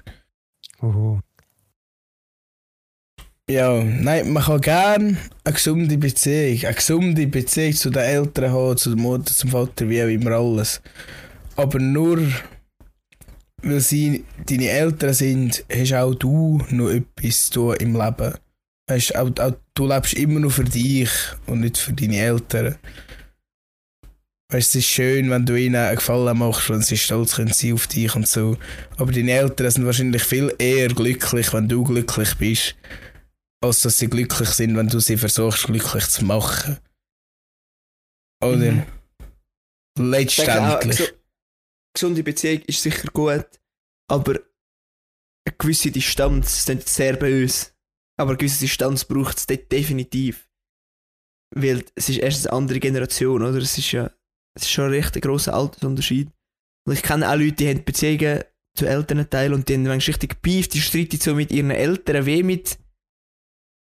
Uhu. 0.82 1.20
Ja, 3.50 3.82
nein, 3.82 4.32
man 4.32 4.42
kann 4.44 4.60
gerne 4.60 5.16
eine 5.44 5.54
gesunde 5.54 5.98
Beziehung, 5.98 6.64
eine 6.64 6.74
gesunde 6.74 7.26
Beziehung 7.26 7.72
zu 7.74 7.90
den 7.90 8.02
Eltern 8.02 8.52
haben, 8.52 8.76
zu 8.76 8.94
der 8.94 9.02
Mutter, 9.02 9.34
zum 9.34 9.50
Vater, 9.50 9.88
wie 9.88 10.02
auch 10.02 10.08
immer 10.08 10.30
alles. 10.30 10.80
Aber 11.56 11.78
nur 11.78 12.20
weil 13.62 13.80
sie 13.80 14.24
deine 14.46 14.68
Eltern 14.68 15.14
sind, 15.14 15.64
hast 15.72 15.92
auch 15.94 16.14
du 16.14 16.60
noch 16.70 16.90
etwas 16.90 17.50
zu 17.50 17.52
tun 17.52 17.76
im 17.76 17.96
Leben. 17.96 18.34
Weißt, 18.88 19.16
auch, 19.16 19.30
auch, 19.38 19.54
du 19.74 19.86
lebst 19.86 20.14
immer 20.14 20.40
nur 20.40 20.50
für 20.50 20.64
dich 20.64 21.10
und 21.46 21.60
nicht 21.60 21.78
für 21.78 21.92
deine 21.92 22.18
Eltern. 22.18 22.76
Weißt, 24.52 24.70
es 24.70 24.74
ist 24.74 24.86
schön, 24.86 25.30
wenn 25.30 25.46
du 25.46 25.54
ihnen 25.54 25.76
einen 25.76 25.96
Gefallen 25.96 26.36
machst 26.36 26.68
und 26.70 26.84
sie 26.84 26.98
stolz 26.98 27.36
können 27.36 27.52
sein 27.52 27.72
auf 27.72 27.86
dich 27.86 28.14
und 28.14 28.28
so. 28.28 28.58
Aber 28.98 29.12
deine 29.12 29.32
Eltern 29.32 29.70
sind 29.70 29.86
wahrscheinlich 29.86 30.24
viel 30.24 30.54
eher 30.58 30.88
glücklich, 30.88 31.52
wenn 31.52 31.68
du 31.68 31.84
glücklich 31.84 32.34
bist, 32.36 32.74
als 33.62 33.80
dass 33.80 33.98
sie 33.98 34.08
glücklich 34.08 34.50
sind, 34.50 34.76
wenn 34.76 34.88
du 34.88 35.00
sie 35.00 35.16
versuchst, 35.16 35.64
glücklich 35.64 36.06
zu 36.08 36.24
machen. 36.24 36.78
Oder? 38.42 38.72
Mhm. 38.72 38.82
Letztendlich. 39.98 41.14
Gesunde 41.94 42.22
Beziehung 42.22 42.62
ist 42.62 42.82
sicher 42.82 43.08
gut, 43.12 43.46
aber 44.10 44.34
eine 45.46 45.56
gewisse 45.58 45.90
Distanz, 45.90 46.64
das 46.64 46.68
jetzt 46.74 46.94
sehr 46.94 47.16
bei 47.16 47.42
uns, 47.42 47.74
aber 48.18 48.30
eine 48.30 48.38
gewisse 48.38 48.60
Distanz 48.60 49.04
braucht 49.04 49.38
es 49.38 49.46
dort 49.46 49.70
definitiv. 49.70 50.48
Weil 51.54 51.84
es 51.94 52.08
ist 52.08 52.18
erst 52.18 52.46
eine 52.46 52.56
andere 52.56 52.80
Generation, 52.80 53.42
oder? 53.42 53.58
Es 53.58 53.76
ist 53.76 53.92
ja 53.92 54.10
es 54.54 54.62
ist 54.64 54.70
schon 54.70 54.86
ein 54.86 54.90
recht 54.92 55.20
grosser 55.22 55.54
Altersunterschied. 55.54 56.28
Und 56.86 56.94
ich 56.94 57.02
kenne 57.02 57.28
auch 57.30 57.36
Leute, 57.36 57.52
die 57.52 57.68
haben 57.68 57.84
Beziehungen 57.84 58.42
zu 58.76 58.86
Elternteilen 58.86 59.54
und 59.54 59.68
die 59.68 59.74
haben 59.74 59.82
manchmal 59.84 60.14
richtig 60.14 60.40
Beef, 60.42 60.68
die 60.68 60.80
streiten 60.80 61.20
so 61.20 61.34
mit 61.34 61.50
ihren 61.52 61.70
Eltern 61.70 62.26
wie 62.26 62.42
mit 62.42 62.78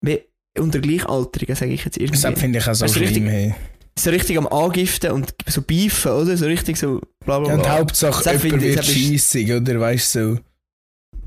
wie 0.03 0.21
unter 0.57 0.79
Gleichaltrigen, 0.79 1.55
sage 1.55 1.73
ich 1.73 1.83
jetzt 1.85 1.97
irgendwie. 1.97 2.21
Das 2.21 2.39
finde 2.39 2.59
ich 2.59 2.67
auch 2.67 2.73
so 2.75 2.85
du, 2.85 2.93
schlimm. 2.93 3.07
richtig- 3.07 3.29
Hey. 3.29 3.55
So 3.97 4.09
richtig 4.09 4.37
am 4.37 4.47
Angiften 4.47 5.11
und 5.11 5.33
so 5.47 5.61
beefen, 5.61 6.11
oder? 6.11 6.35
So 6.35 6.45
richtig 6.45 6.77
so 6.77 6.99
bla 7.25 7.39
bla 7.39 7.49
Ja, 7.49 7.55
und 7.55 7.61
bla. 7.61 7.77
Hauptsache, 7.79 8.23
Das 8.23 8.43
jemand 8.43 8.61
wird 8.61 8.85
scheissig, 8.85 9.51
oder? 9.51 9.79
Weißt 9.79 10.15
du? 10.15 10.35
So. 10.35 10.39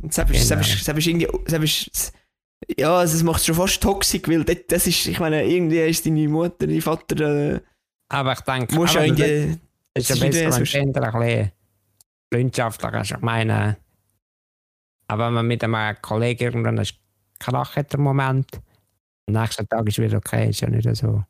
Und 0.02 0.16
Das 0.16 0.30
ist, 0.30 0.48
Genau. 0.48 0.60
das 0.60 0.68
ist, 0.98 1.06
irgendwie, 1.06 1.28
das 1.46 1.62
ist, 1.64 2.12
ja, 2.76 2.98
also 2.98 3.16
es 3.16 3.22
macht 3.22 3.44
schon 3.44 3.54
fast 3.54 3.82
toxisch, 3.82 4.22
weil 4.26 4.44
das, 4.44 4.56
das 4.68 4.86
ist, 4.86 5.06
ich 5.06 5.18
meine, 5.18 5.44
irgendwie 5.44 5.80
ist 5.80 6.04
deine 6.04 6.28
Mutter, 6.28 6.66
dein 6.66 6.80
Vater, 6.82 7.54
äh, 7.54 7.60
Aber 8.10 8.32
ich 8.34 8.40
denke, 8.40 8.74
musst 8.74 8.94
ja 8.94 9.00
aber 9.00 9.06
irgendwie, 9.08 9.58
es 9.94 10.10
ist 10.10 10.20
ja 10.20 10.26
besser, 10.26 10.52
wenn 10.52 10.64
die 10.64 10.70
Kinder 10.70 11.14
ein 11.14 11.20
bisschen 11.20 11.52
freundschaftlich 12.32 12.94
ist. 13.00 13.10
Ich 13.12 13.20
meine, 13.20 13.76
aber 15.08 15.26
wenn 15.28 15.34
man 15.34 15.46
mit 15.46 15.64
einem 15.64 15.96
Kollegen 16.02 16.44
irgendwann 16.44 16.78
einen 16.78 16.88
Krach 17.38 17.76
hat, 17.76 17.94
im 17.94 18.02
Moment, 18.02 18.60
am 19.26 19.34
nächsten 19.34 19.66
Tag 19.68 19.88
ist 19.88 19.98
wieder 19.98 20.18
okay, 20.18 20.50
ist 20.50 20.60
ja 20.60 20.68
nicht 20.68 20.94
so. 20.96 21.24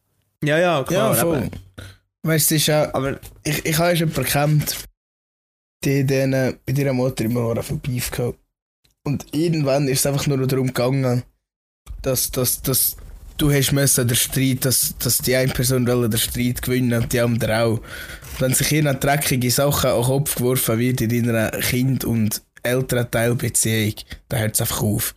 Ja, 0.45 0.59
ja, 0.59 0.79
Ja, 0.79 0.85
klar, 0.85 1.15
voll. 1.15 1.37
aber, 1.37 1.51
Weißt 2.23 2.51
du, 2.51 2.57
es 2.57 2.63
ist 2.63 2.71
auch, 2.71 2.93
aber 2.95 3.19
ich, 3.45 3.65
ich 3.65 3.79
habe 3.79 3.95
jemanden 3.95 4.23
gekannt, 4.25 4.77
die 5.85 6.05
denen 6.05 6.59
bei 6.67 6.73
ihrer 6.73 6.93
Mutter 6.93 7.25
immer 7.25 7.55
noch 7.55 7.65
vorbei 7.65 8.03
gehabt. 8.11 8.39
Und 9.05 9.27
irgendwann 9.35 9.89
ist 9.89 10.01
es 10.01 10.07
einfach 10.07 10.27
nur 10.27 10.37
noch 10.39 10.49
darum 10.49 10.67
gegangen, 10.67 11.23
dass, 12.03 12.31
dass, 12.31 12.61
dass 12.61 12.97
du 13.39 13.53
hast 13.53 13.73
müssen 13.73 14.07
den 14.07 14.17
Streit, 14.17 14.65
dass, 14.65 14.97
dass 14.99 15.19
die 15.19 15.37
eine 15.37 15.53
Person 15.53 15.87
will 15.87 16.09
den 16.09 16.19
Streit 16.19 16.61
gewinnen 16.61 17.03
und 17.03 17.13
die 17.13 17.21
andere 17.21 17.63
auch. 17.63 17.81
Wenn 18.39 18.53
sich 18.55 18.67
hier 18.69 18.83
dreckige 18.95 19.51
Sachen 19.51 19.91
an 19.91 19.97
den 19.97 20.05
Kopf 20.05 20.35
geworfen 20.37 20.79
wird 20.79 21.01
in 21.01 21.09
deiner 21.27 21.51
Kind- 21.53 22.05
und 22.05 22.43
Elternteilbeziehung, 22.63 23.95
dann 24.29 24.41
hört 24.41 24.55
es 24.55 24.61
einfach 24.61 24.83
auf. 24.83 25.15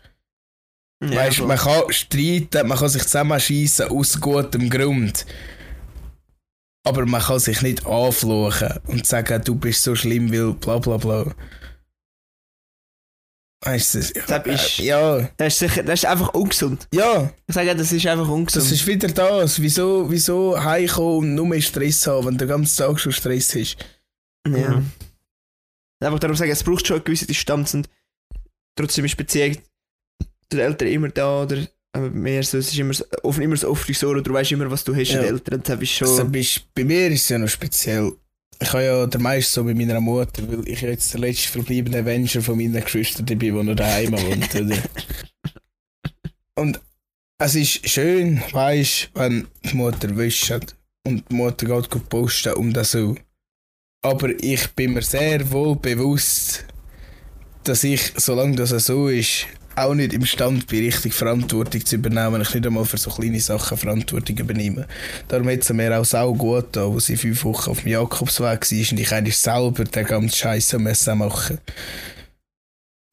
Ja, 1.01 1.15
weißt 1.15 1.37
voll. 1.37 1.47
man 1.47 1.57
kann 1.57 1.91
streiten, 1.91 2.67
man 2.67 2.77
kann 2.77 2.89
sich 2.89 3.03
zusammenschießen 3.03 3.89
aus 3.89 4.19
gutem 4.19 4.69
Grund. 4.69 5.25
Aber 6.83 7.05
man 7.05 7.21
kann 7.21 7.39
sich 7.39 7.61
nicht 7.61 7.85
anfluchen 7.85 8.79
und 8.87 9.05
sagen, 9.05 9.41
du 9.43 9.55
bist 9.55 9.83
so 9.83 9.95
schlimm, 9.95 10.31
weil 10.31 10.53
bla 10.53 10.79
bla 10.79 10.97
bla. 10.97 11.33
Weißt 13.63 13.93
du, 13.93 13.99
Das 14.27 14.45
ist- 14.47 14.77
ja, 14.79 15.29
das 15.37 15.53
ist 15.53 15.59
sicher, 15.59 15.83
das 15.83 15.99
ist 15.99 16.05
einfach 16.09 16.33
ungesund. 16.33 16.87
ja, 16.91 17.31
Ich 17.47 17.53
sage, 17.53 17.75
das 17.75 17.91
ist 17.91 18.07
einfach 18.07 18.27
ungesund. 18.27 18.65
das 18.65 18.71
ist 18.71 18.87
wieder 18.87 19.07
das. 19.09 19.61
Wieso, 19.61 20.09
wieso 20.09 20.59
heimkommen 20.61 21.17
und 21.19 21.35
nur 21.35 21.45
mehr 21.45 21.61
Stress 21.61 22.07
haben, 22.07 22.25
wenn 22.25 22.33
du 22.33 22.39
den 22.39 22.47
ganzen 22.47 22.77
Tag 22.77 22.99
schon 22.99 23.11
Stress 23.11 23.53
hast? 23.55 23.77
ja. 24.47 24.81
Einfach 26.03 26.17
darum 26.17 26.35
sagen, 26.35 26.49
es 26.49 26.63
braucht 26.63 26.87
schon 26.87 26.95
eine 26.95 27.03
gewisse 27.03 27.27
Distanz 27.27 27.75
und 27.75 27.87
trotzdem 28.75 29.05
ist 29.05 29.15
Beziehung 29.15 29.55
den 30.51 30.59
Eltern 30.59 30.87
immer 30.87 31.09
da, 31.09 31.43
oder, 31.43 31.67
aber 31.93 32.09
mehr 32.09 32.43
so, 32.43 32.57
es 32.57 32.67
ist 32.71 32.77
immer 32.79 32.93
so, 32.93 33.05
oft, 33.23 33.39
immer 33.39 33.57
so 33.57 33.69
oft 33.69 33.93
so, 33.93 34.09
oder 34.09 34.21
du 34.21 34.33
weißt 34.33 34.51
immer, 34.51 34.69
was 34.69 34.83
du 34.83 34.95
hast 34.95 35.09
Ja. 35.11 35.19
in 35.21 35.25
den 35.25 35.33
Eltern, 35.35 35.61
das 35.63 35.79
Also, 35.79 36.17
schon, 36.17 36.31
bist, 36.31 36.73
bei 36.73 36.83
mir 36.83 37.07
ist 37.07 37.23
es 37.23 37.29
ja 37.29 37.37
noch 37.37 37.47
speziell. 37.47 38.11
Ich 38.61 38.71
habe 38.73 38.83
ja 38.85 39.07
der 39.07 39.19
meiste 39.19 39.53
so 39.53 39.63
bei 39.63 39.73
meiner 39.73 39.99
Mutter, 39.99 40.43
weil 40.47 40.67
ich 40.67 40.81
ja 40.81 40.89
jetzt 40.89 41.13
der 41.13 41.21
letzte 41.21 41.49
verbliebene 41.49 41.97
Avenger 41.99 42.41
von 42.41 42.57
meinen 42.57 42.79
Geschwistern 42.83 43.25
bin, 43.25 43.39
der 43.39 43.63
noch 43.63 43.75
daheim 43.75 44.11
wohnt. 44.11 44.53
Oder? 44.55 44.77
Und 46.55 46.79
es 47.39 47.55
ist 47.55 47.89
schön, 47.89 48.39
weißt 48.51 49.09
wenn 49.15 49.47
die 49.63 49.75
Mutter 49.75 50.15
wischt 50.15 50.53
und 51.07 51.23
die 51.29 51.33
Mutter 51.35 51.65
geht 51.65 51.89
gut 51.89 52.07
posten 52.07 52.53
um 52.53 52.71
das 52.71 52.91
so. 52.91 53.15
Aber 54.03 54.29
ich 54.43 54.67
bin 54.75 54.93
mir 54.93 55.01
sehr 55.01 55.49
wohl 55.51 55.75
bewusst, 55.75 56.65
dass 57.63 57.83
ich, 57.83 58.13
solange 58.17 58.55
das 58.57 58.69
so 58.85 59.07
ist, 59.07 59.47
auch 59.75 59.93
nicht 59.93 60.13
imstande 60.13 60.65
bin, 60.65 60.83
richtig 60.85 61.13
Verantwortung 61.13 61.85
zu 61.85 61.95
übernehmen, 61.95 62.33
wenn 62.33 62.41
ich 62.41 62.53
nicht 62.53 62.65
einmal 62.65 62.85
für 62.85 62.97
so 62.97 63.09
kleine 63.09 63.39
Sachen 63.39 63.77
Verantwortung 63.77 64.37
übernehme. 64.37 64.87
Darum 65.27 65.49
hat 65.49 65.59
es 65.59 65.69
mir 65.71 65.97
auch 65.99 66.05
sau 66.05 66.33
gut 66.33 66.67
da, 66.73 66.87
wo 66.87 66.99
sie 66.99 67.17
fünf 67.17 67.43
Wochen 67.43 67.71
auf 67.71 67.81
dem 67.81 67.91
Jakobsweg 67.91 68.43
war 68.71 68.91
und 68.91 68.99
ich 68.99 69.11
eigentlich 69.13 69.37
selber 69.37 69.83
den 69.83 70.05
ganzen 70.05 70.35
Scheiß 70.35 70.73
müssen 70.73 71.17
machen. 71.17 71.59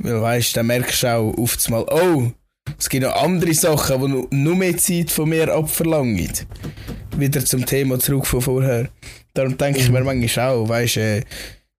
Weil 0.02 0.20
weißt, 0.22 0.56
dann 0.56 0.66
merkst 0.66 1.02
du 1.02 1.06
auch 1.08 1.38
oft 1.38 1.68
mal, 1.70 1.84
oh, 1.90 2.30
es 2.78 2.88
gibt 2.88 3.04
noch 3.04 3.14
andere 3.22 3.54
Sachen, 3.54 4.00
die 4.00 4.08
noch- 4.08 4.28
nur 4.30 4.56
mehr 4.56 4.76
Zeit 4.76 5.10
von 5.10 5.28
mir 5.28 5.52
abverlangen. 5.52 6.30
Wieder 7.16 7.44
zum 7.44 7.66
Thema 7.66 7.98
zurück 7.98 8.26
von 8.26 8.40
vorher. 8.40 8.88
Darum 9.34 9.56
denke 9.56 9.80
ich 9.80 9.90
mir 9.90 10.04
manchmal 10.04 10.50
auch, 10.50 10.68
weißt 10.68 10.96
äh, 10.98 11.22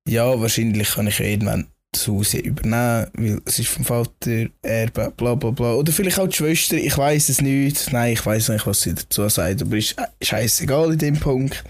ja, 0.07 0.39
wahrscheinlich 0.39 0.89
kann 0.91 1.07
ich 1.07 1.19
irgendwann 1.19 1.67
Haus 2.07 2.31
hier 2.31 2.43
übernehmen, 2.43 3.07
weil 3.13 3.41
es 3.45 3.59
ist 3.59 3.69
vom 3.69 3.83
Vater 3.83 4.47
Erbe, 4.61 5.11
bla 5.15 5.35
bla 5.35 5.51
bla. 5.51 5.73
Oder 5.73 5.91
vielleicht 5.91 6.19
auch 6.19 6.27
die 6.27 6.35
Schwester, 6.35 6.75
ich 6.75 6.97
weiß 6.97 7.29
es 7.29 7.41
nicht. 7.41 7.91
Nein, 7.91 8.13
ich 8.13 8.25
weiß 8.25 8.49
nicht, 8.49 8.65
was 8.67 8.81
sie 8.81 8.93
dazu 8.93 9.27
sagt, 9.27 9.61
aber 9.61 9.77
ist 9.77 9.97
äh, 9.97 10.05
scheißegal 10.23 10.93
in 10.93 10.99
dem 10.99 11.19
Punkt. 11.19 11.63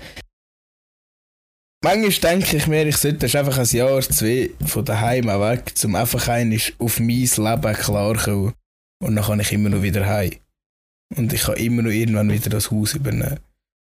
Manchmal 1.82 2.12
denke 2.12 2.58
ich 2.58 2.68
mir, 2.68 2.86
ich 2.86 2.98
sollte 2.98 3.26
einfach 3.40 3.58
ein 3.58 3.66
Jahr, 3.66 4.02
zwei 4.02 4.50
von 4.66 4.84
daheim 4.84 5.28
weg, 5.28 5.74
um 5.84 5.96
einfach 5.96 6.28
einmal 6.28 6.60
auf 6.78 7.00
mein 7.00 7.08
Leben 7.08 7.74
klarzukommen. 7.74 8.54
Und 9.02 9.16
dann 9.16 9.24
kann 9.24 9.40
ich 9.40 9.54
immer 9.54 9.70
noch 9.70 9.82
wieder 9.82 10.06
heim. 10.06 10.32
Und 11.16 11.32
ich 11.32 11.44
kann 11.44 11.56
immer 11.56 11.82
noch 11.82 11.92
irgendwann 11.92 12.32
wieder 12.32 12.50
das 12.50 12.70
Haus 12.70 12.96
übernehmen. 12.96 13.40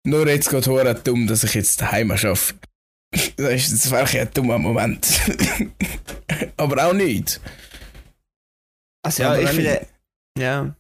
Nur 0.07 0.29
jetzt 0.29 0.51
geht 0.51 0.67
es 0.67 1.03
dumm, 1.03 1.27
dass 1.27 1.45
ich 1.45 1.55
jetzt 1.55 1.81
daheim 1.81 2.11
arbeite. 2.11 2.55
Das 3.37 3.91
wäre 3.91 4.21
ein 4.21 4.31
dummer 4.35 4.59
Moment. 4.59 5.07
Aber 6.57 6.87
auch 6.87 6.93
nicht. 6.93 7.41
also 9.03 9.23
ja, 9.23 9.39
ich 9.39 9.49
finde, 9.51 9.87
ja, 10.39 10.75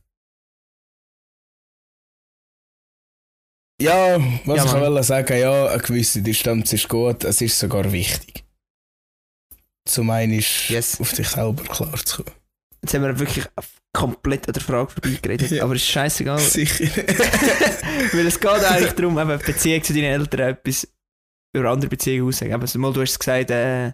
Ja, 3.80 4.18
was 4.44 4.56
Ja, 4.56 4.64
ich 4.66 4.72
wollte 4.72 5.02
sagen, 5.04 5.38
ja, 5.38 5.66
eine 5.68 5.82
gewisse 5.82 6.20
Distanz 6.22 6.72
ist 6.72 6.88
gut, 6.88 7.24
es 7.24 7.40
ist 7.40 7.58
sogar 7.58 7.90
wichtig. 7.92 8.44
Zum 9.88 10.10
einen 10.10 10.32
ist 10.34 10.68
Yes. 10.68 11.00
auf 11.00 11.12
dich 11.12 11.28
selber 11.28 11.62
klar 11.64 11.94
zu 12.04 12.24
kommen. 12.24 12.36
jetzt 12.82 12.92
haben 12.94 13.02
wir 13.02 13.18
wirklich 13.18 13.46
komplett 13.94 14.46
an 14.48 14.52
der 14.52 14.62
Frage 14.62 14.90
vorbeigeredet, 14.90 15.50
Ja. 15.52 15.64
aber 15.64 15.76
es 15.76 15.82
ist 15.82 15.88
scheißegal, 15.88 16.38
Sicher. 16.40 16.84
weil 18.12 18.26
es 18.26 18.38
geht 18.38 18.50
eigentlich 18.50 18.92
darum, 18.92 19.18
eben 19.18 19.38
Beziehung 19.38 19.82
zu 19.82 19.94
deinen 19.94 20.04
Eltern 20.20 20.40
etwas 20.50 20.86
über 21.52 21.70
andere 21.70 21.90
Beziehungen 21.90 22.28
aussagen. 22.28 22.52
Aber 22.52 22.66
so 22.66 22.78
mal, 22.78 22.92
du 22.92 23.00
hast 23.00 23.12
es 23.12 23.18
gesagt, 23.18 23.50
äh, 23.50 23.92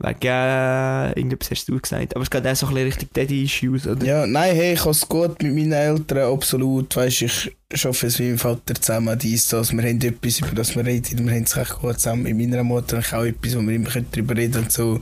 wegen 0.00 0.26
äh, 0.26 1.08
irgendetwas 1.10 1.50
hast 1.52 1.68
du 1.68 1.78
gesagt, 1.78 2.16
aber 2.16 2.22
es 2.24 2.30
geht 2.30 2.46
auch 2.46 2.56
so 2.56 2.66
ein 2.66 2.74
bisschen 2.74 2.88
Richtung 2.88 3.08
Daddy-Issues, 3.12 3.86
oder? 3.86 4.04
ja, 4.04 4.26
nein, 4.26 4.54
hey, 4.54 4.72
ich 4.74 4.80
habe 4.80 4.90
es 4.90 5.08
gut 5.08 5.40
mit 5.42 5.54
meinen 5.54 5.72
Eltern, 5.72 6.32
absolut. 6.32 6.96
Weißt, 6.96 7.22
ich 7.22 7.56
es 7.70 7.84
mit 7.84 8.18
meinem 8.18 8.38
Vater 8.38 8.74
zusammen, 8.74 9.18
dies, 9.18 9.48
das. 9.48 9.72
Wir 9.72 9.82
haben 9.82 10.00
etwas, 10.00 10.40
über 10.40 10.54
das 10.54 10.74
wir 10.74 10.84
reden. 10.84 11.26
Wir 11.26 11.34
haben 11.34 11.44
es 11.44 11.56
echt 11.56 11.78
gut 11.78 12.00
zusammen. 12.00 12.24
Mit 12.24 12.36
meiner 12.36 12.64
Mutter 12.64 12.96
habe 12.96 13.06
ich 13.06 13.14
auch 13.14 13.24
etwas, 13.24 13.56
wo 13.56 13.62
wir 13.62 13.74
immer 13.74 13.90
darüber 13.90 14.36
reden 14.36 14.64
und 14.64 14.72
so. 14.72 15.00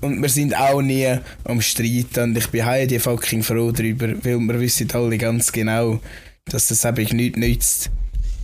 Und 0.00 0.20
wir 0.20 0.28
sind 0.28 0.56
auch 0.56 0.82
nie 0.82 1.16
am 1.44 1.60
Streiten. 1.60 2.30
Und 2.30 2.38
ich 2.38 2.48
bin 2.48 2.88
die 2.88 2.98
fucking 2.98 3.42
froh 3.42 3.70
darüber, 3.70 4.08
weil 4.08 4.38
wir 4.38 4.60
wissen 4.60 4.88
alle 4.92 5.18
ganz 5.18 5.52
genau, 5.52 6.00
dass 6.46 6.68
das 6.68 6.84
eben 6.84 7.16
nichts 7.16 7.38
nützt. 7.38 7.90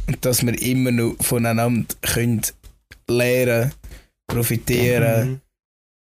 Dass 0.21 0.45
wir 0.45 0.61
immer 0.63 0.91
noch 0.91 1.17
voneinander 1.21 1.95
können 2.03 2.43
lernen, 3.09 3.73
profitieren, 4.27 5.31
Mhm. 5.31 5.41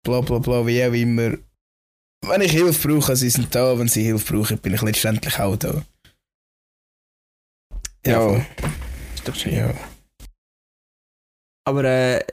bla 0.05 0.21
bla 0.21 0.39
bla, 0.39 0.67
wie 0.67 0.85
auch 0.85 0.93
immer. 0.93 1.37
Wenn 2.25 2.41
ich 2.41 2.53
Hilfe 2.53 2.89
brauche, 2.89 3.17
sie 3.17 3.31
sind 3.31 3.53
da. 3.55 3.77
Wenn 3.79 3.89
sie 3.89 4.05
Hilfe 4.05 4.33
brauchen, 4.33 4.59
bin 4.59 4.75
ich 4.75 4.83
letztendlich 4.83 5.39
auch 5.39 5.57
da. 5.57 5.83
Ja. 8.07 8.37
Ist 9.15 9.27
doch 9.27 9.35
schön. 9.35 9.55
ja. 9.55 9.75
Aber 11.65 11.85
äh, 11.85 12.25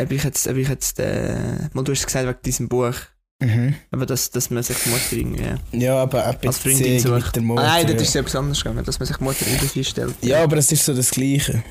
ob 0.00 0.10
ich 0.10 0.22
jetzt, 0.24 0.46
ob 0.46 0.56
ich 0.56 0.68
jetzt, 0.68 0.98
äh, 1.00 1.68
mal 1.72 1.82
du 1.82 1.92
hast 1.92 2.06
gesagt 2.06 2.26
wegen 2.28 2.42
diesem 2.44 2.68
Buch, 2.68 2.94
Mhm. 3.38 3.74
aber 3.90 4.06
dass, 4.06 4.30
dass 4.30 4.48
man 4.48 4.62
sich 4.62 4.86
Mutter 4.86 5.12
irgendwie 5.12 5.78
Ja, 5.78 6.02
aber 6.02 6.24
als 6.24 6.58
Freundin 6.58 6.98
sucht. 6.98 7.26
mit 7.26 7.36
der 7.36 7.42
Mutter. 7.42 7.62
Ah, 7.62 7.66
nein, 7.66 7.86
das 7.86 7.96
ja. 7.96 8.02
ist 8.02 8.14
etwas 8.16 8.36
anderes 8.36 8.62
gegangen, 8.62 8.84
dass 8.84 8.98
man 8.98 9.06
sich 9.06 9.20
Mutter 9.20 9.46
in 9.46 9.68
die 9.68 9.84
stellt. 9.84 10.14
ja, 10.22 10.42
aber 10.42 10.56
es 10.56 10.72
ist 10.72 10.84
so 10.84 10.94
das 10.94 11.10
Gleiche. 11.10 11.62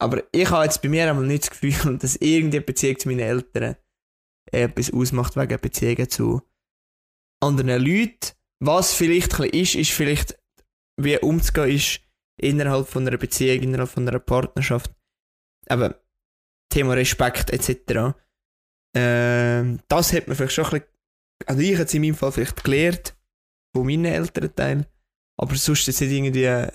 Aber 0.00 0.22
ich 0.32 0.48
habe 0.50 0.64
jetzt 0.64 0.80
bei 0.80 0.88
mir 0.88 1.10
einmal 1.10 1.26
nicht 1.26 1.42
das 1.42 1.50
Gefühl, 1.50 1.98
dass 1.98 2.16
irgendeine 2.16 2.62
Beziehung 2.62 2.98
zu 2.98 3.08
meinen 3.08 3.20
Eltern 3.20 3.76
etwas 4.50 4.92
ausmacht 4.92 5.36
wegen 5.36 5.60
Beziehungen 5.60 6.08
zu 6.08 6.40
anderen 7.42 7.84
Leuten. 7.84 8.32
Was 8.60 8.94
vielleicht 8.94 9.34
ein 9.34 9.50
bisschen 9.50 9.60
ist, 9.62 9.74
ist 9.74 9.90
vielleicht, 9.92 10.38
wie 10.96 11.18
umzugehen 11.18 11.76
ist 11.76 12.00
innerhalb 12.38 12.88
von 12.88 13.06
einer 13.06 13.18
Beziehung, 13.18 13.62
innerhalb 13.62 13.90
von 13.90 14.08
einer 14.08 14.18
Partnerschaft. 14.18 14.90
Aber 15.68 16.02
Thema 16.70 16.94
Respekt 16.94 17.50
etc. 17.50 18.16
Ähm, 18.94 19.80
das 19.88 20.12
hat 20.12 20.26
man 20.26 20.36
vielleicht 20.36 20.54
schon 20.54 20.64
ein 20.64 20.70
bisschen, 20.70 20.86
also 21.46 21.62
ich 21.62 21.78
jetzt 21.78 21.94
in 21.94 22.02
meinem 22.02 22.14
Fall 22.14 22.32
vielleicht 22.32 22.64
gelernt 22.64 23.14
von 23.74 23.86
meinen 23.86 24.04
Elternteilen, 24.04 24.86
aber 25.36 25.54
sonst 25.56 25.86
jetzt 25.86 26.00
nicht 26.00 26.12
irgendwie, 26.12 26.68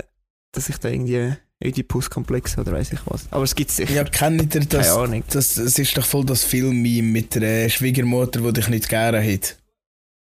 dass 0.51 0.69
ich 0.69 0.77
da 0.77 0.89
irgendwie 0.89 1.35
Oedipus-Komplex 1.63 2.57
oder 2.57 2.73
weiß 2.73 2.93
ich 2.93 2.99
was. 3.05 3.27
Aber 3.31 3.43
es 3.43 3.55
gibt 3.55 3.71
sicher. 3.71 3.93
Ja, 3.93 4.03
kennt 4.03 4.53
ihr 4.55 4.61
das? 4.61 4.87
Keine 4.87 4.99
Ahnung. 4.99 5.23
Das, 5.29 5.55
das 5.55 5.79
ist 5.79 5.97
doch 5.97 6.05
voll 6.05 6.25
das 6.25 6.43
Film-Meme 6.43 7.07
mit 7.07 7.35
der 7.35 7.69
Schwiegermutter, 7.69 8.41
die 8.41 8.53
dich 8.53 8.67
nicht 8.67 8.89
gerne 8.89 9.21
hat. 9.21 9.57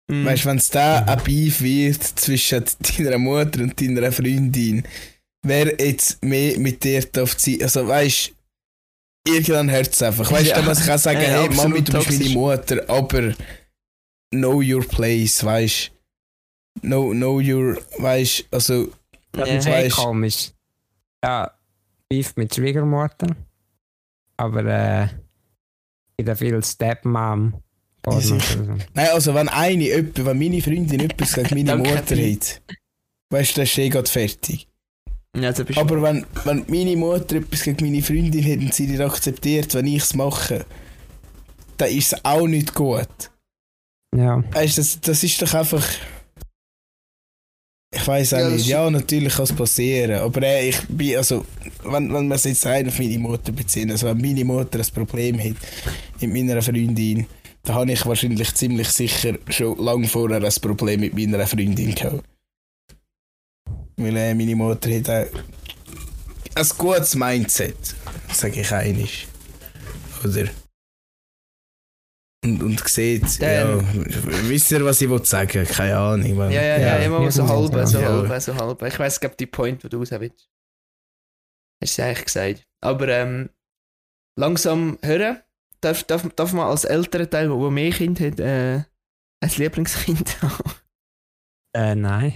Mm. 0.07 0.25
Weißt 0.25 0.45
du, 0.45 0.49
wenn 0.49 0.57
es 0.57 0.69
da 0.69 0.99
ein 0.99 1.23
Beef 1.23 1.61
wird 1.61 2.03
zwischen 2.03 2.63
deiner 2.97 3.17
Mutter 3.17 3.61
und 3.61 3.79
deiner 3.79 4.11
Freundin, 4.11 4.83
wer 5.43 5.79
jetzt 5.79 6.23
mehr 6.23 6.59
mit 6.59 6.83
dir 6.83 7.01
darf 7.01 7.39
sein, 7.39 7.61
also 7.61 7.87
weißt 7.87 8.27
du, 8.27 8.33
irgendwann 9.27 9.69
hört 9.71 9.93
es 9.93 10.01
einfach. 10.01 10.31
Weißt 10.31 10.45
du, 10.45 10.49
Ja. 10.49 10.55
da 10.57 10.61
muss 10.63 10.81
ich 10.85 10.91
auch 10.91 10.97
sagen, 10.97 11.21
Ja, 11.21 11.27
hey 11.41 11.47
absolut 11.47 11.69
Mami, 11.69 11.83
du 11.83 11.91
bist 12.05 12.19
meine. 12.21 12.33
Mutter, 12.33 12.89
aber 12.89 13.33
know 14.31 14.61
your 14.61 14.85
place, 14.87 15.43
weißt 15.43 15.91
du. 16.81 16.81
Know, 16.81 17.11
know 17.11 17.39
your, 17.39 17.77
weißt 17.97 18.39
du, 18.41 18.45
also, 18.51 18.91
Das 19.31 19.65
Ja. 19.65 19.77
ist 19.79 19.95
komisch. 19.95 20.51
Ja, 21.23 21.51
Beef 22.09 22.35
mit 22.35 22.53
Schwiegermutter. 22.53 23.35
Aber 24.37 24.63
äh, 24.65 25.07
gibt 26.17 26.29
ja 26.29 26.35
viel 26.35 26.63
Stepmom. 26.63 27.61
Nein, 28.93 29.07
also 29.13 29.33
wenn 29.33 29.49
eine, 29.49 29.85
wenn 30.15 30.37
meine 30.37 30.61
Freundin 30.61 30.99
etwas 30.99 31.33
gegen 31.33 31.55
meine 31.55 31.75
Mutter 31.77 32.15
hat, 32.15 32.61
weißt 33.31 33.51
du, 33.51 33.55
dann 33.55 33.63
ist 33.63 33.77
eh 33.79 33.89
grad 33.89 34.07
fertig. 34.07 34.67
Ja, 35.35 35.51
da 35.51 35.63
bist 35.63 35.77
Aber 35.79 36.01
wenn, 36.01 36.25
wenn 36.45 36.65
meine 36.67 36.95
Mutter 36.95 37.37
etwas 37.37 37.63
gegen 37.63 37.85
meine 37.85 38.01
Freundin 38.01 38.43
hat 38.43 38.59
und 38.59 38.73
sie 38.73 38.87
nicht 38.87 39.01
akzeptiert, 39.01 39.73
wenn 39.73 39.87
ich 39.87 40.03
es 40.03 40.13
mache, 40.15 40.65
dann 41.77 41.89
ist 41.89 42.13
es 42.13 42.25
auch 42.25 42.47
nicht 42.47 42.73
gut. 42.73 43.07
Ja. 44.15 44.43
Weißt 44.51 44.77
das, 44.77 44.99
das 45.01 45.23
ist 45.23 45.41
doch 45.41 45.53
einfach. 45.53 45.85
Ich 47.93 48.05
weiß 48.07 48.33
auch 48.33 48.37
Ja, 48.37 48.43
das 48.45 48.51
nicht. 48.53 48.61
ist- 48.61 48.67
Ja, 48.67 48.89
natürlich 48.89 49.33
kann 49.33 49.43
es 49.43 49.53
passieren. 49.53 50.19
Aber 50.19 50.41
äh, 50.43 50.69
ich 50.69 50.81
bin, 50.89 51.15
also, 51.17 51.45
wenn, 51.83 52.13
wenn 52.13 52.27
wir 52.27 52.35
es 52.35 52.43
jetzt 52.43 52.65
rein 52.65 52.87
auf 52.87 52.99
meine 52.99 53.19
Mutter 53.19 53.51
beziehen, 53.51 53.89
also 53.91 54.07
wenn 54.07 54.17
meine 54.19 54.43
Mutter 54.43 54.79
ein 54.79 54.85
Problem 54.93 55.39
hat 55.39 55.55
mit 56.21 56.33
meiner 56.33 56.61
Freundin, 56.61 57.25
dann 57.63 57.75
habe 57.75 57.91
ich 57.91 58.05
wahrscheinlich 58.05 58.53
ziemlich 58.53 58.89
sicher 58.89 59.37
schon 59.49 59.77
lange 59.83 60.07
vorher 60.07 60.43
ein 60.43 60.53
Problem 60.61 60.99
mit 61.01 61.13
meiner 61.15 61.45
Freundin 61.47 61.95
gehabt. 61.95 62.23
Weil 63.97 64.17
äh, 64.17 64.33
meine 64.33 64.55
Mutter 64.55 64.89
hat 64.93 65.09
auch 65.09 65.39
ein 66.55 66.69
gutes 66.77 67.15
Mindset, 67.15 67.95
sage 68.31 68.61
ich 68.61 68.71
einig. 68.71 69.27
Oder? 70.23 70.49
Und, 72.43 72.61
und 72.61 72.87
sieht, 72.87 73.39
ja, 73.39 73.79
wisst 74.47 74.71
ihr, 74.71 74.85
was 74.85 75.01
ich 75.01 75.09
will 75.09 75.25
sagen? 75.25 75.65
Keine 75.65 75.97
Ahnung. 75.97 76.35
Man. 76.35 76.51
Ja, 76.51 76.61
ja, 76.61 76.77
ja, 76.77 76.95
immer 76.97 77.23
Ja, 77.23 77.31
so 77.31 77.47
halb, 77.47 77.87
so 77.87 77.99
Ja. 77.99 78.27
halb, 78.29 78.41
so 78.41 78.55
halb. 78.55 78.81
Ich 78.83 78.99
weiß, 78.99 79.19
glaube 79.19 79.35
die 79.39 79.47
Point, 79.47 79.81
die 79.83 79.89
du 79.89 79.97
raus 79.97 80.11
willst. 80.11 80.47
Hast 81.81 81.97
du 81.97 82.03
eigentlich 82.03 82.25
gesagt. 82.25 82.67
Aber 82.81 83.07
ähm, 83.07 83.49
langsam 84.39 84.99
hören. 85.01 85.41
Darf, 85.81 86.03
darf, 86.03 86.27
darf 86.35 86.53
man 86.53 86.67
als 86.67 86.83
älterer 86.83 87.29
Teil, 87.29 87.47
der 87.49 87.71
mehr 87.71 87.91
Kind 87.91 88.19
hat, 88.19 88.39
äh, 88.39 88.75
ein 89.41 89.49
Lieblingskind 89.57 90.41
haben? 90.41 90.71
Äh, 91.75 91.95
nein. 91.95 92.33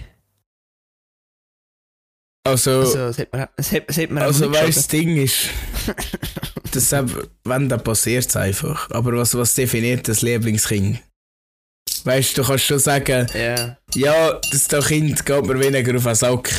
Also, 2.44 2.80
Also, 2.80 2.98
das 3.08 3.18
hat 3.18 3.32
man, 3.32 3.48
das 3.56 3.72
hat, 3.72 3.88
das 3.88 3.96
hat 3.98 4.10
man 4.10 4.22
also 4.22 4.50
weißt 4.52 4.76
das 4.78 4.88
Ding 4.88 5.16
ist, 5.16 5.50
geschadet. 5.86 6.08
das 6.72 6.92
eben, 6.92 7.28
wenn, 7.44 7.68
dann 7.68 7.82
passiert 7.84 8.26
es 8.28 8.36
einfach. 8.36 8.90
Aber 8.90 9.12
was, 9.16 9.34
was 9.36 9.54
definiert 9.54 10.08
das 10.08 10.22
Lieblingskind? 10.22 11.00
Weißt 12.04 12.36
du, 12.36 12.42
du 12.42 12.48
kannst 12.48 12.64
schon 12.64 12.78
sagen, 12.78 13.26
Ja. 13.34 13.76
ja, 13.94 14.40
das 14.50 14.68
da 14.68 14.80
Kind 14.80 15.24
geht 15.26 15.44
mir 15.44 15.60
weniger 15.60 15.94
auf 15.96 16.04
den 16.04 16.14
Sack. 16.14 16.50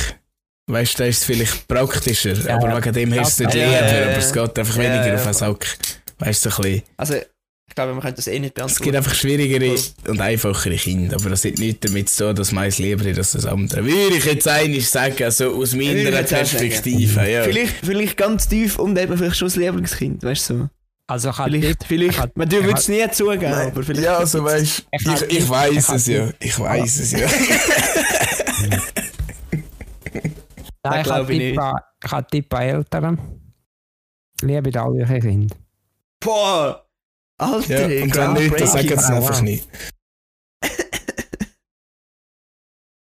Weißt 0.67 0.93
du, 0.93 0.97
da 1.03 1.09
ist 1.09 1.17
es 1.19 1.25
vielleicht 1.25 1.67
praktischer. 1.67 2.33
Ja. 2.33 2.55
aber 2.57 2.77
wegen 2.77 2.93
dem 2.93 3.19
hast 3.19 3.39
du 3.39 3.43
es 3.45 3.53
nicht 3.53 3.65
lieber, 3.65 3.77
aber 3.79 4.17
es 4.17 4.31
geht 4.31 4.59
einfach 4.59 4.77
weniger 4.77 5.15
auf 5.15 5.23
den. 5.23 5.33
Sack. 5.33 5.77
Weißt 6.19 6.45
du, 6.45 6.49
so 6.51 6.55
ein 6.57 6.61
bisschen. 6.61 6.83
Also, 6.97 7.15
ich 7.71 7.75
glaube, 7.75 7.93
man 7.93 8.01
könnte 8.01 8.17
das 8.17 8.27
eh 8.27 8.37
nicht 8.37 8.49
Es 8.49 8.53
beantworten. 8.55 8.83
gibt 8.83 8.95
einfach 8.97 9.13
schwierigere 9.15 9.73
und 10.09 10.19
einfachere 10.19 10.75
Kinder, 10.75 11.15
aber 11.15 11.29
das 11.29 11.45
hat 11.45 11.57
nichts 11.57 11.79
damit 11.87 12.09
zu 12.09 12.25
tun, 12.27 12.35
dass 12.35 12.51
meins 12.51 12.79
lieber 12.79 13.05
ist 13.05 13.17
als 13.17 13.31
das 13.31 13.45
andere. 13.45 13.85
Würde 13.85 14.17
ich 14.17 14.25
jetzt 14.25 14.45
eigentlich 14.45 14.89
sagen, 14.89 15.23
also 15.23 15.55
aus 15.55 15.71
Würde 15.73 16.03
meiner. 16.11 16.21
Perspektive, 16.23 17.29
ja. 17.31 17.43
Vielleicht, 17.43 17.75
vielleicht 17.85 18.17
ganz 18.17 18.49
tief 18.49 18.77
und 18.77 18.97
man 19.07 19.17
vielleicht 19.17 19.37
schon 19.37 19.47
das 19.47 19.55
Lieblingskind, 19.55 20.21
weißt 20.21 20.49
du 20.49 20.57
so. 20.57 20.69
Also 21.07 21.29
ich 21.29 21.35
Vielleicht, 21.35 21.83
vielleicht. 21.85 22.37
man, 22.37 22.49
du 22.49 22.61
würdest 22.63 22.89
es 22.89 22.89
nie 22.89 23.09
zugeben, 23.11 23.51
Nein, 23.51 23.67
aber 23.71 23.83
vielleicht. 23.83 24.03
ja, 24.05 24.17
also 24.17 24.43
weißt 24.43 24.83
Ich 24.91 25.05
ich, 25.07 25.21
ich, 25.39 25.49
weiß 25.49 25.89
es 25.89 26.07
ja. 26.07 26.29
Ich 26.39 26.59
weiß 26.59 26.99
es 26.99 27.11
ja. 27.13 27.27
Nein, 30.83 31.01
ich 31.05 31.11
habe 31.11 31.33
ich 31.33 31.39
Tipp 31.39 31.59
an- 31.59 31.79
ich 32.03 32.11
habe 32.11 32.27
Tipp 32.29 32.53
an 32.53 32.61
Eltern. 32.63 33.17
Liebe 34.41 34.79
all 34.81 34.89
eure 34.93 35.19
Kinder. 35.19 35.55
Boah! 36.19 36.85
Alter, 37.41 37.89
ja. 37.91 38.03
Und 38.03 38.15
wenn 38.15 38.33
nicht, 38.33 38.57
sie 38.57 38.63
es 38.63 38.71
Groundbreaking. 38.73 39.15
einfach 39.15 39.41
nicht. 39.41 39.67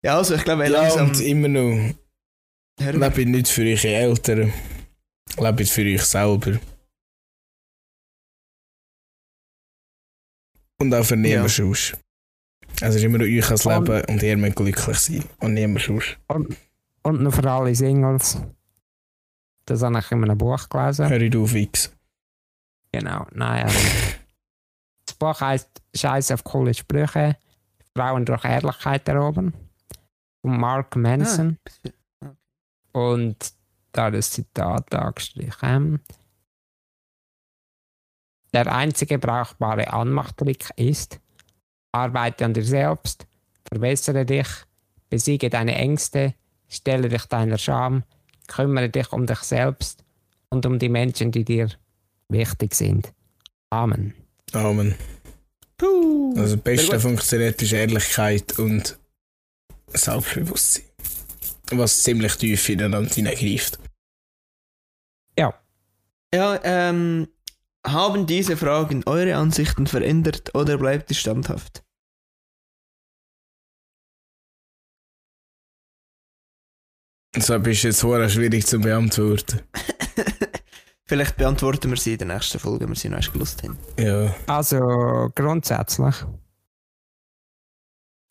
Ja, 0.02 0.18
also 0.18 0.34
ich 0.34 0.44
glaube, 0.44 0.68
Ja, 0.68 0.92
und 1.02 1.18
immer 1.20 1.48
noch, 1.48 1.94
lebt 2.78 3.16
nicht 3.28 3.48
für 3.48 3.62
eure 3.62 3.88
Eltern, 3.88 4.52
lebt 5.38 5.68
für 5.68 5.80
euch 5.82 6.02
selber. 6.02 6.58
Und 10.80 10.92
auch 10.94 11.04
für 11.04 11.16
niemand 11.16 11.50
sonst. 11.50 11.96
Also 12.80 12.86
es 12.86 12.94
ist 12.96 13.04
immer 13.04 13.18
noch 13.18 13.24
euch 13.24 13.50
als 13.50 13.64
Und- 13.64 13.88
Leben 13.88 14.04
und 14.08 14.22
ihr 14.22 14.36
müsst 14.36 14.56
glücklich 14.56 14.98
sein. 14.98 15.24
Und 15.38 15.54
niemand 15.54 15.80
sonst. 15.84 16.18
Und 16.28 17.22
noch 17.22 17.34
für 17.34 17.50
alle 17.50 17.74
Singles. 17.74 18.38
Das 19.66 19.82
habe 19.82 19.98
ich 19.98 20.10
in 20.10 20.22
einem 20.24 20.36
Buch 20.36 20.68
gelesen. 20.68 21.08
Hör 21.08 21.20
ich 21.20 21.36
auf, 21.36 21.54
X. 21.54 21.92
Genau, 22.92 23.26
nein. 23.32 23.66
Ähm, 23.68 23.74
das 23.74 24.13
Buch 25.24 25.40
heisst 25.40 25.82
Scheiß 25.94 26.32
auf 26.32 26.44
coole 26.44 26.74
Sprüche. 26.74 27.36
Frauen 27.96 28.26
durch 28.26 28.44
Ehrlichkeit 28.44 29.08
erobern. 29.08 29.54
Von 30.42 30.58
Mark 30.58 30.96
Manson. 30.96 31.58
Ah. 32.20 32.32
Und 32.92 33.54
da 33.92 34.10
das 34.10 34.30
Zitat 34.30 34.94
angestrichen. 34.94 36.00
Der 38.52 38.72
einzige 38.72 39.18
brauchbare 39.18 39.92
Anmachtrick 39.92 40.68
ist, 40.76 41.20
arbeite 41.92 42.44
an 42.44 42.52
dir 42.52 42.64
selbst, 42.64 43.26
verbessere 43.64 44.26
dich, 44.26 44.46
besiege 45.08 45.48
deine 45.48 45.74
Ängste, 45.74 46.34
stelle 46.68 47.08
dich 47.08 47.24
deiner 47.26 47.58
Scham, 47.58 48.04
kümmere 48.46 48.90
dich 48.90 49.12
um 49.12 49.26
dich 49.26 49.40
selbst 49.40 50.04
und 50.50 50.66
um 50.66 50.78
die 50.78 50.88
Menschen, 50.88 51.32
die 51.32 51.44
dir 51.44 51.68
wichtig 52.28 52.74
sind. 52.74 53.12
Amen. 53.70 54.14
Amen. 54.52 54.94
Puh. 55.76 56.34
Also 56.36 56.56
das 56.56 56.64
Beste 56.64 57.00
funktioniert 57.00 57.60
ist 57.60 57.72
Ehrlichkeit 57.72 58.58
und 58.58 58.98
Selbstbewusstsein. 59.88 60.84
Was 61.70 62.02
ziemlich 62.02 62.36
tief 62.36 62.68
ineinander 62.68 63.12
hineingreift. 63.12 63.78
Ja, 65.38 65.54
Ja, 66.34 66.60
ähm, 66.62 67.28
haben 67.86 68.26
diese 68.26 68.56
Fragen 68.56 69.02
eure 69.06 69.36
Ansichten 69.36 69.86
verändert 69.86 70.54
oder 70.54 70.78
bleibt 70.78 71.10
ihr 71.10 71.16
standhaft? 71.16 71.84
So 77.36 77.56
ist 77.56 77.82
jetzt 77.82 78.00
schwierig 78.00 78.66
zu 78.66 78.80
beantworten. 78.80 79.60
Vielleicht 81.06 81.36
beantworten 81.36 81.90
wir 81.90 81.96
sie 81.98 82.12
in 82.12 82.18
der 82.18 82.28
nächsten 82.28 82.58
Folge, 82.58 82.80
wenn 82.80 82.90
wir 82.90 82.96
sie 82.96 83.08
noch 83.08 83.18
erst 83.18 83.32
gelust 83.32 83.62
haben. 83.62 83.78
Ja. 83.98 84.34
also 84.46 85.30
grundsätzlich. 85.34 86.14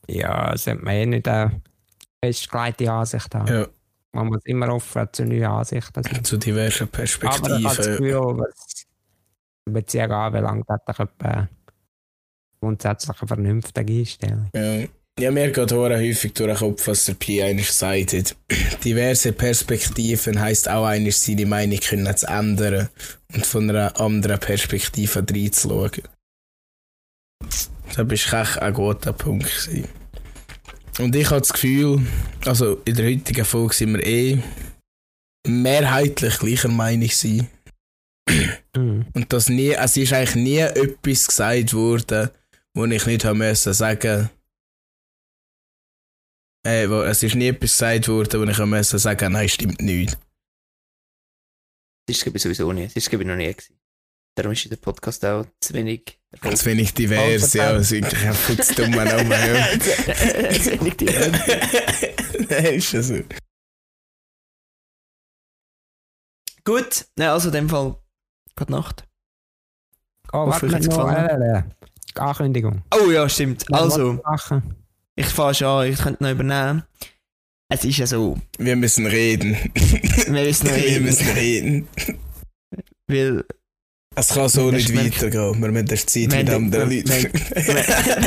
Ja, 0.08 0.58
sollte 0.58 0.84
man 0.84 0.94
eh 0.94 1.06
nicht 1.06 1.28
eine 1.28 1.62
festgelegte 2.24 2.92
Ansicht 2.92 3.34
haben. 3.36 3.48
ja. 3.48 3.68
Man 4.16 4.28
muss 4.28 4.46
immer 4.46 4.72
offen 4.72 5.08
zu 5.12 5.26
neuen 5.26 5.46
Ansichten 5.46 6.04
sein. 6.04 6.24
Zu 6.24 6.38
diversen 6.38 6.88
Aber 6.94 7.04
ich 7.04 7.16
habe 7.16 7.32
das 7.32 7.48
Perspektiven. 7.48 7.98
Gefühl, 7.98 8.38
was 8.38 8.86
die 9.68 9.72
Beziehung 9.72 10.12
anbelangt, 10.12 10.70
hat 10.70 10.82
er 10.86 11.00
etwa 11.00 11.50
grundsätzlich 12.62 13.20
eine 13.20 13.28
vernünftige 13.28 13.94
Einstellung. 13.94 14.50
Ja. 14.54 14.86
Ja, 15.20 15.30
mir 15.30 15.52
geht 15.52 15.72
hure 15.72 15.98
häufig 15.98 16.34
durch 16.34 16.50
den 16.50 16.58
Kopf, 16.58 16.88
was 16.88 17.06
der 17.06 17.14
Pi 17.14 17.44
eigentlich 17.44 17.68
gesagt 17.68 18.14
hat. 18.14 18.36
Diverse 18.84 19.32
Perspektiven 19.32 20.40
heisst 20.40 20.68
auch 20.68 20.86
eigentlich 20.86 21.18
seine 21.18 21.46
Meinung 21.46 21.80
können 21.80 22.18
zu 22.18 22.26
ändern 22.28 22.90
und 23.34 23.46
von 23.46 23.70
einer 23.70 24.00
anderen 24.00 24.40
Perspektive 24.40 25.20
reinzuschauen. 25.20 26.02
Das 27.96 28.32
war 28.32 28.42
echt 28.42 28.58
ein 28.60 28.74
guter 28.74 29.14
Punkt. 29.14 29.46
Gewesen. 29.46 29.88
Und 31.00 31.16
ich 31.16 31.30
habe 31.30 31.42
das 31.42 31.54
Gefühl, 31.54 32.02
also 32.46 32.82
in 32.86 32.96
der 32.96 33.06
heutigen 33.06 33.46
Folge 33.46 33.76
sind 33.76 33.94
wir 33.94 34.06
eh 34.06 34.40
mehrheitlich 35.48 36.40
gleicher 36.40 36.70
Meinung 36.70 37.10
sein. 37.10 37.48
Mhm. 38.76 39.06
Und 39.14 39.32
das 39.32 39.50
nie, 39.50 39.72
es 39.72 39.96
ist 39.96 40.14
eigentlich 40.14 40.36
nie 40.36 40.58
etwas 40.58 41.28
gesagt 41.28 41.74
worden, 41.74 42.30
wo 42.74 42.86
ich 42.86 43.06
nicht 43.06 43.26
haben 43.26 43.38
müssen 43.38 43.74
sagen. 43.74 44.24
Äh, 44.26 44.43
wo, 46.64 47.02
es 47.04 47.24
ist 47.24 47.36
nie 47.36 47.48
etwas 47.48 47.72
gesagt 47.72 48.08
worden, 48.08 48.42
wo 48.42 48.50
ich 48.50 48.58
haben 48.58 48.70
müssen 48.70 49.00
sagen, 49.00 49.34
nein, 49.34 49.50
stimmt 49.50 49.82
nicht. 49.82 50.18
Das 52.06 52.18
ist 52.18 52.24
glaube 52.24 52.38
ich 52.38 52.44
sowieso 52.44 52.72
nicht. 52.72 52.96
Das 52.96 53.04
ist 53.04 53.10
glaube 53.10 53.24
ich 53.24 53.28
noch 53.28 53.36
nie 53.36 53.52
gewesen. 53.52 53.80
Darum 54.36 54.52
ist 54.54 54.70
der 54.70 54.78
Podcast 54.78 55.24
auch 55.26 55.46
zu 55.60 55.74
wenig. 55.74 56.20
Ganz 56.42 56.66
wenig 56.66 56.94
divers, 56.94 57.54
ja, 57.54 57.76
es 57.76 57.92
ist 57.92 58.04
eigentlich 58.04 58.26
ein 58.26 58.36
putz 58.36 58.74
dummer 58.74 59.06
Name, 59.06 59.36
ja. 59.36 59.80
zu 59.80 60.80
wenig 60.80 60.98
divers. 60.98 61.40
Nein, 62.50 62.66
ist 62.74 62.92
ja 62.92 63.04
so. 63.04 63.20
Gut, 66.66 67.06
nein, 67.16 67.30
also 67.30 67.50
in 67.50 67.54
dem 67.54 67.70
Fall, 67.70 67.96
gute 68.56 68.72
Nacht. 68.72 69.08
Oh, 70.32 70.48
warte 70.48 70.66
noch. 70.66 70.80
gefallen. 70.80 71.42
Äh, 71.42 71.60
äh, 71.60 71.64
Ankündigung. 72.20 72.82
Oh 72.92 73.12
ja, 73.12 73.30
stimmt. 73.30 73.72
Also. 73.72 74.20
Ich 75.16 75.26
fange 75.28 75.54
schon 75.54 75.68
an, 75.68 75.92
ich 75.92 76.00
könnte 76.00 76.24
noch 76.24 76.32
übernehmen. 76.32 76.84
Es 77.70 77.84
ist 77.86 77.98
ja 77.98 78.06
so, 78.08 78.38
Wir 78.58 78.76
müssen 78.76 79.06
reden. 79.08 79.56
wir 79.74 80.46
wissen 80.46 80.68
noch 80.68 80.76
Wir 80.84 81.02
müssen 81.02 81.28
reden. 81.30 81.88
weil 83.08 83.44
Es 84.16 84.30
kann 84.30 84.50
so 84.50 84.70
nicht 84.70 84.96
weitergehen. 84.96 85.60
Wir 85.62 85.72
müssen 85.72 85.88
erst 85.88 86.10
Zeit 86.10 86.32
mit 86.32 86.50
anderen 86.50 86.90
Leuten. 86.90 87.12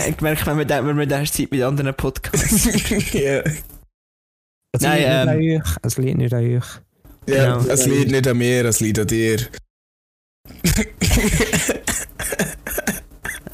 ich 0.08 0.20
merke, 0.20 0.46
wenn 0.46 0.58
wir, 0.58 0.68
wenn 0.86 0.98
wir 0.98 1.06
da 1.06 1.24
Zeit 1.24 1.50
mit 1.50 1.62
anderen 1.62 1.94
Podcasts. 1.94 2.64
ja. 3.12 3.42
Es 4.72 4.82
Nein, 4.82 5.28
liegt 5.38 5.64
ähm. 5.66 5.72
Es 5.82 5.96
liegt 5.96 6.18
nicht 6.18 6.34
an 6.34 6.44
euch. 6.44 6.64
ja, 7.28 7.56
Genau. 7.58 7.72
es 7.72 7.86
liegt 7.86 8.10
nicht 8.10 8.26
an 8.28 8.36
mir, 8.38 8.64
es 8.64 8.80
liegt 8.80 8.98
an 8.98 9.06
dir. 9.06 9.38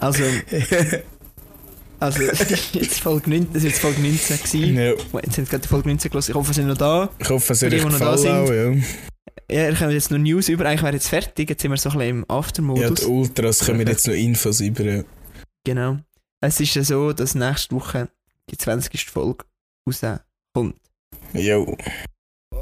Also, 0.00 0.24
also 2.02 2.22
jetzt 2.72 3.00
Folge 3.00 3.30
19, 3.30 3.52
das 3.52 3.62
war 3.62 3.68
jetzt 3.70 3.80
Folge 3.80 4.00
19 4.00 4.36
gewesen. 4.38 4.76
ja. 4.76 4.90
Jetzt 5.22 5.38
haben 5.38 5.44
gerade 5.44 5.58
die 5.62 5.68
Folge 5.68 5.88
19 5.88 6.10
gelesen. 6.10 6.30
Ich 6.30 6.34
hoffe, 6.34 6.48
sie 6.52 6.60
sind 6.60 6.68
noch 6.68 6.76
da. 6.76 7.08
Ich 7.18 7.28
hoffe, 7.28 7.52
euch 7.52 7.58
die 7.60 7.66
noch 7.76 7.98
da 7.98 8.12
gefallen 8.14 8.46
auch, 8.46 8.50
ja. 8.50 8.82
Ja, 9.50 9.68
ihr 9.68 9.74
kommt 9.76 9.92
jetzt 9.92 10.10
noch 10.10 10.18
News 10.18 10.48
über. 10.48 10.66
Eigentlich 10.66 10.82
wäre 10.82 10.94
jetzt 10.94 11.08
fertig. 11.08 11.48
Jetzt 11.48 11.62
sind 11.62 11.70
wir 11.70 11.76
so 11.76 11.90
ein 11.90 11.98
bisschen 11.98 12.10
im 12.18 12.26
Ja, 12.28 12.36
Aftermodus. 12.36 13.00
die 13.00 13.06
Ultras 13.06 13.64
kommen 13.66 13.86
jetzt 13.86 14.06
noch 14.06 14.14
Infos 14.14 14.60
über. 14.60 14.82
ja. 14.84 15.04
genau. 15.64 15.98
Es 16.40 16.58
ist 16.58 16.74
ja 16.74 16.82
so, 16.82 17.12
dass 17.12 17.34
nächste 17.36 17.74
Woche 17.76 18.08
die 18.50 18.56
20. 18.56 19.08
Folge 19.08 19.44
rauskommt. 19.86 20.76
Jo. 21.34 21.76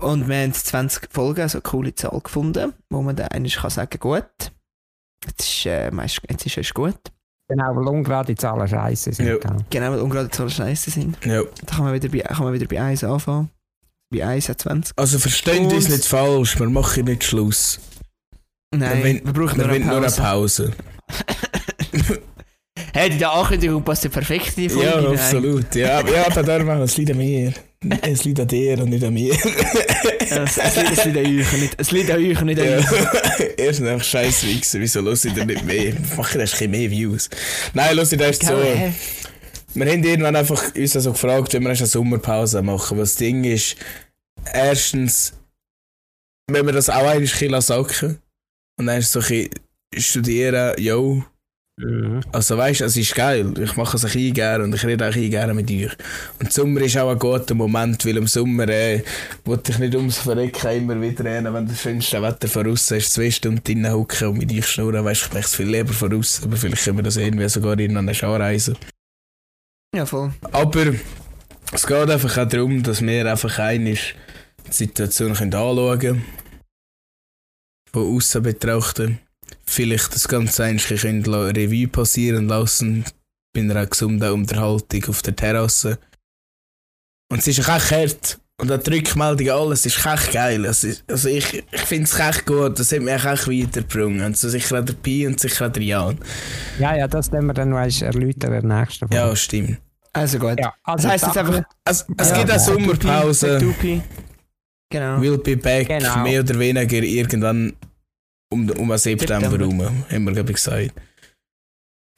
Und 0.01 0.29
wir 0.29 0.37
haben 0.37 0.53
20 0.53 1.09
Folgen, 1.11 1.41
also 1.43 1.59
eine 1.59 1.62
coole 1.62 1.95
Zahl 1.95 2.21
gefunden, 2.21 2.75
wo 2.91 3.01
man 3.03 3.17
dann 3.17 3.29
eigentlich 3.29 3.57
kann 3.57 3.71
sagen, 3.71 3.99
gut. 3.99 4.53
Jetzt 5.27 5.41
ist, 5.41 5.67
äh, 5.67 5.91
meist, 5.91 6.21
jetzt 6.29 6.45
ist 6.47 6.59
es 6.59 6.75
gut. 6.75 6.99
Genau, 7.51 7.75
weil 7.75 7.89
ungerade 7.89 8.35
Zahlen 8.37 8.69
scheiße 8.69 9.13
sind. 9.13 9.27
Ja. 9.27 9.37
Genau, 9.71 9.91
weil 9.91 9.99
ungerade 9.99 10.31
Zahlen 10.31 10.51
scheiße 10.51 10.91
sind. 10.91 11.17
Ja. 11.25 11.43
Da 11.43 11.75
kann 11.75 11.85
man 11.85 11.95
wieder 11.95 12.09
bei, 12.09 12.19
kann 12.21 12.45
man 12.45 12.55
wieder 12.55 12.67
bei 12.67 12.81
1 12.81 13.03
anfangen. 13.03 13.51
Bei 14.13 14.25
1 14.25 14.49
hat 14.49 14.61
20. 14.61 14.97
Also 14.97 15.19
versteht 15.19 15.61
uns 15.61 15.89
nicht 15.89 16.05
falsch, 16.05 16.59
wir 16.61 16.69
machen 16.71 17.07
nicht 17.07 17.25
Schluss. 17.25 17.81
Nein, 18.73 19.03
wir, 19.03 19.15
wir 19.15 19.33
brauchen 19.33 19.59
wir 19.59 19.67
nur 19.67 19.75
eine 19.75 19.85
nur 19.85 19.97
eine 19.97 20.11
Pause. 20.11 20.73
Hey, 22.93 23.11
die 23.11 23.25
Ankündigung 23.25 23.85
passt 23.85 24.05
ja 24.05 24.11
perfekt 24.11 24.57
in 24.57 24.65
die 24.65 24.69
Folge. 24.69 24.89
Ja, 24.89 25.11
absolut. 25.11 25.75
Ja, 25.75 26.01
ja, 26.01 26.43
darum 26.43 26.71
auch, 26.71 26.81
es 26.81 26.97
liegt 26.97 27.11
an 27.11 27.19
mir. 27.19 27.53
Es 28.02 28.24
liegt 28.24 28.39
an 28.40 28.47
dir 28.48 28.78
und 28.78 28.90
nicht 28.90 29.02
an 29.02 29.15
mir. 29.15 29.32
Ja, 29.35 30.43
Es, 30.44 30.59
es, 30.59 30.77
liegt- 30.77 30.93
es 30.98 31.05
liegt 31.07 31.16
an 31.16 31.27
euch, 31.27 31.52
und 31.55 31.61
nicht, 31.61 31.74
es 31.78 31.90
liegt 31.93 32.11
an 32.11 32.19
euch 32.24 32.40
und 32.40 32.47
nicht 32.47 32.61
an 32.61 32.66
Ja. 32.69 32.77
uns. 32.77 32.90
Erst 33.57 33.81
nach 33.81 34.05
scheiß 34.05 34.43
Wichser, 34.47 34.81
wieso 34.81 35.02
hört 35.02 35.24
ihr 35.24 35.44
nicht 35.47 35.65
mehr? 35.65 35.94
Machen 36.16 36.40
erst 36.40 36.55
ein 36.55 36.59
bisschen 36.59 36.70
mehr 36.73 36.90
Views. 36.90 37.31
Nein, 37.73 37.97
hört 37.97 38.12
ihr 38.12 38.20
erst 38.20 38.43
so. 38.44 38.52
Wir 39.73 39.86
haben 39.93 40.05
irgendwann 40.05 40.36
einfach 40.36 40.74
uns 40.74 40.94
also 40.97 41.12
gefragt, 41.12 41.55
wenn 41.55 41.62
wir 41.62 41.70
eine 41.70 41.86
Sommerpause 41.86 42.61
machen. 42.61 42.98
Was 42.98 43.11
das 43.12 43.19
Ding 43.19 43.44
ist, 43.44 43.77
erstens, 44.52 45.32
wenn 46.51 46.66
wir 46.66 46.73
das 46.74 46.90
auch 46.90 47.07
eigentlich 47.07 47.32
ein 47.35 47.39
bisschen 47.51 47.61
sacken 47.62 48.19
und 48.78 48.86
dann 48.86 48.98
ist 48.98 49.11
so 49.12 49.20
ein 49.20 49.27
bisschen 49.27 49.51
studieren, 49.97 50.74
yo. 50.78 51.24
Mhm. 51.82 52.20
Also 52.32 52.59
weißt 52.59 52.81
du, 52.81 52.85
es 52.85 52.97
ist 52.97 53.15
geil. 53.15 53.55
Ich 53.59 53.77
mache 53.77 53.97
es 53.97 54.05
ein 54.05 54.35
gerne 54.35 54.65
und 54.65 54.74
ich 54.74 54.85
rede 54.85 55.09
auch 55.09 55.12
gerne 55.12 55.55
mit 55.55 55.70
euch. 55.70 55.97
Und 56.39 56.52
Sommer 56.52 56.82
ist 56.82 56.98
auch 56.98 57.11
ein 57.11 57.19
guter 57.19 57.55
Moment, 57.55 58.05
weil 58.05 58.16
im 58.19 58.27
Sommer 58.27 58.69
äh, 58.69 59.02
wollte 59.44 59.73
ich 59.73 59.78
nicht 59.78 59.94
ums 59.94 60.19
Verrecken 60.19 60.70
immer 60.70 61.01
wieder 61.01 61.24
rennen, 61.24 61.52
wenn 61.55 61.66
das 61.66 61.81
schönste 61.81 62.20
Wetter 62.20 62.48
voraus 62.48 62.90
ist, 62.90 63.12
zwei 63.15 63.31
Stunden 63.31 63.65
drinnen 63.65 63.93
hocken 63.93 64.28
und 64.28 64.39
mit 64.39 64.52
euch 64.52 64.66
schnurren, 64.66 65.05
weißt 65.05 65.23
du, 65.23 65.27
ich 65.27 65.32
möchte 65.32 65.48
es 65.48 65.57
viel 65.57 65.70
lieber 65.70 65.93
voraus, 65.93 66.43
aber 66.44 66.57
vielleicht 66.57 66.85
können 66.85 66.98
wir 66.98 67.05
das 67.05 67.16
irgendwie 67.16 67.48
sogar 67.48 67.78
irgendwann 67.78 68.09
anreisen. 68.09 68.77
Ja, 69.94 70.05
voll. 70.07 70.32
Aber 70.52 70.93
es 71.73 71.86
geht 71.86 72.11
einfach 72.11 72.39
auch 72.39 72.48
darum, 72.48 72.82
dass 72.82 73.01
wir 73.01 73.31
einfach 73.31 73.59
einmal 73.59 73.94
die 73.94 74.73
Situation 74.73 75.35
können 75.35 75.55
anschauen 75.55 75.98
können, 75.98 76.24
von 77.93 78.16
außen 78.16 78.43
betrachten, 78.43 79.19
vielleicht 79.67 80.15
das 80.15 80.29
Ganze 80.29 80.65
eigentlich 80.65 81.03
la- 81.27 81.47
Revue 81.49 81.89
passieren 81.89 82.49
lassen, 82.49 83.05
bei 83.55 83.61
einer 83.61 83.87
gesunden 83.87 84.31
Unterhaltung 84.33 85.05
auf 85.09 85.23
der 85.23 85.37
Terrasse. 85.37 85.99
Und 87.31 87.39
es 87.39 87.47
ist 87.49 87.61
auch 87.69 87.75
echt 87.77 87.91
hart. 87.93 88.39
Und 88.61 88.71
auch 88.71 88.79
die 88.79 88.91
Rückmeldung, 88.91 89.49
alles 89.49 89.87
ist 89.87 90.05
echt 90.05 90.33
geil. 90.33 90.67
Es 90.67 90.85
ist, 90.85 91.03
also 91.11 91.29
ich, 91.31 91.65
ich 91.73 91.81
finde 91.81 92.05
es 92.05 92.19
echt 92.19 92.45
gut, 92.45 92.79
das 92.79 92.93
hat 92.93 93.01
mich 93.01 93.15
echt 93.15 93.25
weitergebracht. 93.49 94.21
Also 94.23 94.49
sicher 94.51 94.81
auch 94.81 94.85
der 94.85 94.93
Pi 94.93 95.27
und 95.27 95.41
sicher 95.41 95.67
auch 95.69 95.73
der 95.73 95.83
Jan. 95.83 96.19
Ja, 96.79 96.95
ja, 96.95 97.09
das 97.09 97.33
werden 97.33 97.47
wir 97.47 97.55
dann 97.55 97.71
noch 97.71 97.79
erläutern 97.79 98.53
in 98.53 98.69
der 98.69 98.81
nächsten 98.81 99.09
Folge. 99.09 99.15
Ja, 99.15 99.35
stimmt. 99.35 99.79
Also 100.13 100.39
gut. 100.39 100.59
Ja, 100.61 100.75
Das 100.85 101.07
also 101.07 101.09
heisst 101.09 101.25
jetzt 101.27 101.39
einfach, 101.39 101.63
Es, 101.85 102.05
es 102.19 102.29
Ja, 102.31 102.37
gibt 102.39 102.51
eine 102.51 102.61
Sommerpause. 102.61 103.75
Genau. 104.93 105.21
Will 105.23 105.39
be 105.39 105.57
back, 105.57 105.87
Genau. 105.89 106.23
mehr 106.23 106.41
oder 106.41 106.59
weniger 106.59 106.97
irgendwann 106.99 107.73
um, 108.53 108.69
um 108.71 108.89
den 108.89 108.99
September 108.99 109.51
herum, 109.51 109.81
haben 109.83 110.25
wir, 110.25 110.33
glaube 110.33 110.51
ich, 110.51 110.57
gesagt. 110.57 110.93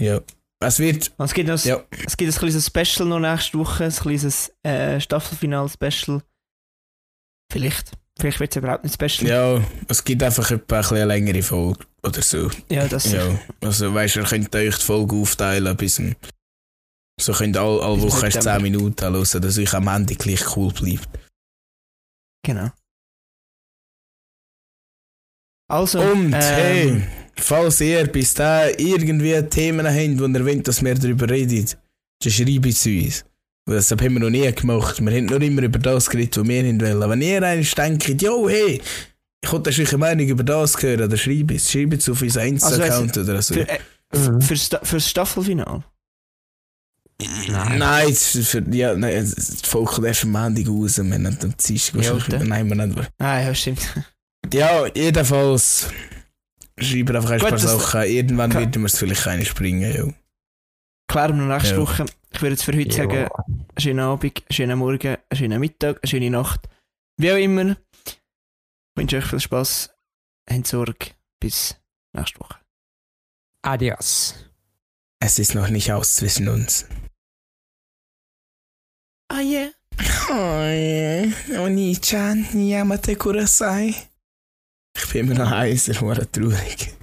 Ja. 0.00 0.20
Es 0.64 0.78
wird, 0.78 1.12
Und 1.18 1.24
es 1.24 1.34
gibt, 1.34 1.48
noch, 1.48 1.64
ja, 1.64 1.82
es 2.06 2.16
gibt 2.16 2.32
ein 2.32 2.38
kleines 2.38 2.66
Special 2.66 3.08
noch 3.08 3.18
nächste 3.18 3.58
Woche, 3.58 3.84
ein 3.84 3.90
kleines 3.92 4.52
äh, 4.62 5.00
Staffelfinal-Special. 5.00 6.22
Vielleicht. 7.52 7.92
Vielleicht 8.20 8.40
wird 8.40 8.52
es 8.52 8.56
überhaupt 8.58 8.84
nicht 8.84 8.94
Special. 8.94 9.28
ja, 9.30 9.64
es 9.88 10.04
gibt 10.04 10.22
einfach 10.22 10.48
ein 10.50 10.60
bisschen 10.60 10.96
eine 10.98 11.06
längere 11.06 11.42
Folge 11.42 11.84
oder 12.04 12.22
so. 12.22 12.50
ja 12.70 12.86
das 12.86 13.10
Ja, 13.10 13.26
also 13.60 13.92
weißt 13.92 14.16
du, 14.16 14.20
ihr 14.20 14.26
könnt 14.26 14.54
euch 14.54 14.76
die 14.76 14.82
Folge 14.84 15.16
aufteilen 15.16 15.76
bis 15.76 15.96
zum- 15.96 16.14
so 17.20 17.32
könnt 17.32 17.56
ihr 17.56 17.60
alle, 17.62 17.82
alle 17.82 18.02
Woche 18.02 18.26
erst 18.26 18.42
September. 18.42 18.58
10 18.58 18.62
Minuten 18.62 19.02
hören, 19.04 19.42
dass 19.42 19.58
euch 19.58 19.74
am 19.74 19.88
Ende 19.88 20.14
gleich 20.14 20.56
cool 20.56 20.72
bleibt. 20.72 21.08
Genau. 22.44 22.70
Also, 25.72 26.00
Und 26.00 26.34
ähm, 26.34 26.40
hey, 26.40 27.02
falls 27.38 27.80
ihr 27.80 28.06
bis 28.06 28.34
da 28.34 28.68
irgendwie 28.68 29.40
Themen 29.48 29.86
habt, 29.86 30.20
wo 30.20 30.26
ihr 30.26 30.44
wollt, 30.44 30.68
dass 30.68 30.84
wir 30.84 30.94
darüber 30.94 31.30
reden, 31.30 31.64
dann 32.22 32.30
schreibt 32.30 32.66
es 32.66 32.84
uns. 32.86 33.24
Das 33.64 33.90
haben 33.90 34.00
wir 34.12 34.20
noch 34.20 34.28
nie 34.28 34.52
gemacht. 34.52 35.00
Wir 35.00 35.16
haben 35.16 35.24
nur 35.26 35.40
immer 35.40 35.62
über 35.62 35.78
das 35.78 36.10
geredet, 36.10 36.36
was 36.36 36.46
wir 36.46 36.62
wollen. 36.62 37.10
Wenn 37.10 37.22
ihr 37.22 37.42
eigentlich 37.42 37.74
denkt, 37.74 38.20
jo, 38.20 38.48
hey, 38.50 38.82
ich 39.42 39.50
wollte 39.52 39.70
eure 39.70 39.98
Meinung 39.98 40.28
über 40.28 40.44
das 40.44 40.80
hören, 40.82 41.08
dann 41.08 41.16
schreibt 41.18 41.52
es. 41.52 41.70
Schreibt 41.72 41.94
es 41.94 42.08
auf 42.10 42.20
unseren 42.20 42.48
Insta-Account 42.48 43.16
oder 43.16 43.40
so. 43.40 43.54
für, 43.54 43.68
äh, 43.68 43.78
Mhm. 44.14 44.42
für, 44.42 44.56
Sta 44.56 44.78
für 44.82 44.96
das 44.96 45.08
Staffelfinal. 45.08 45.82
Nein. 47.48 47.78
Nein, 47.78 48.12
für, 48.14 48.62
ja, 48.72 48.94
nein, 48.94 49.26
Folge 49.64 49.90
kommt 49.90 50.06
erst 50.06 50.24
am 50.24 50.32
Montag 50.32 50.68
raus. 50.68 50.98
Wir 50.98 51.04
haben 51.14 51.26
am 51.26 51.56
Dienstag 51.56 51.94
wahrscheinlich 51.94 52.26
wieder. 52.26 52.44
Nein, 52.44 52.68
wir 52.68 52.86
nicht. 52.86 53.10
Ah, 53.18 53.40
ja, 53.40 53.54
stimmt. 53.54 53.80
Ja, 54.52 54.86
jedenfalls. 54.94 55.90
Schreibt 56.78 57.10
einfach 57.14 57.30
ein 57.30 57.38
Gut, 57.38 57.48
paar 57.50 57.58
das- 57.58 57.62
Sachen. 57.62 58.02
Irgendwann 58.02 58.50
Kann- 58.50 58.60
werden 58.62 58.82
wir 58.82 58.86
es 58.86 58.98
vielleicht 58.98 59.26
eine 59.26 59.44
springen. 59.44 59.92
Ja. 59.94 60.12
Klären 61.08 61.36
wir 61.38 61.46
noch 61.46 61.54
nächste 61.56 61.74
Ja. 61.74 61.80
Woche. 61.80 62.06
Ich 62.32 62.40
würde 62.40 62.54
jetzt 62.54 62.64
für 62.64 62.72
heute 62.76 62.92
sagen, 62.94 63.10
Ja. 63.14 63.30
einen 63.46 63.66
schönen 63.78 64.00
Abend, 64.00 64.42
schönen 64.50 64.78
Morgen, 64.78 65.16
schönen 65.32 65.60
Mittag, 65.60 65.98
eine 66.02 66.08
schöne 66.10 66.30
Nacht. 66.30 66.68
Wie 67.18 67.30
auch 67.30 67.36
immer. 67.36 67.72
Ich 68.06 68.18
wünsche 68.96 69.18
euch 69.18 69.26
viel 69.26 69.40
Spaß. 69.40 69.90
Habt 70.50 70.66
Sorge. 70.66 71.10
Bis 71.40 71.76
nächste 72.16 72.40
Woche. 72.40 72.58
Adios. 73.64 74.34
Es 75.20 75.38
ist 75.38 75.54
noch 75.54 75.68
nicht 75.68 75.92
aus 75.92 76.14
zwischen 76.14 76.48
uns. 76.48 76.86
Ah, 79.30 79.40
yeah. 79.40 79.70
Oh, 80.30 80.34
yeah. 80.34 81.60
Oni-chan, 81.60 82.46
yamate 82.68 83.16
kurasai. 83.16 83.94
Ich 84.96 85.08
bin 85.12 85.26
immer 85.30 85.44
noch 85.44 85.50
heiser, 85.50 86.00
war 86.02 86.30
traurig. 86.30 86.94